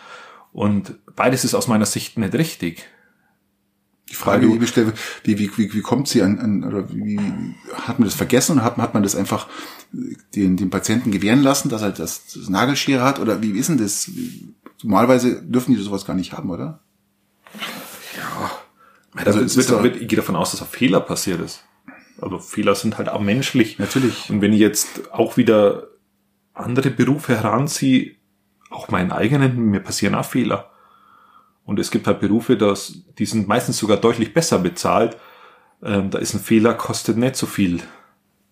Und 0.52 0.94
beides 1.16 1.44
ist 1.44 1.54
aus 1.54 1.66
meiner 1.66 1.86
Sicht 1.86 2.18
nicht 2.18 2.34
richtig. 2.34 2.86
Die 4.10 4.14
Frage, 4.14 4.46
die 4.46 4.62
ich 4.62 4.68
stelle, 4.68 4.92
wie, 5.24 5.38
wie, 5.38 5.50
wie, 5.56 5.72
wie 5.72 5.80
kommt 5.80 6.08
sie 6.08 6.22
an, 6.22 6.38
an 6.38 6.62
oder 6.62 6.92
wie, 6.92 7.18
hat 7.72 7.98
man 7.98 8.06
das 8.06 8.14
vergessen 8.14 8.52
oder 8.52 8.64
hat, 8.64 8.76
hat 8.76 8.92
man 8.92 9.02
das 9.02 9.16
einfach 9.16 9.48
den, 10.34 10.58
den 10.58 10.68
Patienten 10.68 11.10
gewähren 11.10 11.42
lassen, 11.42 11.70
dass 11.70 11.80
er 11.80 11.90
das, 11.90 12.26
das 12.26 12.48
Nagelschere 12.50 13.02
hat 13.02 13.18
oder 13.18 13.40
wie 13.40 13.52
ist 13.52 13.70
denn 13.70 13.78
das? 13.78 14.10
Normalerweise 14.82 15.42
dürfen 15.42 15.74
die 15.74 15.82
sowas 15.82 16.04
gar 16.04 16.14
nicht 16.14 16.32
haben, 16.34 16.50
oder? 16.50 16.80
Also 19.14 19.40
es 19.40 19.56
es 19.56 19.70
wird, 19.70 19.96
ich 19.96 20.08
gehe 20.08 20.16
davon 20.16 20.36
aus, 20.36 20.50
dass 20.50 20.62
ein 20.62 20.68
Fehler 20.68 21.00
passiert 21.00 21.40
ist. 21.40 21.64
Also 22.20 22.38
Fehler 22.38 22.74
sind 22.74 22.98
halt 22.98 23.08
auch 23.08 23.20
menschlich. 23.20 23.78
Natürlich. 23.78 24.30
Und 24.30 24.40
wenn 24.40 24.52
ich 24.52 24.60
jetzt 24.60 25.12
auch 25.12 25.36
wieder 25.36 25.88
andere 26.52 26.90
Berufe 26.90 27.36
heranziehe, 27.36 28.16
auch 28.70 28.88
meinen 28.88 29.12
eigenen, 29.12 29.56
mir 29.70 29.80
passieren 29.80 30.14
auch 30.14 30.24
Fehler. 30.24 30.70
Und 31.64 31.78
es 31.78 31.90
gibt 31.90 32.06
halt 32.06 32.20
Berufe, 32.20 32.56
das, 32.56 33.04
die 33.18 33.26
sind 33.26 33.48
meistens 33.48 33.78
sogar 33.78 33.96
deutlich 33.96 34.34
besser 34.34 34.58
bezahlt. 34.58 35.16
Ähm, 35.82 36.10
da 36.10 36.18
ist 36.18 36.34
ein 36.34 36.40
Fehler, 36.40 36.74
kostet 36.74 37.16
nicht 37.16 37.36
so 37.36 37.46
viel 37.46 37.80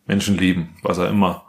Menschenleben, 0.06 0.70
was 0.82 0.98
er 0.98 1.08
immer, 1.08 1.44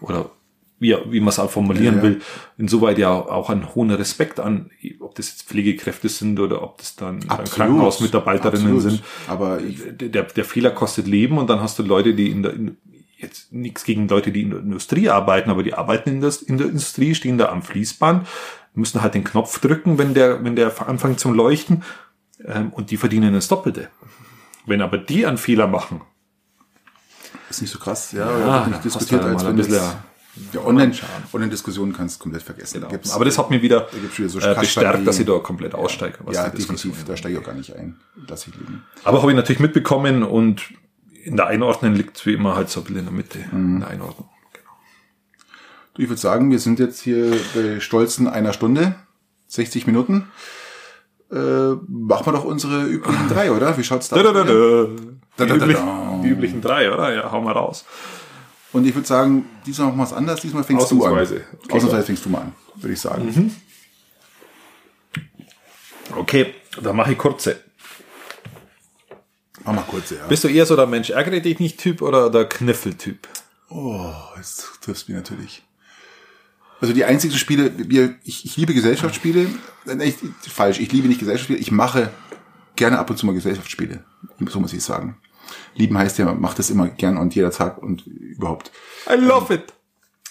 oder 0.00 0.30
wie, 0.78 0.94
wie 1.08 1.20
man 1.20 1.28
es 1.30 1.38
auch 1.38 1.50
formulieren 1.50 1.96
Ja, 1.96 2.02
ja. 2.02 2.08
will. 2.08 2.20
Insoweit 2.58 2.98
ja 2.98 3.10
auch 3.10 3.48
einen 3.50 3.74
hohen 3.74 3.90
Respekt 3.90 4.38
an, 4.40 4.70
ob 5.00 5.14
das 5.14 5.30
jetzt 5.30 5.42
Pflegekräfte 5.48 6.08
sind 6.08 6.38
oder 6.38 6.62
ob 6.62 6.78
das 6.78 6.96
dann, 6.96 7.22
Absolut. 7.28 7.50
Krankenhausmitarbeiterinnen 7.52 8.74
Absolut. 8.76 8.82
sind. 8.98 9.02
Aber 9.28 9.60
ich, 9.60 9.78
der, 9.92 10.24
der 10.24 10.44
Fehler 10.44 10.70
kostet 10.70 11.06
Leben 11.06 11.38
und 11.38 11.48
dann 11.48 11.60
hast 11.60 11.78
du 11.78 11.82
Leute, 11.82 12.14
die 12.14 12.30
in 12.30 12.42
der, 12.42 12.52
in, 12.52 12.76
jetzt 13.18 13.52
nichts 13.52 13.84
gegen 13.84 14.06
Leute, 14.08 14.30
die 14.32 14.42
in 14.42 14.50
der 14.50 14.60
Industrie 14.60 15.08
arbeiten, 15.08 15.48
aber 15.50 15.62
die 15.62 15.72
arbeiten 15.72 16.10
in 16.10 16.20
der, 16.20 16.32
in 16.46 16.58
der 16.58 16.66
Industrie, 16.66 17.14
stehen 17.14 17.38
da 17.38 17.48
am 17.48 17.62
Fließband, 17.62 18.26
müssen 18.74 19.00
halt 19.00 19.14
den 19.14 19.24
Knopf 19.24 19.58
drücken, 19.60 19.96
wenn 19.96 20.12
der, 20.12 20.44
wenn 20.44 20.54
der 20.56 20.70
anfängt 20.86 21.18
zum 21.20 21.32
Leuchten, 21.32 21.82
ähm, 22.44 22.70
und 22.74 22.90
die 22.90 22.98
verdienen 22.98 23.32
das 23.32 23.48
Doppelte. 23.48 23.88
Wenn 24.66 24.82
aber 24.82 24.98
die 24.98 25.24
einen 25.24 25.38
Fehler 25.38 25.66
machen, 25.66 26.02
ist 27.48 27.62
nicht 27.62 27.70
so 27.70 27.78
krass, 27.78 28.12
ja, 28.12 28.38
Ja, 28.38 28.66
hast 28.70 28.84
diskutiert, 28.84 29.22
als 29.22 29.42
mal 29.42 29.48
wenn 29.48 29.54
ein 29.54 29.56
das, 29.56 29.68
bisschen- 29.68 30.15
ja, 30.52 30.60
online, 30.64 30.92
Online-Diskussionen 31.32 31.92
kannst 31.92 32.16
du 32.18 32.22
komplett 32.24 32.42
vergessen. 32.42 32.80
genau. 32.80 33.02
Da 33.02 33.14
aber 33.14 33.24
das 33.24 33.38
hat 33.38 33.50
mir 33.50 33.62
wieder 33.62 33.88
da 33.90 34.28
so 34.28 34.38
äh, 34.40 34.54
bestärkt, 34.54 35.06
dass 35.06 35.18
ich 35.18 35.26
da 35.26 35.38
komplett 35.38 35.74
aussteige. 35.74 36.18
ja, 36.30 36.48
definitiv, 36.48 37.04
da 37.04 37.16
steige 37.16 37.36
ich 37.36 37.40
auch 37.42 37.46
gar 37.46 37.54
nicht 37.54 37.74
ein. 37.74 37.96
Lass 38.28 38.46
ich 38.46 38.54
liegen. 38.54 38.82
Aber 39.04 39.22
habe 39.22 39.30
ich 39.30 39.36
natürlich 39.36 39.60
mitbekommen 39.60 40.22
und 40.22 40.62
in 41.24 41.36
der 41.36 41.46
Einordnung 41.46 41.94
liegt 41.94 42.24
wie 42.26 42.34
immer 42.34 42.54
halt 42.54 42.70
so 42.70 42.80
ein 42.80 42.84
bisschen 42.84 43.00
in 43.00 43.04
der 43.06 43.14
Mitte. 43.14 43.38
Mhm. 43.50 43.74
In 43.74 43.80
der 43.80 43.88
Einordnung. 43.88 44.28
Du, 45.94 46.02
ich 46.02 46.08
würde 46.08 46.20
sagen, 46.20 46.50
wir 46.50 46.58
sind 46.58 46.78
jetzt 46.78 47.00
hier 47.00 47.32
bei 47.54 47.80
stolzen 47.80 48.28
einer 48.28 48.52
Stunde, 48.52 48.94
60 49.48 49.86
Minuten. 49.86 50.28
Äh, 51.32 51.36
machen 51.88 52.26
wir 52.26 52.32
doch 52.32 52.44
unsere 52.44 52.84
üblichen 52.84 53.28
drei, 53.28 53.50
oder? 53.50 53.76
Wie 53.78 53.82
schaut's 53.82 54.08
da 54.08 54.22
Da, 54.22 54.32
da, 54.32 54.42
aus? 54.42 54.46
da. 54.46 54.86
Da, 55.38 55.44
Die, 55.46 55.52
üblichen, 55.52 56.22
die 56.22 56.28
üblichen 56.28 56.60
drei, 56.60 56.92
oder? 56.92 57.12
Ja, 57.14 57.32
hau 57.32 57.40
mal 57.40 57.52
raus. 57.52 57.84
Und 58.72 58.86
ich 58.86 58.94
würde 58.94 59.06
sagen, 59.06 59.46
diesmal 59.64 59.88
machen 59.88 59.98
wir 59.98 60.02
was 60.02 60.12
anders. 60.12 60.40
Diesmal 60.40 60.64
fängst 60.64 60.90
du 60.90 61.04
an. 61.04 61.12
Ausnahmsweise. 61.12 61.44
Okay. 61.64 61.72
Ausnahmsweise 61.72 62.06
fängst 62.06 62.24
du 62.24 62.28
mal 62.28 62.40
an, 62.42 62.52
würde 62.76 62.92
ich 62.92 63.00
sagen. 63.00 63.24
Mhm. 63.24 63.54
Okay, 66.16 66.54
dann 66.82 66.96
mache 66.96 67.12
ich 67.12 67.18
kurze. 67.18 67.60
Mach 69.64 69.72
mal 69.74 69.82
kurz, 69.82 70.10
ja. 70.10 70.26
Bist 70.28 70.44
du 70.44 70.48
eher 70.48 70.64
so 70.64 70.76
der 70.76 70.86
Mensch 70.86 71.10
ärgere 71.10 71.40
dich 71.40 71.58
nicht 71.58 71.78
Typ 71.78 72.00
oder 72.00 72.30
der 72.30 72.48
Kniffel-Typ? 72.48 73.26
Oh, 73.68 74.12
jetzt 74.36 74.68
triffst 74.80 75.08
du 75.08 75.12
mich 75.12 75.20
natürlich. 75.20 75.62
Also 76.80 76.92
die 76.94 77.04
einzigen 77.04 77.34
Spiele, 77.34 77.72
wir, 77.76 78.14
ich, 78.22 78.44
ich 78.44 78.56
liebe 78.56 78.74
Gesellschaftsspiele. 78.74 79.48
Ich, 80.04 80.16
falsch, 80.52 80.78
ich 80.78 80.92
liebe 80.92 81.08
nicht 81.08 81.18
Gesellschaftsspiele. 81.18 81.58
Ich 81.58 81.72
mache 81.72 82.12
gerne 82.76 82.98
ab 82.98 83.10
und 83.10 83.16
zu 83.16 83.26
mal 83.26 83.32
Gesellschaftsspiele. 83.32 84.04
So 84.46 84.60
muss 84.60 84.72
ich 84.72 84.84
sagen. 84.84 85.16
Lieben 85.76 85.96
heißt 85.96 86.18
ja, 86.18 86.24
man 86.24 86.40
macht 86.40 86.58
das 86.58 86.70
immer 86.70 86.88
gern 86.88 87.16
und 87.16 87.34
jeder 87.34 87.50
Tag 87.50 87.78
und 87.82 88.06
überhaupt. 88.06 88.70
I 89.08 89.14
love 89.14 89.52
it. 89.52 89.72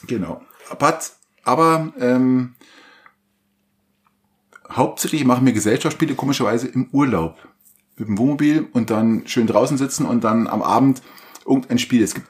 Genau. 0.08 0.42
Aber, 0.70 1.00
aber 1.44 1.94
ähm, 2.00 2.56
hauptsächlich 4.72 5.26
machen 5.26 5.46
wir 5.46 5.54
Gesellschaftsspiele 5.54 6.16
komischerweise 6.16 6.68
im 6.68 6.90
Urlaub. 6.92 7.38
mit 7.98 8.08
dem 8.08 8.18
Wohnmobil 8.18 8.68
und 8.74 8.90
dann 8.90 9.28
schön 9.28 9.48
draußen 9.48 9.78
sitzen 9.78 10.06
und 10.06 10.24
dann 10.24 10.48
am 10.48 10.62
Abend 10.62 11.02
irgendein 11.46 11.80
Spiel. 11.80 12.04
Es 12.04 12.14
gibt 12.14 12.28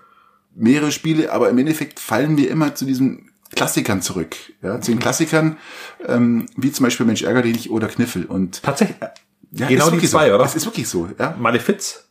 mehrere 0.53 0.91
Spiele, 0.91 1.31
aber 1.31 1.49
im 1.49 1.57
Endeffekt 1.57 1.99
fallen 1.99 2.37
wir 2.37 2.49
immer 2.49 2.75
zu 2.75 2.85
diesen 2.85 3.31
Klassikern 3.55 4.01
zurück. 4.01 4.35
Ja, 4.61 4.81
zu 4.81 4.91
den 4.91 4.99
Klassikern, 4.99 5.57
ähm, 6.07 6.45
wie 6.55 6.71
zum 6.71 6.83
Beispiel 6.83 7.05
Mensch 7.05 7.23
ärger 7.23 7.41
dich 7.41 7.69
oder 7.69 7.87
Kniffel. 7.87 8.25
Und 8.25 8.61
Tatsächlich. 8.63 8.97
ja, 9.51 9.67
genau 9.67 9.89
die 9.89 10.05
zwei, 10.07 10.27
so. 10.27 10.35
oder? 10.35 10.43
Das 10.43 10.55
ist 10.55 10.65
wirklich 10.65 10.87
so, 10.87 11.09
ja. 11.17 11.35
Malefiz. 11.39 12.04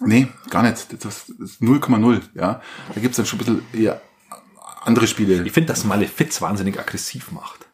Nee, 0.00 0.28
gar 0.48 0.62
nicht. 0.62 1.04
Das 1.04 1.28
ist 1.28 1.62
0,0, 1.62 2.20
ja. 2.34 2.60
Da 2.94 3.00
gibt's 3.00 3.16
dann 3.16 3.26
schon 3.26 3.38
ein 3.38 3.44
bisschen 3.44 3.62
eher 3.72 4.00
andere 4.82 5.06
Spiele. 5.06 5.42
Ich 5.44 5.52
finde, 5.52 5.68
dass 5.68 5.84
Malefiz 5.84 6.40
wahnsinnig 6.40 6.78
aggressiv 6.78 7.32
macht. 7.32 7.66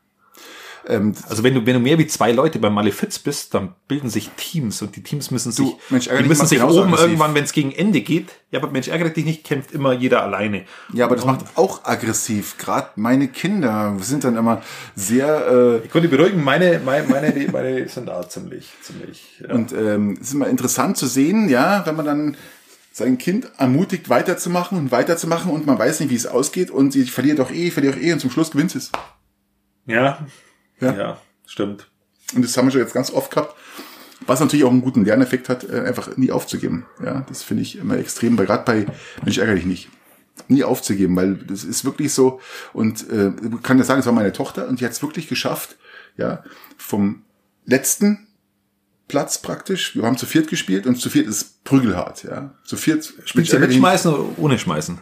Ähm, 0.88 1.14
Also 1.28 1.42
wenn 1.42 1.54
du, 1.54 1.66
wenn 1.66 1.74
du 1.74 1.80
mehr 1.80 1.98
wie 1.98 2.06
zwei 2.06 2.32
Leute 2.32 2.58
beim 2.58 2.74
Malefiz 2.74 3.18
bist, 3.18 3.54
dann 3.54 3.74
bilden 3.88 4.08
sich 4.10 4.30
Teams 4.36 4.82
und 4.82 4.94
die 4.96 5.02
Teams 5.02 5.30
müssen 5.30 5.52
sich, 5.52 5.66
Du, 5.66 5.78
Mensch, 5.90 6.08
die 6.08 6.22
müssen 6.24 6.46
sich 6.46 6.62
oben 6.62 6.78
aggressiv. 6.88 7.00
irgendwann, 7.00 7.34
wenn 7.34 7.44
es 7.44 7.52
gegen 7.52 7.72
Ende 7.72 8.00
geht, 8.00 8.28
ja, 8.50 8.60
aber 8.60 8.70
Mensch, 8.70 8.88
ärgere 8.88 9.10
dich 9.10 9.24
nicht, 9.24 9.44
kämpft 9.44 9.72
immer 9.72 9.92
jeder 9.92 10.22
alleine. 10.22 10.64
ja, 10.92 11.04
aber 11.06 11.16
das 11.16 11.24
macht 11.24 11.44
auch 11.56 11.84
aggressiv. 11.84 12.56
Gerade 12.58 12.90
meine 12.96 13.28
Kinder 13.28 13.96
sind 14.00 14.24
dann 14.24 14.36
immer 14.36 14.62
sehr 14.94 15.80
äh, 15.82 15.84
Ich 15.84 15.90
konnte 15.90 16.08
beruhigen, 16.08 16.42
meine, 16.44 16.80
meine, 16.84 17.08
meine, 17.08 17.48
meine 17.50 17.88
sind 17.88 18.06
da 18.06 18.28
ziemlich, 18.28 18.68
ziemlich. 18.82 19.40
Ja. 19.46 19.54
Und 19.54 19.72
ähm, 19.72 20.18
es 20.20 20.28
ist 20.28 20.34
immer 20.34 20.48
interessant 20.48 20.96
zu 20.96 21.06
sehen, 21.06 21.48
ja, 21.48 21.84
wenn 21.86 21.96
man 21.96 22.06
dann 22.06 22.36
sein 22.92 23.18
Kind 23.18 23.50
ermutigt, 23.58 24.08
weiterzumachen 24.08 24.78
und 24.78 24.90
weiterzumachen 24.90 25.50
und 25.50 25.66
man 25.66 25.78
weiß 25.78 26.00
nicht, 26.00 26.08
wie 26.10 26.14
es 26.14 26.26
ausgeht 26.26 26.70
und 26.70 26.92
sie 26.92 27.04
verliert 27.04 27.38
doch 27.40 27.50
eh, 27.50 27.70
verliert 27.70 27.96
doch 27.96 28.00
eh 28.00 28.12
und 28.12 28.20
zum 28.20 28.30
Schluss 28.30 28.50
gewinnt 28.52 28.74
es. 28.74 28.90
ja, 29.86 30.18
Ja. 30.80 30.94
ja, 30.94 31.20
stimmt. 31.46 31.88
Und 32.34 32.44
das 32.44 32.56
haben 32.56 32.66
wir 32.66 32.72
schon 32.72 32.80
jetzt 32.80 32.94
ganz 32.94 33.10
oft 33.10 33.30
gehabt. 33.30 33.54
Was 34.26 34.40
natürlich 34.40 34.64
auch 34.64 34.70
einen 34.70 34.82
guten 34.82 35.04
Lerneffekt 35.04 35.48
hat, 35.48 35.64
äh, 35.64 35.80
einfach 35.80 36.16
nie 36.16 36.32
aufzugeben. 36.32 36.86
Ja, 37.04 37.24
das 37.28 37.42
finde 37.42 37.62
ich 37.62 37.76
immer 37.76 37.98
extrem, 37.98 38.36
weil 38.38 38.46
gerade 38.46 38.64
bei 38.64 38.86
Mensch 39.22 39.38
ärgere 39.38 39.56
dich 39.56 39.66
nicht. 39.66 39.88
Nie 40.48 40.64
aufzugeben, 40.64 41.16
weil 41.16 41.36
das 41.36 41.64
ist 41.64 41.84
wirklich 41.84 42.12
so. 42.12 42.40
Und 42.72 43.08
äh, 43.10 43.28
ich 43.28 43.62
kann 43.62 43.78
ja 43.78 43.84
sagen, 43.84 44.00
es 44.00 44.06
war 44.06 44.12
meine 44.12 44.32
Tochter 44.32 44.68
und 44.68 44.80
die 44.80 44.84
hat 44.84 44.92
es 44.92 45.02
wirklich 45.02 45.28
geschafft, 45.28 45.76
ja, 46.16 46.42
vom 46.76 47.24
letzten 47.64 48.26
Platz 49.08 49.40
praktisch. 49.40 49.94
Wir 49.94 50.02
haben 50.02 50.18
zu 50.18 50.26
viert 50.26 50.48
gespielt 50.48 50.86
und 50.86 50.96
zu 50.96 51.10
viert 51.10 51.26
ist 51.26 51.62
prügelhart, 51.64 52.24
ja. 52.24 52.54
Zu 52.64 52.76
viert 52.76 53.12
ärgere 53.34 53.68
mit. 53.68 53.74
Schmeißen 53.74 54.12
oder 54.12 54.38
ohne 54.38 54.58
Schmeißen? 54.58 54.98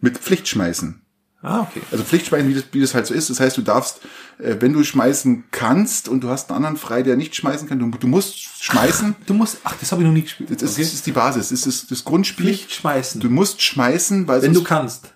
mit 0.00 0.18
Pflichtschmeißen. 0.18 1.02
Ah, 1.46 1.60
okay. 1.60 1.80
Also 1.92 2.02
Pflichtschmeißen, 2.02 2.48
wie 2.48 2.54
das, 2.54 2.64
wie 2.72 2.80
das 2.80 2.94
halt 2.94 3.06
so 3.06 3.14
ist. 3.14 3.30
Das 3.30 3.38
heißt, 3.38 3.56
du 3.56 3.62
darfst, 3.62 4.00
äh, 4.38 4.56
wenn 4.58 4.72
du 4.72 4.82
schmeißen 4.82 5.44
kannst 5.52 6.08
und 6.08 6.22
du 6.22 6.28
hast 6.28 6.50
einen 6.50 6.56
anderen 6.56 6.76
frei, 6.76 7.02
der 7.02 7.16
nicht 7.16 7.36
schmeißen 7.36 7.68
kann, 7.68 7.78
du, 7.78 7.88
du 7.88 8.06
musst 8.08 8.36
schmeißen. 8.64 9.14
Du 9.26 9.34
musst, 9.34 9.58
ach, 9.62 9.74
das 9.78 9.92
habe 9.92 10.02
ich 10.02 10.06
noch 10.08 10.12
nie 10.14 10.22
gespielt. 10.22 10.50
Das 10.50 10.60
ist, 10.62 10.78
das 10.78 10.92
ist 10.92 11.06
die 11.06 11.12
Basis, 11.12 11.50
das 11.50 11.66
ist 11.66 11.90
das 11.90 12.04
Grundspiel. 12.04 12.46
Pflicht 12.46 12.72
schmeißen. 12.72 13.20
Du 13.20 13.30
musst 13.30 13.62
schmeißen, 13.62 14.26
weil 14.26 14.42
wenn 14.42 14.54
du 14.54 14.64
kannst. 14.64 15.12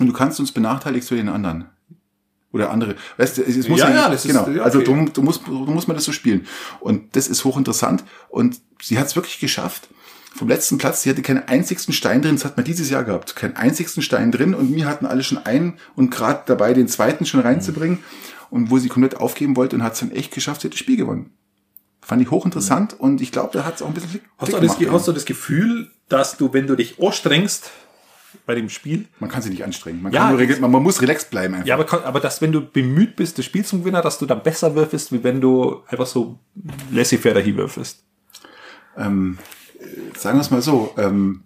und 0.00 0.06
du 0.06 0.12
kannst 0.14 0.40
uns 0.40 0.50
benachteiligst 0.52 1.08
für 1.10 1.16
den 1.16 1.28
anderen. 1.28 1.66
Oder 2.52 2.70
andere. 2.70 2.94
Weißt 3.18 3.36
du, 3.36 3.42
es 3.42 3.68
muss 3.68 3.80
Ja, 3.80 3.90
ja, 3.90 4.08
das 4.08 4.24
ist- 4.24 4.32
genau. 4.32 4.48
ja, 4.48 4.62
Also 4.62 4.78
okay. 4.78 4.86
du, 5.04 5.10
du 5.12 5.22
musst, 5.22 5.46
du 5.46 5.52
musst 5.52 5.88
mal 5.88 5.94
das 5.94 6.04
so 6.04 6.12
spielen. 6.12 6.46
Und 6.80 7.14
das 7.14 7.28
ist 7.28 7.44
hochinteressant. 7.44 8.02
Und 8.30 8.58
sie 8.80 8.98
hat 8.98 9.08
es 9.08 9.14
wirklich 9.16 9.38
geschafft. 9.40 9.88
Vom 10.36 10.48
letzten 10.48 10.76
Platz, 10.78 11.02
sie 11.02 11.10
hatte 11.10 11.22
keinen 11.22 11.48
einzigsten 11.48 11.94
Stein 11.94 12.20
drin, 12.22 12.34
das 12.36 12.44
hat 12.44 12.56
man 12.56 12.64
dieses 12.64 12.90
Jahr 12.90 13.04
gehabt, 13.04 13.36
keinen 13.36 13.56
einzigsten 13.56 14.02
Stein 14.02 14.30
drin 14.32 14.54
und 14.54 14.70
mir 14.70 14.86
hatten 14.86 15.06
alle 15.06 15.22
schon 15.24 15.38
einen 15.38 15.78
und 15.94 16.10
gerade 16.10 16.42
dabei 16.46 16.74
den 16.74 16.88
zweiten 16.88 17.24
schon 17.24 17.40
reinzubringen 17.40 17.98
und 18.50 18.70
wo 18.70 18.78
sie 18.78 18.88
komplett 18.88 19.16
aufgeben 19.16 19.56
wollte 19.56 19.76
und 19.76 19.82
hat 19.82 19.94
es 19.94 20.00
dann 20.00 20.10
echt 20.10 20.32
geschafft, 20.32 20.60
sie 20.60 20.68
hat 20.68 20.74
das 20.74 20.78
Spiel 20.80 20.96
gewonnen. 20.96 21.30
Fand 22.02 22.20
ich 22.22 22.30
hochinteressant 22.30 22.94
und 23.00 23.20
ich 23.20 23.32
glaube, 23.32 23.50
da 23.52 23.64
hat 23.64 23.76
es 23.76 23.82
auch 23.82 23.88
ein 23.88 23.94
bisschen 23.94 24.10
Klick, 24.10 24.22
Hast 24.38 24.52
du, 24.52 24.60
das, 24.60 24.78
gemacht. 24.78 24.94
hast 24.94 25.08
du 25.08 25.12
das 25.12 25.24
Gefühl, 25.24 25.90
dass 26.08 26.36
du, 26.36 26.52
wenn 26.52 26.66
du 26.66 26.76
dich 26.76 27.00
anstrengst 27.02 27.70
bei 28.44 28.54
dem 28.54 28.68
Spiel, 28.68 29.06
man 29.18 29.30
kann 29.30 29.40
sich 29.42 29.50
nicht 29.50 29.64
anstrengen. 29.64 30.02
Man, 30.02 30.12
Ja, 30.12 30.28
kann 30.28 30.36
nur, 30.36 30.58
man, 30.60 30.70
man 30.70 30.82
muss 30.82 31.00
relaxed 31.00 31.30
bleiben 31.30 31.54
einfach. 31.54 31.66
ja, 31.66 31.74
aber, 31.74 31.86
kann- 31.86 32.04
aber 32.04 32.20
dass, 32.20 32.40
wenn 32.42 32.52
du 32.52 32.60
bemüht 32.60 33.16
bist, 33.16 33.38
das 33.38 33.44
Spiel 33.46 33.64
zum 33.64 33.80
Gewinner, 33.80 34.02
dass 34.02 34.18
du 34.18 34.26
dann 34.26 34.42
besser 34.42 34.74
würfelst, 34.76 35.10
wie 35.12 35.24
wenn 35.24 35.40
du 35.40 35.82
einfach 35.88 36.06
so 36.06 36.38
laissez-faire 36.92 37.34
dahin 37.34 37.56
würfelst? 37.56 38.04
ähm, 38.98 39.38
äh, 39.40 39.55
sagen 40.16 40.38
wir 40.38 40.42
es 40.42 40.50
mal 40.50 40.62
so, 40.62 40.92
ähm, 40.98 41.42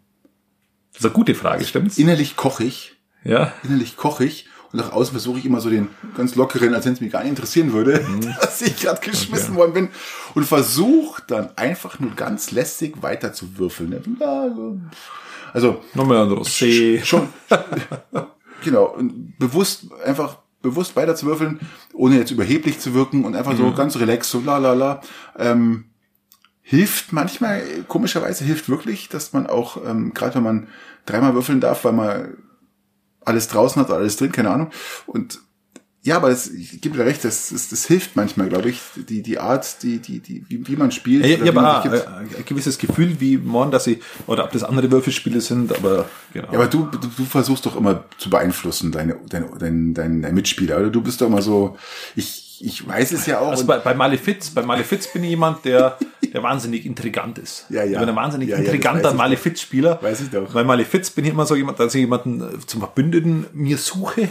Das 0.93 1.01
ist 1.01 1.07
eine 1.07 1.15
gute 1.15 1.35
Frage, 1.35 1.65
stimmt's? 1.65 1.99
innerlich 1.99 2.37
koche 2.37 2.65
ich, 2.65 2.97
Ja. 3.25 3.53
innerlich 3.65 3.97
koche 3.97 4.25
ich 4.25 4.47
und 4.73 4.79
nach 4.79 4.93
außen 4.93 5.13
versuche 5.13 5.39
ich 5.41 5.45
immer 5.47 5.61
so 5.61 5.69
den 5.71 5.89
ganz 6.17 6.35
lockeren, 6.37 6.75
als 6.75 6.85
wenn 6.87 6.93
es 6.93 7.01
mich 7.01 7.11
gar 7.13 7.21
nicht 7.23 7.31
interessieren 7.31 7.73
würde, 7.73 8.05
dass 8.41 8.63
ich 8.63 8.77
gerade 8.81 9.01
geschmissen 9.01 9.55
worden 9.57 9.73
bin 9.75 9.89
und 10.35 10.45
versuche 10.45 11.23
dann 11.27 11.51
einfach 11.57 11.99
nur 12.01 12.13
ganz 12.15 12.51
lässig 12.53 13.03
weiter 13.03 13.33
zu 13.33 13.59
würfeln. 13.59 14.19
Also 15.53 15.83
Nochmal 15.95 16.19
ein 16.27 16.31
Rosé. 16.33 17.03
schon, 17.05 17.29
genau, 18.65 18.97
bewusst 19.39 19.87
einfach 20.05 20.39
bewusst 20.63 20.95
weiter 20.95 21.17
zu 21.17 21.25
würfeln, 21.27 21.59
ohne 21.95 22.19
jetzt 22.19 22.31
überheblich 22.31 22.79
zu 22.79 22.93
wirken 22.95 23.25
und 23.25 23.35
einfach 23.35 23.57
so 23.57 23.73
ganz 23.73 23.97
relaxed, 23.97 24.31
so 24.31 24.41
la 24.41 24.59
la 24.59 24.75
la. 24.75 25.01
Ähm, 25.39 25.87
hilft 26.71 27.13
manchmal, 27.13 27.65
komischerweise 27.89 28.45
hilft 28.45 28.69
wirklich, 28.69 29.09
dass 29.09 29.33
man 29.33 29.49
auch, 29.49 29.85
ähm, 29.85 30.15
gerade 30.15 30.37
wenn 30.37 30.45
man 30.45 30.69
dreimal 31.05 31.35
würfeln 31.35 31.61
darf, 31.61 31.85
weil 31.85 31.93
man 31.93 32.37
alles 33.25 33.49
draußen 33.49 33.83
hat, 33.83 33.89
oder 33.89 33.99
alles 33.99 34.17
drin, 34.17 34.31
keine 34.31 34.51
Ahnung. 34.51 34.71
Und 35.07 35.41
ja, 36.03 36.15
aber 36.15 36.31
es, 36.31 36.49
ich 36.49 36.81
gebe 36.81 36.97
dir 36.97 37.05
recht, 37.05 37.25
das, 37.25 37.49
das, 37.49 37.71
das 37.71 37.87
hilft 37.87 38.15
manchmal, 38.15 38.49
glaube 38.49 38.71
ich, 38.71 38.81
die, 38.95 39.21
die 39.21 39.41
Art, 39.41 39.83
die, 39.83 39.99
die, 39.99 40.21
die, 40.21 40.45
wie, 40.49 40.65
wie 40.69 40.77
man 40.77 40.93
spielt. 40.93 41.27
Ja, 41.27 41.51
man 41.51 41.67
auch 41.67 41.83
gibt. 41.83 41.97
äh, 41.97 42.07
ein 42.39 42.45
gewisses 42.47 42.79
Gefühl, 42.79 43.17
wie 43.19 43.37
morgen, 43.37 43.73
dass 43.73 43.89
ich, 43.89 43.99
oder 44.29 44.45
ob 44.45 44.53
das 44.53 44.63
andere 44.63 44.93
Würfelspiele 44.93 45.41
sind, 45.41 45.77
aber 45.77 46.09
genau. 46.33 46.53
Ja, 46.53 46.59
aber 46.61 46.69
du, 46.69 46.87
du, 46.87 46.99
du 46.99 47.25
versuchst 47.25 47.67
doch 47.67 47.75
immer 47.75 48.05
zu 48.17 48.31
beeinflussen, 48.31 48.93
deine, 48.93 49.17
deine, 49.29 49.51
dein, 49.59 49.93
dein, 49.93 50.23
dein 50.23 50.35
Mitspieler, 50.37 50.79
oder? 50.79 50.91
Du 50.91 51.03
bist 51.03 51.21
doch 51.21 51.27
immer 51.27 51.43
so, 51.43 51.77
ich, 52.15 52.50
ich 52.61 52.87
weiß 52.87 53.13
es 53.13 53.27
ja 53.27 53.41
auch. 53.41 53.49
Also 53.49 53.67
bei, 53.67 53.79
bei 53.79 53.95
Malefiz, 53.95 54.51
bei 54.51 54.63
Malefiz 54.63 55.07
bin 55.13 55.25
ich 55.25 55.31
jemand, 55.31 55.65
der, 55.65 55.97
der 56.33 56.43
wahnsinnig 56.43 56.85
intrigant 56.87 57.39
ist. 57.39 57.67
Ja, 57.71 57.83
ja. 57.85 57.93
Ich 57.93 57.99
bin 57.99 58.09
ein 58.09 58.17
wahnsinnig 58.17 58.49
Ja, 58.49 58.57
ja, 58.57 58.63
intriganter 58.65 59.11
doch. 59.11 59.15
Malefiz-Spieler. 59.15 59.99
Weiß 60.03 60.21
ich 60.21 60.31
doch. 60.31 60.53
Bei 60.53 60.63
Malefiz 60.65 61.11
bin 61.11 61.25
ich 61.25 61.31
immer 61.33 61.47
so 61.47 61.55
jemand, 61.57 61.81
dass 61.81 61.95
ich 61.95 62.01
jemanden 62.01 62.41
äh, 62.43 62.59
zum 62.67 62.81
Verbündeten 62.81 63.47
mir 63.53 63.79
suche. 63.79 64.29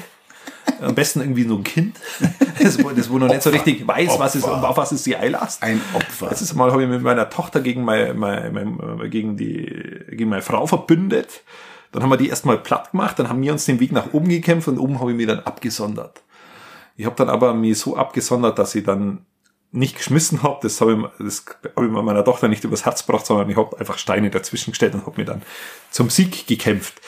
Am 0.81 0.93
besten 0.95 1.21
irgendwie 1.21 1.43
so 1.43 1.55
ein 1.55 1.63
Kind, 1.63 1.97
das, 2.61 2.81
wo- 2.83 2.89
das 2.91 3.09
wo 3.09 3.17
noch 3.17 3.27
nicht 3.27 3.41
so 3.41 3.49
richtig 3.49 3.87
weiß, 3.87 4.19
was 4.19 4.35
es, 4.35 4.43
Opfer. 4.43 4.69
auf 4.69 4.77
was 4.77 4.91
es 4.91 5.03
sie 5.03 5.15
einlasst. 5.15 5.63
Ein 5.63 5.81
Opfer. 5.93 6.29
Letztes 6.29 6.53
Mal 6.53 6.71
habe 6.71 6.83
ich 6.83 6.89
mit 6.89 7.01
meiner 7.01 7.29
Tochter 7.29 7.59
gegen, 7.61 7.83
mein, 7.83 8.17
mein, 8.17 8.53
mein, 8.53 8.99
äh, 9.01 9.09
gegen, 9.09 9.35
die, 9.35 9.65
gegen 10.11 10.29
meine 10.29 10.41
Frau 10.43 10.67
verbündet. 10.67 11.41
Dann 11.91 12.03
haben 12.03 12.09
wir 12.11 12.17
die 12.17 12.29
erstmal 12.29 12.59
platt 12.59 12.91
gemacht, 12.91 13.17
dann 13.17 13.29
haben 13.29 13.41
wir 13.41 13.51
uns 13.51 13.65
den 13.65 13.79
Weg 13.79 13.91
nach 13.91 14.13
oben 14.13 14.29
gekämpft 14.29 14.67
und 14.67 14.77
oben 14.77 14.99
habe 14.99 15.09
ich 15.11 15.17
mich 15.17 15.25
dann 15.27 15.39
abgesondert. 15.39 16.21
Ich 16.99 17.05
habe 17.05 17.15
dann 17.15 17.29
aber 17.29 17.53
mich 17.53 17.79
so 17.79 17.95
abgesondert, 17.95 18.59
dass 18.59 18.75
ich 18.75 18.83
dann 18.83 19.19
nicht 19.71 19.95
geschmissen 19.95 20.43
habe. 20.43 20.59
Das 20.61 20.81
habe 20.81 21.09
ich, 21.17 21.25
das 21.25 21.45
habe 21.77 21.85
ich 21.85 21.91
meiner 21.93 22.25
Tochter 22.25 22.49
nicht 22.49 22.65
übers 22.65 22.83
Herz 22.83 23.05
gebracht, 23.05 23.25
sondern 23.25 23.49
ich 23.49 23.55
habe 23.55 23.79
einfach 23.79 23.97
Steine 23.97 24.29
dazwischen 24.29 24.71
gestellt 24.71 24.95
und 24.95 25.05
habe 25.05 25.17
mir 25.17 25.23
dann 25.23 25.41
zum 25.91 26.09
Sieg 26.09 26.45
gekämpft. 26.45 26.99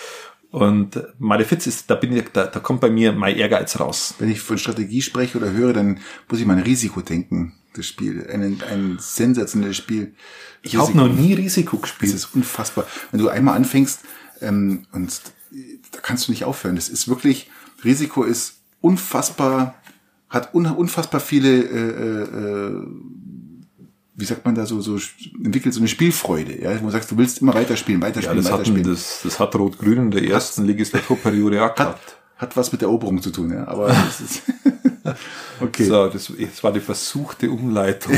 Und 0.50 1.04
Malefiz 1.20 1.68
ist, 1.68 1.90
da 1.90 1.96
bin 1.96 2.16
ich, 2.16 2.24
da, 2.32 2.46
da 2.46 2.62
kommt 2.62 2.80
bei 2.80 2.90
mir 2.90 3.12
mein 3.12 3.36
Ehrgeiz 3.36 3.82
raus. 3.82 4.16
Wenn 4.18 4.32
ich 4.32 4.40
von 4.40 4.58
Strategie 4.58 5.02
spreche 5.02 5.38
oder 5.38 5.52
höre, 5.52 5.74
dann 5.74 6.00
muss 6.30 6.40
ich 6.40 6.46
mal 6.46 6.54
an 6.56 6.64
Risiko 6.64 7.02
denken. 7.02 7.52
Das 7.74 7.86
Spiel, 7.86 8.26
ein, 8.32 8.64
ein 8.72 8.96
sensationelles 8.98 9.76
Spiel. 9.76 10.16
Ich 10.62 10.78
habe 10.78 10.96
noch 10.96 11.10
nie 11.10 11.34
Risiko 11.34 11.76
Das 11.76 11.82
gespielt. 11.82 12.14
ist 12.14 12.34
unfassbar. 12.34 12.88
Wenn 13.12 13.20
du 13.20 13.28
einmal 13.28 13.58
anfängst 13.58 14.04
ähm, 14.40 14.86
und 14.94 15.22
da 15.92 16.00
kannst 16.02 16.30
du 16.30 16.32
nicht 16.32 16.46
aufhören. 16.46 16.78
Das 16.78 16.88
ist 16.88 17.10
wirklich, 17.10 17.52
Risiko 17.84 18.24
ist 18.24 18.62
unfassbar, 18.80 19.76
hat 20.32 20.56
un, 20.56 20.66
unfassbar 20.66 21.22
viele, 21.22 21.50
äh, 21.50 22.24
äh, 22.24 22.88
wie 24.16 24.26
sagt 24.26 24.46
man 24.46 24.56
da 24.56 24.66
so, 24.66 24.82
so 24.82 24.98
entwickelt 25.44 25.74
so 25.74 25.80
eine 25.82 25.88
Spielfreude, 25.88 26.60
ja, 26.62 26.80
wo 26.82 26.86
du 26.86 26.92
sagst, 26.92 27.12
du 27.12 27.18
willst 27.18 27.42
immer 27.42 27.54
weiterspielen, 27.54 28.02
Ja, 28.02 28.08
weiterspielen, 28.08 28.38
das, 28.44 28.52
hatten, 28.52 28.60
weiterspielen. 28.74 28.90
das, 28.96 29.22
das 29.24 29.40
hat 29.40 29.56
Rot-Grün 29.56 29.98
in 29.98 30.12
der 30.12 30.24
ersten 30.24 30.66
Legislaturperiode 30.66 31.62
auch 31.62 31.70
hat, 31.70 31.76
gehabt. 31.78 32.16
hat 32.38 32.58
was 32.58 32.72
mit 32.72 32.82
Eroberung 32.82 33.22
zu 33.22 33.30
tun, 33.32 33.52
ja, 33.54 33.68
aber 33.68 33.88
das 33.90 34.22
ist, 34.22 34.44
okay. 35.62 35.84
So, 35.86 36.08
das, 36.08 36.32
das 36.40 36.64
war 36.64 36.72
die 36.72 36.80
versuchte 36.80 37.52
Umleitung. 37.52 38.14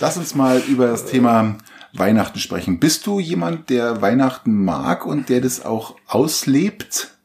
Lass 0.00 0.16
uns 0.16 0.34
mal 0.34 0.62
über 0.68 0.86
das 0.86 1.04
Thema 1.06 1.56
Weihnachten 1.94 2.38
sprechen. 2.38 2.78
Bist 2.78 3.06
du 3.06 3.18
jemand, 3.20 3.70
der 3.70 4.02
Weihnachten 4.02 4.64
mag 4.64 5.06
und 5.06 5.28
der 5.30 5.40
das 5.40 5.64
auch 5.64 5.96
auslebt? 6.06 7.15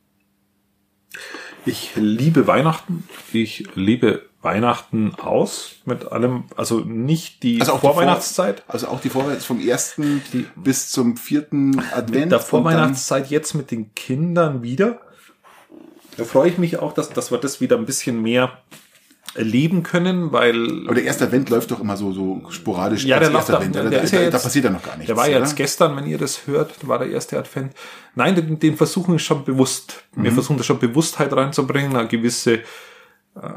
Ich 1.66 1.92
liebe 1.96 2.48
Weihnachten. 2.48 3.08
Ich 3.34 3.66
liebe 3.76 4.24
Weihnachten 4.42 5.14
aus 5.16 5.74
mit 5.86 6.12
allem, 6.12 6.46
also 6.58 6.80
nicht 6.80 7.44
die 7.44 7.62
Also 7.62 7.74
die 7.74 7.80
Vorweihnachtszeit. 7.80 8.62
Vor, 8.62 8.74
also 8.74 8.88
auch 8.88 9.00
die 9.00 9.10
Vorweihnachtszeit 9.10 9.48
vom 9.58 9.60
ersten 9.68 10.22
bis 10.56 10.90
zum 10.90 11.16
vierten 11.18 11.80
Advent. 11.94 12.14
der 12.14 12.22
und 12.24 12.32
dann- 12.32 12.40
Vorweihnachtszeit 12.42 13.30
jetzt 13.30 13.54
mit 13.54 13.70
den 13.70 13.94
Kindern 13.94 14.64
wieder. 14.64 15.00
Da 16.18 16.24
freue 16.24 16.50
ich 16.50 16.58
mich 16.58 16.78
auch, 16.78 16.94
dass, 16.94 17.10
dass 17.12 17.32
wir 17.32 17.38
das 17.38 17.62
wieder 17.62 17.78
ein 17.78 17.86
bisschen 17.86 18.22
mehr 18.22 18.58
erleben 19.34 19.84
können, 19.84 20.32
weil 20.32 20.84
Aber 20.86 20.96
der 20.96 21.04
erste 21.06 21.26
Advent 21.26 21.50
läuft 21.50 21.72
doch 21.72 21.80
immer 21.80 21.96
so, 21.98 22.12
so 22.12 22.42
sporadisch. 22.50 23.06
Ja, 23.06 23.20
der 23.20 23.30
läuft 23.30 23.50
da- 23.50 23.56
Advent. 23.56 23.76
der 23.76 23.84
Da, 23.86 23.90
da, 23.90 23.98
ist 24.00 24.12
ja 24.12 24.20
da, 24.20 24.26
jetzt- 24.26 24.34
da 24.34 24.40
passiert 24.40 24.66
ja 24.66 24.72
noch 24.72 24.84
gar 24.84 24.98
nichts. 24.98 25.08
Der 25.08 25.16
war 25.18 25.30
ja 25.30 25.40
jetzt 25.40 25.56
gestern, 25.56 25.96
wenn 25.96 26.06
ihr 26.08 26.18
das 26.18 26.48
hört, 26.48 26.88
war 26.88 27.00
der 27.00 27.10
erste 27.10 27.38
Advent. 27.40 27.74
Nein, 28.16 28.36
den, 28.36 28.60
den 28.60 28.76
versuchen 28.78 29.14
wir 29.14 29.20
schon 29.20 29.46
bewusst. 29.46 30.04
Mhm. 30.16 30.24
Wir 30.24 30.32
versuchen 30.34 30.58
da 30.58 30.64
schon 30.64 30.80
Bewusstheit 30.80 31.32
reinzubringen, 31.34 31.96
eine 31.96 32.08
gewisse, 32.10 32.56
äh, 32.56 32.62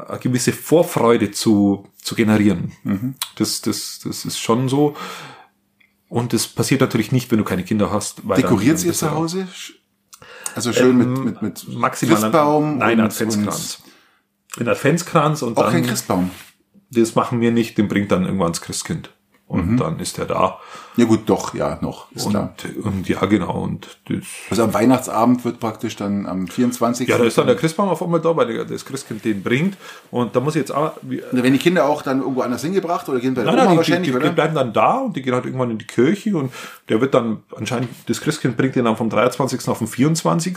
eine 0.07 0.19
gewisse 0.19 0.53
Vorfreude 0.53 1.31
zu, 1.31 1.87
zu 2.01 2.15
generieren. 2.15 2.71
Mhm. 2.83 3.15
Das, 3.35 3.61
das, 3.61 3.99
das 4.03 4.23
ist 4.25 4.37
schon 4.39 4.69
so. 4.69 4.95
Und 6.07 6.31
das 6.33 6.47
passiert 6.47 6.81
natürlich 6.81 7.11
nicht, 7.11 7.31
wenn 7.31 7.39
du 7.39 7.43
keine 7.43 7.63
Kinder 7.63 7.91
hast. 7.91 8.27
Weil 8.27 8.41
Dekoriert 8.41 8.81
ihr 8.83 8.93
zu 8.93 9.11
Hause? 9.11 9.47
Also 10.55 10.71
schön 10.71 11.01
Ähm, 11.01 11.13
mit, 11.25 11.25
mit, 11.25 11.41
mit 11.41 11.77
maximal 11.77 12.15
Christbaum 12.21 12.77
Nein, 12.77 12.99
und, 12.99 13.05
Adventskranz. 13.07 13.79
Ein 14.59 14.67
Adventskranz 14.67 15.41
und 15.41 15.49
Und 15.49 15.57
auch 15.57 15.63
dann, 15.63 15.73
kein 15.73 15.85
Christbaum. 15.85 16.31
das 16.91 17.15
machen 17.15 17.41
wir 17.41 17.51
nicht, 17.51 17.77
den 17.77 17.87
bringt 17.87 18.11
dann 18.11 18.25
irgendwann 18.25 18.51
das 18.53 18.61
Christkind. 18.61 19.11
Und 19.47 19.73
Mhm. 19.73 19.77
dann 19.77 19.99
ist 19.99 20.17
er 20.17 20.25
da. 20.25 20.59
Ja 20.97 21.05
gut, 21.05 21.29
doch, 21.29 21.53
ja, 21.53 21.77
noch, 21.81 22.11
ist 22.13 22.27
klar. 22.31 22.55
Und, 22.77 22.83
und 22.83 23.07
ja, 23.09 23.23
genau. 23.25 23.61
Und 23.61 23.99
das, 24.09 24.23
Also 24.49 24.63
am 24.63 24.73
Weihnachtsabend 24.73 25.45
wird 25.45 25.59
praktisch 25.59 25.95
dann 25.95 26.25
am 26.25 26.47
24. 26.47 27.07
Ja, 27.07 27.19
da 27.19 27.25
ist 27.25 27.37
dann 27.37 27.45
der 27.45 27.55
Christbaum 27.55 27.89
auf 27.89 28.01
einmal 28.01 28.19
da, 28.21 28.35
weil 28.35 28.65
das 28.65 28.85
Christkind 28.85 29.23
den 29.23 29.43
bringt. 29.43 29.77
Und 30.09 30.35
da 30.35 30.39
muss 30.39 30.55
ich 30.55 30.61
jetzt 30.61 30.73
auch. 30.73 30.93
Werden 31.03 31.53
die 31.53 31.59
Kinder 31.59 31.85
auch 31.85 32.01
dann 32.01 32.21
irgendwo 32.21 32.41
anders 32.41 32.63
hingebracht 32.63 33.07
oder 33.07 33.19
gehen 33.19 33.35
bei 33.35 33.43
der 33.43 33.51
nein, 33.51 33.53
Oma 33.53 33.63
nein, 33.65 33.73
die, 33.73 33.77
wahrscheinlich, 33.77 34.07
die, 34.11 34.17
die 34.19 34.25
oder? 34.25 34.33
bleiben 34.33 34.55
dann 34.55 34.73
da 34.73 34.93
und 35.01 35.15
die 35.15 35.21
gehen 35.21 35.35
halt 35.35 35.45
irgendwann 35.45 35.69
in 35.69 35.77
die 35.77 35.85
Kirche 35.85 36.35
und 36.35 36.51
der 36.89 36.99
wird 36.99 37.13
dann 37.13 37.43
anscheinend, 37.55 37.89
das 38.07 38.21
Christkind 38.21 38.57
bringt 38.57 38.75
den 38.75 38.85
dann 38.85 38.97
vom 38.97 39.11
23. 39.11 39.67
auf 39.67 39.77
den 39.77 39.87
24. 39.87 40.55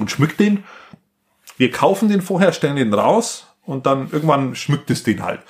und 0.00 0.10
schmückt 0.10 0.38
den. 0.38 0.64
Wir 1.56 1.70
kaufen 1.70 2.08
den 2.08 2.22
vorher, 2.22 2.52
stellen 2.52 2.76
den 2.76 2.92
raus 2.92 3.46
und 3.64 3.86
dann 3.86 4.10
irgendwann 4.10 4.54
schmückt 4.54 4.90
es 4.90 5.02
den 5.02 5.22
halt. 5.22 5.40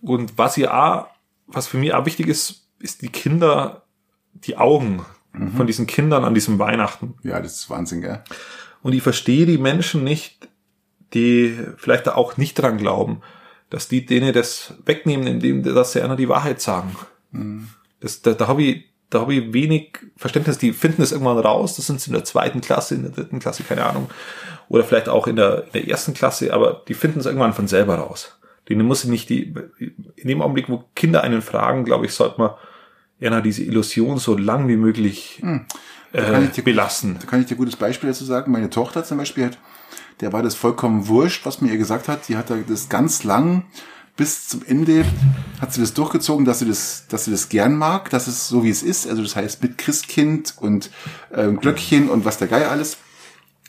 Und 0.00 0.38
was 0.38 0.56
ja 0.56 0.72
auch, 0.72 1.06
was 1.46 1.66
für 1.66 1.76
mich 1.76 1.92
auch 1.94 2.06
wichtig 2.06 2.28
ist, 2.28 2.68
ist 2.78 3.02
die 3.02 3.10
Kinder, 3.10 3.84
die 4.32 4.56
Augen 4.56 5.04
von 5.56 5.66
diesen 5.66 5.86
Kindern 5.86 6.24
an 6.24 6.34
diesem 6.34 6.58
Weihnachten. 6.58 7.14
Ja, 7.22 7.40
das 7.40 7.54
ist 7.54 7.70
Wahnsinn, 7.70 8.00
gell? 8.00 8.22
Und 8.82 8.92
ich 8.92 9.02
verstehe 9.02 9.46
die 9.46 9.58
Menschen 9.58 10.04
nicht, 10.04 10.48
die 11.14 11.58
vielleicht 11.76 12.06
da 12.06 12.14
auch 12.14 12.36
nicht 12.36 12.54
dran 12.54 12.78
glauben, 12.78 13.22
dass 13.70 13.88
die 13.88 14.06
denen 14.06 14.32
das 14.32 14.74
wegnehmen, 14.84 15.26
indem 15.26 15.62
dass 15.62 15.92
sie 15.92 16.00
einer 16.00 16.16
die 16.16 16.28
Wahrheit 16.28 16.60
sagen. 16.60 16.96
Das, 18.00 18.22
da, 18.22 18.32
da 18.32 18.48
habe 18.48 18.62
ich, 18.62 18.84
da 19.10 19.20
habe 19.20 19.34
ich 19.34 19.52
wenig 19.52 19.98
Verständnis. 20.16 20.58
Die 20.58 20.72
finden 20.72 21.02
das 21.02 21.12
irgendwann 21.12 21.38
raus. 21.38 21.76
Das 21.76 21.86
sind 21.86 22.00
sie 22.00 22.10
in 22.10 22.14
der 22.14 22.24
zweiten 22.24 22.60
Klasse, 22.60 22.94
in 22.94 23.02
der 23.02 23.12
dritten 23.12 23.38
Klasse, 23.38 23.62
keine 23.64 23.84
Ahnung. 23.84 24.08
Oder 24.68 24.84
vielleicht 24.84 25.08
auch 25.08 25.26
in 25.26 25.36
der, 25.36 25.64
in 25.66 25.72
der 25.72 25.88
ersten 25.88 26.14
Klasse, 26.14 26.52
aber 26.52 26.82
die 26.88 26.94
finden 26.94 27.20
es 27.20 27.26
irgendwann 27.26 27.54
von 27.54 27.68
selber 27.68 27.96
raus. 27.96 28.38
Denen 28.68 28.86
muss 28.86 29.04
ich 29.04 29.10
nicht 29.10 29.30
die, 29.30 29.54
in 30.16 30.28
dem 30.28 30.42
Augenblick, 30.42 30.68
wo 30.68 30.84
Kinder 30.94 31.22
einen 31.22 31.40
fragen, 31.40 31.84
glaube 31.84 32.04
ich, 32.06 32.12
sollte 32.12 32.38
man 32.38 32.50
eher 33.18 33.40
diese 33.40 33.62
Illusion 33.62 34.18
so 34.18 34.36
lang 34.36 34.68
wie 34.68 34.76
möglich 34.76 35.38
kann 35.40 35.66
äh, 36.12 36.44
ich 36.44 36.50
dir- 36.52 36.64
belassen. 36.64 37.16
Da 37.20 37.26
kann 37.26 37.40
ich 37.40 37.46
dir 37.46 37.54
ein 37.54 37.58
gutes 37.58 37.76
Beispiel 37.76 38.10
dazu 38.10 38.24
sagen. 38.24 38.52
Meine 38.52 38.70
Tochter 38.70 39.04
zum 39.04 39.18
Beispiel 39.18 39.46
hat, 39.46 39.58
der 40.20 40.32
war 40.32 40.42
das 40.42 40.54
vollkommen 40.54 41.08
wurscht, 41.08 41.46
was 41.46 41.60
mir 41.60 41.72
ihr 41.72 41.78
gesagt 41.78 42.08
hat. 42.08 42.28
Die 42.28 42.36
hat 42.36 42.50
da 42.50 42.56
das 42.66 42.88
ganz 42.88 43.24
lang 43.24 43.64
bis 44.16 44.48
zum 44.48 44.62
Ende 44.66 45.04
hat 45.60 45.72
sie 45.72 45.80
das 45.80 45.94
durchgezogen, 45.94 46.44
dass 46.44 46.58
sie 46.58 46.66
das, 46.66 47.06
dass 47.08 47.24
sie 47.26 47.30
das 47.30 47.48
gern 47.48 47.76
mag, 47.76 48.10
dass 48.10 48.26
es 48.26 48.48
so 48.48 48.64
wie 48.64 48.70
es 48.70 48.82
ist. 48.82 49.08
Also 49.08 49.22
das 49.22 49.36
heißt 49.36 49.62
mit 49.62 49.78
Christkind 49.78 50.54
und 50.58 50.90
ähm, 51.32 51.60
Glöckchen 51.60 52.10
und 52.10 52.24
was 52.24 52.36
der 52.36 52.48
Geier 52.48 52.70
alles. 52.70 52.98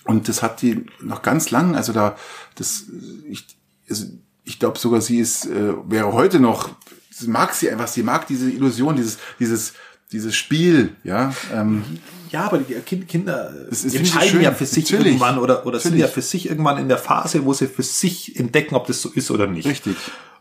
Und 0.10 0.28
das 0.28 0.42
hat 0.42 0.62
die 0.64 0.86
noch 1.02 1.22
ganz 1.22 1.52
lang, 1.52 1.76
also 1.76 1.94
da, 1.94 2.16
das, 2.56 2.86
ich, 3.30 3.46
also 3.90 4.06
ich 4.44 4.58
glaube 4.60 4.80
sogar, 4.80 5.02
sie 5.02 5.20
ist, 5.20 5.46
äh, 5.46 5.74
wäre 5.88 6.14
heute 6.14 6.40
noch, 6.40 6.70
sie 7.12 7.28
mag 7.28 7.54
sie 7.54 7.70
einfach, 7.70 7.88
sie 7.88 8.02
mag 8.04 8.26
diese 8.28 8.50
Illusion, 8.50 8.96
dieses, 8.96 9.20
dieses, 9.40 9.74
dieses 10.12 10.36
Spiel, 10.36 10.96
ja. 11.04 11.32
Ähm, 11.54 11.84
Ja, 12.32 12.46
aber 12.46 12.58
die 12.58 12.74
Kind- 12.76 13.08
Kinder 13.08 13.54
Das 13.70 13.84
ist- 13.86 13.96
entscheiden 13.96 14.30
schön. 14.30 14.42
ja 14.42 14.52
für 14.52 14.66
sich 14.66 14.86
Natürlich. 14.86 15.08
irgendwann 15.14 15.38
oder, 15.38 15.66
oder 15.68 15.80
sind 15.80 15.96
ja 15.98 16.08
für 16.08 16.22
sich 16.24 16.50
irgendwann 16.50 16.80
in 16.80 16.88
der 16.88 16.98
Phase, 16.98 17.46
wo 17.46 17.54
sie 17.54 17.68
für 17.68 17.84
sich 17.84 18.36
entdecken, 18.40 18.74
ob 18.76 18.88
das 18.88 19.02
so 19.04 19.10
ist 19.10 19.30
oder 19.30 19.46
nicht. 19.48 19.68
Richtig. 19.68 19.96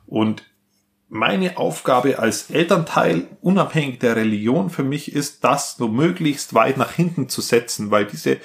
Und 0.07 0.45
meine 1.11 1.57
Aufgabe 1.59 2.19
als 2.19 2.51
Elternteil, 2.51 3.27
unabhängig 3.43 3.99
der 4.01 4.17
Religion 4.17 4.71
für 4.71 4.83
mich, 4.85 5.13
ist, 5.13 5.45
das 5.45 5.79
nur 5.79 5.91
möglichst 5.91 6.55
weit 6.55 6.77
nach 6.79 6.93
hinten 6.93 7.29
zu 7.29 7.41
setzen, 7.43 7.91
weil 7.91 8.07
diese, 8.07 8.39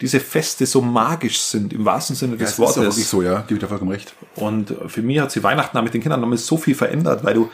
diese 0.00 0.20
Feste 0.20 0.66
so 0.66 0.80
magisch 0.80 1.40
sind, 1.40 1.72
im 1.72 1.84
wahrsten 1.84 2.16
Sinne 2.16 2.36
des 2.36 2.40
das 2.40 2.50
ist 2.52 2.60
auch 2.60 2.76
Wortes. 2.76 2.82
wirklich 2.96 3.06
so, 3.06 3.22
ja, 3.22 3.40
gebe 3.42 3.54
ich 3.54 3.60
dir 3.60 3.68
vollkommen 3.68 3.90
recht. 3.90 4.14
Und 4.36 4.74
für 4.86 5.02
mich 5.02 5.18
hat 5.20 5.30
sie 5.30 5.42
Weihnachten 5.42 5.82
mit 5.84 5.92
den 5.92 6.00
Kindern 6.00 6.20
damals 6.20 6.46
so 6.46 6.56
viel 6.56 6.74
verändert, 6.74 7.24
weil 7.24 7.34
du, 7.34 7.50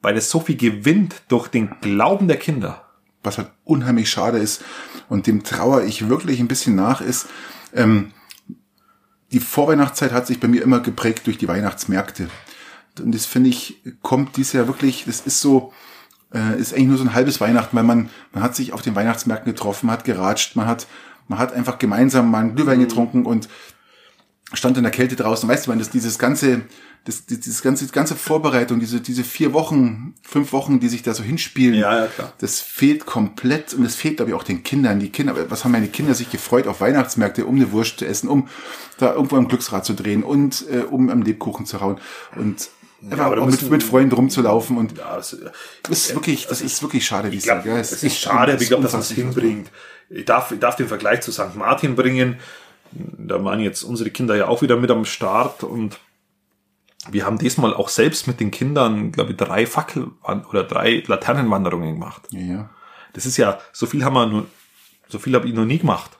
weil 0.00 0.16
es 0.16 0.30
so 0.30 0.40
viel 0.40 0.56
gewinnt 0.56 1.22
durch 1.28 1.48
den 1.48 1.74
Glauben 1.80 2.28
der 2.28 2.36
Kinder. 2.38 2.82
was 3.22 3.38
halt 3.38 3.50
unheimlich 3.64 4.08
schade 4.08 4.38
ist 4.38 4.64
und 5.08 5.26
dem 5.26 5.42
trauere 5.42 5.84
ich 5.84 6.08
wirklich 6.08 6.40
ein 6.40 6.48
bisschen 6.48 6.76
nach, 6.76 7.00
ist, 7.00 7.26
ähm, 7.74 8.12
die 9.32 9.40
Vorweihnachtszeit 9.40 10.12
hat 10.12 10.26
sich 10.26 10.38
bei 10.38 10.48
mir 10.48 10.62
immer 10.62 10.80
geprägt 10.80 11.26
durch 11.26 11.36
die 11.36 11.48
Weihnachtsmärkte. 11.48 12.28
Und 13.00 13.12
das 13.14 13.26
finde 13.26 13.50
ich, 13.50 13.82
kommt 14.00 14.36
dies 14.36 14.52
Jahr 14.52 14.68
wirklich, 14.68 15.04
das 15.06 15.20
ist 15.20 15.40
so, 15.40 15.72
äh, 16.32 16.58
ist 16.58 16.72
eigentlich 16.72 16.86
nur 16.86 16.98
so 16.98 17.04
ein 17.04 17.14
halbes 17.14 17.40
Weihnachten, 17.40 17.76
weil 17.76 17.84
man, 17.84 18.08
man 18.32 18.42
hat 18.42 18.54
sich 18.54 18.72
auf 18.72 18.82
den 18.82 18.94
Weihnachtsmärkten 18.94 19.52
getroffen, 19.52 19.90
hat 19.90 20.04
geratscht, 20.04 20.54
man 20.54 20.66
hat, 20.66 20.86
man 21.28 21.38
hat 21.38 21.52
einfach 21.52 21.78
gemeinsam 21.78 22.30
mal 22.30 22.40
einen 22.40 22.54
Glühwein 22.54 22.80
getrunken 22.80 23.26
und 23.26 23.48
stand 24.52 24.76
in 24.76 24.84
der 24.84 24.92
Kälte 24.92 25.16
draußen. 25.16 25.48
Weißt 25.48 25.66
du, 25.66 25.70
man, 25.70 25.78
das, 25.78 25.90
dieses 25.90 26.18
ganze, 26.18 26.62
das, 27.04 27.26
dieses 27.26 27.62
ganze, 27.62 27.86
ganze 27.88 28.14
Vorbereitung, 28.14 28.78
diese, 28.78 29.00
diese 29.00 29.24
vier 29.24 29.52
Wochen, 29.52 30.14
fünf 30.22 30.52
Wochen, 30.52 30.78
die 30.78 30.88
sich 30.88 31.02
da 31.02 31.14
so 31.14 31.22
hinspielen. 31.22 31.74
Ja, 31.74 32.00
ja, 32.00 32.06
klar. 32.06 32.32
Das 32.38 32.60
fehlt 32.60 33.06
komplett 33.06 33.74
und 33.74 33.82
das 33.82 33.96
fehlt, 33.96 34.16
glaube 34.16 34.30
ich, 34.30 34.36
auch 34.36 34.44
den 34.44 34.62
Kindern. 34.62 35.00
Die 35.00 35.10
Kinder, 35.10 35.34
was 35.50 35.64
haben 35.64 35.72
meine 35.72 35.88
Kinder 35.88 36.14
sich 36.14 36.30
gefreut 36.30 36.68
auf 36.68 36.80
Weihnachtsmärkte, 36.80 37.46
um 37.46 37.56
eine 37.56 37.72
Wurst 37.72 37.98
zu 37.98 38.06
essen, 38.06 38.28
um 38.28 38.48
da 38.98 39.14
irgendwo 39.14 39.36
am 39.36 39.48
Glücksrad 39.48 39.84
zu 39.84 39.94
drehen 39.94 40.22
und 40.22 40.64
äh, 40.70 40.80
um 40.80 41.10
am 41.10 41.22
Lebkuchen 41.22 41.66
zu 41.66 41.80
hauen 41.80 42.00
und 42.36 42.70
einfach 43.10 43.26
aber 43.26 43.36
da 43.36 43.42
auch 43.42 43.46
mit, 43.46 43.70
mit 43.70 43.82
Freunden 43.82 44.14
rumzulaufen 44.14 44.76
und 44.78 44.98
Ja, 44.98 45.16
das, 45.16 45.36
das 45.82 45.98
ist 45.98 46.14
wirklich, 46.14 46.46
das 46.46 46.60
ist 46.60 46.82
wirklich 46.82 47.06
schade, 47.06 47.32
wie 47.32 47.36
ich 47.36 47.44
glaube, 47.44 47.68
ja, 47.68 47.78
es 47.78 48.02
ist 48.02 48.18
schade, 48.18 48.52
aber 48.52 48.62
ich 48.62 48.68
glaube, 48.68 48.82
dass 48.82 48.92
man 48.92 49.02
es 49.02 49.10
hinbringt. 49.10 49.70
Ich 50.08 50.24
darf, 50.24 50.52
ich 50.52 50.60
darf 50.60 50.76
den 50.76 50.88
Vergleich 50.88 51.20
zu 51.22 51.32
St. 51.32 51.54
Martin 51.56 51.96
bringen. 51.96 52.38
Da 52.92 53.42
waren 53.42 53.60
jetzt 53.60 53.82
unsere 53.82 54.10
Kinder 54.10 54.36
ja 54.36 54.46
auch 54.46 54.62
wieder 54.62 54.76
mit 54.76 54.90
am 54.90 55.04
Start 55.04 55.64
und 55.64 55.98
wir 57.10 57.24
haben 57.24 57.38
diesmal 57.38 57.74
auch 57.74 57.88
selbst 57.88 58.26
mit 58.26 58.40
den 58.40 58.50
Kindern, 58.50 59.12
glaube 59.12 59.32
ich, 59.32 59.36
drei 59.36 59.66
Fackel 59.66 60.10
oder 60.48 60.64
drei 60.64 61.02
Laternenwanderungen 61.06 61.94
gemacht. 61.94 62.22
Ja, 62.30 62.40
ja. 62.40 62.70
Das 63.12 63.26
ist 63.26 63.36
ja, 63.36 63.58
so 63.72 63.86
viel 63.86 64.04
haben 64.04 64.14
wir 64.14 64.26
nur, 64.26 64.46
so 65.08 65.18
viel 65.18 65.34
habe 65.34 65.48
ich 65.48 65.54
noch 65.54 65.64
nie 65.64 65.78
gemacht. 65.78 66.18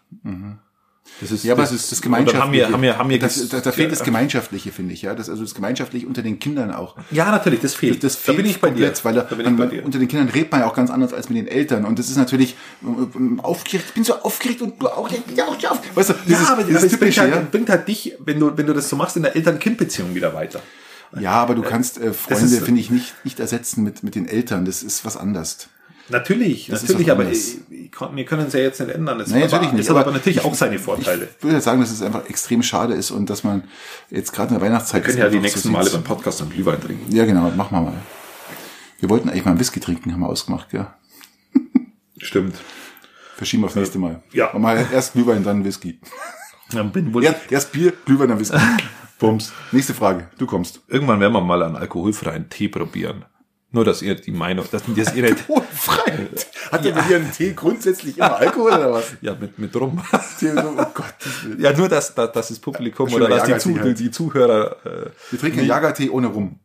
Das 1.21 1.31
ist, 1.31 1.45
Ja, 1.45 1.55
aber 1.55 1.63
das 1.63 1.71
das, 1.73 1.85
ist 1.85 1.93
das 1.93 2.03
Gemeinschaftliche. 2.03 2.43
haben 2.43 2.53
wir, 2.53 2.69
haben 2.71 2.83
wir, 2.83 2.99
haben 2.99 3.11
wir 3.11 3.19
das, 3.19 3.49
da, 3.49 3.61
da 3.61 3.73
fehlt 3.73 3.93
das 3.93 4.03
Gemeinschaftliche, 4.03 4.73
finde 4.73 4.95
ich, 4.95 5.03
ja. 5.03 5.15
Das, 5.15 5.31
also 5.31 5.43
das 5.43 5.55
Gemeinschaftliche 5.55 6.07
unter 6.07 6.23
den 6.23 6.39
Kindern 6.39 6.73
auch. 6.73 6.97
Ja, 7.11 7.31
natürlich, 7.31 7.61
das 7.61 7.75
fehlt. 7.75 8.05
Das 8.05 8.15
da 8.15 8.33
fehlt 8.33 8.37
bin 8.39 8.47
ich 8.47 8.61
bei 8.61 8.69
dir. 8.69 8.87
komplett, 8.87 9.05
weil 9.05 9.15
da, 9.15 9.23
da 9.23 9.35
bin 9.35 9.47
ich 9.47 9.57
bei 9.57 9.67
dir. 9.67 9.85
unter 9.85 9.99
den 9.99 10.09
Kindern 10.09 10.29
redet 10.29 10.53
man 10.53 10.61
ja 10.61 10.67
auch 10.67 10.75
ganz 10.75 10.91
anders 10.91 11.13
als 11.13 11.29
mit 11.29 11.39
den 11.39 11.49
Eltern. 11.49 11.85
Und 11.85 11.99
das 11.99 12.11
ist 12.11 12.17
natürlich 12.17 12.57
ähm, 12.83 13.41
aufgeregt, 13.41 13.87
ich 13.89 13.95
bin 13.95 14.05
so 14.05 14.15
aufgeregt 14.21 14.63
und 14.63 14.81
du 14.81 14.89
auch, 14.89 15.11
ja, 15.11 15.45
auch, 15.47 15.59
ja, 15.61 15.71
auf. 15.71 15.81
Weißt 15.97 16.11
du, 16.11 16.15
dieses, 16.27 16.47
ja, 16.47 16.53
aber 16.53 16.65
dieses 16.65 16.83
das 16.83 16.91
bringt 16.91 17.01
typische, 17.01 17.21
halt, 17.23 17.35
ja. 17.35 17.47
bringt 17.51 17.71
halt 17.71 17.89
dich, 17.89 18.15
wenn 18.19 18.39
du, 18.39 18.57
wenn 18.57 18.67
du 18.67 18.75
das 18.75 18.89
so 18.89 18.97
machst, 18.97 19.17
in 19.17 19.23
der 19.23 19.35
Eltern-Kind-Beziehung 19.37 20.15
wieder 20.15 20.35
weiter. 20.35 20.61
Ja, 21.19 21.33
aber 21.33 21.55
du 21.55 21.63
kannst 21.63 21.99
äh, 21.99 22.13
Freunde, 22.13 22.61
finde 22.61 22.81
ich, 22.81 22.91
nicht, 22.91 23.15
nicht 23.25 23.41
ersetzen 23.41 23.83
mit, 23.83 24.03
mit 24.03 24.15
den 24.15 24.27
Eltern. 24.29 24.65
Das 24.65 24.83
ist 24.83 25.05
was 25.05 25.17
anderes. 25.17 25.69
Natürlich, 26.09 26.69
Das 26.69 26.83
natürlich, 26.83 27.11
aber 27.11 27.29
ich, 27.29 27.57
ich, 27.69 27.91
kann- 27.91 28.15
wir 28.15 28.25
können 28.25 28.47
es 28.47 28.53
ja 28.53 28.61
jetzt 28.61 28.79
nicht 28.81 28.91
ändern. 28.95 29.19
Das 29.19 29.29
Nee, 29.29 29.43
hat 29.43 29.51
natürlich 29.51 29.67
aber, 29.69 29.77
nicht, 29.77 29.89
Das 29.89 29.97
hat 29.97 30.03
aber 30.07 30.13
natürlich 30.13 30.37
ich- 30.39 30.45
auch 30.45 30.55
seine 30.55 30.79
Vorteile. 30.79 31.29
Ich 31.39 31.43
würde 31.45 31.61
sagen, 31.61 31.81
dass 31.81 31.91
es 31.91 32.01
einfach 32.03 32.29
extrem 32.29 32.63
schade 32.63 32.95
ist 32.95 33.11
und 33.11 33.29
dass 33.29 33.43
man 33.43 33.65
jetzt 34.11 34.33
gerade 34.33 34.55
in 34.55 34.61
der 34.61 34.67
Weihnachtszeit... 34.69 35.03
Wir 35.05 35.13
können 35.13 35.23
ja 35.25 35.29
die 35.31 35.41
nächsten 35.41 35.61
so 35.61 35.71
Male 35.71 35.91
beim 35.91 36.05
Podcast 36.05 36.41
am 36.43 36.51
Glühwein 36.51 36.81
trinken. 36.81 37.11
Ja, 37.15 37.25
genau, 37.25 37.51
machen 37.51 37.77
wir 37.77 37.81
mal. 37.83 37.93
Wir 39.01 39.11
wollten 39.11 39.29
eigentlich 39.29 39.45
mal 39.45 39.51
einen 39.53 39.61
Whisky 39.61 39.81
trinken, 39.81 40.13
haben 40.13 40.21
wir 40.21 40.29
ausgemacht, 40.29 40.73
ja. 40.73 40.95
Stimmt. 42.19 42.55
Verschieben 43.37 43.63
wir 43.63 43.67
aufs 43.67 43.75
nächste 43.77 43.99
Mal. 43.99 44.23
ja. 44.33 44.51
Und 44.53 44.63
mal 44.63 44.87
erst 44.93 45.13
Glühwein, 45.13 45.43
dann 45.45 45.65
Whisky. 45.65 46.01
Dann 46.73 46.91
bin 46.93 47.13
wohl 47.13 47.23
Erst, 47.25 47.51
erst 47.51 47.73
Bier, 47.73 47.93
Glühwein, 48.07 48.29
dann 48.29 48.41
Whisky. 48.41 48.57
Bums. 49.19 49.53
Nächste 49.73 49.95
Frage, 49.95 50.29
du 50.39 50.47
kommst. 50.47 50.81
Irgendwann 50.89 51.21
werden 51.21 51.33
wir 51.33 51.41
mal 51.41 51.63
einen 51.63 51.77
alkoholfreien 51.77 52.49
Tee 52.49 52.69
probieren. 52.69 53.25
Nur, 53.77 53.85
dass 53.85 54.01
ihr 54.01 54.15
die 54.15 54.31
Meinung, 54.31 54.65
dass, 54.71 54.85
dass 54.87 55.15
ihr 55.15 55.23
nicht. 55.23 55.45
Hat 56.73 56.83
der 56.83 56.93
bei 56.93 57.03
dir 57.03 57.17
einen 57.17 57.31
Tee 57.31 57.53
grundsätzlich 57.53 58.17
immer 58.17 58.35
Alkohol 58.35 58.73
oder 58.73 58.93
was? 58.95 59.13
ja, 59.21 59.37
mit, 59.39 59.59
mit 59.59 59.77
rum. 59.77 60.03
Oh 60.13 60.87
Gott. 60.95 61.15
ja, 61.59 61.75
nur, 61.75 61.87
dass, 61.87 62.15
dass, 62.15 62.33
dass 62.33 62.49
das 62.49 62.59
Publikum 62.59 63.11
Schöner 63.11 63.27
oder 63.27 63.37
dass 63.37 63.45
die, 63.45 63.51
Jagertee 63.51 63.75
Zu, 63.75 63.81
halt. 63.81 63.99
die 63.99 64.11
Zuhörer, 64.11 64.77
äh, 64.87 65.11
Wir 65.31 65.39
trinken 65.39 65.67
Jagertee 65.67 66.09
ohne 66.09 66.29
Rum. 66.29 66.59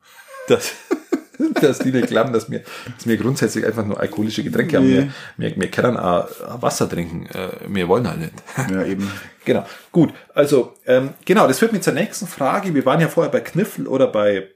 das, 0.47 0.71
dass 1.61 1.79
die 1.79 1.91
nicht 1.91 2.07
glauben, 2.07 2.31
dass 2.31 2.49
wir, 2.49 2.63
dass 2.95 3.05
wir 3.05 3.17
grundsätzlich 3.17 3.65
einfach 3.65 3.85
nur 3.85 3.99
alkoholische 3.99 4.43
Getränke 4.43 4.77
haben. 4.77 4.87
Wir, 4.87 5.09
wir, 5.35 5.57
wir 5.57 5.67
können 5.69 5.97
auch 5.97 6.29
Wasser 6.61 6.87
trinken. 6.89 7.25
Äh, 7.25 7.49
Wir 7.67 7.89
wollen 7.89 8.07
halt 8.07 8.19
nicht. 8.21 8.33
Ja, 8.69 8.85
eben. 8.85 9.11
Genau. 9.43 9.65
Gut. 9.91 10.13
Also, 10.33 10.75
ähm, 10.85 11.09
genau, 11.25 11.45
das 11.45 11.59
führt 11.59 11.73
mich 11.73 11.81
zur 11.81 11.93
nächsten 11.93 12.27
Frage. 12.27 12.73
Wir 12.73 12.85
waren 12.85 13.01
ja 13.01 13.09
vorher 13.09 13.31
bei 13.31 13.41
Kniffel 13.41 13.85
oder 13.85 14.07
bei, 14.07 14.47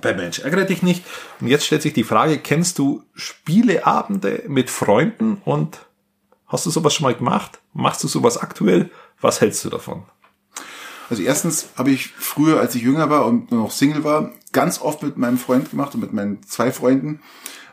bei 0.00 0.14
Mensch, 0.14 0.40
ärgere 0.40 0.64
dich 0.64 0.82
nicht. 0.82 1.04
Und 1.40 1.48
jetzt 1.48 1.66
stellt 1.66 1.82
sich 1.82 1.92
die 1.92 2.04
Frage, 2.04 2.38
kennst 2.38 2.78
du 2.78 3.02
Spieleabende 3.14 4.44
mit 4.46 4.70
Freunden 4.70 5.40
und 5.44 5.78
hast 6.46 6.66
du 6.66 6.70
sowas 6.70 6.94
schon 6.94 7.04
mal 7.04 7.14
gemacht? 7.14 7.60
Machst 7.72 8.02
du 8.04 8.08
sowas 8.08 8.38
aktuell? 8.38 8.90
Was 9.20 9.40
hältst 9.40 9.64
du 9.64 9.70
davon? 9.70 10.04
Also 11.08 11.22
erstens 11.22 11.68
habe 11.76 11.90
ich 11.90 12.08
früher, 12.08 12.60
als 12.60 12.74
ich 12.74 12.82
jünger 12.82 13.10
war 13.10 13.26
und 13.26 13.50
nur 13.50 13.62
noch 13.62 13.70
Single 13.70 14.04
war, 14.04 14.32
ganz 14.52 14.80
oft 14.80 15.02
mit 15.02 15.16
meinem 15.16 15.38
Freund 15.38 15.70
gemacht 15.70 15.94
und 15.94 16.00
mit 16.00 16.12
meinen 16.12 16.42
zwei 16.42 16.72
Freunden. 16.72 17.20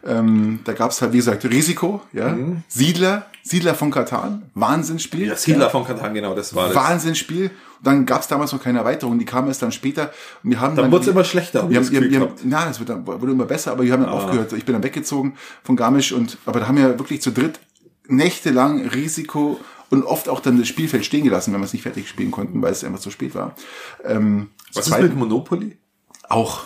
Ähm, 0.05 0.59
da 0.65 0.73
gab 0.73 0.91
es 0.91 1.01
halt, 1.01 1.13
wie 1.13 1.17
gesagt, 1.17 1.45
Risiko, 1.45 2.01
ja. 2.11 2.37
Siedler, 2.67 3.27
Siedler 3.41 3.73
von 3.73 3.89
Katan, 3.89 4.51
Wahnsinnsspiel. 4.53 5.27
Ja, 5.27 5.35
Siedler 5.35 5.69
von 5.69 5.85
Katan, 5.85 6.13
genau, 6.13 6.35
das 6.35 6.53
war 6.53 6.67
das. 6.67 6.75
Wahnsinnsspiel. 6.75 7.51
Dann 7.83 8.05
gab 8.05 8.21
es 8.21 8.27
damals 8.27 8.51
noch 8.53 8.63
keine 8.63 8.79
Erweiterung, 8.79 9.19
die 9.19 9.25
kam 9.25 9.47
erst 9.47 9.61
dann 9.61 9.71
später. 9.71 10.11
Und 10.43 10.51
wir 10.51 10.59
haben 10.61 10.75
Dann 10.75 10.85
dann 10.85 10.91
wurde 10.91 11.03
es 11.03 11.11
immer 11.11 11.23
schlechter, 11.23 11.69
Wir 11.69 11.77
haben, 11.77 11.83
das 11.83 11.91
wir, 11.91 12.09
wir 12.09 12.19
haben, 12.21 12.31
na, 12.43 12.69
es 12.69 12.79
wird 12.79 12.89
dann, 12.89 13.05
wurde 13.05 13.31
immer 13.31 13.45
besser, 13.45 13.71
aber 13.73 13.83
wir 13.83 13.91
haben 13.93 14.01
dann 14.03 14.09
Ah. 14.09 14.13
aufgehört. 14.13 14.53
Ich 14.53 14.65
bin 14.65 14.73
dann 14.73 14.83
weggezogen 14.83 15.35
von 15.63 15.75
Garmisch 15.75 16.11
und, 16.13 16.37
aber 16.45 16.61
da 16.61 16.67
haben 16.67 16.77
wir 16.77 16.97
wirklich 16.97 17.21
zu 17.21 17.31
dritt 17.31 17.59
nächtelang 18.07 18.85
Risiko 18.87 19.59
und 19.89 20.03
oft 20.03 20.27
auch 20.29 20.39
dann 20.39 20.57
das 20.57 20.67
Spielfeld 20.67 21.05
stehen 21.05 21.23
gelassen, 21.23 21.53
wenn 21.53 21.59
wir 21.61 21.65
es 21.65 21.73
nicht 21.73 21.83
fertig 21.83 22.07
spielen 22.09 22.31
konnten, 22.31 22.61
weil 22.61 22.71
es 22.71 22.83
einfach 22.83 22.99
zu 22.99 23.11
spät 23.11 23.35
war. 23.35 23.55
Ähm, 24.03 24.49
Was 24.73 24.87
ist 24.87 24.99
mit 24.99 25.15
Monopoly? 25.15 25.77
auch 26.29 26.63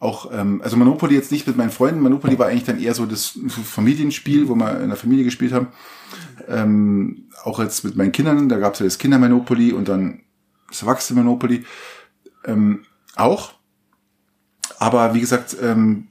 auch 0.00 0.30
ähm, 0.32 0.60
also 0.62 0.76
Monopoly 0.76 1.14
jetzt 1.14 1.32
nicht 1.32 1.46
mit 1.46 1.56
meinen 1.56 1.70
Freunden 1.70 2.00
Monopoly 2.00 2.38
war 2.38 2.46
eigentlich 2.46 2.64
dann 2.64 2.80
eher 2.80 2.94
so 2.94 3.04
das 3.04 3.38
Familienspiel 3.48 4.48
wo 4.48 4.54
wir 4.54 4.80
in 4.80 4.88
der 4.88 4.96
Familie 4.96 5.24
gespielt 5.24 5.52
haben 5.52 5.68
ähm, 6.48 7.27
auch 7.44 7.60
jetzt 7.60 7.84
mit 7.84 7.96
meinen 7.96 8.12
Kindern 8.12 8.48
da 8.48 8.58
gab 8.58 8.74
es 8.74 8.80
ja 8.80 8.86
das 8.86 8.98
Kinder 8.98 9.18
Monopoly 9.18 9.72
und 9.72 9.88
dann 9.88 10.22
das 10.68 10.82
Erwachsene 10.82 11.22
Monopoly 11.22 11.64
ähm, 12.44 12.84
auch 13.16 13.52
aber 14.78 15.14
wie 15.14 15.20
gesagt 15.20 15.56
ähm, 15.62 16.08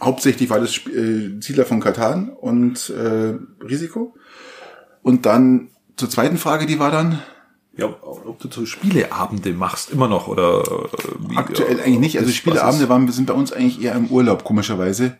hauptsächlich 0.00 0.50
war 0.50 0.60
das 0.60 0.76
äh, 0.86 1.40
Siedler 1.40 1.64
von 1.64 1.80
Katan 1.80 2.30
und 2.30 2.90
äh, 2.90 3.34
Risiko 3.64 4.14
und 5.02 5.26
dann 5.26 5.70
zur 5.96 6.10
zweiten 6.10 6.38
Frage 6.38 6.66
die 6.66 6.78
war 6.78 6.90
dann 6.90 7.22
Ja, 7.74 7.86
ob 7.86 8.38
du 8.38 8.50
so 8.50 8.66
Spieleabende 8.66 9.54
machst, 9.54 9.90
immer 9.90 10.06
noch, 10.06 10.28
oder 10.28 10.60
äh, 10.60 11.30
wie, 11.30 11.36
Aktuell 11.36 11.80
eigentlich 11.80 12.00
nicht. 12.00 12.18
Also 12.18 12.30
Spieleabende 12.30 12.88
waren, 12.90 13.10
sind 13.10 13.26
bei 13.26 13.32
uns 13.32 13.50
eigentlich 13.50 13.80
eher 13.82 13.94
im 13.94 14.08
Urlaub, 14.08 14.44
komischerweise. 14.44 15.16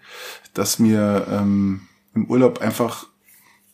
Dass 0.52 0.78
wir 0.82 1.26
ähm, 1.30 1.88
im 2.14 2.26
Urlaub 2.26 2.60
einfach 2.60 3.06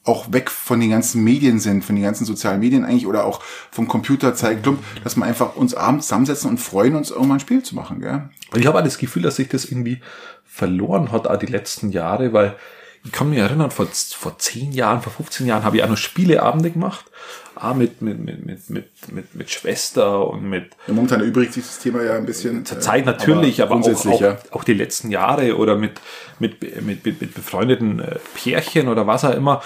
auch 0.08 0.32
weg 0.32 0.50
von 0.50 0.80
den 0.80 0.90
ganzen 0.90 1.22
Medien 1.22 1.60
sind, 1.60 1.84
von 1.84 1.94
den 1.94 2.04
ganzen 2.04 2.24
sozialen 2.24 2.60
Medien 2.60 2.84
eigentlich 2.84 3.06
oder 3.06 3.24
auch 3.24 3.42
vom 3.70 3.86
Computer 3.86 4.34
Zeitclub, 4.34 4.78
dass 5.04 5.16
wir 5.16 5.24
einfach 5.24 5.54
uns 5.54 5.74
abends 5.74 6.06
zusammensetzen 6.06 6.50
und 6.50 6.58
freuen 6.58 6.96
uns, 6.96 7.10
irgendwann 7.10 7.36
ein 7.36 7.40
Spiel 7.40 7.62
zu 7.62 7.74
machen. 7.74 8.00
Gell? 8.00 8.30
Ich 8.56 8.66
habe 8.66 8.78
auch 8.78 8.84
das 8.84 8.98
Gefühl, 8.98 9.22
dass 9.22 9.36
sich 9.36 9.48
das 9.48 9.66
irgendwie 9.66 10.00
verloren 10.46 11.12
hat, 11.12 11.28
auch 11.28 11.36
die 11.36 11.46
letzten 11.46 11.90
Jahre, 11.90 12.32
weil 12.32 12.56
ich 13.04 13.12
kann 13.12 13.30
mich 13.30 13.38
erinnern, 13.38 13.70
vor, 13.70 13.86
vor 13.86 14.38
10 14.38 14.72
Jahren, 14.72 15.00
vor 15.02 15.12
15 15.12 15.46
Jahren 15.46 15.62
habe 15.62 15.76
ich 15.76 15.84
auch 15.84 15.88
noch 15.88 15.96
Spieleabende 15.96 16.70
gemacht. 16.70 17.06
Auch 17.54 17.74
mit, 17.74 18.02
mit, 18.02 18.18
mit, 18.20 18.44
mit, 18.46 18.70
mit, 18.70 19.12
mit, 19.12 19.34
mit 19.34 19.50
Schwester 19.50 20.28
und 20.28 20.48
mit 20.48 20.70
Ja, 20.86 20.94
momentan 20.94 21.20
erübrigt 21.20 21.54
sich 21.54 21.64
das 21.64 21.78
Thema 21.78 22.02
ja 22.02 22.16
ein 22.16 22.26
bisschen. 22.26 22.64
zur 22.64 22.78
äh, 22.78 22.80
Zeit 22.80 23.06
natürlich, 23.06 23.62
aber, 23.62 23.70
auch, 23.70 23.74
grundsätzlich, 23.74 24.14
auch, 24.14 24.20
ja. 24.20 24.38
auch 24.52 24.62
die 24.62 24.74
letzten 24.74 25.10
Jahre 25.10 25.56
oder 25.56 25.76
mit, 25.76 26.00
mit, 26.38 26.60
mit, 26.82 27.04
mit, 27.04 27.20
mit 27.20 27.34
befreundeten 27.34 28.00
äh, 28.00 28.16
Pärchen 28.34 28.88
oder 28.88 29.06
was 29.06 29.24
auch 29.24 29.34
immer. 29.34 29.62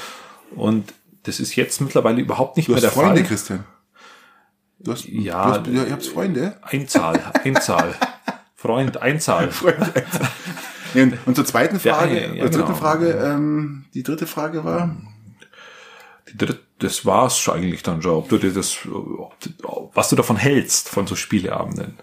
Und 0.57 0.93
das 1.25 1.41
ist 1.41 1.57
jetzt 1.57 1.81
mittlerweile 1.81 2.21
überhaupt 2.21 2.57
nicht 2.57 2.69
Du 2.69 2.73
mehr 2.73 2.77
hast 2.77 2.83
der 2.85 2.91
Freunde, 2.93 3.21
Fall. 3.21 3.29
Christian. 3.29 3.65
Du 4.81 4.93
hast, 4.93 5.05
Ja, 5.07 5.59
du 5.59 5.71
hast, 5.71 5.77
ja, 5.77 5.85
ihr 5.85 5.93
habt 5.93 6.05
Freunde. 6.07 6.59
Einzahl, 6.63 7.21
Einzahl. 7.45 7.95
Freund, 8.57 8.97
Einzahl. 8.99 9.51
Ja, 10.95 11.03
und, 11.05 11.19
und 11.27 11.35
zur 11.35 11.45
zweiten 11.45 11.81
Frage, 11.81 12.15
ja, 12.15 12.27
ja, 12.29 12.43
oder 12.43 12.51
dritte 12.51 12.65
genau. 12.65 12.75
Frage, 12.75 13.11
ähm, 13.13 13.85
die 13.95 14.03
dritte 14.03 14.27
Frage 14.27 14.65
war, 14.65 14.97
Die 16.29 16.37
dritte, 16.37 16.61
das 16.79 17.05
war's 17.07 17.39
schon 17.39 17.55
eigentlich 17.57 17.83
dann 17.83 18.03
schon. 18.03 18.13
Ob 18.13 18.29
du 18.29 18.39
dir 18.39 18.53
das, 18.53 18.77
ob, 18.87 19.35
was 19.97 20.09
du 20.11 20.17
davon 20.17 20.37
hältst, 20.37 20.89
von 20.89 21.07
so 21.07 21.15
Spieleabenden. 21.17 21.99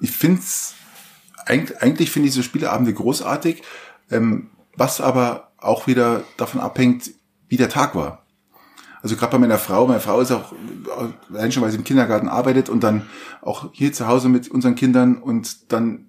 ich 0.00 0.10
find's 0.10 0.74
eigentlich, 1.46 1.80
eigentlich 1.82 2.10
finde 2.10 2.28
ich 2.28 2.34
so 2.34 2.42
Spieleabende 2.42 2.94
großartig, 2.94 3.62
ähm, 4.10 4.50
was 4.76 5.00
aber 5.00 5.52
auch 5.58 5.86
wieder 5.86 6.24
davon 6.36 6.60
abhängt, 6.60 7.10
wie 7.54 7.56
der 7.56 7.68
Tag 7.68 7.94
war. 7.94 8.24
Also 9.00 9.14
gerade 9.14 9.30
bei 9.30 9.38
meiner 9.38 9.58
Frau, 9.58 9.86
meine 9.86 10.00
Frau 10.00 10.20
ist 10.20 10.32
auch 10.32 10.52
allein 11.30 11.52
schon, 11.52 11.62
weil 11.62 11.70
sie 11.70 11.76
im 11.76 11.84
Kindergarten 11.84 12.26
arbeitet 12.26 12.68
und 12.68 12.82
dann 12.82 13.02
auch 13.42 13.68
hier 13.70 13.92
zu 13.92 14.08
Hause 14.08 14.28
mit 14.28 14.50
unseren 14.50 14.74
Kindern 14.74 15.18
und 15.18 15.70
dann 15.72 16.06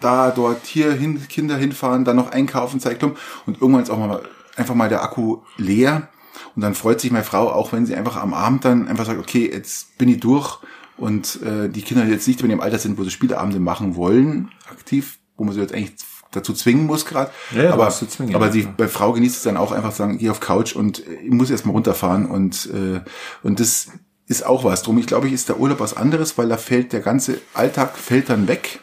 da, 0.00 0.30
dort, 0.30 0.64
hier 0.64 0.92
hin, 0.92 1.20
Kinder 1.28 1.58
hinfahren, 1.58 2.06
dann 2.06 2.16
noch 2.16 2.30
einkaufen, 2.30 2.80
Zeitung 2.80 3.16
und 3.44 3.60
irgendwann 3.60 3.82
ist 3.82 3.90
auch 3.90 3.98
mal 3.98 4.22
einfach 4.56 4.74
mal 4.74 4.88
der 4.88 5.02
Akku 5.02 5.42
leer 5.58 6.08
und 6.56 6.62
dann 6.62 6.74
freut 6.74 7.02
sich 7.02 7.10
meine 7.10 7.24
Frau 7.24 7.50
auch, 7.50 7.72
wenn 7.72 7.84
sie 7.84 7.96
einfach 7.96 8.16
am 8.16 8.32
Abend 8.32 8.64
dann 8.64 8.88
einfach 8.88 9.04
sagt, 9.04 9.18
okay, 9.18 9.50
jetzt 9.52 9.98
bin 9.98 10.08
ich 10.08 10.20
durch 10.20 10.58
und 10.96 11.42
äh, 11.42 11.68
die 11.68 11.82
Kinder 11.82 12.06
jetzt 12.06 12.26
nicht 12.26 12.40
mehr 12.40 12.50
in 12.50 12.56
dem 12.56 12.62
Alter 12.62 12.78
sind, 12.78 12.96
wo 12.96 13.04
sie 13.04 13.10
Spieleabende 13.10 13.60
machen 13.60 13.94
wollen, 13.94 14.52
aktiv, 14.70 15.18
wo 15.36 15.44
man 15.44 15.52
sie 15.52 15.60
jetzt 15.60 15.74
eigentlich 15.74 15.96
dazu 16.30 16.52
zwingen 16.52 16.86
muss 16.86 17.04
gerade. 17.06 17.30
Ja, 17.54 17.72
aber 17.72 17.90
zwingen, 17.90 18.34
aber 18.34 18.48
die 18.48 18.62
bei 18.62 18.88
Frau 18.88 19.12
genießt 19.12 19.36
es 19.36 19.42
dann 19.42 19.56
auch 19.56 19.72
einfach 19.72 19.92
sagen, 19.92 20.18
geh 20.18 20.30
auf 20.30 20.40
Couch 20.40 20.74
und 20.74 21.06
äh, 21.06 21.14
ich 21.24 21.30
muss 21.30 21.50
erst 21.50 21.66
mal 21.66 21.72
runterfahren 21.72 22.26
und 22.26 22.68
äh, 22.72 23.00
und 23.42 23.60
das 23.60 23.88
ist 24.26 24.44
auch 24.44 24.64
was. 24.64 24.82
Drum, 24.82 24.98
ich 24.98 25.06
glaube, 25.06 25.26
ich 25.26 25.32
ist 25.32 25.48
der 25.48 25.58
Urlaub 25.58 25.80
was 25.80 25.96
anderes, 25.96 26.36
weil 26.36 26.48
da 26.48 26.58
fällt 26.58 26.92
der 26.92 27.00
ganze 27.00 27.38
Alltag 27.54 27.96
fällt 27.96 28.28
dann 28.28 28.46
weg. 28.46 28.80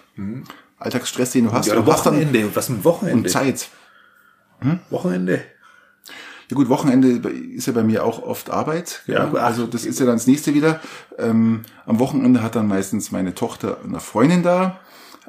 Alltagsstress, 0.77 1.31
den 1.31 1.45
du 1.45 1.51
hast. 1.51 1.67
Ja, 1.67 1.75
du 1.75 1.85
hast 1.91 2.05
dann 2.05 2.15
Wochenende. 2.15 2.55
Was 2.55 2.69
mit 2.69 2.83
Wochenende? 2.83 3.17
und 3.17 3.29
Zeit. 3.29 3.69
Wochenende. 4.89 5.43
Ja 6.49 6.55
gut, 6.55 6.69
Wochenende 6.69 7.29
ist 7.29 7.65
ja 7.65 7.73
bei 7.73 7.83
mir 7.83 8.03
auch 8.03 8.21
oft 8.21 8.51
Arbeit. 8.51 9.01
Ja, 9.07 9.31
Ja, 9.33 9.41
also 9.41 9.65
das 9.65 9.83
ist 9.85 9.99
ja 9.99 10.05
dann 10.05 10.15
das 10.15 10.27
nächste 10.27 10.53
wieder. 10.53 10.79
Ähm, 11.17 11.63
am 11.85 11.99
Wochenende 11.99 12.43
hat 12.43 12.55
dann 12.55 12.67
meistens 12.67 13.11
meine 13.11 13.33
Tochter 13.33 13.77
eine 13.83 13.99
Freundin 13.99 14.43
da. 14.43 14.79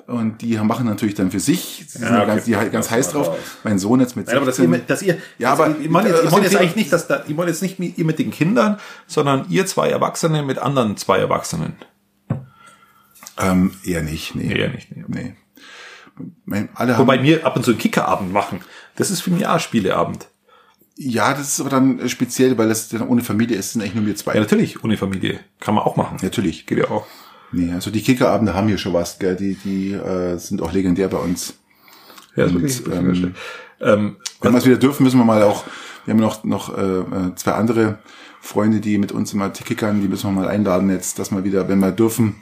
Und 0.06 0.40
die 0.40 0.56
machen 0.58 0.86
natürlich 0.86 1.16
dann 1.16 1.32
für 1.32 1.40
sich, 1.40 1.84
sie 1.88 1.98
sind 1.98 2.02
Ja, 2.08 2.14
ja, 2.18 2.22
okay, 2.22 2.26
ganz, 2.28 2.44
die 2.44 2.56
halt 2.56 2.70
ganz 2.72 2.90
heiß 2.92 3.10
drauf. 3.10 3.36
Mein 3.64 3.80
Sohn 3.80 3.98
jetzt 3.98 4.14
mit 4.14 4.28
Nein, 4.28 4.36
aber 4.36 4.46
dass 4.46 4.56
16. 4.56 4.72
ihr, 4.72 4.78
dass 4.86 5.02
ihr, 5.02 5.18
Ja, 5.38 5.52
aber- 5.52 5.74
ich 5.80 5.90
meine 5.90 6.10
jetzt, 6.10 6.24
ich 6.24 6.30
meine 6.30 6.44
jetzt 6.44 6.54
eigentlich 6.56 6.76
nicht, 6.76 6.92
dass 6.92 7.08
da, 7.08 7.24
ich 7.26 7.34
meine 7.34 7.50
jetzt 7.50 7.60
nicht 7.60 7.80
mit, 7.80 7.98
ihr 7.98 8.04
mit 8.04 8.20
den 8.20 8.30
Kindern, 8.30 8.78
sondern 9.08 9.46
ihr 9.48 9.66
zwei 9.66 9.88
Erwachsene 9.90 10.44
mit 10.44 10.58
anderen 10.58 10.96
zwei 10.96 11.18
Erwachsenen. 11.18 11.74
ähm, 13.38 13.72
eher 13.84 14.02
nicht, 14.02 14.34
nee. 14.34 14.52
Eher 14.56 14.70
nicht, 14.70 14.94
nee. 14.96 15.04
Nee. 15.08 15.34
Mein, 16.44 16.68
alle 16.74 16.96
Wobei 16.98 17.16
haben, 17.18 17.24
wir 17.24 17.44
ab 17.44 17.56
und 17.56 17.64
zu 17.64 17.72
einen 17.72 17.80
Kickerabend 17.80 18.32
machen. 18.32 18.60
Das 18.94 19.10
ist 19.10 19.20
für 19.20 19.30
mich 19.30 19.46
auch 19.46 19.60
Spieleabend. 19.60 20.28
ja, 20.96 21.34
das 21.34 21.48
ist 21.48 21.60
aber 21.60 21.68
dann 21.68 21.98
äh, 21.98 22.08
speziell, 22.08 22.56
weil 22.56 22.68
das 22.68 22.88
dann 22.88 23.06
ohne 23.08 23.22
Familie 23.22 23.56
ist, 23.58 23.72
sind 23.72 23.82
eigentlich 23.82 23.94
nur 23.96 24.06
wir 24.06 24.16
zwei. 24.16 24.34
Ja, 24.34 24.40
natürlich, 24.40 24.82
ohne 24.82 24.96
Familie. 24.96 25.40
Kann 25.60 25.74
man 25.74 25.84
auch 25.84 25.96
machen. 25.96 26.16
Natürlich. 26.22 26.64
Geht 26.66 26.78
ja 26.78 26.90
auch. 26.90 27.06
Nee, 27.52 27.72
also 27.72 27.90
die 27.90 28.02
Kickerabende 28.02 28.54
haben 28.54 28.68
hier 28.68 28.78
schon 28.78 28.92
was, 28.92 29.18
gell? 29.18 29.36
Die, 29.36 29.54
die 29.54 29.92
äh, 29.92 30.36
sind 30.36 30.60
auch 30.62 30.72
legendär 30.72 31.08
bei 31.08 31.18
uns. 31.18 31.54
Ja, 32.34 32.44
ist 32.44 32.54
Und, 32.54 32.62
wirklich, 32.62 33.22
ähm. 33.22 33.34
Ähm, 33.80 34.16
Wenn 34.40 34.52
wir 34.52 34.58
es 34.58 34.66
wieder 34.66 34.76
dürfen, 34.78 35.04
müssen 35.04 35.18
wir 35.18 35.24
mal 35.24 35.42
auch, 35.42 35.64
wir 36.04 36.14
haben 36.14 36.20
noch, 36.20 36.44
noch 36.44 36.76
äh, 36.76 36.98
äh, 36.98 37.34
zwei 37.36 37.52
andere 37.52 37.98
Freunde, 38.40 38.80
die 38.80 38.98
mit 38.98 39.12
uns 39.12 39.32
immer 39.32 39.50
kickern, 39.50 40.00
die 40.00 40.08
müssen 40.08 40.28
wir 40.28 40.40
mal 40.40 40.48
einladen 40.48 40.90
jetzt, 40.90 41.18
dass 41.18 41.30
wir 41.30 41.44
wieder, 41.44 41.68
wenn 41.68 41.78
wir 41.80 41.92
dürfen, 41.92 42.36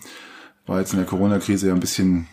war 0.66 0.80
jetzt 0.80 0.92
in 0.92 0.98
der 0.98 1.06
Corona-Krise 1.06 1.68
ja 1.68 1.74
ein 1.74 1.80
bisschen, 1.80 2.26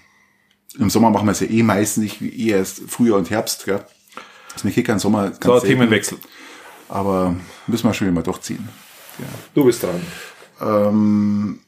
im 0.78 0.90
Sommer 0.90 1.10
machen 1.10 1.26
wir 1.26 1.32
es 1.32 1.40
ja 1.40 1.48
eh 1.48 1.64
meistens 1.64 2.04
nicht, 2.04 2.22
wie 2.22 2.48
eher 2.48 2.58
erst 2.58 2.82
Frühjahr 2.88 3.18
und 3.18 3.30
Herbst, 3.30 3.66
gell? 3.66 3.82
Das 4.54 4.64
mit 4.64 4.74
Kickern 4.74 5.00
Sommer 5.00 5.30
ganz 5.30 5.42
so, 5.42 5.60
Themenwechsel. 5.62 6.18
aber 6.90 7.36
müssen 7.68 7.88
wir 7.88 7.94
schon 7.94 8.08
wieder 8.08 8.16
mal 8.16 8.24
durchziehen. 8.24 8.68
Du 9.54 9.66
bist 9.66 9.84
dran. 9.84 10.02
Ähm, 10.60 11.60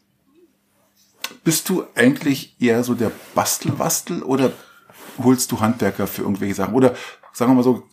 bist 1.43 1.69
du 1.69 1.85
eigentlich 1.95 2.55
eher 2.59 2.83
so 2.83 2.93
der 2.93 3.11
Bastelbastel 3.35 4.23
oder 4.23 4.51
holst 5.21 5.51
du 5.51 5.59
Handwerker 5.59 6.07
für 6.07 6.23
irgendwelche 6.23 6.55
Sachen? 6.55 6.73
Oder 6.73 6.95
sagen 7.33 7.51
wir 7.51 7.55
mal 7.55 7.63
so, 7.63 7.83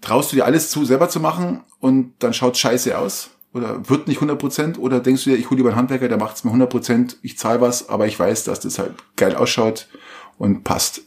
traust 0.00 0.32
du 0.32 0.36
dir 0.36 0.44
alles 0.44 0.70
zu, 0.70 0.84
selber 0.84 1.08
zu 1.08 1.20
machen 1.20 1.64
und 1.80 2.14
dann 2.18 2.34
schaut 2.34 2.56
scheiße 2.56 2.96
aus? 2.96 3.30
Oder 3.54 3.88
wird 3.88 4.08
nicht 4.08 4.20
100%? 4.20 4.78
Oder 4.78 5.00
denkst 5.00 5.24
du 5.24 5.30
dir, 5.30 5.36
ich 5.36 5.50
hole 5.50 5.56
lieber 5.56 5.70
einen 5.70 5.78
Handwerker, 5.78 6.08
der 6.08 6.18
macht 6.18 6.36
es 6.36 6.44
mir 6.44 6.52
100%, 6.52 7.16
ich 7.22 7.38
zahle 7.38 7.60
was, 7.60 7.88
aber 7.88 8.06
ich 8.06 8.18
weiß, 8.18 8.44
dass 8.44 8.60
das 8.60 8.78
halt 8.78 8.94
geil 9.16 9.34
ausschaut 9.36 9.88
und 10.36 10.64
passt. 10.64 11.02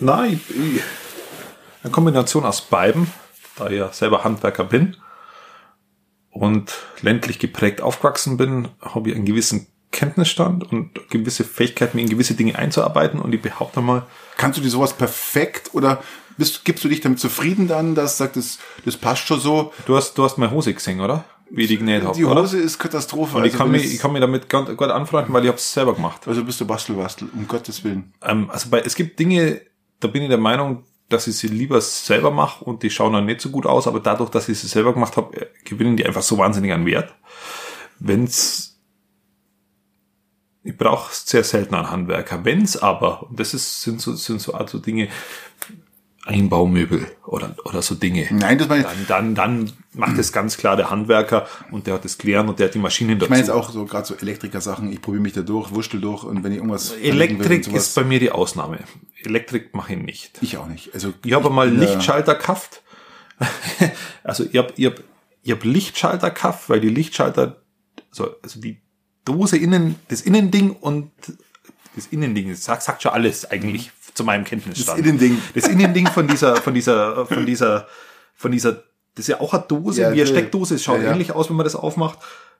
Nein, 0.00 0.40
eine 1.82 1.92
Kombination 1.92 2.44
aus 2.44 2.60
beiden, 2.62 3.08
da 3.56 3.68
ich 3.68 3.78
ja 3.78 3.92
selber 3.92 4.24
Handwerker 4.24 4.64
bin 4.64 4.96
und 6.38 6.72
ländlich 7.02 7.38
geprägt 7.38 7.80
aufgewachsen 7.80 8.36
bin, 8.36 8.68
habe 8.80 9.10
ich 9.10 9.16
einen 9.16 9.24
gewissen 9.24 9.66
Kenntnisstand 9.90 10.70
und 10.70 11.10
gewisse 11.10 11.44
Fähigkeiten, 11.44 11.96
mich 11.96 12.04
in 12.04 12.10
gewisse 12.10 12.34
Dinge 12.34 12.56
einzuarbeiten 12.56 13.20
und 13.20 13.34
ich 13.34 13.42
behaupte 13.42 13.80
mal. 13.80 14.06
Kannst 14.36 14.58
du 14.58 14.62
dir 14.62 14.70
sowas 14.70 14.92
perfekt 14.92 15.70
oder 15.72 16.02
bist, 16.36 16.64
gibst 16.64 16.84
du 16.84 16.88
dich 16.88 17.00
damit 17.00 17.18
zufrieden 17.18 17.66
dann, 17.66 17.94
dass 17.94 18.18
sagt, 18.18 18.36
das, 18.36 18.58
das 18.84 18.96
passt 18.96 19.26
schon 19.26 19.40
so? 19.40 19.72
Du 19.86 19.96
hast, 19.96 20.16
du 20.16 20.24
hast 20.24 20.38
meine 20.38 20.52
Hose 20.52 20.72
gesehen, 20.72 21.00
oder? 21.00 21.24
Wie 21.50 21.62
ich 21.62 21.68
die 21.68 21.78
genäht 21.78 22.04
habe. 22.04 22.14
Die 22.14 22.24
Hose 22.24 22.56
oder? 22.56 22.64
ist 22.64 22.78
Katastrophe. 22.78 23.38
Und 23.38 23.44
ich, 23.44 23.52
also 23.52 23.64
kann 23.64 23.70
mich, 23.72 23.92
ich 23.92 23.98
kann 23.98 24.12
mich 24.12 24.20
damit 24.20 24.48
gut, 24.48 24.76
gut 24.76 24.90
anfreunden, 24.90 25.32
weil 25.32 25.42
ich 25.42 25.48
habe 25.48 25.58
es 25.58 25.72
selber 25.72 25.94
gemacht. 25.94 26.28
Also 26.28 26.44
bist 26.44 26.60
du 26.60 26.66
Bastelbastel, 26.66 27.28
um 27.34 27.48
Gottes 27.48 27.82
Willen. 27.82 28.12
Ähm, 28.22 28.50
also 28.50 28.68
bei, 28.68 28.80
es 28.80 28.94
gibt 28.94 29.18
Dinge, 29.18 29.62
da 30.00 30.08
bin 30.08 30.22
ich 30.22 30.28
der 30.28 30.38
Meinung, 30.38 30.84
dass 31.08 31.26
ich 31.26 31.36
sie 31.36 31.48
lieber 31.48 31.80
selber 31.80 32.30
mache 32.30 32.64
und 32.64 32.82
die 32.82 32.90
schauen 32.90 33.12
dann 33.12 33.26
nicht 33.26 33.40
so 33.40 33.50
gut 33.50 33.66
aus, 33.66 33.86
aber 33.86 34.00
dadurch, 34.00 34.30
dass 34.30 34.48
ich 34.48 34.58
sie 34.58 34.66
selber 34.66 34.92
gemacht 34.92 35.16
habe, 35.16 35.40
äh, 35.40 35.46
gewinnen 35.64 35.96
die 35.96 36.06
einfach 36.06 36.22
so 36.22 36.38
wahnsinnig 36.38 36.72
an 36.72 36.86
Wert. 36.86 37.14
Wenn's 37.98 38.68
ich 40.68 40.76
brauche 40.76 41.10
sehr 41.14 41.44
selten 41.44 41.74
einen 41.74 41.90
Handwerker. 41.90 42.44
Wenn's 42.44 42.76
aber, 42.76 43.22
und 43.22 43.40
das 43.40 43.54
ist, 43.54 43.80
sind 43.80 44.02
so, 44.02 44.14
sind 44.14 44.40
so 44.42 44.52
also 44.52 44.78
Dinge, 44.78 45.08
Einbaumöbel 46.28 47.06
oder, 47.24 47.56
oder 47.64 47.80
so 47.80 47.94
Dinge. 47.94 48.28
Nein, 48.30 48.58
das 48.58 48.68
meine 48.68 48.82
ich. 48.82 49.06
Dann, 49.06 49.34
dann, 49.34 49.34
dann 49.34 49.72
macht 49.94 50.18
es 50.18 50.30
ganz 50.30 50.58
klar 50.58 50.76
der 50.76 50.90
Handwerker 50.90 51.46
und 51.70 51.86
der 51.86 51.94
hat 51.94 52.04
das 52.04 52.18
Klären 52.18 52.50
und 52.50 52.58
der 52.58 52.66
hat 52.66 52.74
die 52.74 52.78
Maschinen 52.78 53.18
dazu. 53.18 53.24
Ich 53.24 53.30
meine 53.30 53.40
jetzt 53.40 53.50
auch 53.50 53.70
so 53.70 53.86
gerade 53.86 54.06
so 54.06 54.14
Elektriker-Sachen, 54.14 54.92
ich 54.92 55.00
probiere 55.00 55.22
mich 55.22 55.32
da 55.32 55.40
durch, 55.40 55.72
wurschtel 55.72 56.02
durch 56.02 56.24
und 56.24 56.44
wenn 56.44 56.52
ich 56.52 56.58
irgendwas. 56.58 56.92
Elektrik 56.92 57.66
ist 57.68 57.94
bei 57.94 58.04
mir 58.04 58.20
die 58.20 58.30
Ausnahme. 58.30 58.80
Elektrik 59.22 59.74
mache 59.74 59.94
ich 59.94 60.02
nicht. 60.02 60.38
Ich 60.42 60.58
auch 60.58 60.66
nicht. 60.66 60.92
Also 60.92 61.14
ich 61.24 61.32
habe 61.32 61.48
mal 61.48 61.70
Lichtschalter 61.70 62.34
gekauft. 62.34 62.82
also 64.22 64.44
ich 64.44 64.58
habe 64.58 64.74
ich 64.76 64.84
hab, 64.84 65.00
ich 65.42 65.50
hab 65.50 65.64
Lichtschalter 65.64 66.30
gekauft, 66.30 66.68
weil 66.68 66.80
die 66.80 66.90
Lichtschalter, 66.90 67.62
also, 68.10 68.34
also 68.42 68.60
die 68.60 68.82
Dose 69.24 69.56
innen, 69.56 69.94
das 70.08 70.20
Innending 70.20 70.72
und 70.72 71.10
das 71.96 72.06
Innending, 72.08 72.50
das 72.50 72.64
sagt, 72.64 72.82
sagt 72.82 73.02
schon 73.02 73.12
alles 73.12 73.50
eigentlich 73.50 73.92
zu 74.18 74.24
meinem 74.24 74.44
Kenntnisstand. 74.44 74.98
Das 74.98 74.98
Innending. 74.98 75.40
Das 75.54 75.66
Innending 75.66 76.06
von 76.08 76.28
dieser, 76.28 76.56
von 76.56 76.74
dieser, 76.74 77.24
von 77.24 77.46
dieser, 77.46 77.86
von 78.34 78.50
dieser, 78.50 78.72
das 79.14 79.24
ist 79.24 79.28
ja 79.28 79.40
auch 79.40 79.54
eine 79.54 79.64
Dose, 79.66 80.02
ja, 80.02 80.12
wie 80.12 80.20
eine 80.20 80.26
Steckdose, 80.26 80.74
es 80.74 80.84
schaut 80.84 80.98
ja, 80.98 81.04
ja. 81.04 81.12
ähnlich 81.12 81.32
aus, 81.32 81.48
wenn 81.48 81.56
man 81.56 81.64
das 81.64 81.76
aufmacht. 81.76 82.18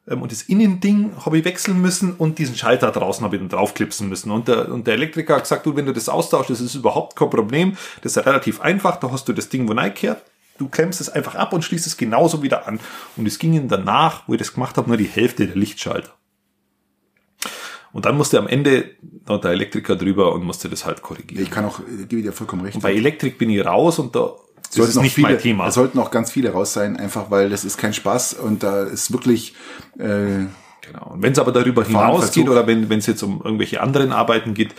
Ähm, 0.08 0.22
und 0.22 0.32
das 0.32 0.42
Innending 0.42 1.12
habe 1.24 1.38
ich 1.38 1.44
wechseln 1.44 1.82
müssen 1.82 2.14
und 2.14 2.38
diesen 2.38 2.56
Schalter 2.56 2.90
draußen 2.92 3.24
habe 3.24 3.36
ich 3.36 3.42
dann 3.42 3.48
draufklipsen 3.48 4.08
müssen. 4.08 4.30
Und 4.30 4.48
der, 4.48 4.70
und 4.70 4.86
der 4.86 4.94
Elektriker 4.94 5.34
hat 5.34 5.42
gesagt, 5.42 5.66
du, 5.66 5.76
wenn 5.76 5.86
du 5.86 5.92
das 5.92 6.08
austauschst, 6.08 6.50
das 6.50 6.60
ist 6.60 6.76
überhaupt 6.76 7.16
kein 7.16 7.28
Problem. 7.28 7.76
Das 8.02 8.16
ist 8.16 8.24
relativ 8.24 8.60
einfach. 8.60 8.96
Da 8.96 9.10
hast 9.10 9.28
du 9.28 9.32
das 9.32 9.48
Ding, 9.48 9.68
wo 9.68 9.72
reingekehrt. 9.72 10.22
Du 10.58 10.68
klemmst 10.68 11.00
es 11.00 11.08
einfach 11.08 11.34
ab 11.34 11.52
und 11.52 11.64
schließt 11.64 11.86
es 11.86 11.96
genauso 11.96 12.42
wieder 12.42 12.66
an. 12.66 12.80
Und 13.16 13.26
es 13.26 13.38
ging 13.38 13.52
ihm 13.52 13.68
danach, 13.68 14.22
wo 14.26 14.34
ich 14.34 14.38
das 14.38 14.54
gemacht 14.54 14.76
habe, 14.76 14.88
nur 14.88 14.96
die 14.96 15.04
Hälfte 15.04 15.46
der 15.46 15.56
Lichtschalter. 15.56 16.10
Und 17.92 18.04
dann 18.04 18.16
musste 18.16 18.38
am 18.38 18.46
Ende 18.46 18.90
noch 19.26 19.40
der 19.40 19.52
Elektriker 19.52 19.96
drüber 19.96 20.32
und 20.32 20.44
musste 20.44 20.68
das 20.68 20.84
halt 20.84 21.02
korrigieren. 21.02 21.42
Ich 21.42 21.50
kann 21.50 21.64
auch, 21.64 21.80
äh, 21.80 22.04
gebe 22.06 22.22
dir 22.22 22.32
vollkommen 22.32 22.62
recht. 22.62 22.76
Und 22.76 22.82
bei 22.82 22.94
Elektrik 22.94 23.38
bin 23.38 23.50
ich 23.50 23.64
raus 23.64 23.98
und 23.98 24.14
da 24.14 24.32
das 24.70 24.74
sollten 24.74 24.90
ist 24.90 25.02
nicht 25.02 25.14
viele, 25.14 25.28
mein 25.28 25.38
Thema. 25.38 25.68
Es 25.68 25.74
sollten 25.74 25.98
auch 25.98 26.10
ganz 26.10 26.30
viele 26.30 26.50
raus 26.50 26.74
sein, 26.74 26.98
einfach 26.98 27.30
weil 27.30 27.48
das 27.48 27.64
ist 27.64 27.78
kein 27.78 27.94
Spaß 27.94 28.34
und 28.34 28.62
da 28.62 28.84
ist 28.84 29.12
wirklich 29.12 29.54
äh, 29.98 30.44
Genau. 30.90 31.10
Und 31.12 31.22
wenn 31.22 31.32
es 31.32 31.38
aber 31.38 31.52
darüber 31.52 31.84
hinausgeht 31.84 32.48
oder 32.48 32.66
wenn 32.66 32.90
es 32.90 33.06
jetzt 33.06 33.22
um 33.22 33.42
irgendwelche 33.42 33.80
anderen 33.80 34.12
Arbeiten 34.12 34.54
geht, 34.54 34.74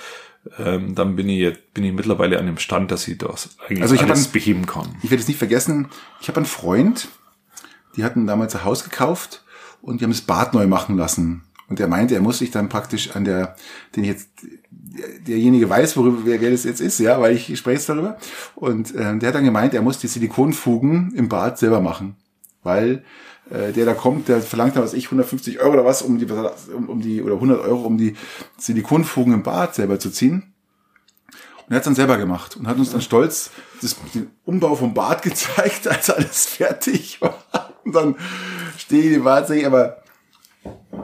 ähm, 0.57 0.95
dann 0.95 1.15
bin 1.15 1.30
ich, 1.30 1.56
bin 1.73 1.84
ich 1.84 1.94
mittlerweile 1.94 2.40
an 2.40 2.45
dem 2.45 2.57
Stand, 2.57 2.91
dass 2.91 3.07
ich 3.07 3.18
das 3.18 3.57
eigentlich 3.60 3.81
also 3.81 3.95
ich 3.95 4.02
alles 4.02 4.26
einen, 4.26 4.31
beheben 4.31 4.65
kann. 4.65 4.95
Ich 5.03 5.11
werde 5.11 5.22
es 5.22 5.27
nicht 5.27 5.38
vergessen, 5.38 5.90
ich 6.22 6.27
habe 6.27 6.38
einen 6.38 6.45
Freund, 6.45 7.10
die 7.95 8.03
hatten 8.03 8.26
damals 8.26 8.56
ein 8.56 8.64
Haus 8.64 8.84
gekauft 8.84 9.44
und 9.81 9.99
die 9.99 10.06
haben 10.06 10.11
das 10.11 10.22
Bad 10.22 10.53
neu 10.53 10.68
machen 10.68 10.98
lassen. 10.98 11.44
Und 11.69 11.79
der 11.79 11.87
meinte, 11.87 12.15
er 12.15 12.21
muss 12.21 12.39
sich 12.39 12.51
dann 12.51 12.67
praktisch 12.67 13.15
an 13.15 13.25
der, 13.25 13.55
den 13.95 14.03
jetzt, 14.03 14.29
derjenige 15.27 15.69
weiß, 15.69 15.95
worüber 15.97 16.21
wer, 16.23 16.51
das 16.51 16.63
jetzt 16.63 16.81
ist, 16.81 16.99
ja, 16.99 17.21
weil 17.21 17.35
ich 17.35 17.57
spreche 17.57 17.77
jetzt 17.77 17.89
darüber. 17.89 18.17
Und 18.55 18.93
äh, 18.95 19.17
der 19.17 19.29
hat 19.29 19.35
dann 19.35 19.43
gemeint, 19.43 19.73
er 19.73 19.81
muss 19.81 19.99
die 19.99 20.07
Silikonfugen 20.07 21.13
im 21.15 21.29
Bad 21.29 21.59
selber 21.59 21.79
machen, 21.79 22.15
weil 22.63 23.03
äh, 23.51 23.71
der 23.71 23.85
da 23.85 23.93
kommt, 23.93 24.27
der 24.27 24.41
verlangt 24.41 24.75
dann 24.75 24.83
was 24.83 24.93
ich 24.93 25.05
150 25.05 25.59
Euro 25.59 25.73
oder 25.73 25.85
was 25.85 26.01
um 26.01 26.17
die 26.17 26.25
um, 26.25 26.89
um 26.89 27.01
die 27.01 27.21
oder 27.21 27.35
100 27.35 27.61
Euro 27.61 27.81
um 27.81 27.97
die 27.97 28.15
Silikonfugen 28.57 29.33
im 29.33 29.43
Bad 29.43 29.75
selber 29.75 29.99
zu 29.99 30.09
ziehen. 30.09 30.53
Und 31.67 31.73
er 31.73 31.77
hat 31.77 31.85
dann 31.85 31.95
selber 31.95 32.17
gemacht 32.17 32.57
und 32.57 32.67
hat 32.67 32.77
uns 32.77 32.91
dann 32.91 33.01
stolz 33.01 33.51
das, 33.81 33.95
den 34.15 34.31
Umbau 34.43 34.75
vom 34.75 34.95
Bad 34.95 35.21
gezeigt, 35.23 35.87
als 35.87 36.09
alles 36.09 36.47
fertig 36.47 37.21
war. 37.21 37.43
Und 37.83 37.93
dann 37.93 38.15
stehe 38.77 39.03
ich 39.03 39.17
im 39.17 39.23
Bad, 39.23 39.47
sage 39.47 39.59
ich, 39.59 39.65
aber 39.67 40.01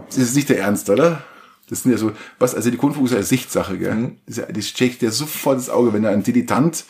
das 0.07 0.17
ist 0.17 0.35
nicht 0.35 0.49
der 0.49 0.59
Ernst, 0.59 0.89
oder? 0.89 1.23
Das 1.69 1.83
sind 1.83 1.91
ja 1.91 1.97
so, 1.97 2.11
was, 2.37 2.53
also 2.53 2.69
die 2.69 2.77
Grundfuge 2.77 3.07
ist 3.07 3.13
ja 3.13 3.23
Sichtsache, 3.23 3.77
gell? 3.77 3.95
Mhm. 3.95 4.17
Das, 4.27 4.37
ja, 4.37 4.45
das 4.45 4.73
ja 5.01 5.11
sofort 5.11 5.57
das 5.57 5.69
Auge, 5.69 5.93
wenn 5.93 6.03
da 6.03 6.09
ein 6.09 6.23
Dilettant 6.23 6.85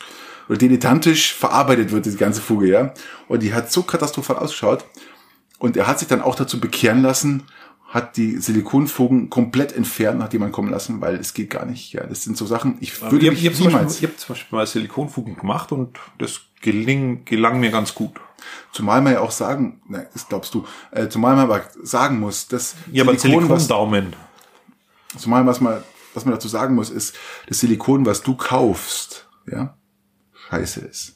oder 0.48 0.58
dilettantisch 0.58 1.34
verarbeitet 1.34 1.92
wird, 1.92 2.06
die 2.06 2.16
ganze 2.16 2.40
Fuge, 2.40 2.68
ja? 2.68 2.94
Und 3.28 3.42
die 3.42 3.54
hat 3.54 3.72
so 3.72 3.82
katastrophal 3.82 4.36
ausgeschaut. 4.36 4.84
Und 5.58 5.76
er 5.76 5.86
hat 5.86 5.98
sich 5.98 6.08
dann 6.08 6.20
auch 6.20 6.34
dazu 6.34 6.60
bekehren 6.60 7.02
lassen, 7.02 7.44
hat 7.88 8.16
die 8.16 8.36
Silikonfugen 8.38 9.30
komplett 9.30 9.72
entfernt, 9.72 10.22
hat 10.22 10.32
jemand 10.32 10.52
kommen 10.52 10.70
lassen, 10.70 11.00
weil 11.00 11.14
es 11.16 11.34
geht 11.34 11.50
gar 11.50 11.66
nicht. 11.66 11.92
Ja, 11.92 12.04
das 12.04 12.24
sind 12.24 12.36
so 12.36 12.44
Sachen. 12.44 12.76
Ich 12.80 13.00
würde 13.00 13.28
ich, 13.28 13.44
ich, 13.44 13.60
niemals. 13.60 13.98
ich 13.98 14.02
habe 14.02 14.16
zum 14.16 14.34
Beispiel 14.34 14.58
mal 14.58 14.66
Silikonfugen 14.66 15.36
gemacht 15.36 15.72
und 15.72 15.98
das 16.18 16.40
geling, 16.60 17.24
gelang 17.24 17.60
mir 17.60 17.70
ganz 17.70 17.94
gut. 17.94 18.20
Zumal 18.72 19.00
man 19.02 19.14
ja 19.14 19.20
auch 19.20 19.30
sagen, 19.30 19.80
ne, 19.88 20.08
das 20.12 20.28
glaubst 20.28 20.52
du, 20.54 20.66
äh, 20.90 21.08
zumal 21.08 21.36
man 21.36 21.44
aber 21.44 21.62
sagen 21.82 22.18
muss, 22.20 22.48
dass 22.48 22.74
ja, 22.92 23.04
Silikon, 23.16 23.44
aber 23.44 23.58
Daumen. 23.58 24.14
Zumal 25.16 25.46
was 25.46 25.60
man, 25.60 25.82
was 26.12 26.24
man 26.24 26.34
dazu 26.34 26.48
sagen 26.48 26.74
muss, 26.74 26.90
ist, 26.90 27.14
das 27.48 27.60
Silikon, 27.60 28.04
was 28.04 28.22
du 28.22 28.36
kaufst, 28.36 29.28
ja, 29.50 29.76
scheiße 30.50 30.80
ist. 30.80 31.15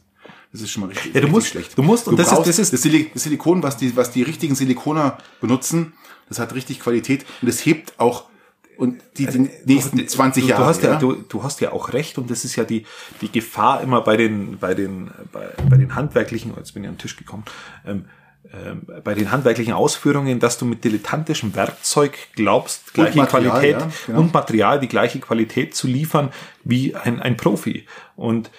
Das 0.53 0.63
ist 0.63 0.71
schon 0.71 0.83
mal 0.83 0.89
richtig, 0.89 1.15
ja, 1.15 1.21
du 1.21 1.29
musst, 1.29 1.49
schlecht. 1.49 1.79
Du 1.79 1.83
musst, 1.83 2.09
und 2.09 2.19
du 2.19 2.23
das, 2.23 2.33
ist, 2.33 2.47
das 2.47 2.59
ist 2.59 2.73
das 2.73 3.23
Silikon, 3.23 3.63
was 3.63 3.77
die, 3.77 3.95
was 3.97 4.11
die 4.11 4.23
richtigen 4.23 4.55
Silikoner 4.55 5.19
benutzen, 5.41 5.93
das 6.29 6.39
hat 6.39 6.55
richtig 6.55 6.81
Qualität 6.81 7.25
und 7.41 7.49
es 7.49 7.65
hebt 7.65 7.95
auch 7.99 8.31
und 8.77 9.03
die, 9.19 9.27
die 9.27 9.51
nächsten 9.67 10.09
20 10.09 10.47
Jahre. 10.47 10.63
Du 10.63 10.69
hast 10.69 10.83
ja, 10.83 10.93
ja, 10.93 10.99
Du, 10.99 11.13
du 11.13 11.43
hast 11.43 11.61
ja 11.61 11.73
auch 11.73 11.93
recht 11.93 12.17
und 12.17 12.31
das 12.31 12.47
ist 12.47 12.57
ja 12.57 12.65
die, 12.65 12.87
die 13.21 13.31
Gefahr 13.31 13.83
immer 13.83 14.01
bei 14.01 14.17
den, 14.17 14.59
bei 14.59 14.73
den, 14.73 15.11
bei, 15.33 15.51
bei 15.69 15.77
den 15.77 15.95
handwerklichen, 15.95 16.53
oh, 16.55 16.59
jetzt 16.59 16.73
bin 16.73 16.83
ich 16.83 16.89
an 16.89 16.95
den 16.95 17.01
Tisch 17.01 17.17
gekommen, 17.17 17.45
ähm, 17.87 18.07
ähm, 18.53 18.87
bei 19.05 19.15
den 19.15 19.31
handwerklichen 19.31 19.75
Ausführungen, 19.75 20.41
dass 20.41 20.57
du 20.57 20.65
mit 20.65 20.83
dilettantischem 20.83 21.55
Werkzeug 21.55 22.17
glaubst, 22.35 22.95
gleiche 22.95 23.19
Material, 23.19 23.61
Qualität 23.61 23.81
ja, 23.81 23.91
genau. 24.07 24.21
und 24.21 24.33
Material 24.33 24.81
die 24.81 24.89
gleiche 24.89 25.21
Qualität 25.21 25.77
zu 25.77 25.87
liefern 25.87 26.31
wie 26.65 26.97
ein, 26.97 27.21
ein 27.21 27.37
Profi. 27.37 27.87
Und 28.17 28.51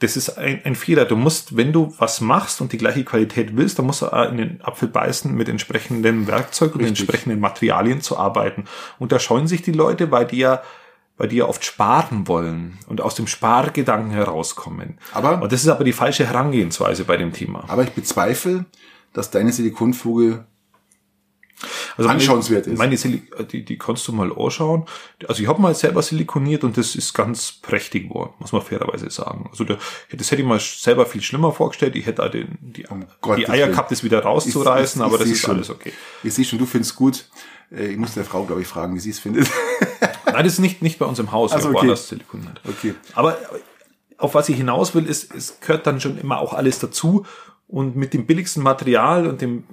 das 0.00 0.16
ist 0.16 0.38
ein, 0.38 0.60
ein 0.64 0.74
Fehler. 0.74 1.04
Du 1.04 1.16
musst, 1.16 1.56
wenn 1.56 1.72
du 1.72 1.92
was 1.98 2.20
machst 2.20 2.60
und 2.60 2.72
die 2.72 2.78
gleiche 2.78 3.04
Qualität 3.04 3.56
willst, 3.56 3.78
dann 3.78 3.86
musst 3.86 4.02
du 4.02 4.06
in 4.06 4.36
den 4.36 4.60
Apfel 4.62 4.88
beißen, 4.88 5.34
mit 5.34 5.48
entsprechendem 5.48 6.26
Werkzeug 6.26 6.74
und 6.74 6.82
Richtig. 6.82 7.00
entsprechenden 7.00 7.40
Materialien 7.40 8.00
zu 8.00 8.16
arbeiten. 8.16 8.64
Und 8.98 9.10
da 9.10 9.18
scheuen 9.18 9.48
sich 9.48 9.62
die 9.62 9.72
Leute, 9.72 10.10
weil 10.10 10.26
die 10.26 10.38
ja 10.38 10.62
weil 11.18 11.28
die 11.28 11.36
ja 11.36 11.46
oft 11.46 11.64
sparen 11.64 12.28
wollen 12.28 12.78
und 12.86 13.00
aus 13.00 13.16
dem 13.16 13.26
Spargedanken 13.26 14.12
herauskommen. 14.12 14.98
Aber, 15.12 15.42
und 15.42 15.52
das 15.52 15.62
ist 15.62 15.68
aber 15.68 15.82
die 15.82 15.92
falsche 15.92 16.24
Herangehensweise 16.24 17.04
bei 17.04 17.16
dem 17.16 17.32
Thema. 17.32 17.64
Aber 17.66 17.82
ich 17.82 17.90
bezweifle, 17.90 18.66
dass 19.12 19.32
deine 19.32 19.52
Silikonfuge 19.52 20.46
also 21.96 22.08
anschauenswert 22.08 22.66
ist. 22.66 22.78
Meine 22.78 22.96
Silik 22.96 23.48
die, 23.50 23.64
die 23.64 23.78
kannst 23.78 24.06
du 24.08 24.12
mal 24.12 24.32
anschauen. 24.32 24.86
Also 25.26 25.42
ich 25.42 25.48
habe 25.48 25.60
mal 25.60 25.74
selber 25.74 26.02
silikoniert 26.02 26.64
und 26.64 26.76
das 26.76 26.94
ist 26.94 27.14
ganz 27.14 27.52
prächtig 27.52 28.08
geworden, 28.08 28.34
muss 28.38 28.52
man 28.52 28.62
fairerweise 28.62 29.10
sagen. 29.10 29.48
Also 29.50 29.64
der, 29.64 29.78
das 30.12 30.30
hätte 30.30 30.42
ich 30.42 30.48
mal 30.48 30.60
selber 30.60 31.06
viel 31.06 31.22
schlimmer 31.22 31.52
vorgestellt. 31.52 31.96
Ich 31.96 32.06
hätte 32.06 32.22
da 32.22 32.28
den, 32.28 32.58
die, 32.60 32.86
um 32.86 33.06
die 33.36 33.48
Eier 33.48 33.68
gehabt, 33.68 33.90
das 33.90 34.04
wieder 34.04 34.22
rauszureißen, 34.22 35.00
ich, 35.00 35.06
ich, 35.06 35.12
aber 35.12 35.18
das 35.18 35.28
ist 35.28 35.40
schon. 35.40 35.56
alles 35.56 35.70
okay. 35.70 35.92
Ich 36.22 36.34
sehe 36.34 36.44
schon, 36.44 36.58
du 36.58 36.66
findest 36.66 36.96
gut. 36.96 37.28
Äh, 37.70 37.88
ich 37.88 37.96
muss 37.96 38.14
der 38.14 38.24
Frau, 38.24 38.44
glaube 38.44 38.62
ich, 38.62 38.66
fragen, 38.66 38.94
wie 38.94 39.00
sie 39.00 39.10
es 39.10 39.18
findet. 39.18 39.48
Nein, 40.26 40.44
das 40.44 40.54
ist 40.54 40.58
nicht, 40.60 40.82
nicht 40.82 40.98
bei 40.98 41.06
uns 41.06 41.18
im 41.18 41.32
Haus. 41.32 41.52
Also 41.52 41.70
okay. 41.70 41.94
silikoniert. 41.96 42.60
Okay. 42.66 42.94
Aber 43.14 43.36
auf 44.18 44.34
was 44.34 44.48
ich 44.48 44.56
hinaus 44.56 44.94
will, 44.94 45.06
ist, 45.06 45.34
es 45.34 45.60
gehört 45.60 45.86
dann 45.86 46.00
schon 46.00 46.18
immer 46.18 46.38
auch 46.38 46.52
alles 46.52 46.78
dazu. 46.78 47.24
Und 47.66 47.96
mit 47.96 48.14
dem 48.14 48.26
billigsten 48.26 48.62
Material 48.62 49.26
und 49.26 49.42
dem 49.42 49.64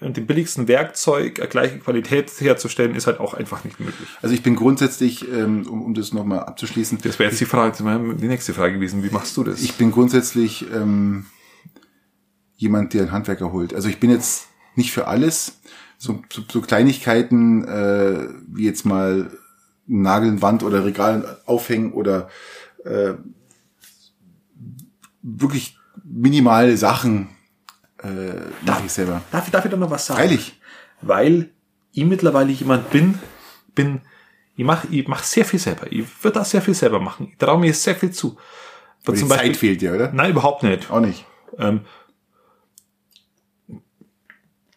und 0.00 0.16
dem 0.16 0.26
billigsten 0.26 0.68
Werkzeug 0.68 1.34
gleiche 1.50 1.78
Qualität 1.78 2.30
herzustellen, 2.38 2.94
ist 2.94 3.06
halt 3.06 3.18
auch 3.18 3.34
einfach 3.34 3.64
nicht 3.64 3.80
möglich. 3.80 4.08
Also 4.22 4.34
ich 4.34 4.42
bin 4.42 4.54
grundsätzlich, 4.54 5.26
ähm, 5.28 5.66
um, 5.68 5.82
um 5.82 5.94
das 5.94 6.12
nochmal 6.12 6.40
abzuschließen. 6.40 6.98
Das 7.02 7.18
wäre 7.18 7.30
jetzt 7.30 7.40
die 7.40 7.46
Frage, 7.46 7.76
die 8.16 8.28
nächste 8.28 8.54
Frage 8.54 8.74
gewesen. 8.74 9.02
Wie 9.02 9.10
machst 9.10 9.36
du 9.36 9.44
das? 9.44 9.60
Ich 9.60 9.74
bin 9.74 9.90
grundsätzlich 9.90 10.66
ähm, 10.72 11.26
jemand, 12.56 12.94
der 12.94 13.02
einen 13.02 13.12
Handwerker 13.12 13.52
holt. 13.52 13.74
Also 13.74 13.88
ich 13.88 13.98
bin 13.98 14.10
jetzt 14.10 14.48
nicht 14.76 14.92
für 14.92 15.08
alles. 15.08 15.60
So, 15.98 16.22
so, 16.32 16.42
so 16.48 16.60
Kleinigkeiten 16.60 17.64
äh, 17.64 18.28
wie 18.46 18.64
jetzt 18.64 18.86
mal 18.86 19.32
Nageln, 19.86 20.42
Wand 20.42 20.62
oder 20.62 20.84
Regal 20.84 21.38
aufhängen 21.46 21.92
oder 21.92 22.28
äh, 22.84 23.14
wirklich 25.22 25.76
minimale 26.04 26.76
Sachen 26.76 27.28
äh, 28.02 28.50
darf 28.64 28.84
ich 28.84 28.92
selber. 28.92 29.22
Darf, 29.30 29.50
darf 29.50 29.64
ich 29.64 29.70
da 29.70 29.76
noch 29.76 29.90
was 29.90 30.06
sagen? 30.06 30.20
Freilich. 30.20 30.60
Weil 31.00 31.50
ich 31.92 32.04
mittlerweile 32.04 32.50
jemand 32.52 32.90
bin, 32.90 33.18
bin, 33.74 34.00
ich 34.56 34.64
mache 34.64 34.88
ich 34.88 35.06
mach 35.08 35.22
sehr 35.22 35.44
viel 35.44 35.58
selber. 35.58 35.90
Ich 35.90 36.04
würde 36.22 36.40
auch 36.40 36.44
sehr 36.44 36.62
viel 36.62 36.74
selber 36.74 37.00
machen. 37.00 37.28
Ich 37.30 37.38
traue 37.38 37.58
mir 37.58 37.72
sehr 37.74 37.94
viel 37.94 38.10
zu. 38.10 38.36
Aber 39.06 39.16
die 39.16 39.26
Zeit 39.26 39.56
fehlt 39.56 39.80
dir, 39.80 39.94
oder? 39.94 40.12
Nein, 40.12 40.32
überhaupt 40.32 40.62
nicht. 40.62 40.90
Auch 40.90 41.00
nicht. 41.00 41.24
Ähm, 41.58 41.80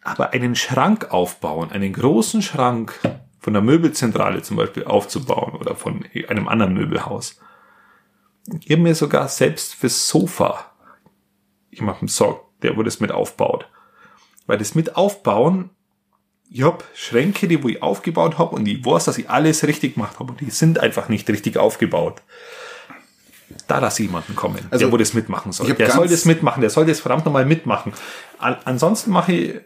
aber 0.02 0.32
einen 0.32 0.56
Schrank 0.56 1.12
aufbauen, 1.12 1.70
einen 1.70 1.92
großen 1.92 2.42
Schrank 2.42 2.98
von 3.38 3.52
der 3.52 3.62
Möbelzentrale 3.62 4.42
zum 4.42 4.56
Beispiel 4.56 4.84
aufzubauen 4.84 5.54
oder 5.54 5.76
von 5.76 6.04
einem 6.28 6.48
anderen 6.48 6.74
Möbelhaus. 6.74 7.40
Ich 8.60 8.70
habe 8.70 8.82
mir 8.82 8.94
sogar 8.94 9.28
selbst 9.28 9.74
fürs 9.74 10.08
Sofa 10.08 10.72
jemandem 11.70 12.08
sorgt, 12.08 12.51
der 12.62 12.76
wo 12.76 12.82
das 12.82 13.00
mit 13.00 13.12
aufbaut. 13.12 13.66
Weil 14.46 14.58
das 14.58 14.74
mit 14.74 14.96
aufbauen, 14.96 15.70
ich 16.50 16.62
hab 16.62 16.84
Schränke, 16.94 17.48
die 17.48 17.62
wo 17.62 17.68
ich 17.68 17.82
aufgebaut 17.82 18.38
habe 18.38 18.56
und 18.56 18.66
ich 18.66 18.84
weiß, 18.84 19.04
dass 19.04 19.18
ich 19.18 19.30
alles 19.30 19.66
richtig 19.66 19.94
gemacht 19.94 20.18
habe 20.18 20.32
und 20.32 20.40
die 20.40 20.50
sind 20.50 20.78
einfach 20.78 21.08
nicht 21.08 21.28
richtig 21.30 21.56
aufgebaut. 21.56 22.22
Da 23.68 23.78
lasse 23.78 24.02
ich 24.02 24.08
jemanden 24.08 24.34
kommen, 24.34 24.58
Also, 24.70 24.84
der 24.86 24.92
wo 24.92 24.96
das 24.96 25.14
mitmachen 25.14 25.52
soll. 25.52 25.66
ich 25.66 25.70
hab 25.72 25.78
Der 25.78 25.90
soll 25.90 26.08
das 26.08 26.24
mitmachen, 26.24 26.60
der 26.60 26.70
soll 26.70 26.86
das 26.86 27.00
verdammt 27.00 27.24
nochmal 27.24 27.44
mitmachen. 27.46 27.92
An, 28.38 28.56
ansonsten 28.64 29.10
mache 29.10 29.32
ich, 29.32 29.60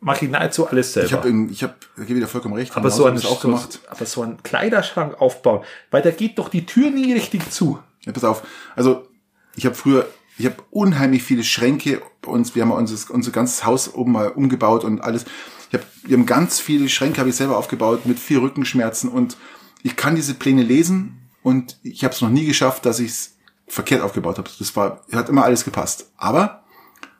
mache 0.00 0.24
ich 0.24 0.30
nahezu 0.30 0.66
alles 0.66 0.92
selber. 0.92 1.06
Ich 1.06 1.12
habe, 1.14 1.46
ich 1.50 1.62
habe, 1.62 1.74
da 1.96 2.04
gebe 2.04 2.18
ich 2.18 2.24
dir 2.24 2.28
vollkommen 2.28 2.54
recht. 2.54 2.76
aber 2.76 2.90
so 2.90 3.06
hab 3.06 3.12
ein, 3.12 3.18
auch 3.18 3.40
so, 3.40 3.48
gemacht. 3.48 3.80
aber 3.88 4.06
so 4.06 4.22
einen 4.22 4.42
Kleiderschrank 4.42 5.20
aufbauen, 5.20 5.64
weil 5.90 6.02
da 6.02 6.10
geht 6.10 6.38
doch 6.38 6.48
die 6.48 6.66
Tür 6.66 6.90
nie 6.90 7.12
richtig 7.12 7.50
zu. 7.50 7.78
Ja, 8.04 8.12
pass 8.12 8.24
auf. 8.24 8.42
Also 8.74 9.06
ich 9.54 9.64
habe 9.66 9.74
früher, 9.74 10.08
ich 10.40 10.46
habe 10.46 10.56
unheimlich 10.70 11.22
viele 11.22 11.44
Schränke 11.44 12.00
uns. 12.24 12.54
Wir 12.54 12.62
haben 12.62 12.70
unser, 12.70 13.12
unser 13.12 13.30
ganzes 13.30 13.66
Haus 13.66 13.94
oben 13.94 14.12
mal 14.12 14.28
umgebaut 14.28 14.84
und 14.84 15.02
alles. 15.02 15.26
Ich 15.70 15.78
hab, 15.78 15.86
wir 16.02 16.16
haben 16.16 16.24
ganz 16.24 16.58
viele 16.58 16.88
Schränke, 16.88 17.20
habe 17.20 17.28
ich 17.28 17.36
selber 17.36 17.58
aufgebaut 17.58 18.06
mit 18.06 18.18
viel 18.18 18.38
Rückenschmerzen 18.38 19.10
und 19.10 19.36
ich 19.82 19.96
kann 19.96 20.16
diese 20.16 20.32
Pläne 20.32 20.62
lesen 20.62 21.28
und 21.42 21.78
ich 21.82 22.04
habe 22.04 22.14
es 22.14 22.22
noch 22.22 22.30
nie 22.30 22.46
geschafft, 22.46 22.86
dass 22.86 23.00
ich 23.00 23.10
es 23.10 23.36
verkehrt 23.68 24.00
aufgebaut 24.00 24.38
habe. 24.38 24.48
Das 24.58 24.74
war, 24.76 25.04
hat 25.12 25.28
immer 25.28 25.44
alles 25.44 25.64
gepasst. 25.64 26.10
Aber 26.16 26.64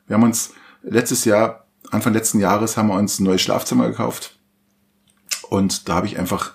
wir 0.07 0.15
haben 0.15 0.23
uns 0.23 0.55
letztes 0.83 1.27
Jahr, 1.27 1.67
Anfang 1.91 2.15
letzten 2.15 2.41
Jahres, 2.41 2.79
haben 2.79 2.89
wir 2.89 2.95
uns 2.95 3.21
ein 3.21 3.25
neues 3.25 3.43
Schlafzimmer 3.43 3.89
gekauft 3.89 4.39
und 5.51 5.91
da 5.91 5.97
habe 5.97 6.07
ich 6.07 6.19
einfach 6.19 6.53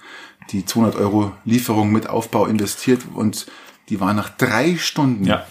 die 0.49 0.65
200 0.65 0.95
Euro 0.95 1.31
Lieferung 1.43 1.91
mit 1.91 2.09
Aufbau 2.09 2.47
investiert 2.47 3.03
und 3.13 3.45
die 3.89 3.99
war 3.99 4.15
nach 4.15 4.29
drei 4.29 4.77
Stunden. 4.77 5.25
Ja. 5.25 5.45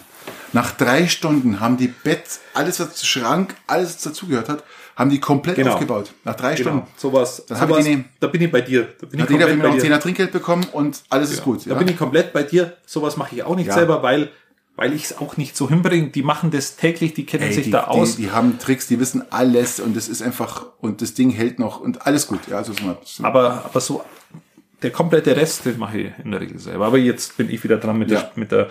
Nach 0.55 0.71
drei 0.71 1.07
Stunden 1.09 1.59
haben 1.59 1.75
die 1.75 1.89
Bett, 1.89 2.23
alles 2.53 2.79
was 2.79 2.93
zu 2.95 3.05
Schrank, 3.05 3.55
alles 3.67 3.95
was 3.95 4.03
dazugehört 4.03 4.47
hat, 4.47 4.63
haben 4.95 5.09
die 5.09 5.19
komplett 5.19 5.57
Genau. 5.57 5.73
aufgebaut. 5.73 6.13
Nach 6.23 6.33
drei 6.35 6.55
Genau, 6.55 6.69
Stunden. 6.69 6.87
sowas. 6.95 7.43
Dann 7.47 7.59
hab 7.59 7.67
ich 7.67 7.73
sowas 7.75 7.83
die 7.83 7.89
nehmen. 7.91 8.05
da 8.21 8.27
bin 8.27 8.41
ich 8.41 8.49
bei 8.51 8.61
dir. 8.61 8.87
Da 9.01 9.05
bin 9.07 9.19
ich 9.19 9.27
komplett 9.27 9.59
bei 9.59 9.67
noch 9.67 9.75
dir. 9.75 9.81
Zehner 9.81 9.99
Trinkgeld 9.99 10.31
bekommen 10.31 10.65
und 10.71 11.03
alles 11.09 11.31
ist 11.31 11.43
gut. 11.43 11.69
Da 11.69 11.75
bin 11.75 11.89
ich 11.89 11.97
komplett 11.97 12.31
bei 12.31 12.43
dir. 12.43 12.77
Sowas 12.85 13.17
mache 13.17 13.35
ich 13.35 13.43
auch 13.43 13.57
nicht 13.57 13.67
Ja. 13.67 13.73
selber, 13.73 14.01
weil, 14.01 14.31
weil 14.77 14.93
ich 14.93 15.03
es 15.03 15.17
auch 15.17 15.35
nicht 15.35 15.57
so 15.57 15.67
hinbringe. 15.67 16.07
Die 16.11 16.23
machen 16.23 16.51
das 16.51 16.77
täglich, 16.77 17.13
die 17.13 17.25
kennen 17.25 17.43
Ey, 17.43 17.53
sich 17.53 17.65
die, 17.65 17.71
da 17.71 17.85
aus. 17.87 18.15
Die, 18.15 18.21
die 18.23 18.31
haben 18.31 18.57
Tricks, 18.57 18.87
die 18.87 18.97
wissen 18.97 19.23
alles 19.31 19.81
und 19.81 19.97
das 19.97 20.07
ist 20.07 20.21
einfach, 20.21 20.67
und 20.79 21.01
das 21.01 21.13
Ding 21.13 21.31
hält 21.31 21.59
noch 21.59 21.81
und 21.81 22.07
alles 22.07 22.27
gut. 22.27 22.47
Ja, 22.49 22.57
also 22.59 22.71
so 22.71 22.81
mal- 22.85 22.97
so- 23.03 23.25
aber, 23.25 23.65
aber 23.65 23.81
so 23.81 24.01
der 24.81 24.91
komplette 24.91 25.35
Rest, 25.35 25.65
den 25.65 25.77
mache 25.79 25.97
ich 25.97 26.11
in 26.23 26.31
der 26.31 26.41
Regel 26.41 26.59
selber. 26.59 26.85
Aber 26.87 26.97
jetzt 26.97 27.37
bin 27.37 27.49
ich 27.49 27.63
wieder 27.63 27.77
dran 27.77 27.97
mit 27.97 28.11
Ja. 28.11 28.21
der, 28.21 28.31
mit 28.35 28.51
der 28.51 28.67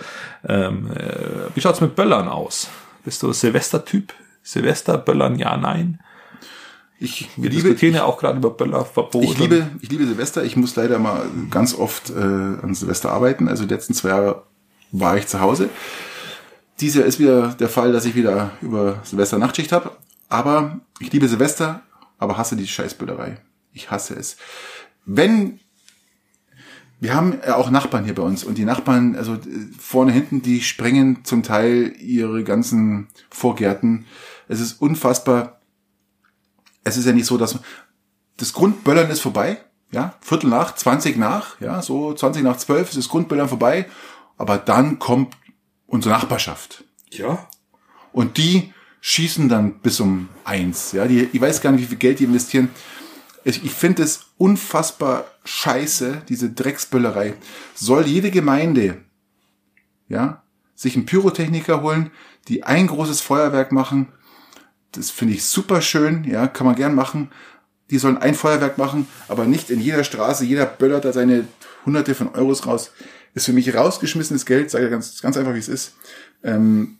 ähm, 0.47 0.91
äh, 0.91 1.55
wie 1.55 1.61
schaut's 1.61 1.81
mit 1.81 1.95
Böllern 1.95 2.27
aus? 2.27 2.67
Bist 3.03 3.21
du 3.23 3.31
Silvester-Typ? 3.33 4.13
Silvester, 4.43 4.97
Böllern, 4.97 5.37
ja, 5.37 5.57
nein. 5.57 5.99
ich 6.99 7.29
Wir 7.35 7.49
liebe, 7.49 7.63
diskutieren 7.63 7.95
ja 7.95 8.03
auch 8.05 8.17
gerade 8.19 8.37
über 8.37 8.51
Böllerverbot. 8.51 9.23
Ich 9.23 9.37
liebe, 9.37 9.67
ich 9.81 9.89
liebe 9.89 10.05
Silvester. 10.05 10.43
Ich 10.43 10.55
muss 10.55 10.75
leider 10.75 10.99
mal 10.99 11.23
ganz 11.51 11.73
oft 11.73 12.09
äh, 12.11 12.13
an 12.13 12.73
Silvester 12.75 13.11
arbeiten. 13.11 13.47
Also 13.47 13.65
die 13.65 13.73
letzten 13.73 13.93
zwei 13.93 14.09
Jahre 14.09 14.43
war 14.91 15.17
ich 15.17 15.27
zu 15.27 15.39
Hause. 15.41 15.69
Dieses 16.79 16.97
Jahr 16.97 17.05
ist 17.05 17.19
wieder 17.19 17.49
der 17.59 17.69
Fall, 17.69 17.91
dass 17.91 18.05
ich 18.05 18.15
wieder 18.15 18.51
über 18.61 18.99
Silvester 19.03 19.37
Nachtschicht 19.37 19.71
habe. 19.71 19.91
Aber 20.29 20.79
ich 20.99 21.11
liebe 21.11 21.27
Silvester, 21.27 21.81
aber 22.17 22.37
hasse 22.37 22.55
die 22.55 22.67
Scheißbüllerei. 22.67 23.37
Ich 23.73 23.91
hasse 23.91 24.15
es. 24.15 24.37
Wenn 25.05 25.59
wir 27.05 27.13
haben 27.13 27.39
ja 27.45 27.55
auch 27.55 27.69
Nachbarn 27.69 28.03
hier 28.03 28.15
bei 28.15 28.23
uns 28.23 28.43
und 28.43 28.57
die 28.57 28.65
Nachbarn, 28.65 29.15
also 29.15 29.35
äh, 29.35 29.39
vorne, 29.77 30.11
hinten, 30.11 30.41
die 30.41 30.61
sprengen 30.61 31.23
zum 31.23 31.43
Teil 31.43 31.93
ihre 31.99 32.43
ganzen 32.43 33.09
Vorgärten. 33.29 34.07
Es 34.47 34.59
ist 34.59 34.81
unfassbar. 34.81 35.61
Es 36.83 36.97
ist 36.97 37.05
ja 37.05 37.11
nicht 37.11 37.27
so, 37.27 37.37
dass 37.37 37.59
das 38.37 38.53
Grundböllern 38.53 39.11
ist 39.11 39.19
vorbei, 39.19 39.59
ja, 39.91 40.15
Viertel 40.19 40.49
nach, 40.49 40.73
20 40.73 41.15
nach, 41.17 41.61
ja, 41.61 41.83
so 41.83 42.11
20 42.11 42.41
nach 42.41 42.57
12 42.57 42.89
ist 42.89 42.97
das 42.97 43.09
Grundböllern 43.09 43.49
vorbei, 43.49 43.85
aber 44.37 44.57
dann 44.57 44.97
kommt 44.97 45.37
unsere 45.85 46.15
Nachbarschaft 46.15 46.85
ja. 47.11 47.47
und 48.13 48.37
die 48.37 48.73
schießen 49.01 49.47
dann 49.47 49.79
bis 49.79 49.99
um 49.99 50.29
eins, 50.43 50.91
ja, 50.91 51.05
die, 51.05 51.29
ich 51.31 51.39
weiß 51.39 51.61
gar 51.61 51.71
nicht, 51.71 51.83
wie 51.83 51.87
viel 51.87 51.97
Geld 51.97 52.17
die 52.17 52.23
investieren. 52.23 52.71
Ich, 53.43 53.63
ich 53.63 53.71
finde 53.71 54.01
es 54.01 54.31
unfassbar 54.37 55.25
scheiße, 55.45 56.23
diese 56.27 56.49
Drecksböllerei. 56.49 57.33
Soll 57.73 58.05
jede 58.07 58.31
Gemeinde, 58.31 58.97
ja, 60.09 60.43
sich 60.75 60.95
einen 60.95 61.05
Pyrotechniker 61.05 61.81
holen, 61.81 62.11
die 62.47 62.63
ein 62.63 62.87
großes 62.87 63.21
Feuerwerk 63.21 63.71
machen, 63.71 64.09
das 64.91 65.11
finde 65.11 65.33
ich 65.33 65.45
super 65.45 65.81
schön, 65.81 66.23
ja, 66.25 66.47
kann 66.47 66.65
man 66.65 66.75
gern 66.75 66.95
machen. 66.95 67.31
Die 67.91 67.97
sollen 67.97 68.17
ein 68.17 68.33
Feuerwerk 68.33 68.77
machen, 68.77 69.07
aber 69.27 69.45
nicht 69.45 69.69
in 69.69 69.79
jeder 69.79 70.03
Straße, 70.03 70.43
jeder 70.43 70.65
böllert 70.65 71.05
da 71.05 71.13
seine 71.13 71.47
hunderte 71.85 72.15
von 72.15 72.29
Euros 72.33 72.65
raus. 72.65 72.91
Ist 73.33 73.45
für 73.45 73.53
mich 73.53 73.75
rausgeschmissenes 73.75 74.45
Geld, 74.45 74.71
sage 74.71 74.85
ich 74.85 74.91
ganz, 74.91 75.21
ganz 75.21 75.37
einfach, 75.37 75.53
wie 75.53 75.59
es 75.59 75.67
ist. 75.67 75.93
Ähm, 76.43 76.97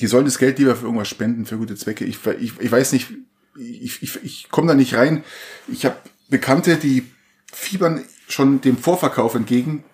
die 0.00 0.06
sollen 0.06 0.24
das 0.24 0.38
Geld 0.38 0.58
lieber 0.58 0.76
für 0.76 0.86
irgendwas 0.86 1.08
spenden, 1.08 1.44
für 1.44 1.58
gute 1.58 1.74
Zwecke. 1.76 2.04
Ich, 2.04 2.18
ich, 2.40 2.58
ich 2.58 2.72
weiß 2.72 2.92
nicht, 2.92 3.08
ich, 3.56 4.02
ich, 4.02 4.24
ich 4.24 4.48
komme 4.48 4.68
da 4.68 4.74
nicht 4.74 4.94
rein. 4.94 5.24
Ich 5.68 5.84
habe 5.84 5.96
Bekannte, 6.32 6.76
die 6.76 7.06
fiebern 7.52 8.02
schon 8.26 8.60
dem 8.62 8.78
Vorverkauf 8.78 9.34
entgegen, 9.34 9.84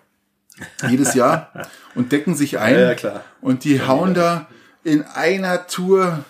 jedes 0.89 1.13
Jahr, 1.13 1.51
und 1.95 2.11
decken 2.13 2.33
sich 2.35 2.57
ein. 2.59 2.73
Ja, 2.75 2.81
ja, 2.81 2.95
klar. 2.95 3.23
Und 3.41 3.63
die 3.65 3.81
hauen 3.85 4.13
da 4.13 4.47
in 4.83 5.03
einer 5.03 5.67
Tour 5.67 6.23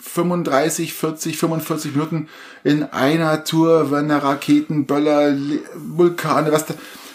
35, 0.00 0.92
40, 0.94 1.38
45 1.38 1.92
Minuten 1.94 2.28
in 2.64 2.82
einer 2.82 3.44
Tour, 3.44 3.90
wenn 3.92 4.08
da 4.08 4.18
Raketen, 4.18 4.86
Böller, 4.86 5.30
Le- 5.30 5.60
Vulkane, 5.74 6.50
was 6.52 6.66
da, 6.66 6.74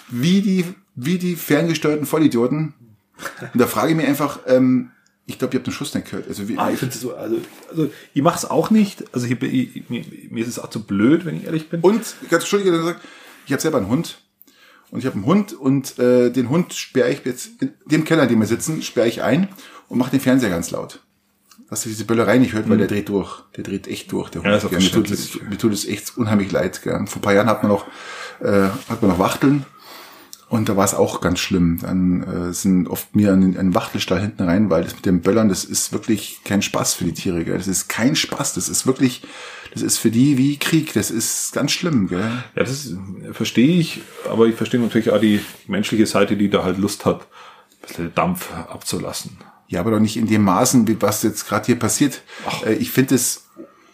wie 0.10 0.42
die, 0.42 0.74
wie 0.96 1.18
die 1.18 1.36
ferngesteuerten 1.36 2.06
Vollidioten. 2.06 2.74
Und 3.54 3.60
da 3.62 3.68
frage 3.68 3.92
ich 3.92 3.98
mich 3.98 4.08
einfach, 4.08 4.40
ähm, 4.48 4.92
ich 5.28 5.38
glaube, 5.38 5.54
ihr 5.54 5.60
habt 5.60 5.68
den 5.68 5.74
Schuss 5.74 5.94
nicht 5.94 6.10
gehört. 6.10 6.28
Also 6.28 6.48
wie, 6.48 6.58
Ah, 6.58 6.72
ich 6.72 6.80
finde 6.80 6.98
so, 6.98 7.14
also, 7.16 7.38
also 7.70 7.92
ich 8.14 8.22
mache 8.22 8.38
es 8.38 8.46
auch 8.46 8.70
nicht. 8.72 9.04
Also 9.14 9.28
ich, 9.28 9.42
ich, 9.44 9.90
mir, 9.90 10.04
mir 10.30 10.42
ist 10.42 10.48
es 10.50 10.58
auch 10.58 10.70
zu 10.70 10.84
blöd, 10.84 11.26
wenn 11.26 11.36
ich 11.38 11.44
ehrlich 11.44 11.70
bin. 11.70 11.82
Und, 11.82 12.02
ganz 12.30 12.44
entschuldige, 12.44 12.72
gesagt, 12.72 13.02
ich 13.46 13.52
habe 13.52 13.62
selber 13.62 13.78
einen 13.78 13.90
Hund. 13.90 14.20
Und 14.90 15.00
ich 15.00 15.06
habe 15.06 15.16
einen 15.16 15.26
Hund 15.26 15.52
und 15.52 16.00
äh, 16.00 16.32
den 16.32 16.50
Hund 16.50 16.74
sperre 16.74 17.12
ich 17.12 17.26
jetzt, 17.26 17.62
in 17.62 17.74
dem 17.86 18.06
Keller, 18.06 18.24
in 18.24 18.30
dem 18.30 18.40
wir 18.40 18.48
sitzen, 18.48 18.82
sperre 18.82 19.10
ich 19.10 19.22
ein 19.22 19.50
und 19.90 19.98
mache 19.98 20.12
den 20.12 20.22
Fernseher 20.22 20.50
ganz 20.50 20.72
laut. 20.72 21.02
Dass 21.70 21.86
ihr 21.86 21.90
diese 21.90 22.06
Böllerei 22.06 22.38
nicht 22.38 22.54
hört, 22.54 22.70
weil 22.70 22.78
der 22.78 22.88
dreht 22.88 23.10
durch. 23.10 23.42
Der 23.58 23.66
dreht 23.66 23.88
echt 23.90 24.10
durch. 24.14 24.30
Der 24.30 24.42
Hund. 24.42 24.48
Mhm. 24.48 24.52
Ja, 24.52 24.58
ist 24.58 24.66
auch 24.66 24.70
Gell, 24.70 24.80
mir, 24.80 24.90
tut 24.90 25.12
es, 25.12 25.20
verständlich. 25.20 25.50
mir 25.50 25.58
tut 25.58 25.74
es 25.74 25.86
echt 25.86 26.18
unheimlich 26.18 26.50
leid. 26.54 26.82
Gell. 26.82 27.06
Vor 27.06 27.18
ein 27.18 27.22
paar 27.22 27.34
Jahren 27.34 27.48
hat 27.48 27.64
man 27.64 27.74
noch, 27.74 27.86
äh, 28.40 28.70
hat 28.88 29.02
man 29.02 29.12
noch 29.12 29.20
Wachteln. 29.20 29.66
Und 30.50 30.70
da 30.70 30.78
war 30.78 30.86
es 30.86 30.94
auch 30.94 31.20
ganz 31.20 31.40
schlimm. 31.40 31.80
Dann 31.82 32.24
äh, 32.24 32.54
sind 32.54 32.88
oft 32.88 33.16
mir 33.16 33.34
an 33.34 33.42
den, 33.42 33.58
an 33.58 33.68
den 33.68 33.76
Wachtelstall 33.76 34.22
hinten 34.22 34.44
rein, 34.44 34.70
weil 34.70 34.84
das 34.84 34.96
mit 34.96 35.06
dem 35.06 35.20
Böllern, 35.20 35.50
das 35.50 35.66
ist 35.66 35.92
wirklich 35.92 36.40
kein 36.46 36.62
Spaß 36.62 36.94
für 36.94 37.04
die 37.04 37.14
Tiere. 37.14 37.44
Gell. 37.44 37.58
Das 37.58 37.68
ist 37.68 37.90
kein 37.90 38.16
Spaß. 38.16 38.54
Das 38.54 38.70
ist 38.70 38.88
wirklich, 38.88 39.24
das 39.74 39.82
ist 39.82 39.98
für 39.98 40.10
die 40.10 40.38
wie 40.38 40.58
Krieg. 40.58 40.94
Das 40.94 41.12
ist 41.12 41.52
ganz 41.52 41.72
schlimm. 41.72 42.08
Gell. 42.08 42.22
Ja, 42.22 42.44
das 42.56 42.72
ist, 42.72 42.96
verstehe 43.34 43.78
ich, 43.78 44.02
aber 44.30 44.46
ich 44.48 44.56
verstehe 44.56 44.80
natürlich 44.80 45.12
auch 45.12 45.20
die 45.20 45.42
menschliche 45.68 46.06
Seite, 46.06 46.38
die 46.38 46.50
da 46.50 46.64
halt 46.64 46.78
Lust 46.78 47.04
hat, 47.06 47.22
ein 47.22 47.88
bisschen 47.88 48.16
Dampf 48.16 48.50
abzulassen. 48.54 49.38
Ja, 49.68 49.82
aber 49.82 49.92
doch 49.92 50.00
nicht 50.00 50.16
in 50.16 50.28
dem 50.28 50.44
Maßen, 50.44 50.88
wie 50.88 51.02
was 51.02 51.24
jetzt 51.24 51.46
gerade 51.46 51.66
hier 51.66 51.78
passiert. 51.78 52.22
Äh, 52.66 52.76
Ich 52.76 52.92
finde 52.92 53.16
es, 53.16 53.50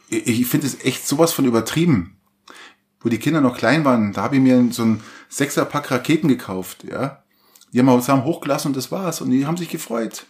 ich 0.07 0.45
finde 0.45 0.67
es 0.67 0.85
echt 0.85 1.07
sowas 1.07 1.33
von 1.33 1.45
übertrieben. 1.45 2.17
Wo 3.01 3.09
die 3.09 3.17
Kinder 3.17 3.41
noch 3.41 3.57
klein 3.57 3.83
waren, 3.83 4.13
da 4.13 4.21
habe 4.21 4.35
ich 4.35 4.41
mir 4.41 4.65
so 4.71 4.83
ein 4.83 5.01
Sechserpack 5.33 5.89
Raketen 5.89 6.27
gekauft, 6.27 6.83
ja. 6.83 7.23
Die 7.71 7.79
haben 7.79 7.87
wir 7.87 7.99
zusammen 7.99 8.23
hochgelassen 8.23 8.69
und 8.69 8.77
das 8.77 8.91
war's. 8.91 9.19
Und 9.19 9.31
die 9.31 9.47
haben 9.47 9.57
sich 9.57 9.69
gefreut, 9.69 10.25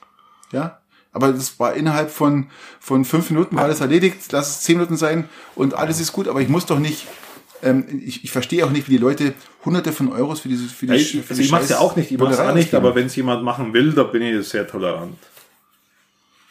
ja. 0.52 0.80
Aber 1.12 1.32
das 1.32 1.60
war 1.60 1.74
innerhalb 1.74 2.10
von, 2.10 2.48
von 2.80 3.06
fünf 3.06 3.30
Minuten 3.30 3.56
war 3.56 3.66
alles 3.66 3.82
erledigt. 3.82 4.32
Lass 4.32 4.50
es 4.50 4.62
zehn 4.62 4.78
Minuten 4.78 4.98
sein 4.98 5.30
und 5.56 5.74
alles 5.76 6.00
ist 6.00 6.14
gut. 6.14 6.28
Aber 6.28 6.42
ich 6.42 6.50
muss 6.50 6.66
doch 6.66 6.80
nicht, 6.80 7.06
ähm, 7.62 8.02
ich, 8.04 8.24
ich 8.24 8.32
verstehe 8.32 8.66
auch 8.66 8.72
nicht, 8.72 8.88
wie 8.88 8.94
die 8.94 8.98
Leute 8.98 9.34
hunderte 9.66 9.92
von 9.92 10.12
Euros 10.12 10.40
für 10.40 10.50
diese, 10.50 10.68
für 10.68 10.88
die, 10.88 10.94
Ja, 10.94 10.98
ich, 10.98 11.12
für 11.12 11.18
also 11.20 11.36
die 11.36 11.42
ich 11.42 11.52
mache 11.52 11.64
es 11.64 11.70
ja 11.70 11.80
auch 11.80 11.96
nicht, 11.96 12.10
ich 12.10 12.18
mache 12.18 12.32
es 12.32 12.38
Bullerei 12.38 12.52
auch 12.52 12.56
nicht, 12.56 12.74
aber 12.74 12.96
wenn 12.96 13.06
es 13.08 13.16
jemand 13.16 13.44
machen 13.44 13.74
will, 13.74 13.92
da 13.92 14.04
bin 14.04 14.22
ich 14.24 14.48
sehr 14.48 14.66
tolerant. 14.66 15.18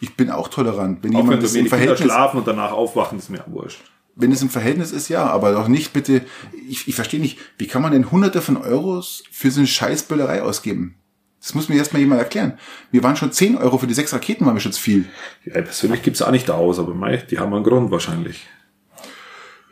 ich 0.00 0.14
bin 0.14 0.30
auch 0.30 0.48
tolerant. 0.48 1.02
Wenn 1.02 1.16
Auch 1.16 1.20
wenn 1.20 1.24
jemand 1.24 1.42
du 1.42 1.46
das 1.46 1.54
mir 1.54 1.62
die 1.64 1.70
Kinder 1.70 1.96
schlafen 1.96 2.38
und 2.38 2.46
danach 2.46 2.72
aufwachen, 2.72 3.18
ist 3.18 3.30
mir 3.30 3.42
wurscht. 3.46 3.80
Wenn 4.14 4.32
es 4.32 4.42
im 4.42 4.50
Verhältnis 4.50 4.92
ist, 4.92 5.08
ja, 5.08 5.26
aber 5.26 5.52
doch 5.52 5.68
nicht 5.68 5.92
bitte, 5.92 6.22
ich, 6.68 6.88
ich 6.88 6.94
verstehe 6.94 7.20
nicht, 7.20 7.38
wie 7.58 7.66
kann 7.66 7.82
man 7.82 7.92
denn 7.92 8.10
hunderte 8.10 8.42
von 8.42 8.56
Euros 8.56 9.24
für 9.30 9.50
so 9.50 9.60
eine 9.60 9.66
Scheißböllerei 9.66 10.42
ausgeben? 10.42 10.96
Das 11.40 11.54
muss 11.54 11.68
mir 11.68 11.76
erstmal 11.76 12.00
jemand 12.00 12.20
erklären. 12.20 12.58
Wir 12.92 13.02
waren 13.02 13.16
schon 13.16 13.32
10 13.32 13.56
Euro 13.56 13.78
für 13.78 13.88
die 13.88 13.94
sechs 13.94 14.12
Raketen, 14.12 14.46
waren 14.46 14.54
wir 14.54 14.60
schon 14.60 14.72
zu 14.72 14.80
viel. 14.80 15.06
Ja, 15.44 15.60
persönlich 15.60 16.02
gibt's 16.02 16.22
auch 16.22 16.30
nicht 16.30 16.48
aus, 16.50 16.78
aber 16.78 16.94
mei, 16.94 17.16
die 17.16 17.38
haben 17.38 17.52
einen 17.52 17.64
Grund 17.64 17.90
wahrscheinlich. 17.90 18.46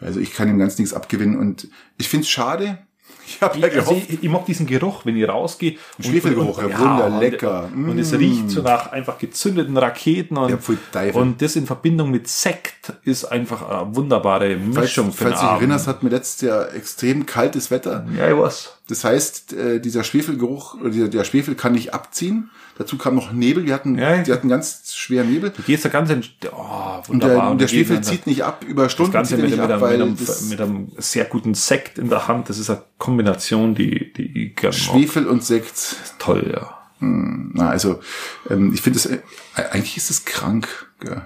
Also 0.01 0.19
ich 0.19 0.33
kann 0.33 0.49
ihm 0.49 0.59
ganz 0.59 0.79
nichts 0.79 0.95
abgewinnen 0.95 1.39
und 1.39 1.69
ich 1.97 2.09
finde 2.09 2.25
es 2.25 2.31
schade. 2.31 2.79
Ich 3.31 3.41
habe 3.41 3.59
ja 3.59 3.69
Also 3.69 3.79
gehofft, 3.79 4.11
ich, 4.11 4.23
ich 4.23 4.29
mag 4.29 4.45
diesen 4.47 4.67
Geruch, 4.67 5.05
wenn 5.05 5.17
ich 5.17 5.29
rausgehe. 5.29 5.77
Schwefelgeruch, 6.01 6.61
ja, 6.63 6.79
wunderlecker. 6.79 7.69
Und, 7.75 7.91
und 7.91 7.99
es 7.99 8.13
riecht 8.13 8.51
so 8.51 8.63
nach 8.63 8.91
einfach 8.93 9.19
gezündeten 9.19 9.77
Raketen 9.77 10.37
und, 10.37 10.51
Ja, 10.51 11.13
und 11.15 11.41
das 11.41 11.57
in 11.57 11.67
Verbindung 11.67 12.11
mit 12.11 12.29
Sekt 12.29 12.93
ist 13.05 13.25
einfach 13.25 13.69
eine 13.69 13.95
wunderbare 13.95 14.59
falls, 14.73 14.77
Mischung 14.77 15.13
für 15.13 15.25
den 15.25 15.33
falls 15.33 15.41
du 15.41 15.47
dich 15.47 15.55
erinnerst, 15.57 15.87
hatten 15.87 16.07
wir 16.07 16.17
letztes 16.17 16.49
Jahr 16.49 16.75
extrem 16.75 17.27
kaltes 17.27 17.71
Wetter. 17.71 18.07
Ja, 18.17 18.29
ich 18.29 18.37
weiß. 18.37 18.77
Das 18.89 19.05
heißt, 19.05 19.53
äh, 19.53 19.81
dieser 19.81 20.03
Schwefelgeruch, 20.03 20.77
der 20.83 21.25
Schwefel 21.25 21.55
kann 21.55 21.73
nicht 21.73 21.95
abziehen. 21.95 22.51
Dazu 22.81 22.97
kam 22.97 23.15
noch 23.15 23.31
Nebel. 23.31 23.67
Wir 23.67 23.75
hatten, 23.75 23.99
Ja. 23.99 24.27
wir 24.27 24.33
hatten 24.33 24.49
ganz 24.49 24.95
schweren 24.95 25.31
Nebel. 25.31 25.51
Du 25.51 25.61
gehst 25.63 25.85
da 25.85 25.91
ganz 25.91 26.09
in, 26.09 26.25
oh, 26.51 26.57
Und 26.57 27.09
wunderbar. 27.09 27.19
der, 27.43 27.51
und 27.51 27.59
der 27.61 27.69
dann 27.69 27.77
geht 27.77 27.87
Schwefel 27.87 28.01
zieht 28.01 28.27
nicht 28.27 28.43
ab 28.43 28.65
über 28.67 28.85
das 28.85 28.93
Stunden, 28.93 29.13
Ganze 29.13 29.35
zieht 29.37 29.45
er 29.45 29.51
mit, 29.51 29.61
mit, 29.61 29.61
ab, 29.61 29.71
einem, 29.71 29.81
mit, 29.81 29.91
weil 29.91 30.03
einem, 30.03 30.17
das 30.17 30.43
mit 30.45 30.61
einem 30.63 30.89
sehr 30.97 31.27
guten 31.27 31.53
Sekt 31.53 31.99
in 31.99 32.09
der 32.09 32.27
Hand. 32.27 32.49
Das 32.49 32.57
ist 32.57 32.71
eine 32.71 32.83
Kombination, 32.97 33.75
die, 33.75 34.11
die 34.15 34.55
ich. 34.59 34.75
Schwefel 34.75 35.27
und 35.27 35.45
Sekt. 35.45 35.97
Toll, 36.19 36.51
ja. 36.55 36.79
Na, 37.01 37.69
also 37.69 38.01
ähm, 38.49 38.73
ich 38.73 38.81
finde 38.81 38.99
es, 38.99 39.05
äh, 39.05 39.19
eigentlich 39.57 39.99
ist 39.99 40.09
es 40.09 40.25
krank. 40.25 40.67
Gell? 41.01 41.21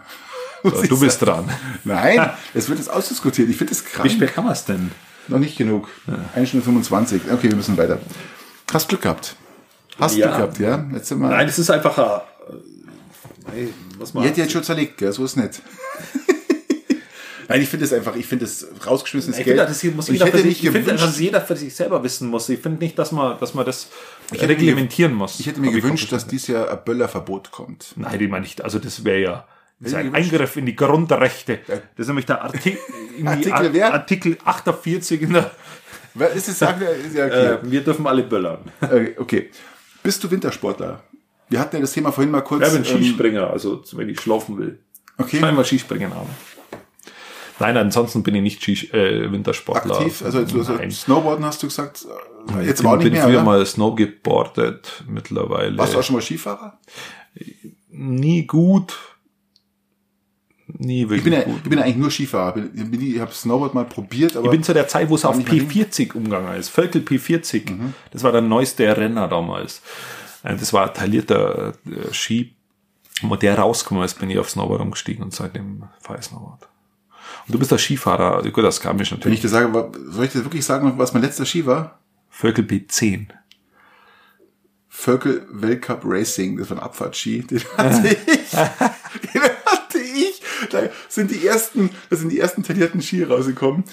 So, 0.64 0.82
du 0.82 0.98
bist 0.98 1.22
dran. 1.22 1.48
Nein, 1.84 2.30
es 2.54 2.68
wird 2.68 2.80
jetzt 2.80 2.90
ausdiskutiert. 2.90 3.48
Ich 3.48 3.56
finde 3.58 3.74
es 3.74 3.84
Wie 3.84 3.90
krank. 3.90 4.10
spät 4.10 4.34
kann 4.34 4.42
man 4.42 4.54
es 4.54 4.64
denn? 4.64 4.90
Noch 5.28 5.38
nicht 5.38 5.56
genug. 5.56 5.88
1 6.34 6.48
Stunde 6.48 6.64
25. 6.64 7.22
Okay, 7.30 7.48
wir 7.48 7.54
müssen 7.54 7.76
weiter. 7.76 8.00
Hast 8.72 8.88
Glück 8.88 9.02
gehabt. 9.02 9.36
Hast 9.98 10.16
Ja. 10.16 10.26
Glück 10.26 10.36
gehabt, 10.38 10.58
ja? 10.58 10.86
Letzte 10.92 11.16
Mal. 11.16 11.30
Nein, 11.30 11.46
das 11.46 11.58
ist 11.58 11.70
einfach 11.70 11.96
ein, 11.98 12.20
äh, 13.56 13.68
was 13.98 14.14
man 14.14 14.24
Ich 14.24 14.30
hätte 14.30 14.40
jetzt 14.42 14.52
schon 14.52 14.62
zerlegt, 14.64 14.98
gell? 14.98 15.12
So 15.12 15.24
ist 15.24 15.36
nett. 15.36 15.60
Nein, 17.48 17.60
ich 17.60 17.68
finde 17.68 17.84
es 17.84 17.92
einfach, 17.92 18.16
ich 18.16 18.26
finde 18.26 18.46
es 18.46 18.66
rausgeschmissenes 18.86 19.38
Ich 19.38 19.44
Geld. 19.44 19.58
finde, 19.58 19.68
das 19.68 19.80
hier 19.80 19.92
muss 19.92 20.08
jeder 20.08 20.24
ich 20.24 20.30
für 20.30 20.38
hätte 20.38 20.48
sich, 20.48 20.64
ich 20.64 20.70
finde, 20.70 20.80
gewünscht, 20.80 21.04
dass 21.04 21.18
jeder 21.20 21.40
für 21.42 21.56
sich 21.56 21.74
selber 21.74 22.02
wissen 22.02 22.28
muss. 22.28 22.48
Ich 22.48 22.60
finde 22.60 22.82
nicht, 22.82 22.98
dass 22.98 23.12
man, 23.12 23.38
dass 23.38 23.52
man 23.52 23.66
das 23.66 23.88
hätte 24.30 24.44
mir 24.44 24.48
reglementieren 24.50 25.12
muss. 25.12 25.38
ich 25.40 25.46
hätte 25.46 25.60
mir 25.60 25.68
Aber 25.68 25.76
gewünscht, 25.76 26.10
dass 26.10 26.26
dieses 26.26 26.48
Jahr 26.48 26.70
ein 26.70 26.78
Böllerverbot 26.84 27.50
kommt. 27.50 27.92
Nein, 27.96 28.18
die 28.18 28.28
meine 28.28 28.46
ich, 28.46 28.64
also 28.64 28.78
das 28.78 29.04
wäre 29.04 29.20
ja 29.20 29.46
das 29.78 29.88
ist 29.92 29.94
ein 29.98 30.06
gewünscht. 30.10 30.32
Eingriff 30.32 30.56
in 30.56 30.66
die 30.66 30.76
Grundrechte. 30.76 31.58
Das 31.66 31.80
ist 31.96 32.06
nämlich 32.06 32.24
der 32.24 32.42
Artikel, 32.44 32.78
Artikel 33.26 33.72
wer? 33.74 33.92
Artikel 33.92 34.38
48 34.44 35.20
in 35.22 35.32
der, 35.34 35.50
Wer 36.14 36.30
ist 36.30 36.48
es, 36.48 36.58
sagen 36.60 36.80
wir, 36.80 36.90
ist 36.90 37.14
ja 37.14 37.26
okay. 37.26 37.46
äh, 37.54 37.58
wir 37.62 37.80
dürfen 37.82 38.06
alle 38.06 38.22
böllern. 38.22 38.60
Äh, 38.80 39.10
okay. 39.18 39.50
Bist 40.04 40.22
du 40.22 40.30
Wintersportler? 40.30 41.02
Wir 41.48 41.58
hatten 41.58 41.76
ja 41.76 41.80
das 41.80 41.92
Thema 41.92 42.12
vorhin 42.12 42.30
mal 42.30 42.42
kurz. 42.42 42.66
Ich 42.66 42.72
bin 42.72 42.84
ähm, 42.84 43.02
Skispringer, 43.02 43.50
also 43.50 43.82
wenn 43.92 44.08
ich 44.10 44.20
schlafen 44.20 44.58
will. 44.58 44.78
okay. 45.18 45.40
Scheinbar 45.40 45.64
Skispringen 45.64 46.14
haben. 46.14 46.28
Nein, 47.58 47.76
ansonsten 47.78 48.22
bin 48.22 48.34
ich 48.34 48.42
nicht 48.42 48.62
Skis 48.62 48.92
äh, 48.92 49.32
Wintersportler. 49.32 49.96
Aktiv, 49.96 50.22
also, 50.22 50.38
also, 50.40 50.58
also. 50.74 50.90
Snowboarden 50.90 51.44
hast 51.46 51.62
du 51.62 51.68
gesagt, 51.68 52.06
Ich 52.60 52.66
jetzt 52.66 52.82
bin, 52.82 52.90
auch 52.90 52.96
nicht 52.96 53.04
bin 53.04 53.12
mehr, 53.14 53.24
früher 53.24 53.36
oder? 53.36 53.44
mal 53.44 53.64
Snowgeboardet, 53.64 55.04
mittlerweile. 55.08 55.78
Warst 55.78 55.94
du 55.94 55.98
auch 55.98 56.02
schon 56.02 56.16
mal 56.16 56.22
Skifahrer? 56.22 56.78
nie 57.88 58.46
gut. 58.46 58.94
Nie 60.76 61.02
wirklich 61.08 61.18
Ich 61.18 61.24
bin, 61.24 61.32
ja, 61.32 61.42
gut. 61.44 61.60
ich 61.62 61.70
bin 61.70 61.78
ja 61.78 61.84
eigentlich 61.84 61.96
nur 61.96 62.10
Skifahrer. 62.10 62.56
Ich, 62.74 62.90
bin, 62.90 63.00
ich 63.00 63.20
habe 63.20 63.32
Snowboard 63.32 63.74
mal 63.74 63.84
probiert, 63.84 64.36
aber 64.36 64.46
Ich 64.46 64.50
bin 64.50 64.62
zu 64.62 64.74
der 64.74 64.88
Zeit, 64.88 65.08
wo 65.08 65.14
es 65.14 65.24
auf 65.24 65.36
nicht 65.36 65.50
mehr 65.50 65.62
P40 65.62 66.14
umgegangen 66.14 66.54
ist. 66.56 66.68
Völkel 66.68 67.02
P40. 67.02 67.70
Mhm. 67.70 67.94
Das 68.10 68.22
war 68.24 68.32
der 68.32 68.40
neueste 68.40 68.84
Renner 68.96 69.28
damals. 69.28 69.82
Äh, 70.42 70.56
Das 70.56 70.72
war 70.72 70.88
ein 70.88 70.94
taillierter 70.94 71.74
äh, 71.86 72.12
Ski. 72.12 72.54
Und 73.22 73.30
wo 73.30 73.36
der 73.36 73.56
rausgekommen 73.58 74.02
ist, 74.04 74.18
bin 74.18 74.28
ich 74.30 74.38
auf 74.38 74.50
Snowboard 74.50 74.80
umgestiegen 74.80 75.22
und 75.22 75.32
seitdem 75.32 75.84
fahre 76.00 76.18
ich 76.18 76.24
Snowboard. 76.26 76.68
Und 77.46 77.54
du 77.54 77.58
bist 77.58 77.70
der 77.70 77.78
Skifahrer. 77.78 78.42
Gut, 78.50 78.64
das 78.64 78.80
kam 78.80 79.00
ich 79.00 79.10
wenn 79.12 79.18
natürlich. 79.18 79.36
ich 79.38 79.42
dir 79.42 79.48
sage, 79.48 79.90
soll 80.08 80.24
ich 80.24 80.32
dir 80.32 80.44
wirklich 80.44 80.64
sagen, 80.64 80.94
was 80.96 81.12
mein 81.12 81.22
letzter 81.22 81.46
Ski 81.46 81.64
war? 81.66 82.00
Völkel 82.30 82.64
P10. 82.64 83.28
Völkel 84.88 85.46
Weltcup 85.50 86.00
Racing, 86.04 86.56
das 86.56 86.70
war 86.70 86.78
ein 86.78 86.82
Abfahrtski, 86.82 87.42
den 87.42 87.60
hatte 87.76 88.08
ich. 88.26 88.52
Ich. 90.14 90.42
Da 90.70 90.82
sind 91.08 91.30
die 91.30 91.46
ersten, 91.46 91.90
das 92.10 92.20
sind 92.20 92.30
die 92.30 92.40
ersten 92.40 92.62
taillierten 92.62 93.02
Ski 93.02 93.24
rausgekommen. 93.24 93.84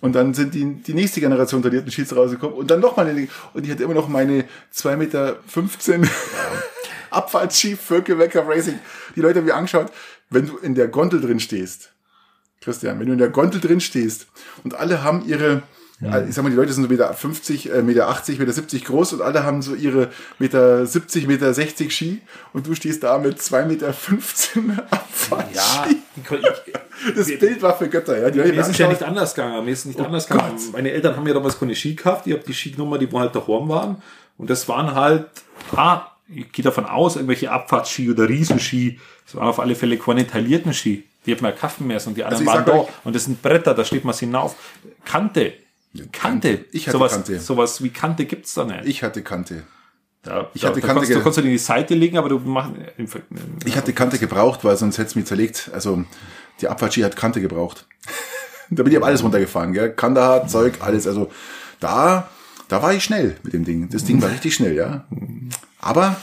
Und 0.00 0.14
dann 0.14 0.34
sind 0.34 0.54
die, 0.54 0.74
die 0.74 0.94
nächste 0.94 1.20
Generation 1.20 1.62
taillierten 1.62 1.90
Skis 1.90 2.14
rausgekommen. 2.14 2.56
Und 2.56 2.70
dann 2.70 2.80
nochmal 2.80 3.08
eine, 3.08 3.28
und 3.54 3.64
ich 3.64 3.70
hatte 3.70 3.82
immer 3.82 3.94
noch 3.94 4.08
meine 4.08 4.44
2,15 4.74 4.96
Meter 4.96 5.40
Abfahrtski 7.10 7.76
Völkel 7.76 8.18
Weltcup 8.18 8.46
Racing. 8.48 8.78
Die 9.14 9.20
Leute 9.20 9.38
haben 9.38 9.46
mir 9.46 9.54
angeschaut, 9.54 9.90
wenn 10.28 10.46
du 10.46 10.58
in 10.58 10.74
der 10.74 10.88
Gondel 10.88 11.20
drin 11.20 11.40
stehst. 11.40 11.92
Christian, 12.60 12.98
wenn 12.98 13.06
du 13.06 13.12
in 13.12 13.18
der 13.18 13.30
Gondel 13.30 13.60
drin 13.60 13.80
stehst 13.80 14.26
und 14.64 14.74
alle 14.74 15.02
haben 15.02 15.26
ihre, 15.26 15.62
ich 16.00 16.34
sag 16.34 16.42
mal, 16.42 16.50
die 16.50 16.56
Leute 16.56 16.72
sind 16.72 16.82
so 16.82 16.90
Meter 16.90 17.12
50, 17.12 17.72
äh, 17.72 17.82
Meter 17.82 18.08
80, 18.08 18.38
Meter 18.38 18.52
70 18.52 18.84
groß 18.84 19.14
und 19.14 19.22
alle 19.22 19.44
haben 19.44 19.62
so 19.62 19.74
ihre 19.74 20.10
Meter 20.38 20.84
70, 20.84 21.26
Meter 21.26 21.54
60 21.54 21.94
Ski 21.94 22.20
und 22.52 22.66
du 22.66 22.74
stehst 22.74 23.02
da 23.02 23.16
mit 23.16 23.38
2,15 23.38 24.60
Meter 24.60 24.82
Abfahrtski. 24.90 25.96
Das 27.14 27.26
Bild 27.26 27.60
war 27.62 27.76
für 27.76 27.88
Götter, 27.88 28.18
ja. 28.18 28.30
Die 28.30 28.38
Mir 28.38 28.54
ist 28.54 28.68
es 28.68 28.78
ja 28.78 28.88
nicht 28.88 29.02
anders 29.02 29.34
gegangen. 29.34 29.64
Mir 29.64 29.70
ist 29.70 29.84
nicht 29.84 30.00
anders 30.00 30.26
Gott. 30.28 30.38
gegangen. 30.38 30.60
Meine 30.72 30.90
Eltern 30.90 31.14
haben 31.14 31.26
ja 31.26 31.34
damals 31.34 31.58
keine 31.58 31.74
Ski 31.74 31.94
gehabt. 31.94 32.26
Ich 32.26 32.32
habe 32.32 32.42
die 32.42 32.54
Ski-Nummer, 32.54 32.96
die 32.98 33.10
wo 33.12 33.20
halt 33.20 33.34
daheim 33.34 33.68
waren. 33.68 34.02
Und 34.38 34.48
das 34.48 34.66
waren 34.68 34.94
halt, 34.94 35.26
ah, 35.76 36.06
ich 36.28 36.50
gehe 36.52 36.64
davon 36.64 36.86
aus, 36.86 37.16
irgendwelche 37.16 37.50
Abfahrtski 37.50 38.10
oder 38.10 38.28
Riesenski. 38.28 38.98
Das 39.26 39.34
waren 39.36 39.48
auf 39.48 39.60
alle 39.60 39.74
Fälle 39.74 39.98
keine 39.98 40.26
taillierten 40.26 40.72
Ski. 40.72 41.04
Die 41.26 41.32
hat 41.32 41.42
man 41.42 41.52
ja 41.52 41.58
kaufen 41.58 41.86
müssen 41.86 42.10
und 42.10 42.14
die 42.16 42.24
anderen 42.24 42.48
Also 42.48 42.66
waren 42.66 42.86
da. 42.86 42.88
Und 43.04 43.14
das 43.14 43.24
sind 43.24 43.42
Bretter, 43.42 43.74
da 43.74 43.84
steht 43.84 44.04
man 44.04 44.14
hinauf. 44.14 44.56
Kante. 45.04 45.52
Kante. 46.12 46.64
Ich 46.72 46.86
hatte 46.88 46.98
sowas, 46.98 47.12
Kante. 47.12 47.40
Sowas 47.40 47.82
wie 47.82 47.90
Kante 47.90 48.26
gibt's 48.26 48.54
da 48.54 48.64
nicht. 48.64 48.86
ich 48.86 49.02
hatte 49.02 49.22
Kante. 49.22 49.64
da, 50.22 50.50
ich 50.54 50.62
da, 50.62 50.68
hatte 50.68 50.80
da 50.80 50.86
Kante 50.86 51.00
kannst, 51.00 51.14
du 51.14 51.22
kannst 51.22 51.38
du 51.38 51.42
die 51.42 51.48
in 51.48 51.54
die 51.54 51.58
Seite 51.58 51.94
legen, 51.94 52.18
aber 52.18 52.28
du 52.28 52.38
machst, 52.38 52.72
Ich 53.64 53.76
hatte 53.76 53.92
Kante 53.92 54.18
gebraucht, 54.18 54.64
weil 54.64 54.76
sonst 54.76 54.98
hätte 54.98 55.08
es 55.08 55.14
mich 55.14 55.26
zerlegt. 55.26 55.70
Also 55.72 56.04
die 56.60 56.68
Abfahrtski 56.68 57.02
hat 57.02 57.16
Kante 57.16 57.40
gebraucht. 57.40 57.86
da 58.70 58.82
bin 58.82 58.92
ich 58.92 58.96
aber 58.96 59.06
alles 59.06 59.22
runtergefahren, 59.22 59.72
gell? 59.72 59.92
Kandahar, 59.92 60.46
Zeug, 60.48 60.74
alles. 60.80 61.06
Also 61.06 61.30
da, 61.80 62.28
da 62.68 62.82
war 62.82 62.94
ich 62.94 63.04
schnell 63.04 63.36
mit 63.42 63.52
dem 63.52 63.64
Ding. 63.64 63.88
Das 63.90 64.04
Ding 64.04 64.20
war 64.22 64.30
richtig 64.30 64.54
schnell, 64.54 64.74
ja. 64.74 65.06
Aber 65.80 66.16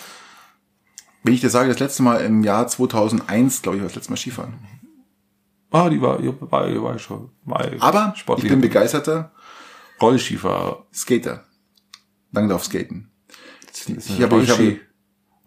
wenn 1.23 1.33
ich 1.33 1.41
dir 1.41 1.49
sage, 1.49 1.69
das 1.69 1.79
letzte 1.79 2.03
Mal 2.03 2.17
im 2.17 2.43
Jahr 2.43 2.67
2001, 2.67 3.61
glaube 3.61 3.77
ich, 3.77 3.83
war 3.83 3.87
das 3.87 3.95
letzte 3.95 4.11
Mal 4.11 4.17
Skifahren. 4.17 4.53
ah, 5.71 5.89
die 5.89 6.01
war, 6.01 6.19
ja, 6.21 6.33
war, 6.39 6.83
war 6.83 6.99
schon, 6.99 7.29
war 7.45 7.65
Aber 7.79 8.13
ich 8.15 8.47
bin 8.47 8.61
begeisterter 8.61 9.31
Rollskifahrer. 10.03 10.85
Skater. 10.93 11.45
Langlaufskaten. 12.31 13.09
Ich 13.87 14.21
habe, 14.21 14.41
ich 14.41 14.49
habe, 14.49 14.79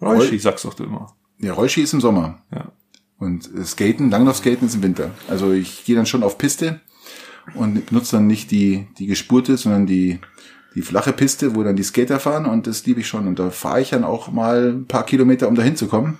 Rollski, 0.00 0.38
sagst 0.38 0.64
doch 0.64 0.74
du 0.74 0.84
immer. 0.84 1.16
ja, 1.38 1.52
Rollski 1.52 1.82
ist 1.82 1.92
im 1.92 2.00
Sommer. 2.00 2.42
Ja. 2.52 2.72
Und 3.18 3.50
äh, 3.54 3.64
Skaten, 3.64 4.10
Langlaufskaten 4.10 4.66
ist 4.66 4.74
im 4.74 4.82
Winter. 4.82 5.10
Also 5.28 5.52
ich 5.52 5.84
gehe 5.84 5.96
dann 5.96 6.06
schon 6.06 6.22
auf 6.22 6.38
Piste 6.38 6.80
und 7.54 7.86
benutze 7.86 8.16
dann 8.16 8.26
nicht 8.26 8.50
die, 8.50 8.88
die 8.98 9.06
gespurte, 9.06 9.56
sondern 9.56 9.86
die, 9.86 10.20
die 10.74 10.82
flache 10.82 11.12
Piste, 11.12 11.54
wo 11.54 11.62
dann 11.62 11.76
die 11.76 11.82
Skater 11.82 12.20
fahren 12.20 12.46
und 12.46 12.66
das 12.66 12.84
liebe 12.86 13.00
ich 13.00 13.08
schon. 13.08 13.26
Und 13.26 13.38
da 13.38 13.50
fahre 13.50 13.80
ich 13.80 13.90
dann 13.90 14.04
auch 14.04 14.30
mal 14.30 14.72
ein 14.72 14.86
paar 14.86 15.06
Kilometer, 15.06 15.48
um 15.48 15.54
da 15.54 15.62
hinzukommen, 15.62 16.18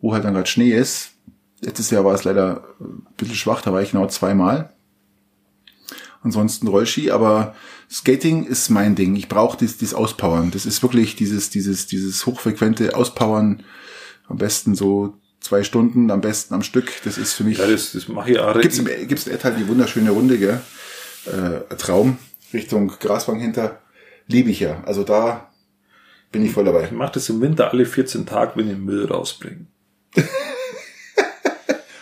wo 0.00 0.12
halt 0.12 0.24
dann 0.24 0.34
gerade 0.34 0.48
Schnee 0.48 0.72
ist. 0.72 1.12
Letztes 1.60 1.90
Jahr 1.90 2.04
war 2.04 2.14
es 2.14 2.24
leider 2.24 2.64
ein 2.80 3.06
bisschen 3.16 3.36
schwach, 3.36 3.62
da 3.62 3.72
war 3.72 3.82
ich 3.82 3.92
genau 3.92 4.06
zweimal. 4.06 4.72
Ansonsten 6.22 6.68
Rollski, 6.68 7.10
aber 7.10 7.54
Skating 7.90 8.44
ist 8.44 8.70
mein 8.70 8.94
Ding. 8.94 9.16
Ich 9.16 9.28
brauche 9.28 9.56
dieses, 9.56 9.78
dieses 9.78 9.94
Auspowern. 9.94 10.52
Das 10.52 10.66
ist 10.66 10.82
wirklich 10.82 11.16
dieses, 11.16 11.50
dieses, 11.50 11.86
dieses 11.86 12.26
hochfrequente 12.26 12.94
Auspowern. 12.94 13.64
Am 14.28 14.38
besten 14.38 14.74
so 14.74 15.18
zwei 15.40 15.64
Stunden, 15.64 16.10
am 16.10 16.20
besten 16.20 16.54
am 16.54 16.62
Stück. 16.62 16.92
Das 17.04 17.18
ist 17.18 17.32
für 17.32 17.44
mich. 17.44 17.58
Ja, 17.58 17.66
das, 17.66 17.92
das 17.92 18.06
mache 18.08 18.30
ich 18.30 18.38
auch. 18.38 18.58
Gibt's 18.60 18.78
im, 18.78 18.86
gibt's 18.86 19.26
in 19.26 19.32
Ettal 19.32 19.56
die 19.56 19.66
wunderschöne 19.66 20.10
Runde, 20.10 20.38
gell? 20.38 20.60
Äh, 21.26 21.74
Traum 21.76 22.18
Richtung 22.52 22.88
Graswang 23.00 23.40
hinter. 23.40 23.80
Liebe 24.28 24.50
ich 24.50 24.60
ja. 24.60 24.82
Also 24.84 25.02
da 25.02 25.50
bin 26.30 26.44
ich 26.44 26.52
voll 26.52 26.64
dabei. 26.64 26.84
Ich 26.84 26.92
mache 26.92 27.14
das 27.14 27.28
im 27.28 27.40
Winter 27.40 27.72
alle 27.72 27.84
14 27.84 28.26
Tage, 28.26 28.52
wenn 28.54 28.70
ich 28.70 28.78
Müll 28.78 29.06
rausbringe. 29.06 29.66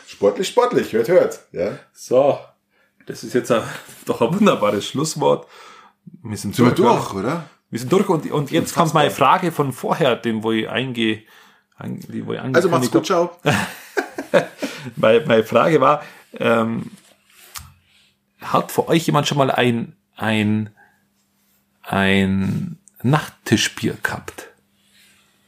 Sportlich, 0.06 0.48
sportlich. 0.48 0.92
Hört, 0.92 1.09
hört. 1.09 1.40
Ja. 1.51 1.78
So, 1.94 2.38
das 3.10 3.24
ist 3.24 3.34
jetzt 3.34 3.50
ein, 3.52 3.62
doch 4.06 4.20
ein 4.22 4.32
wunderbares 4.34 4.86
Schlusswort. 4.86 5.46
Wir 6.22 6.36
sind, 6.36 6.54
Sind 6.56 6.64
wir 6.66 6.72
durch, 6.74 7.08
durch, 7.08 7.14
oder? 7.14 7.44
Wir 7.70 7.78
sind 7.78 7.92
durch 7.92 8.08
und, 8.08 8.30
und 8.30 8.50
jetzt 8.50 8.74
kommt 8.74 8.94
meine 8.94 9.10
Frage 9.10 9.52
von 9.52 9.72
vorher, 9.72 10.16
den 10.16 10.42
wo 10.42 10.50
ich 10.52 10.68
eingehe. 10.68 11.22
ein- 11.76 12.00
Die, 12.00 12.24
wo 12.26 12.32
ich 12.32 12.40
Also 12.40 12.68
macht's 12.68 12.90
gut, 12.90 13.06
ciao. 13.06 13.30
Meine, 14.96 15.24
meine 15.26 15.44
Frage 15.44 15.80
war, 15.80 16.02
ähm, 16.38 16.90
hat 18.40 18.72
für 18.72 18.88
euch 18.88 19.04
jemand 19.06 19.28
schon 19.28 19.36
mal 19.38 19.50
ein, 19.50 19.94
ein, 20.16 20.70
ein 21.82 22.78
Nachttischbier 23.02 23.98
gehabt? 24.02 24.48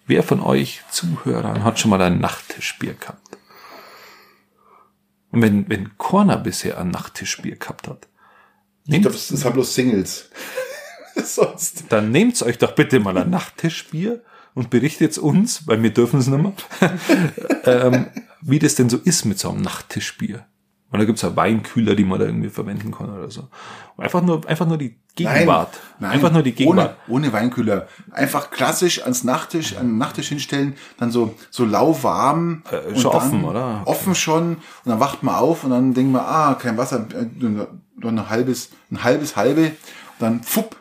Wer 0.06 0.22
von 0.22 0.40
euch 0.40 0.82
Zuhörern 0.90 1.64
hat 1.64 1.78
schon 1.80 1.90
mal 1.90 2.02
ein 2.02 2.20
Nachttischbier 2.20 2.92
gehabt? 2.94 3.31
Und 5.32 5.42
wenn, 5.42 5.68
wenn 5.68 5.96
Corner 5.98 6.36
bisher 6.36 6.78
ein 6.78 6.90
Nachttischbier 6.90 7.56
gehabt 7.56 7.88
hat, 7.88 8.06
ich 8.86 9.00
glaube, 9.00 9.16
das, 9.16 9.44
haben 9.44 9.54
bloß 9.54 9.74
Singles. 9.74 10.30
Sonst. 11.24 11.84
Dann 11.88 12.10
nehmt 12.10 12.40
euch 12.42 12.58
doch 12.58 12.74
bitte 12.74 13.00
mal 13.00 13.16
ein 13.16 13.30
Nachttischbier 13.30 14.22
und 14.54 14.70
berichtet 14.70 15.18
uns, 15.18 15.66
weil 15.66 15.82
wir 15.82 15.92
dürfen 15.92 16.20
es 16.20 16.26
nicht 16.26 16.42
mehr, 16.42 16.52
ähm, 17.64 18.06
wie 18.40 18.58
das 18.58 18.74
denn 18.74 18.90
so 18.90 18.98
ist 18.98 19.24
mit 19.24 19.38
so 19.38 19.50
einem 19.50 19.62
Nachttischbier. 19.62 20.46
Und 20.92 20.98
da 20.98 21.06
gibt's 21.06 21.22
ja 21.22 21.34
Weinkühler, 21.34 21.94
die 21.96 22.04
man 22.04 22.20
da 22.20 22.26
irgendwie 22.26 22.50
verwenden 22.50 22.92
kann 22.92 23.08
oder 23.08 23.30
so. 23.30 23.48
Einfach 23.96 24.20
nur, 24.20 24.46
einfach 24.46 24.66
nur 24.66 24.76
die 24.76 24.94
Gegenwart. 25.16 25.72
Nein, 25.72 25.80
nein, 26.00 26.10
einfach 26.12 26.30
nur 26.30 26.42
die 26.42 26.52
Gegenwart. 26.52 26.96
Ohne, 27.08 27.16
ohne 27.16 27.32
Weinkühler. 27.32 27.88
Einfach 28.10 28.50
klassisch 28.50 29.02
ans 29.02 29.24
Nachttisch, 29.24 29.74
an 29.76 29.86
den 29.88 29.98
Nachttisch 29.98 30.28
hinstellen, 30.28 30.74
dann 30.98 31.10
so, 31.10 31.34
so 31.50 31.64
lauwarm. 31.64 32.62
Äh, 32.70 32.98
schon 32.98 33.12
offen, 33.12 33.44
oder? 33.44 33.82
Offen 33.86 34.14
schon. 34.14 34.56
Und 34.56 34.58
dann 34.84 35.00
wacht 35.00 35.22
man 35.22 35.34
auf 35.34 35.64
und 35.64 35.70
dann 35.70 35.94
denkt 35.94 36.12
man, 36.12 36.22
ah, 36.22 36.54
kein 36.60 36.76
Wasser, 36.76 37.06
äh, 37.14 37.42
nur 37.42 37.68
ein 38.02 38.28
halbes, 38.28 38.68
ein 38.90 39.02
halbes 39.02 39.34
halbe. 39.34 39.62
Und 39.62 40.20
dann, 40.20 40.42
fupp, 40.42 40.76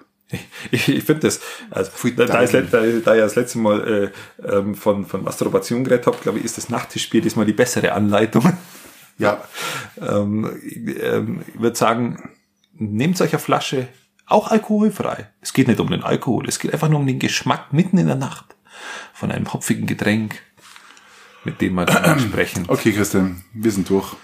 ich, 0.71 0.89
ich 0.89 1.03
finde 1.03 1.21
das, 1.21 1.39
also, 1.69 1.91
da, 2.15 2.25
da, 2.25 2.41
ist, 2.41 2.53
da, 2.53 2.61
da 2.61 2.83
ich 2.85 3.01
das 3.01 3.35
letzte 3.35 3.59
Mal 3.59 4.11
äh, 4.43 4.47
ähm, 4.47 4.75
von, 4.75 5.05
von 5.05 5.23
Masturbation 5.23 5.85
geredet 5.85 6.07
habe, 6.07 6.17
glaube 6.21 6.39
ich, 6.39 6.45
ist 6.45 6.57
das 6.57 6.69
Nachttischspiel 6.69 7.21
diesmal 7.21 7.45
die 7.45 7.53
bessere 7.53 7.93
Anleitung. 7.93 8.51
Ja. 9.17 9.43
ähm, 10.01 10.49
ähm, 11.01 11.43
ich 11.47 11.59
würde 11.59 11.77
sagen, 11.77 12.31
nehmt 12.73 13.21
eine 13.21 13.39
Flasche, 13.39 13.87
auch 14.25 14.49
alkoholfrei. 14.49 15.29
Es 15.41 15.53
geht 15.53 15.67
nicht 15.67 15.79
um 15.79 15.89
den 15.89 16.03
Alkohol, 16.03 16.47
es 16.47 16.59
geht 16.59 16.73
einfach 16.73 16.89
nur 16.89 16.99
um 16.99 17.07
den 17.07 17.19
Geschmack 17.19 17.73
mitten 17.73 17.97
in 17.97 18.07
der 18.07 18.15
Nacht 18.15 18.55
von 19.13 19.31
einem 19.31 19.51
hopfigen 19.53 19.85
Getränk, 19.85 20.41
mit 21.43 21.61
dem 21.61 21.75
man 21.75 21.85
dann 21.85 22.19
sprechen. 22.31 22.65
Okay, 22.67 22.91
Christian, 22.91 23.43
wir 23.53 23.71
sind 23.71 23.89
durch. 23.89 24.15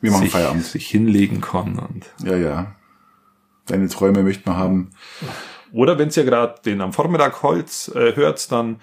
Wir 0.00 0.10
machen 0.10 0.24
sich, 0.24 0.32
Feierabend. 0.32 0.64
Sich 0.64 0.88
hinlegen 0.88 1.40
kann 1.40 1.78
und. 1.78 2.06
Ja, 2.24 2.36
ja. 2.36 2.74
Deine 3.66 3.88
Träume 3.88 4.24
möchte 4.24 4.48
man 4.48 4.58
haben. 4.58 4.90
Oder 5.72 5.98
wenn 5.98 6.10
ihr 6.10 6.24
gerade 6.24 6.60
den 6.64 6.80
am 6.80 6.92
Vormittag 6.92 7.42
Holz 7.42 7.88
äh, 7.94 8.16
hört, 8.16 8.50
dann 8.50 8.80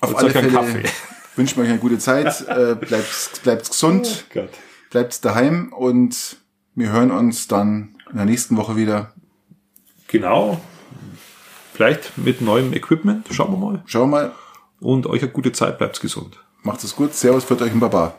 auf 0.00 0.16
alle 0.16 0.30
Fälle 0.30 0.50
Kaffee. 0.50 0.84
Wünschen 1.36 1.56
wir 1.56 1.64
euch 1.64 1.70
eine 1.70 1.78
gute 1.78 1.98
Zeit. 1.98 2.40
äh, 2.48 2.74
bleibt, 2.74 3.42
bleibt 3.42 3.68
gesund. 3.68 4.24
Oh 4.34 4.40
bleibt 4.90 5.24
daheim 5.24 5.72
und 5.72 6.36
wir 6.74 6.90
hören 6.90 7.10
uns 7.10 7.48
dann 7.48 7.96
in 8.10 8.16
der 8.16 8.26
nächsten 8.26 8.56
Woche 8.56 8.76
wieder. 8.76 9.12
Genau. 10.08 10.60
Vielleicht 11.72 12.16
mit 12.16 12.40
neuem 12.40 12.72
Equipment. 12.72 13.26
Schauen 13.30 13.52
wir 13.52 13.58
mal. 13.58 13.82
Schauen 13.86 14.10
wir 14.10 14.16
mal. 14.16 14.32
Und 14.80 15.06
euch 15.06 15.22
eine 15.22 15.30
gute 15.30 15.52
Zeit. 15.52 15.78
Bleibt 15.78 16.00
gesund. 16.00 16.38
Macht 16.62 16.82
es 16.84 16.96
gut. 16.96 17.14
Servus, 17.14 17.44
für 17.44 17.60
euch 17.60 17.72
ein 17.72 17.80
Baba. 17.80 18.14